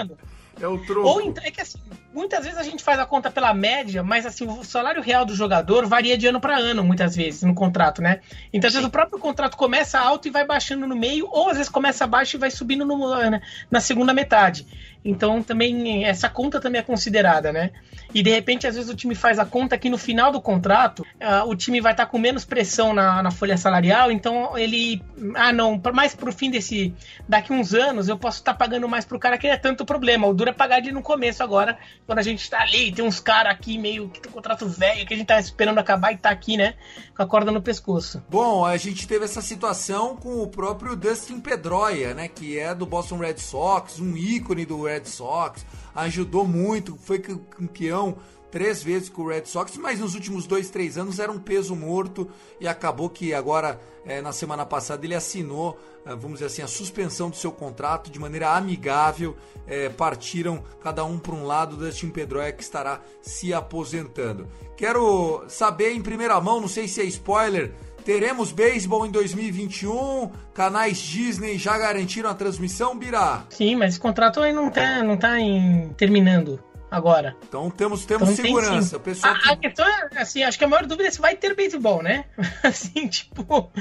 É 0.61 0.67
o 0.67 0.77
troco. 0.85 1.07
Ou 1.07 1.21
então, 1.21 1.43
é 1.43 1.51
que 1.51 1.61
assim, 1.61 1.79
muitas 2.13 2.43
vezes 2.43 2.57
a 2.57 2.63
gente 2.63 2.83
faz 2.83 2.99
a 2.99 3.05
conta 3.05 3.29
pela 3.29 3.53
média, 3.53 4.03
mas 4.03 4.25
assim, 4.25 4.47
o 4.47 4.63
salário 4.63 5.01
real 5.01 5.25
do 5.25 5.35
jogador 5.35 5.85
varia 5.85 6.17
de 6.17 6.27
ano 6.27 6.39
para 6.39 6.57
ano, 6.57 6.83
muitas 6.83 7.15
vezes, 7.15 7.43
no 7.43 7.53
contrato, 7.53 8.01
né? 8.01 8.19
Então, 8.51 8.67
às 8.67 8.73
vezes, 8.73 8.87
o 8.87 8.91
próprio 8.91 9.19
contrato 9.19 9.55
começa 9.55 9.99
alto 9.99 10.27
e 10.27 10.31
vai 10.31 10.45
baixando 10.45 10.87
no 10.87 10.95
meio, 10.95 11.27
ou 11.29 11.49
às 11.49 11.57
vezes 11.57 11.69
começa 11.69 12.07
baixo 12.07 12.37
e 12.37 12.39
vai 12.39 12.51
subindo 12.51 12.85
no, 12.85 13.15
né, 13.29 13.41
na 13.69 13.79
segunda 13.79 14.13
metade. 14.13 14.65
Então, 15.03 15.41
também, 15.41 16.05
essa 16.05 16.29
conta 16.29 16.59
também 16.59 16.79
é 16.79 16.83
considerada, 16.83 17.53
né? 17.53 17.71
E 18.13 18.21
de 18.21 18.31
repente, 18.31 18.67
às 18.67 18.75
vezes, 18.75 18.89
o 18.89 18.95
time 18.95 19.15
faz 19.15 19.39
a 19.39 19.45
conta 19.45 19.77
que 19.77 19.89
no 19.89 19.97
final 19.97 20.31
do 20.31 20.41
contrato, 20.41 21.05
uh, 21.21 21.47
o 21.47 21.55
time 21.55 21.79
vai 21.79 21.93
estar 21.93 22.05
tá 22.05 22.11
com 22.11 22.17
menos 22.17 22.43
pressão 22.43 22.93
na, 22.93 23.21
na 23.23 23.31
folha 23.31 23.55
salarial, 23.55 24.11
então 24.11 24.57
ele. 24.57 25.01
Ah, 25.35 25.53
não, 25.53 25.79
mais 25.93 26.15
pro 26.15 26.33
fim 26.33 26.49
desse. 26.49 26.93
Daqui 27.27 27.53
uns 27.53 27.73
anos, 27.73 28.09
eu 28.09 28.17
posso 28.17 28.39
estar 28.39 28.53
tá 28.53 28.57
pagando 28.57 28.89
mais 28.89 29.05
pro 29.05 29.19
cara 29.19 29.37
que 29.37 29.47
é 29.47 29.55
tanto 29.55 29.85
problema. 29.85 30.27
O 30.27 30.33
duro 30.33 30.49
é 30.49 30.53
pagar 30.53 30.79
ele 30.79 30.91
no 30.91 31.01
começo 31.01 31.43
agora, 31.43 31.77
quando 32.09 32.17
a 32.17 32.23
gente 32.23 32.49
tá 32.49 32.61
ali, 32.61 32.91
tem 32.91 33.05
uns 33.05 33.19
caras 33.19 33.51
aqui 33.51 33.77
meio 33.77 34.09
que 34.09 34.19
tem 34.19 34.31
contrato 34.31 34.67
velho, 34.67 35.05
que 35.05 35.13
a 35.13 35.17
gente 35.17 35.27
tá 35.27 35.39
esperando 35.39 35.77
acabar 35.77 36.11
e 36.11 36.17
tá 36.17 36.31
aqui, 36.31 36.57
né? 36.57 36.73
Com 37.15 37.21
a 37.21 37.27
corda 37.27 37.51
no 37.51 37.61
pescoço. 37.61 38.19
Bom, 38.27 38.65
a 38.65 38.75
gente 38.77 39.07
teve 39.07 39.25
essa 39.25 39.43
situação 39.43 40.15
com 40.15 40.41
o 40.41 40.47
próprio 40.47 40.95
Dustin 40.95 41.39
Pedroia, 41.39 42.15
né? 42.15 42.27
Que 42.27 42.57
é 42.57 42.73
do 42.73 42.83
Boston 42.83 43.19
Red 43.19 43.37
Sox, 43.37 43.99
um 43.99 44.17
ícone 44.17 44.65
do 44.65 44.85
Red 44.85 45.05
Sox, 45.05 45.63
ajudou 45.93 46.47
muito, 46.47 46.97
foi 46.97 47.19
campeão 47.19 48.17
três 48.51 48.81
vezes 48.83 49.09
com 49.09 49.23
o 49.23 49.27
Red 49.27 49.45
Sox, 49.45 49.77
mas 49.77 49.99
nos 49.99 50.15
últimos 50.15 50.45
dois, 50.45 50.69
três 50.69 50.97
anos 50.97 51.19
era 51.19 51.31
um 51.31 51.39
peso 51.39 51.75
morto 51.75 52.29
e 52.59 52.67
acabou 52.67 53.09
que 53.09 53.33
agora, 53.33 53.79
é, 54.05 54.21
na 54.21 54.31
semana 54.31 54.65
passada, 54.65 55.05
ele 55.05 55.15
assinou, 55.15 55.79
é, 56.05 56.09
vamos 56.15 56.39
dizer 56.39 56.45
assim, 56.45 56.61
a 56.61 56.67
suspensão 56.67 57.29
do 57.29 57.35
seu 57.35 57.51
contrato 57.51 58.09
de 58.09 58.19
maneira 58.19 58.55
amigável. 58.55 59.35
É, 59.67 59.87
partiram 59.87 60.63
cada 60.81 61.05
um 61.05 61.19
para 61.19 61.35
um 61.35 61.45
lado. 61.45 61.75
Dustin 61.75 62.09
Pedroia 62.09 62.51
que 62.51 62.63
estará 62.63 63.01
se 63.21 63.53
aposentando. 63.53 64.47
Quero 64.75 65.43
saber 65.47 65.91
em 65.91 66.01
primeira 66.01 66.41
mão, 66.41 66.59
não 66.59 66.67
sei 66.67 66.87
se 66.87 67.01
é 67.01 67.03
spoiler. 67.03 67.71
Teremos 68.03 68.51
beisebol 68.51 69.05
em 69.05 69.11
2021? 69.11 70.31
Canais 70.53 70.97
Disney 70.97 71.59
já 71.59 71.77
garantiram 71.77 72.29
a 72.29 72.33
transmissão, 72.33 72.97
Birá? 72.97 73.45
Sim, 73.49 73.75
mas 73.75 73.91
esse 73.91 73.99
contrato 73.99 74.39
aí 74.39 74.51
não 74.51 74.71
tá, 74.71 75.03
não 75.03 75.15
tá 75.15 75.39
em... 75.39 75.89
terminando 75.95 76.59
agora. 76.89 77.35
Então 77.47 77.69
temos, 77.69 78.05
temos 78.05 78.29
então, 78.29 78.45
segurança. 78.45 78.97
o 78.97 78.99
pessoal 78.99 79.33
a, 79.33 79.39
que... 79.39 79.49
a, 79.49 79.55
questão 79.55 79.85
é, 79.87 80.09
assim, 80.21 80.43
acho 80.43 80.57
que 80.57 80.63
a 80.63 80.67
maior 80.67 80.85
dúvida 80.85 81.07
é 81.07 81.11
se 81.11 81.19
vai 81.19 81.35
ter 81.35 81.55
beisebol, 81.55 82.01
né? 82.01 82.25
assim, 82.63 83.07
tipo. 83.07 83.71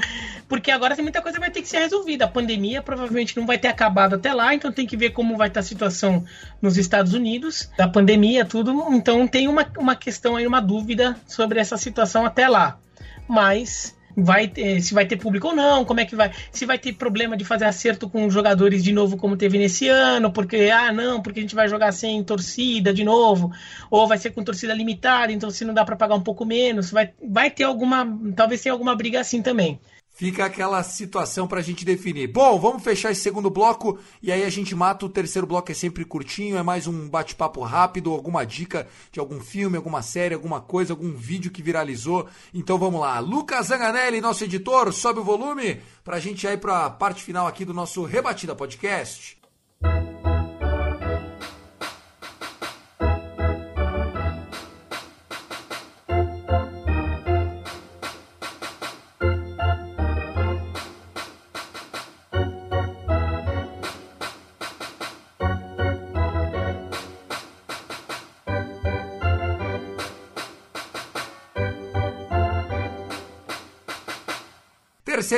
Porque 0.47 0.71
agora 0.71 0.95
tem 0.95 1.03
muita 1.03 1.21
coisa 1.21 1.37
que 1.37 1.41
vai 1.41 1.51
ter 1.51 1.61
que 1.61 1.67
ser 1.67 1.79
resolvida. 1.79 2.25
A 2.25 2.27
pandemia 2.27 2.81
provavelmente 2.81 3.37
não 3.37 3.45
vai 3.45 3.57
ter 3.57 3.67
acabado 3.67 4.15
até 4.15 4.33
lá, 4.33 4.53
então 4.53 4.71
tem 4.71 4.85
que 4.85 4.97
ver 4.97 5.11
como 5.11 5.37
vai 5.37 5.47
estar 5.47 5.59
a 5.59 5.63
situação 5.63 6.23
nos 6.61 6.77
Estados 6.77 7.13
Unidos, 7.13 7.69
da 7.77 7.87
pandemia, 7.87 8.45
tudo. 8.45 8.71
Então 8.93 9.27
tem 9.27 9.47
uma, 9.47 9.65
uma 9.77 9.95
questão 9.95 10.35
aí, 10.35 10.47
uma 10.47 10.61
dúvida 10.61 11.17
sobre 11.27 11.59
essa 11.59 11.77
situação 11.77 12.25
até 12.25 12.47
lá. 12.47 12.79
Mas 13.27 13.95
vai 14.15 14.51
se 14.81 14.93
vai 14.93 15.05
ter 15.05 15.17
público 15.17 15.47
ou 15.47 15.55
não, 15.55 15.85
como 15.85 15.99
é 15.99 16.05
que 16.05 16.15
vai, 16.15 16.31
se 16.51 16.65
vai 16.65 16.77
ter 16.77 16.93
problema 16.93 17.37
de 17.37 17.45
fazer 17.45 17.65
acerto 17.65 18.09
com 18.09 18.29
jogadores 18.29 18.83
de 18.83 18.91
novo 18.91 19.17
como 19.17 19.37
teve 19.37 19.57
nesse 19.57 19.87
ano, 19.87 20.31
porque 20.31 20.69
ah 20.73 20.91
não, 20.91 21.21
porque 21.21 21.39
a 21.39 21.43
gente 21.43 21.55
vai 21.55 21.67
jogar 21.67 21.91
sem 21.91 22.23
torcida 22.23 22.93
de 22.93 23.03
novo, 23.03 23.51
ou 23.89 24.07
vai 24.07 24.17
ser 24.17 24.31
com 24.31 24.43
torcida 24.43 24.73
limitada, 24.73 25.31
então 25.31 25.49
se 25.49 25.65
não 25.65 25.73
dá 25.73 25.85
para 25.85 25.95
pagar 25.95 26.15
um 26.15 26.21
pouco 26.21 26.45
menos, 26.45 26.91
vai, 26.91 27.11
vai 27.23 27.49
ter 27.51 27.63
alguma, 27.63 28.05
talvez 28.35 28.61
tenha 28.61 28.73
alguma 28.73 28.95
briga 28.95 29.19
assim 29.19 29.41
também 29.41 29.79
fica 30.19 30.43
aquela 30.43 30.83
situação 30.83 31.47
para 31.47 31.61
a 31.61 31.63
gente 31.63 31.85
definir. 31.85 32.27
Bom, 32.27 32.59
vamos 32.59 32.83
fechar 32.83 33.09
esse 33.09 33.21
segundo 33.21 33.49
bloco 33.49 33.97
e 34.21 34.33
aí 34.33 34.43
a 34.43 34.49
gente 34.49 34.75
mata 34.75 35.05
o 35.05 35.09
terceiro 35.09 35.47
bloco, 35.47 35.71
é 35.71 35.73
sempre 35.73 36.03
curtinho, 36.03 36.57
é 36.57 36.61
mais 36.61 36.87
um 36.87 37.07
bate-papo 37.07 37.61
rápido, 37.61 38.11
alguma 38.11 38.45
dica 38.45 38.85
de 39.13 39.19
algum 39.21 39.39
filme, 39.39 39.77
alguma 39.77 40.01
série, 40.01 40.35
alguma 40.35 40.59
coisa, 40.59 40.91
algum 40.91 41.13
vídeo 41.13 41.49
que 41.49 41.63
viralizou. 41.63 42.27
Então 42.53 42.77
vamos 42.77 42.99
lá. 42.99 43.17
Lucas 43.19 43.67
Zanganelli, 43.67 44.19
nosso 44.19 44.43
editor, 44.43 44.91
sobe 44.91 45.21
o 45.21 45.23
volume 45.23 45.81
para 46.03 46.17
a 46.17 46.19
gente 46.19 46.45
ir 46.45 46.59
para 46.59 46.87
a 46.87 46.89
parte 46.89 47.23
final 47.23 47.47
aqui 47.47 47.63
do 47.63 47.73
nosso 47.73 48.03
Rebatida 48.03 48.53
Podcast. 48.53 49.37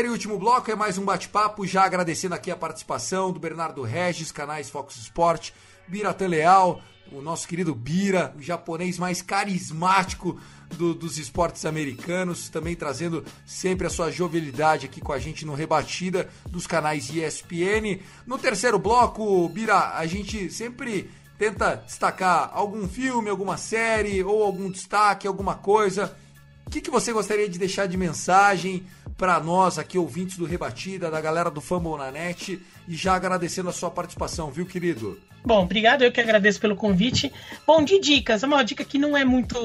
Terceiro 0.02 0.16
e 0.16 0.18
último 0.18 0.40
bloco 0.40 0.72
é 0.72 0.74
mais 0.76 0.98
um 0.98 1.06
bate-papo, 1.06 1.68
já 1.68 1.84
agradecendo 1.84 2.34
aqui 2.34 2.50
a 2.50 2.56
participação 2.56 3.32
do 3.32 3.40
Bernardo 3.40 3.84
Regis, 3.84 4.32
canais 4.32 4.68
Fox 4.68 4.96
Sport, 4.96 5.52
Biratan 5.88 6.28
Leal, 6.28 6.82
o 7.12 7.22
nosso 7.22 7.48
querido 7.48 7.76
Bira, 7.76 8.34
o 8.36 8.42
japonês 8.42 8.98
mais 8.98 9.22
carismático 9.22 10.40
do, 10.76 10.96
dos 10.96 11.20
esportes 11.20 11.66
americanos, 11.66 12.50
também 12.50 12.76
trazendo 12.76 13.24
sempre 13.46 13.86
a 13.86 13.92
sua 13.92 14.10
jovialidade 14.10 14.88
aqui 14.88 15.00
com 15.00 15.14
a 15.14 15.20
gente 15.20 15.46
no 15.46 15.54
Rebatida 15.54 16.28
dos 16.50 16.66
canais 16.66 17.08
ESPN. 17.08 18.00
No 18.26 18.40
terceiro 18.40 18.80
bloco, 18.80 19.48
Bira, 19.50 19.96
a 19.96 20.08
gente 20.08 20.50
sempre 20.50 21.12
tenta 21.38 21.76
destacar 21.76 22.50
algum 22.56 22.88
filme, 22.88 23.30
alguma 23.30 23.56
série 23.56 24.24
ou 24.24 24.42
algum 24.42 24.72
destaque, 24.72 25.28
alguma 25.28 25.54
coisa. 25.54 26.18
O 26.66 26.72
que, 26.72 26.82
que 26.82 26.90
você 26.90 27.14
gostaria 27.14 27.48
de 27.48 27.60
deixar 27.60 27.86
de 27.86 27.98
mensagem? 27.98 28.88
Para 29.22 29.40
nós 29.40 29.78
aqui, 29.78 30.00
ouvintes 30.00 30.36
do 30.36 30.46
Rebatida, 30.46 31.12
da 31.12 31.22
galera 31.22 31.52
do 31.52 31.62
Fumble 31.62 31.96
na 31.96 32.10
Net, 32.10 32.60
e 32.88 32.96
já 32.96 33.14
agradecendo 33.14 33.70
a 33.70 33.72
sua 33.72 33.92
participação, 33.92 34.50
viu, 34.50 34.66
querido? 34.66 35.22
Bom, 35.46 35.62
obrigado, 35.62 36.02
eu 36.02 36.12
que 36.12 36.20
agradeço 36.20 36.60
pelo 36.60 36.76
convite. 36.76 37.32
Bom, 37.68 37.84
de 37.84 38.00
dicas, 38.00 38.42
é 38.42 38.48
uma 38.48 38.64
dica 38.64 38.84
que 38.84 38.98
não 38.98 39.16
é 39.16 39.24
muito 39.24 39.60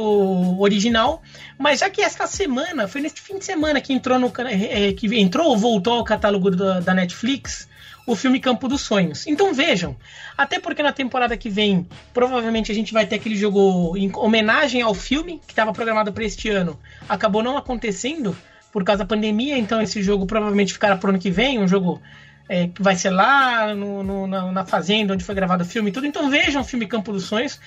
original, 0.61 1.23
mas 1.59 1.81
já 1.81 1.89
que 1.89 2.03
esta 2.03 2.27
semana, 2.27 2.87
foi 2.87 3.01
neste 3.01 3.23
fim 3.23 3.39
de 3.39 3.47
semana 3.47 3.81
que 3.81 3.95
entrou 3.95 4.19
no 4.19 4.31
é, 4.47 4.93
que 4.93 5.07
entrou 5.19 5.47
ou 5.47 5.57
voltou 5.57 5.95
ao 5.95 6.05
catálogo 6.05 6.51
da 6.51 6.93
Netflix, 6.93 7.67
o 8.07 8.15
filme 8.15 8.39
Campo 8.39 8.69
dos 8.69 8.83
Sonhos. 8.83 9.27
Então 9.27 9.55
vejam, 9.55 9.97
até 10.37 10.61
porque 10.61 10.83
na 10.83 10.93
temporada 10.93 11.35
que 11.35 11.49
vem, 11.49 11.89
provavelmente 12.13 12.71
a 12.71 12.75
gente 12.75 12.93
vai 12.93 13.07
ter 13.07 13.15
aquele 13.15 13.37
jogo 13.37 13.97
em 13.97 14.13
homenagem 14.17 14.83
ao 14.83 14.93
filme 14.93 15.41
que 15.47 15.53
estava 15.55 15.73
programado 15.73 16.13
para 16.13 16.25
este 16.25 16.51
ano, 16.51 16.79
acabou 17.09 17.43
não 17.43 17.57
acontecendo 17.57 18.37
por 18.77 18.85
causa 18.85 19.05
da 19.05 19.07
pandemia, 19.07 19.57
então 19.57 19.81
esse 19.81 20.03
jogo 20.03 20.27
provavelmente 20.27 20.71
ficará 20.71 20.99
pro 20.99 21.09
ano 21.09 21.19
que 21.19 21.31
vem, 21.31 21.59
um 21.59 21.67
jogo 21.67 21.99
é, 22.47 22.69
que 22.69 22.83
vai 22.83 22.95
ser 22.95 23.09
lá 23.09 23.75
no, 23.75 24.03
no, 24.03 24.27
na, 24.27 24.53
na, 24.53 24.67
fazenda 24.67 25.15
onde 25.15 25.25
foi 25.25 25.35
gravado 25.35 25.65
o 25.65 25.67
filme 25.67 25.89
e 25.89 25.93
tudo. 25.95 26.07
Então 26.07 26.29
vejam 26.29 26.61
o 26.61 26.65
filme 26.65 26.87
Campo 26.87 27.11
dos 27.11 27.25
Sonhos, 27.25 27.59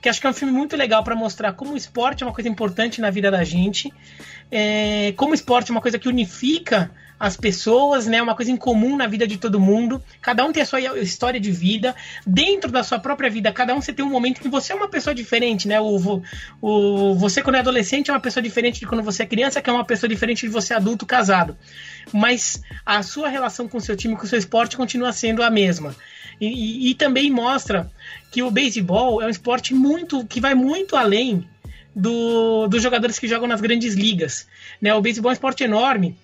que 0.00 0.08
acho 0.08 0.20
que 0.20 0.26
é 0.28 0.30
um 0.30 0.32
filme 0.32 0.54
muito 0.54 0.76
legal 0.76 1.02
para 1.02 1.16
mostrar 1.16 1.52
como 1.54 1.72
o 1.72 1.76
esporte 1.76 2.22
é 2.22 2.26
uma 2.28 2.32
coisa 2.32 2.48
importante 2.48 3.00
na 3.00 3.10
vida 3.10 3.28
da 3.28 3.42
gente, 3.42 3.92
é, 4.52 5.12
como 5.16 5.32
o 5.32 5.34
esporte 5.34 5.72
é 5.72 5.74
uma 5.74 5.80
coisa 5.80 5.98
que 5.98 6.08
unifica 6.08 6.92
as 7.22 7.36
pessoas, 7.36 8.08
né? 8.08 8.20
Uma 8.20 8.34
coisa 8.34 8.50
em 8.50 8.56
comum 8.56 8.96
na 8.96 9.06
vida 9.06 9.28
de 9.28 9.38
todo 9.38 9.60
mundo. 9.60 10.02
Cada 10.20 10.44
um 10.44 10.50
tem 10.50 10.60
a 10.60 10.66
sua 10.66 10.80
história 10.98 11.38
de 11.38 11.52
vida. 11.52 11.94
Dentro 12.26 12.68
da 12.68 12.82
sua 12.82 12.98
própria 12.98 13.30
vida, 13.30 13.52
cada 13.52 13.72
um 13.76 13.80
você 13.80 13.92
tem 13.92 14.04
um 14.04 14.10
momento 14.10 14.40
que 14.40 14.48
você 14.48 14.72
é 14.72 14.74
uma 14.74 14.88
pessoa 14.88 15.14
diferente, 15.14 15.68
né? 15.68 15.80
O, 15.80 16.20
o, 16.60 17.14
você, 17.14 17.40
quando 17.40 17.54
é 17.54 17.58
adolescente, 17.60 18.10
é 18.10 18.12
uma 18.12 18.18
pessoa 18.18 18.42
diferente 18.42 18.80
de 18.80 18.88
quando 18.88 19.04
você 19.04 19.22
é 19.22 19.26
criança, 19.26 19.62
que 19.62 19.70
é 19.70 19.72
uma 19.72 19.84
pessoa 19.84 20.08
diferente 20.08 20.40
de 20.40 20.48
você 20.48 20.74
adulto 20.74 21.06
casado. 21.06 21.56
Mas 22.12 22.60
a 22.84 23.04
sua 23.04 23.28
relação 23.28 23.68
com 23.68 23.78
o 23.78 23.80
seu 23.80 23.94
time, 23.96 24.16
com 24.16 24.24
o 24.24 24.26
seu 24.26 24.40
esporte, 24.40 24.76
continua 24.76 25.12
sendo 25.12 25.44
a 25.44 25.50
mesma. 25.50 25.94
E, 26.40 26.48
e, 26.48 26.90
e 26.90 26.94
também 26.96 27.30
mostra 27.30 27.88
que 28.32 28.42
o 28.42 28.50
beisebol 28.50 29.22
é 29.22 29.26
um 29.26 29.30
esporte 29.30 29.74
muito 29.74 30.26
que 30.26 30.40
vai 30.40 30.56
muito 30.56 30.96
além 30.96 31.48
do, 31.94 32.66
dos 32.66 32.82
jogadores 32.82 33.16
que 33.20 33.28
jogam 33.28 33.46
nas 33.46 33.60
grandes 33.60 33.94
ligas. 33.94 34.48
Né? 34.80 34.92
O 34.92 35.00
beisebol 35.00 35.30
é 35.30 35.34
um 35.34 35.34
esporte 35.34 35.62
enorme 35.62 36.16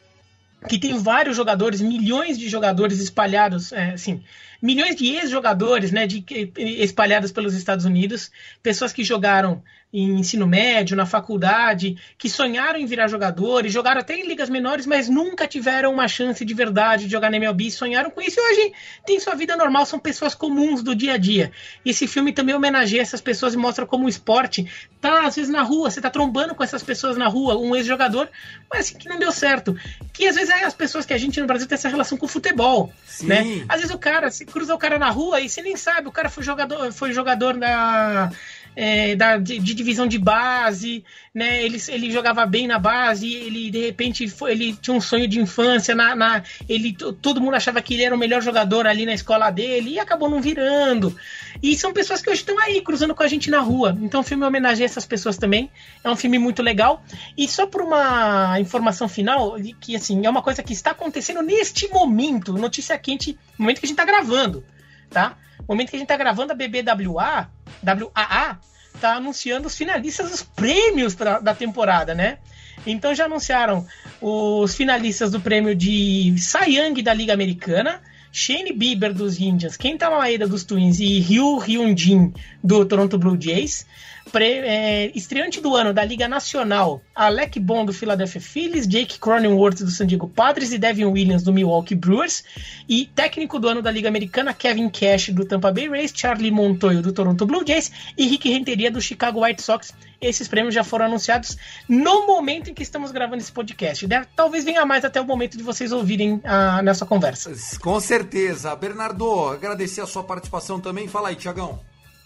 que 0.67 0.79
tem 0.79 0.99
vários 0.99 1.37
jogadores, 1.37 1.81
milhões 1.81 2.39
de 2.39 2.49
jogadores 2.49 2.99
espalhados, 3.01 3.73
é, 3.73 3.91
assim, 3.93 4.23
milhões 4.61 4.97
de 4.97 5.07
ex-jogadores, 5.15 5.93
né, 5.93 6.07
de, 6.07 6.25
espalhados 6.57 7.33
pelos 7.33 7.55
Estados 7.55 7.85
Unidos, 7.85 8.31
pessoas 8.63 8.93
que 8.93 9.05
jogaram 9.05 9.63
em 9.91 10.21
ensino 10.21 10.47
médio, 10.47 10.97
na 10.97 11.07
faculdade, 11.07 11.97
que 12.19 12.29
sonharam 12.29 12.79
em 12.79 12.85
virar 12.85 13.09
jogadores, 13.09 13.73
jogaram 13.73 14.01
até 14.01 14.15
em 14.15 14.27
ligas 14.27 14.51
menores, 14.51 14.85
mas 14.85 15.09
nunca 15.09 15.47
tiveram 15.47 15.93
uma 15.93 16.07
chance 16.07 16.45
de 16.45 16.55
verdade 16.55 17.07
de 17.07 17.11
jogar 17.11 17.31
na 17.31 17.39
MLB, 17.39 17.71
sonharam 17.71 18.11
com 18.11 18.21
isso 18.21 18.39
e 18.39 18.43
hoje 18.43 18.73
tem 19.07 19.19
sua 19.19 19.35
vida 19.35 19.57
normal, 19.57 19.87
são 19.87 19.99
pessoas 19.99 20.35
comuns 20.35 20.83
do 20.83 20.95
dia 20.95 21.15
a 21.15 21.17
dia. 21.17 21.51
E 21.85 21.91
esse 21.91 22.07
filme 22.07 22.33
também 22.33 22.55
homenageia 22.55 23.01
essas 23.01 23.23
pessoas 23.23 23.55
e 23.55 23.57
mostra 23.57 23.87
como 23.87 24.05
o 24.05 24.09
esporte 24.09 24.71
tá 25.01 25.27
às 25.27 25.37
vezes 25.37 25.51
na 25.51 25.63
rua, 25.63 25.91
você 25.91 26.01
tá 26.01 26.11
trombando 26.11 26.55
com 26.55 26.63
essas 26.63 26.83
pessoas 26.83 27.17
na 27.17 27.29
rua, 27.29 27.57
um 27.57 27.75
ex-jogador, 27.75 28.29
mas 28.71 28.81
assim, 28.81 28.99
que 28.99 29.09
não 29.09 29.19
deu 29.19 29.33
certo. 29.33 29.75
Que 30.13 30.27
às 30.27 30.35
vezes 30.35 30.51
é 30.51 30.65
as 30.65 30.75
pessoas 30.75 31.07
que 31.07 31.15
a 31.15 31.19
gente 31.19 31.41
no 31.41 31.47
Brasil 31.47 31.67
tem 31.67 31.77
essa 31.77 31.89
relação 31.89 32.19
com 32.19 32.27
o 32.27 32.29
futebol, 32.29 32.93
Sim. 33.07 33.27
né? 33.27 33.65
Às 33.69 33.81
vezes 33.81 33.95
o 33.95 33.99
cara, 33.99 34.31
se 34.31 34.45
cruza 34.49 34.75
o 34.75 34.79
cara 34.79 34.99
na 34.99 35.11
rua 35.11 35.41
e 35.41 35.49
você 35.49 35.63
nem 35.63 35.77
sabe, 35.77 36.09
o 36.09 36.13
cara 36.13 36.29
foi 36.29 36.43
jogador, 36.43 36.93
foi 36.93 37.13
jogador 37.13 37.57
da 37.57 38.31
é, 38.75 39.17
da, 39.17 39.37
de, 39.37 39.59
de, 39.59 39.75
divisão 39.75 40.07
de 40.07 40.19
base, 40.19 41.05
né? 41.35 41.63
Ele, 41.63 41.79
ele 41.89 42.11
jogava 42.11 42.47
bem 42.47 42.67
na 42.67 42.79
base, 42.79 43.33
ele 43.33 43.71
de 43.71 43.87
repente 43.87 44.29
foi, 44.29 44.53
ele 44.53 44.75
tinha 44.75 44.97
um 44.97 45.01
sonho 45.01 45.27
de 45.27 45.41
infância, 45.41 45.95
na, 45.95 46.15
na, 46.15 46.43
ele, 46.69 46.97
todo 47.21 47.41
mundo 47.41 47.55
achava 47.55 47.83
que 47.83 47.95
ele 47.95 48.05
era 48.05 48.15
o 48.15 48.19
melhor 48.19 48.43
jogador 48.43 48.87
ali 48.87 49.05
na 49.05 49.15
escola 49.15 49.51
dele 49.51 49.91
e 49.91 49.99
acabou 49.99 50.31
não 50.31 50.41
virando. 50.41 51.17
E 51.63 51.77
são 51.77 51.93
pessoas 51.93 52.23
que 52.23 52.31
hoje 52.31 52.41
estão 52.41 52.59
aí 52.59 52.81
cruzando 52.81 53.15
com 53.15 53.23
a 53.23 53.29
gente 53.29 53.51
na 53.51 53.61
rua. 53.61 53.97
Então 54.01 54.21
o 54.21 54.25
filme 54.25 54.45
homenageia 54.45 54.87
essas 54.87 55.07
pessoas 55.07 55.37
também. 55.37 55.71
É 56.05 56.11
um 56.11 56.17
filme 56.17 56.39
muito 56.39 56.63
legal. 56.63 57.03
E 57.37 57.49
só 57.49 57.67
por 57.67 57.83
uma 57.83 58.59
informação 58.61 59.09
final, 59.09 59.57
que 59.81 59.97
assim, 59.97 60.25
é 60.25 60.31
uma 60.31 60.43
coisa 60.43 60.63
que 60.63 60.73
está 60.73 60.93
acontecendo 60.93 61.43
neste 61.43 61.89
momento, 61.89 62.53
notícia 62.53 62.97
quente, 62.99 63.33
no 63.59 63.65
momento 63.65 63.81
que 63.81 63.87
a 63.87 63.89
gente 63.89 63.99
está 63.99 64.05
gravando, 64.05 64.65
tá? 65.11 65.37
Momento 65.69 65.91
que 65.91 65.97
a 65.97 65.99
gente 65.99 66.07
está 66.07 66.17
gravando 66.17 66.53
a 66.53 66.57
BBWA, 66.57 67.51
WAA, 67.85 68.59
tá 69.01 69.15
anunciando 69.15 69.67
os 69.67 69.77
finalistas 69.77 70.31
dos 70.31 70.43
prêmios 70.43 71.15
pra, 71.15 71.39
da 71.39 71.55
temporada, 71.55 72.15
né? 72.15 72.39
Então 72.87 73.15
já 73.15 73.27
anunciaram 73.27 73.87
os 74.21 74.75
finalistas 74.75 75.31
do 75.31 75.41
prêmio 75.41 75.75
de 75.75 76.35
Cy 76.39 76.77
Young 76.77 77.03
da 77.03 77.13
Liga 77.13 77.33
Americana, 77.33 78.01
Shane 78.33 78.73
Bieber 78.73 79.13
dos 79.13 79.41
Indians, 79.41 79.77
Kenta 79.77 80.11
Maeda 80.11 80.47
dos 80.47 80.65
Twins 80.65 81.01
e 81.01 81.19
Ryu 81.21 81.59
Hyun-jin 81.59 82.33
do 82.63 82.85
Toronto 82.85 83.19
Blue 83.19 83.41
Jays. 83.41 83.87
É, 84.35 85.11
estreante 85.15 85.61
do 85.61 85.75
ano 85.75 85.93
da 85.93 86.05
Liga 86.05 86.29
Nacional, 86.29 87.01
Alec 87.15 87.59
Bond 87.59 87.87
do 87.87 87.93
Philadelphia 87.93 88.41
Phillies, 88.41 88.87
Jake 88.87 89.19
Cronenworth 89.19 89.79
do 89.79 89.91
San 89.91 90.07
Diego 90.07 90.29
Padres 90.29 90.73
e 90.73 90.79
Devin 90.79 91.07
Williams 91.07 91.43
do 91.43 91.53
Milwaukee 91.53 91.95
Brewers. 91.95 92.45
E 92.89 93.07
técnico 93.07 93.59
do 93.59 93.69
ano 93.69 93.83
da 93.83 93.91
Liga 93.91 94.09
Americana, 94.09 94.53
Kevin 94.53 94.89
Cash 94.89 95.31
do 95.31 95.45
Tampa 95.45 95.73
Bay 95.73 95.89
Rays, 95.89 96.13
Charlie 96.15 96.51
Montoyo 96.51 97.03
do 97.03 97.13
Toronto 97.13 97.47
Blue 97.47 97.65
Jays 97.67 97.91
e 98.17 98.27
Rick 98.27 98.49
Renteria 98.49 98.91
do 98.91 99.01
Chicago 99.01 99.45
White 99.45 99.63
Sox. 99.63 99.93
Esses 100.21 100.49
prêmios 100.49 100.75
já 100.75 100.83
foram 100.83 101.07
anunciados 101.07 101.57
no 101.89 102.27
momento 102.27 102.71
em 102.71 102.75
que 102.75 102.83
estamos 102.83 103.13
gravando 103.13 103.41
esse 103.41 103.53
podcast. 103.53 104.07
Deve, 104.07 104.27
talvez 104.35 104.65
venha 104.65 104.85
mais 104.85 105.05
até 105.05 105.21
o 105.21 105.25
momento 105.25 105.57
de 105.57 105.63
vocês 105.63 105.93
ouvirem 105.93 106.41
a, 106.45 106.83
nessa 106.83 107.07
conversa. 107.07 107.53
Com 107.81 108.01
certeza. 108.01 108.75
Bernardo, 108.75 109.49
agradecer 109.51 110.01
a 110.01 110.07
sua 110.07 110.25
participação 110.25 110.81
também. 110.81 111.07
Fala 111.07 111.29
aí, 111.29 111.37
Tiagão. 111.37 111.79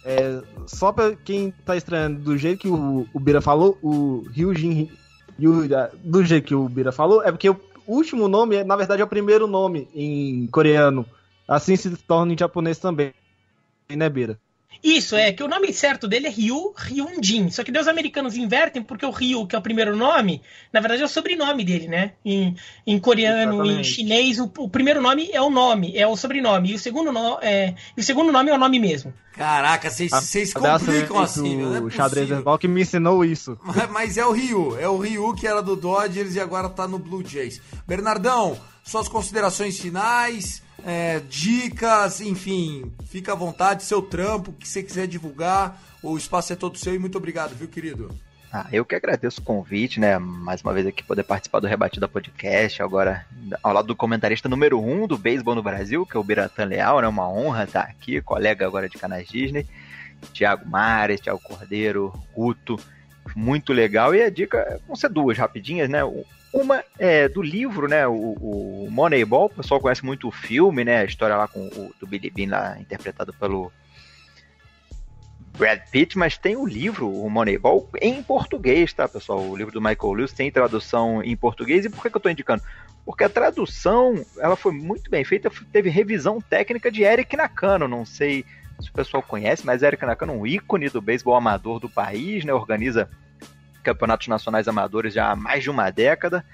É, 0.05 0.42
só 0.66 0.92
pra 0.92 1.14
quem 1.14 1.53
tá 1.64 1.76
estranhando, 1.76 2.20
do 2.20 2.36
jeito 2.36 2.62
que 2.62 2.68
o, 2.68 3.07
o 3.12 3.20
Bira 3.20 3.40
falou, 3.40 3.78
o 3.82 4.24
Ryujin. 4.32 4.90
Do 6.05 6.24
jeito 6.24 6.46
que 6.46 6.55
o 6.55 6.68
Bira 6.68 6.92
falou, 6.92 7.22
é 7.22 7.30
porque 7.30 7.48
o 7.48 7.61
último 7.86 8.28
nome, 8.28 8.62
na 8.64 8.76
verdade, 8.76 9.03
é 9.03 9.05
o 9.05 9.09
primeiro 9.09 9.46
nome 9.46 9.88
em 9.94 10.46
coreano. 10.48 11.07
Assim 11.46 11.76
se 11.76 11.96
torna 11.96 12.32
em 12.32 12.38
japonês 12.38 12.78
também, 12.78 13.12
né, 13.90 14.09
Bira? 14.09 14.38
Isso, 14.83 15.14
é 15.16 15.33
que 15.33 15.43
o 15.43 15.49
nome 15.49 15.73
certo 15.73 16.09
dele 16.09 16.27
é 16.27 16.31
Ryu 16.31 16.75
Hyun-jin. 16.77 17.51
Só 17.51 17.62
que 17.62 17.70
os 17.70 17.89
americanos 17.89 18.37
invertem 18.37 18.83
porque 18.83 19.07
o 19.07 19.11
Ryu, 19.11 19.47
que 19.47 19.55
é 19.55 19.59
o 19.59 19.62
primeiro 19.62 19.97
nome, 19.97 20.43
na 20.73 20.81
verdade 20.81 21.03
é 21.03 21.05
o 21.05 21.09
sobrenome 21.09 21.64
dele, 21.64 21.89
né? 21.89 22.12
Em, 22.25 22.57
em 22.87 22.99
coreano, 22.99 23.55
Exatamente. 23.55 23.81
em 23.81 23.85
chinês, 23.85 24.39
o, 24.39 24.51
o, 24.59 24.68
primeiro 24.68 25.01
nome 25.01 25.31
é 25.33 25.41
o 25.41 25.51
nome, 25.51 25.97
é 25.97 26.07
o 26.07 26.16
sobrenome. 26.16 26.73
E 26.73 26.75
o 26.75 26.79
segundo, 26.79 27.12
no, 27.12 27.39
é, 27.41 27.75
o 27.97 28.03
segundo 28.03 28.33
nome 28.33 28.51
é 28.51 28.55
o 28.55 28.59
nome 28.59 28.79
mesmo. 28.79 29.14
Caraca, 29.33 29.89
vocês 29.89 30.53
complicam 30.53 31.20
assim, 31.20 31.62
O 31.62 31.89
é 31.89 31.91
xadrez 31.91 32.29
verbal 32.29 32.59
que 32.59 32.68
me 32.68 32.83
ensinou 32.83 33.25
isso. 33.25 33.59
Mas, 33.64 33.91
mas 33.91 34.18
é 34.18 34.27
o 34.27 34.33
Ryu, 34.33 34.79
é 34.79 34.89
o 34.89 34.99
Ryu 34.99 35.35
que 35.35 35.47
era 35.47 35.62
do 35.62 35.75
Dodgers 35.75 36.35
e 36.35 36.41
agora 36.41 36.68
tá 36.68 36.87
no 36.87 36.99
Blue 36.99 37.27
Jays. 37.27 37.61
Bernardão, 37.87 38.59
suas 38.85 39.09
considerações 39.09 39.79
finais 39.79 40.62
é, 40.85 41.20
dicas, 41.28 42.20
enfim, 42.20 42.93
fica 43.07 43.33
à 43.33 43.37
vontade, 43.37 43.83
seu 43.83 44.03
trampo, 44.03 44.51
o 44.51 44.55
que 44.55 44.68
você 44.68 44.83
quiser 44.83 45.07
divulgar, 45.07 45.80
o 46.03 46.16
espaço 46.16 46.53
é 46.53 46.57
todo 46.57 46.78
seu 46.78 46.95
e 46.95 46.99
muito 46.99 47.18
obrigado, 47.18 47.55
viu, 47.55 47.68
querido? 47.68 48.11
Ah, 48.53 48.66
eu 48.70 48.85
que 48.85 48.95
agradeço 48.95 49.41
o 49.41 49.45
convite, 49.45 49.99
né? 49.99 50.18
Mais 50.18 50.61
uma 50.61 50.74
vez 50.74 50.87
aqui 50.87 51.03
poder 51.03 51.22
participar 51.22 51.61
do 51.61 51.66
Rebatida 51.66 52.07
Podcast, 52.07 52.83
agora 52.83 53.24
ao 53.62 53.72
lado 53.72 53.87
do 53.87 53.97
comentarista 53.97 54.47
número 54.47 54.78
um 54.78 55.07
do 55.07 55.16
beisebol 55.16 55.55
no 55.55 55.62
Brasil, 55.62 56.05
que 56.05 56.18
é 56.18 56.20
o 56.20 56.24
Biratan 56.24 56.66
Leal, 56.66 57.01
né? 57.01 57.09
Uma 57.09 57.26
honra 57.30 57.64
estar 57.64 57.80
aqui, 57.80 58.20
colega 58.20 58.66
agora 58.66 58.91
de 58.91 58.99
canais 58.99 59.26
Disney. 59.26 59.66
Tiago 60.35 60.68
Mares, 60.68 61.20
Tiago 61.20 61.41
Cordeiro, 61.41 62.12
Guto, 62.35 62.78
muito 63.35 63.72
legal. 63.72 64.14
E 64.14 64.22
a 64.22 64.28
dica 64.28 64.78
vão 64.87 64.95
ser 64.95 65.09
duas 65.09 65.39
rapidinhas, 65.39 65.89
né? 65.89 66.01
Uma 66.53 66.84
é 66.98 67.28
do 67.28 67.40
livro, 67.40 67.88
né? 67.88 68.07
O, 68.07 68.12
o 68.12 68.88
Moneyball, 68.90 69.46
o 69.46 69.50
pessoal 69.50 69.80
conhece 69.80 70.05
muito 70.05 70.28
o 70.28 70.30
filme, 70.30 70.84
né? 70.84 70.98
A 70.98 71.05
história 71.05 71.36
lá 71.36 71.48
com 71.48 71.66
o 71.66 71.92
do 71.98 72.07
Billy 72.07 72.30
Bean 72.30 72.50
lá, 72.50 72.78
interpretado 72.78 73.32
pelo 73.32 73.72
Brad 75.57 75.80
Pitt, 75.90 76.18
mas 76.18 76.36
tem 76.36 76.57
o 76.57 76.66
livro, 76.66 77.11
o 77.11 77.28
Moneyball, 77.30 77.88
em 78.00 78.22
português, 78.22 78.92
tá, 78.92 79.09
pessoal? 79.09 79.40
O 79.40 79.57
livro 79.57 79.72
do 79.72 79.80
Michael 79.80 80.12
Lewis 80.12 80.32
tem 80.32 80.50
tradução 80.50 81.22
em 81.22 81.36
português. 81.36 81.84
E 81.84 81.90
por 81.90 82.03
que, 82.03 82.11
que 82.11 82.16
eu 82.16 82.18
estou 82.18 82.32
indicando? 82.32 82.62
Porque 83.05 83.24
a 83.24 83.28
tradução, 83.28 84.24
ela 84.38 84.57
foi 84.57 84.72
muito 84.72 85.11
bem 85.11 85.24
feita, 85.24 85.50
teve 85.72 85.88
revisão 85.88 86.40
técnica 86.40 86.90
de 86.90 87.03
Eric 87.03 87.36
Nakano, 87.36 87.88
não 87.88 88.05
sei 88.05 88.44
se 88.80 88.90
o 88.90 88.92
pessoal 88.92 89.22
conhece, 89.22 89.64
mas 89.64 89.82
Eric 89.82 90.05
Nakano 90.05 90.32
é 90.32 90.36
um 90.36 90.46
ícone 90.46 90.88
do 90.88 91.00
beisebol 91.00 91.34
amador 91.36 91.78
do 91.78 91.88
país, 91.88 92.44
né? 92.44 92.53
Organiza 92.53 93.09
campeonatos 93.83 94.28
nacionais 94.28 94.68
amadores 94.68 95.14
já 95.14 95.30
há 95.30 95.37
mais 95.37 95.62
de 95.62 95.70
uma 95.70 95.91
década, 95.91 96.45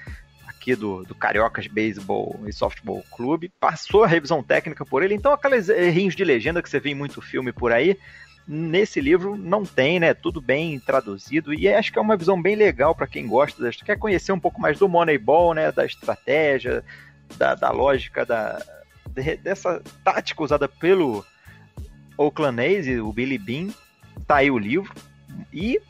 aqui 0.47 0.75
do, 0.75 1.05
do 1.05 1.15
Cariocas 1.15 1.67
Baseball 1.67 2.41
e 2.47 2.53
Softball 2.53 3.05
Clube. 3.11 3.53
Passou 3.61 4.05
a 4.05 4.09
revisão 4.09 4.43
técnica 4.43 4.85
por 4.85 5.03
ele, 5.03 5.15
então 5.15 5.33
aqueles 5.33 5.69
errinhos 5.69 6.17
de 6.17 6.25
legenda 6.25 6.63
que 6.63 6.69
você 6.69 6.81
vê 6.81 6.91
em 6.91 6.95
muito 6.95 7.21
filme 7.21 7.53
por 7.53 7.73
aí, 7.73 7.97
nesse 8.49 8.99
livro 8.99 9.37
não 9.37 9.65
tem, 9.65 10.01
né? 10.01 10.15
Tudo 10.15 10.41
bem 10.41 10.81
traduzido 10.81 11.53
e 11.53 11.69
acho 11.69 11.93
que 11.93 11.99
é 11.99 12.03
uma 12.03 12.17
visão 12.17 12.41
bem 12.41 12.57
legal 12.57 12.95
para 12.95 13.07
quem 13.07 13.27
gosta, 13.27 13.71
quer 13.85 13.99
conhecer 13.99 14.33
um 14.33 14.41
pouco 14.41 14.61
mais 14.61 14.79
do 14.79 14.89
Moneyball, 14.89 15.53
né? 15.53 15.71
Da 15.71 15.85
estratégia, 15.85 16.83
da, 17.37 17.55
da 17.55 17.71
lógica, 17.71 18.25
da, 18.25 18.63
dessa 19.43 19.83
tática 20.03 20.43
usada 20.43 20.67
pelo 20.67 21.25
Oakland 22.17 22.61
A's, 22.61 22.87
o 23.01 23.13
Billy 23.13 23.39
Bean. 23.39 23.69
Tá 24.27 24.37
aí 24.37 24.51
o 24.51 24.59
livro. 24.59 24.93
E 25.53 25.81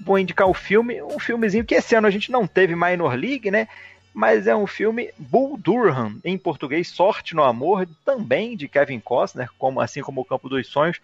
vou 0.00 0.18
indicar 0.18 0.48
o 0.48 0.54
filme, 0.54 1.02
um 1.02 1.18
filmezinho 1.18 1.64
que 1.64 1.74
esse 1.74 1.94
ano 1.94 2.06
a 2.06 2.10
gente 2.10 2.30
não 2.30 2.46
teve 2.46 2.74
Minor 2.74 3.14
League, 3.14 3.50
né? 3.50 3.68
Mas 4.12 4.46
é 4.46 4.56
um 4.56 4.66
filme 4.66 5.12
Bull 5.18 5.58
Durham, 5.58 6.18
em 6.24 6.38
português, 6.38 6.88
Sorte 6.88 7.34
no 7.34 7.42
Amor, 7.42 7.86
também 8.04 8.56
de 8.56 8.66
Kevin 8.66 8.98
Costner, 8.98 9.50
como, 9.58 9.80
assim 9.80 10.00
como 10.00 10.22
O 10.22 10.24
Campo 10.24 10.48
dos 10.48 10.66
Sonhos. 10.66 11.00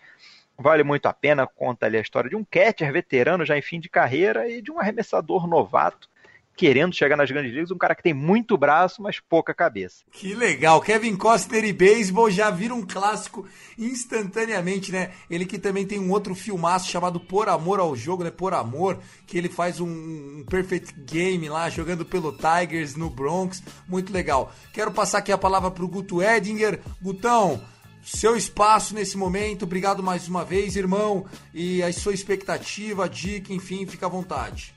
Vale 0.56 0.82
muito 0.82 1.06
a 1.06 1.12
pena, 1.12 1.47
conta 1.47 1.86
ali 1.86 1.98
a 1.98 2.01
história 2.01 2.31
de 2.31 2.36
um 2.36 2.44
catcher 2.44 2.93
veterano 2.93 3.44
já 3.44 3.56
em 3.56 3.62
fim 3.62 3.81
de 3.81 3.89
carreira 3.89 4.48
e 4.48 4.62
de 4.62 4.70
um 4.70 4.78
arremessador 4.78 5.47
novato 5.47 6.09
querendo 6.57 6.95
chegar 6.95 7.16
nas 7.16 7.31
grandes 7.31 7.53
ligas, 7.53 7.70
um 7.70 7.79
cara 7.79 7.95
que 7.95 8.03
tem 8.03 8.15
muito 8.15 8.57
braço, 8.57 9.03
mas 9.03 9.20
pouca 9.20 9.55
cabeça. 9.55 10.05
Que 10.12 10.35
legal, 10.35 10.81
Kevin 10.81 11.16
Costner 11.16 11.65
e 11.65 11.73
beisebol 11.73 12.31
já 12.31 12.51
vira 12.51 12.74
um 12.74 12.87
clássico 12.87 13.47
instantaneamente, 13.79 14.93
né? 14.93 15.12
Ele 15.31 15.47
que 15.47 15.59
também 15.59 15.87
tem 15.87 15.99
um 15.99 16.11
outro 16.11 16.35
filmaço 16.35 16.91
chamado 16.91 17.19
Por 17.19 17.49
Amor 17.49 17.81
ao 17.81 17.97
Jogo, 17.97 18.24
né? 18.24 18.31
Por 18.31 18.55
Amor, 18.55 18.99
que 19.27 19.37
ele 19.39 19.49
faz 19.49 19.81
um, 19.81 19.89
um 19.89 20.45
perfect 20.49 20.93
game 21.01 21.49
lá, 21.49 21.69
jogando 21.70 22.05
pelo 22.05 22.33
Tigers 22.33 22.95
no 22.97 23.09
Bronx, 23.09 23.62
muito 23.89 24.12
legal. 24.12 24.53
Quero 24.73 24.93
passar 24.93 25.19
aqui 25.19 25.33
a 25.33 25.39
palavra 25.39 25.70
pro 25.70 25.89
Guto 25.89 26.23
Edinger. 26.23 26.81
Gutão, 27.01 27.61
seu 28.03 28.37
espaço 28.37 28.95
nesse 28.95 29.16
momento, 29.16 29.62
obrigado 29.62 30.03
mais 30.03 30.29
uma 30.29 30.45
vez, 30.45 30.77
irmão, 30.77 31.24
e 31.55 31.83
a 31.83 31.93
sua 31.93 32.12
expectativa, 32.12 33.09
dica, 33.09 33.53
enfim, 33.53 33.87
fica 33.87 34.07
à 34.07 34.09
vontade. 34.09 34.74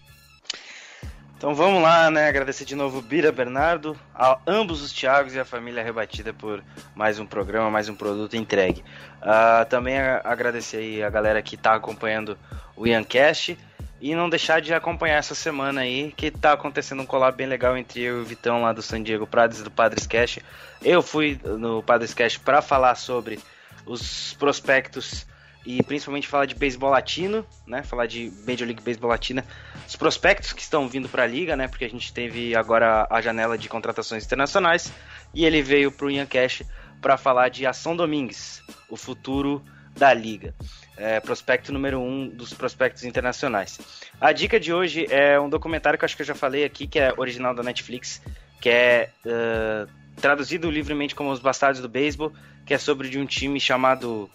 Então 1.46 1.54
vamos 1.54 1.84
lá, 1.84 2.10
né? 2.10 2.28
Agradecer 2.28 2.66
de 2.66 2.74
novo 2.74 3.04
Bira 3.04 3.32
Bernardo, 3.32 3.96
a 4.16 4.40
ambos 4.48 4.82
os 4.82 4.92
Thiagos 4.92 5.36
e 5.36 5.40
a 5.40 5.46
família 5.46 5.84
rebatida 5.84 6.34
por 6.34 6.64
mais 6.96 7.20
um 7.20 7.26
programa, 7.28 7.70
mais 7.70 7.88
um 7.88 7.94
produto 7.94 8.36
entregue. 8.36 8.84
Uh, 9.22 9.64
também 9.70 9.96
agradecer 10.00 11.04
a 11.04 11.10
galera 11.12 11.44
que 11.44 11.54
está 11.54 11.76
acompanhando 11.76 12.36
o 12.76 12.88
Iancast 12.88 13.60
e 14.02 14.16
não 14.16 14.28
deixar 14.28 14.60
de 14.60 14.74
acompanhar 14.74 15.18
essa 15.18 15.36
semana 15.36 15.82
aí 15.82 16.12
que 16.18 16.26
está 16.26 16.54
acontecendo 16.54 17.04
um 17.04 17.06
collab 17.06 17.38
bem 17.38 17.46
legal 17.46 17.78
entre 17.78 18.02
eu 18.02 18.18
e 18.18 18.22
o 18.24 18.26
Vitão 18.26 18.64
lá 18.64 18.74
do 18.74 18.82
San 18.82 19.04
Diego 19.04 19.28
Prades 19.28 19.62
do 19.62 19.70
Padres 19.70 20.08
Cash. 20.08 20.40
Eu 20.82 21.04
fui 21.04 21.40
no 21.44 21.84
Padres 21.84 22.12
Cash 22.12 22.38
para 22.38 22.60
falar 22.60 22.96
sobre 22.96 23.38
os 23.86 24.34
prospectos 24.40 25.28
e 25.66 25.82
principalmente 25.82 26.28
falar 26.28 26.46
de 26.46 26.56
beisebol 26.56 26.92
latino, 26.92 27.46
né? 27.66 27.82
Falar 27.84 28.06
de 28.06 28.32
Major 28.48 28.68
League 28.68 28.82
Baseball 28.84 29.10
Latina, 29.10 29.44
os 29.88 29.96
prospectos 29.96 30.54
que 30.54 30.62
estão 30.62 30.88
vindo 30.88 31.10
para 31.10 31.24
a 31.24 31.28
liga, 31.28 31.56
né? 31.56 31.68
Porque 31.68 31.86
a 31.86 31.90
gente 31.90 32.14
teve 32.14 32.56
agora 32.56 33.08
a 33.10 33.22
janela 33.22 33.58
de 33.58 33.68
contratações 33.68 34.24
internacionais 34.24 34.92
e 35.34 35.46
ele 35.46 35.62
veio 35.62 35.92
para 35.92 36.06
o 36.06 36.12
Ian 36.12 36.26
Cash 36.26 36.64
para 37.02 37.18
falar 37.18 37.50
de 37.50 37.66
Ação 37.66 37.96
Domingues, 37.96 38.62
o 38.90 38.96
futuro 38.96 39.64
da 39.98 40.14
liga. 40.14 40.54
É, 40.98 41.20
prospecto 41.20 41.74
número 41.74 42.00
um 42.00 42.28
dos 42.28 42.54
prospectos 42.54 43.04
internacionais. 43.04 43.80
A 44.20 44.32
dica 44.32 44.60
de 44.60 44.74
hoje 44.74 45.08
é 45.10 45.40
um 45.40 45.50
documentário 45.50 45.98
que 45.98 46.04
eu 46.04 46.06
acho 46.06 46.16
que 46.16 46.22
eu 46.22 46.26
já 46.26 46.36
falei 46.36 46.64
aqui, 46.64 46.88
que 46.88 47.00
é 47.00 47.14
original 47.18 47.54
da 47.54 47.64
Netflix, 47.64 48.22
que 48.62 48.70
é 48.70 49.10
uh, 49.26 49.90
traduzido 50.16 50.70
livremente 50.72 51.14
como 51.14 51.32
Os 51.32 51.40
Bastardos 51.40 51.82
do 51.82 51.90
Beisebol, 51.90 52.32
que 52.66 52.74
é 52.74 52.78
sobre 52.78 53.10
de 53.10 53.20
um 53.20 53.26
time 53.26 53.60
chamado 53.60 54.30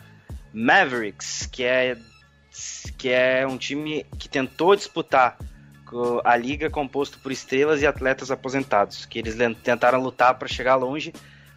Mavericks, 0.53 1.47
que 1.51 1.65
é, 1.65 1.97
que 2.99 3.09
é 3.11 3.47
um 3.47 3.57
time 3.57 4.05
que 4.19 4.29
tentou 4.29 4.75
disputar 4.75 5.37
a 6.25 6.37
liga 6.37 6.71
composto 6.71 7.19
por 7.19 7.33
estrelas 7.33 7.83
e 7.83 7.87
atletas 7.87 8.31
aposentados, 8.31 9.07
que 9.07 9.19
eles 9.19 9.37
tentaram 9.63 10.01
lutar 10.01 10.35
para 10.35 10.47
chegar 10.47 10.77
longe, 10.77 11.13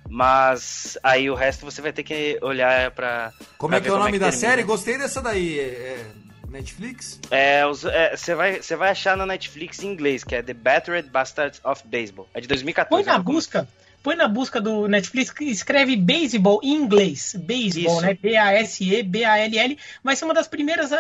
mas 0.10 0.98
aí 1.04 1.30
o 1.30 1.36
resto 1.36 1.66
você 1.66 1.82
vai 1.82 1.94
ter 1.94 2.04
que 2.04 2.40
olhar 2.42 2.92
para 2.92 3.32
Como 3.58 3.70
pra 3.70 3.78
é 3.78 3.82
que 3.82 3.88
é 3.88 3.94
o 3.94 3.98
nome 3.98 4.18
é 4.18 4.20
da 4.20 4.30
termina. 4.30 4.50
série? 4.50 4.64
Gostei 4.64 4.98
dessa 4.98 5.22
daí. 5.22 5.60
É, 5.60 5.64
é 5.64 6.06
Netflix? 6.50 7.20
É, 7.32 7.66
você 7.66 8.32
é, 8.32 8.36
vai, 8.36 8.60
vai 8.60 8.90
achar 8.92 9.18
na 9.18 9.26
Netflix 9.26 9.82
em 9.82 9.88
inglês, 9.92 10.24
que 10.24 10.36
é 10.36 10.42
The 10.42 10.54
Battered 10.54 11.10
Bastards 11.10 11.60
of 11.64 11.82
Baseball. 11.86 12.28
É 12.34 12.42
de 12.42 12.48
2014. 12.48 13.04
Põe 13.04 13.14
na 13.14 13.20
busca, 13.20 13.68
põe 14.04 14.16
na 14.18 14.28
busca 14.28 14.60
do 14.60 14.88
Netflix 14.88 15.32
que 15.32 15.46
escreve 15.46 15.96
baseball 15.96 16.60
em 16.62 16.74
inglês. 16.76 17.34
Baseball, 17.40 17.94
Isso. 17.94 18.02
né? 18.02 18.14
B-A-S-E-B-A-L-L. 18.22 19.78
Vai 20.04 20.16
ser 20.18 20.26
uma 20.26 20.34
das 20.34 20.48
primeiras 20.48 20.92
é, 20.92 20.98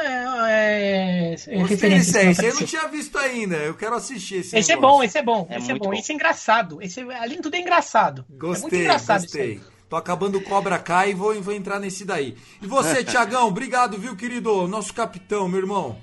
é, 0.47 1.35
referências. 1.63 2.15
Esse 2.15 2.41
aí 2.41 2.47
eu 2.51 2.55
não 2.55 2.65
tinha 2.65 2.87
visto 2.87 3.17
ainda. 3.17 3.57
Eu 3.57 3.75
quero 3.75 3.93
assistir 3.95 4.35
esse 4.37 4.57
Esse 4.57 4.71
é 4.71 4.75
negócio. 4.75 4.97
bom, 4.97 5.03
esse 5.03 5.17
é 5.17 5.21
bom, 5.21 5.47
É 5.49 5.57
esse 5.57 5.71
é 5.71 5.75
bom. 5.75 5.85
bom. 5.87 5.93
Esse 5.93 6.11
é 6.13 6.15
engraçado. 6.15 6.81
Esse, 6.81 7.01
além 7.01 7.35
de 7.35 7.41
tudo, 7.43 7.55
é 7.55 7.59
engraçado. 7.59 8.21
é 8.21 8.31
muito 8.31 8.39
Gostei, 8.39 8.79
engraçado 8.81 9.21
gostei. 9.21 9.61
Tô 9.89 9.97
acabando 9.97 10.37
o 10.37 10.41
Cobra 10.41 10.79
Kai 10.79 11.11
e 11.11 11.13
vou, 11.13 11.39
vou 11.41 11.53
entrar 11.53 11.79
nesse 11.79 12.05
daí. 12.05 12.35
E 12.61 12.65
você, 12.65 13.03
Tiagão, 13.05 13.47
obrigado, 13.47 13.97
viu, 13.97 14.15
querido? 14.15 14.65
Nosso 14.67 14.93
capitão, 14.93 15.47
meu 15.47 15.59
irmão. 15.59 15.97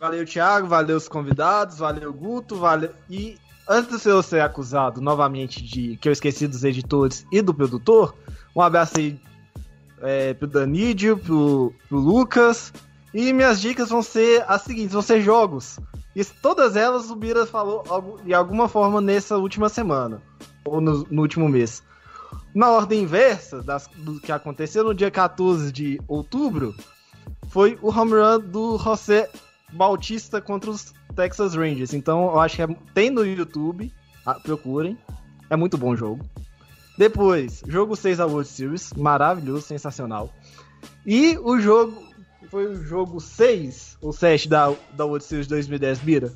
Valeu, 0.00 0.24
Thiago, 0.24 0.66
valeu 0.66 0.96
os 0.96 1.06
convidados, 1.06 1.76
valeu, 1.78 2.10
Guto, 2.10 2.56
valeu. 2.56 2.90
E 3.08 3.36
antes 3.70 4.02
de 4.02 4.08
eu 4.08 4.22
ser 4.22 4.40
acusado 4.42 5.00
novamente 5.00 5.62
de 5.62 5.96
que 5.96 6.08
eu 6.08 6.12
esqueci 6.12 6.48
dos 6.48 6.64
editores 6.64 7.24
e 7.30 7.40
do 7.40 7.54
produtor, 7.54 8.14
um 8.54 8.60
abraço 8.60 8.98
aí 8.98 9.18
é, 10.02 10.34
pro 10.34 10.48
Danídio, 10.48 11.16
pro, 11.16 11.72
pro 11.88 11.98
Lucas. 11.98 12.72
E 13.14 13.32
minhas 13.32 13.60
dicas 13.60 13.88
vão 13.88 14.02
ser 14.02 14.44
as 14.48 14.62
seguintes: 14.62 14.92
vão 14.92 15.02
ser 15.02 15.20
jogos. 15.20 15.78
E 16.14 16.24
todas 16.24 16.74
elas 16.74 17.10
o 17.10 17.16
Bira 17.16 17.46
falou 17.46 17.84
de 18.24 18.34
alguma 18.34 18.68
forma 18.68 19.00
nessa 19.00 19.36
última 19.38 19.68
semana, 19.68 20.20
ou 20.64 20.80
no, 20.80 21.06
no 21.10 21.22
último 21.22 21.48
mês. 21.48 21.82
Na 22.52 22.70
ordem 22.70 23.02
inversa 23.02 23.62
das- 23.62 23.88
do 23.96 24.18
que 24.20 24.32
aconteceu 24.32 24.82
no 24.82 24.92
dia 24.94 25.10
14 25.10 25.70
de 25.70 26.00
outubro, 26.08 26.74
foi 27.48 27.78
o 27.80 27.88
home 27.90 28.12
run 28.12 28.40
do 28.40 28.76
José 28.78 29.30
Bautista 29.72 30.40
contra 30.40 30.70
os 30.70 30.92
Texas 31.14 31.54
Rangers. 31.54 31.92
Então 31.94 32.24
eu 32.24 32.40
acho 32.40 32.56
que 32.56 32.62
é- 32.62 32.76
tem 32.94 33.10
no 33.10 33.24
YouTube, 33.24 33.92
ah, 34.26 34.34
procurem. 34.34 34.96
É 35.48 35.56
muito 35.56 35.76
bom 35.78 35.90
o 35.90 35.96
jogo. 35.96 36.24
Depois, 36.96 37.62
jogo 37.66 37.96
6 37.96 38.18
da 38.18 38.26
World 38.26 38.48
Series, 38.48 38.92
maravilhoso, 38.92 39.62
sensacional. 39.62 40.30
E 41.06 41.38
o 41.38 41.58
jogo 41.58 42.02
foi 42.50 42.66
o 42.66 42.82
jogo 42.84 43.20
6 43.20 43.96
ou 44.02 44.12
7 44.12 44.48
da, 44.48 44.72
da 44.92 45.04
World 45.06 45.24
Series 45.24 45.46
2010, 45.46 45.98
Bira? 46.00 46.32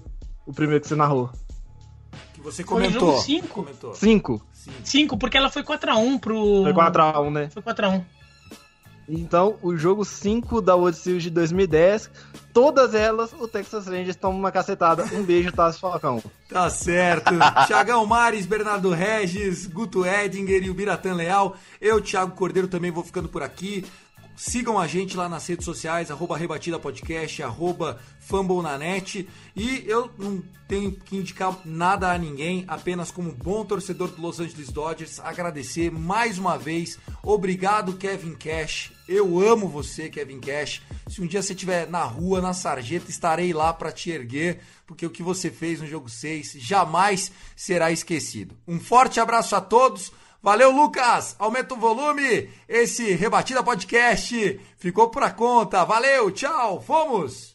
O 0.47 0.52
primeiro 0.52 0.81
que 0.81 0.89
você 0.89 0.94
narrou. 0.94 1.31
Que 2.32 2.40
você 2.40 2.65
Foi 2.65 2.74
o 2.82 2.85
comentou. 2.86 3.11
jogo 3.12 3.23
5. 3.23 3.48
Comentou. 3.48 3.94
5. 3.94 4.47
5, 4.82 5.16
porque 5.19 5.36
ela 5.36 5.51
foi 5.51 5.62
4x1 5.62 6.19
pro. 6.19 6.62
Foi 6.62 6.73
4x1, 6.73 7.31
né? 7.31 7.51
Foi 7.51 7.62
4x1. 7.62 8.02
Então, 9.09 9.59
o 9.62 9.76
jogo 9.76 10.05
5 10.05 10.62
da 10.62 10.74
World 10.74 10.97
Series 10.97 11.22
de 11.24 11.31
2010, 11.31 12.10
todas 12.52 12.94
elas, 12.94 13.32
o 13.32 13.47
Texas 13.47 13.86
Rangers 13.86 14.16
tomam 14.16 14.39
uma 14.39 14.51
cacetada. 14.51 15.05
Um 15.12 15.22
beijo, 15.22 15.52
Tassi 15.52 15.81
Falcão. 15.81 16.22
Tá 16.48 16.70
certo. 16.70 17.35
Tiagão 17.66 18.06
Mares, 18.06 18.47
Bernardo 18.47 18.90
Regis, 18.90 19.66
Guto 19.66 20.06
Edinger 20.06 20.62
e 20.62 20.70
o 20.70 20.74
Biratan 20.74 21.14
Leal. 21.14 21.56
Eu, 21.81 22.01
Thiago 22.01 22.35
Cordeiro, 22.35 22.68
também 22.68 22.90
vou 22.90 23.05
ficando 23.05 23.28
por 23.28 23.43
aqui. 23.43 23.85
Sigam 24.36 24.78
a 24.81 24.86
gente 24.86 25.16
lá 25.16 25.28
nas 25.28 25.47
redes 25.47 25.64
sociais, 25.64 26.10
arroba 26.10 26.36
Rebatida 26.36 26.78
Podcast, 26.78 27.40
arroba. 27.43 28.01
E 29.55 29.85
eu 29.86 30.10
não 30.18 30.43
tenho 30.66 30.90
que 30.93 31.16
indicar 31.16 31.56
nada 31.64 32.10
a 32.10 32.18
ninguém, 32.18 32.64
apenas 32.66 33.12
como 33.12 33.31
bom 33.31 33.64
torcedor 33.64 34.09
do 34.09 34.20
Los 34.20 34.40
Angeles 34.40 34.72
Dodgers, 34.72 35.20
agradecer 35.20 35.93
mais 35.93 36.36
uma 36.36 36.59
vez. 36.59 36.98
Obrigado, 37.22 37.93
Kevin 37.93 38.35
Cash. 38.35 38.94
Eu 39.06 39.39
amo 39.39 39.68
você, 39.68 40.09
Kevin 40.09 40.40
Cash. 40.40 40.81
Se 41.09 41.20
um 41.20 41.26
dia 41.26 41.43
você 41.43 41.52
estiver 41.52 41.89
na 41.89 42.02
rua, 42.05 42.40
na 42.40 42.55
sarjeta, 42.55 43.10
estarei 43.10 43.52
lá 43.52 43.72
para 43.72 43.93
te 43.93 44.10
erguer, 44.10 44.60
porque 44.86 45.05
o 45.05 45.10
que 45.10 45.22
você 45.22 45.51
fez 45.51 45.81
no 45.81 45.86
jogo 45.86 46.09
6 46.09 46.56
jamais 46.59 47.31
será 47.55 47.93
esquecido. 47.93 48.56
Um 48.66 48.81
forte 48.81 49.20
abraço 49.20 49.55
a 49.55 49.60
todos. 49.60 50.10
Valeu, 50.43 50.70
Lucas! 50.70 51.36
Aumenta 51.39 51.74
o 51.74 51.78
volume. 51.78 52.48
Esse 52.68 53.14
Rebatida 53.14 53.62
Podcast 53.62 54.60
ficou 54.78 55.09
por 55.09 55.31
conta. 55.32 55.85
Valeu, 55.85 56.31
tchau, 56.31 56.82
fomos! 56.82 57.53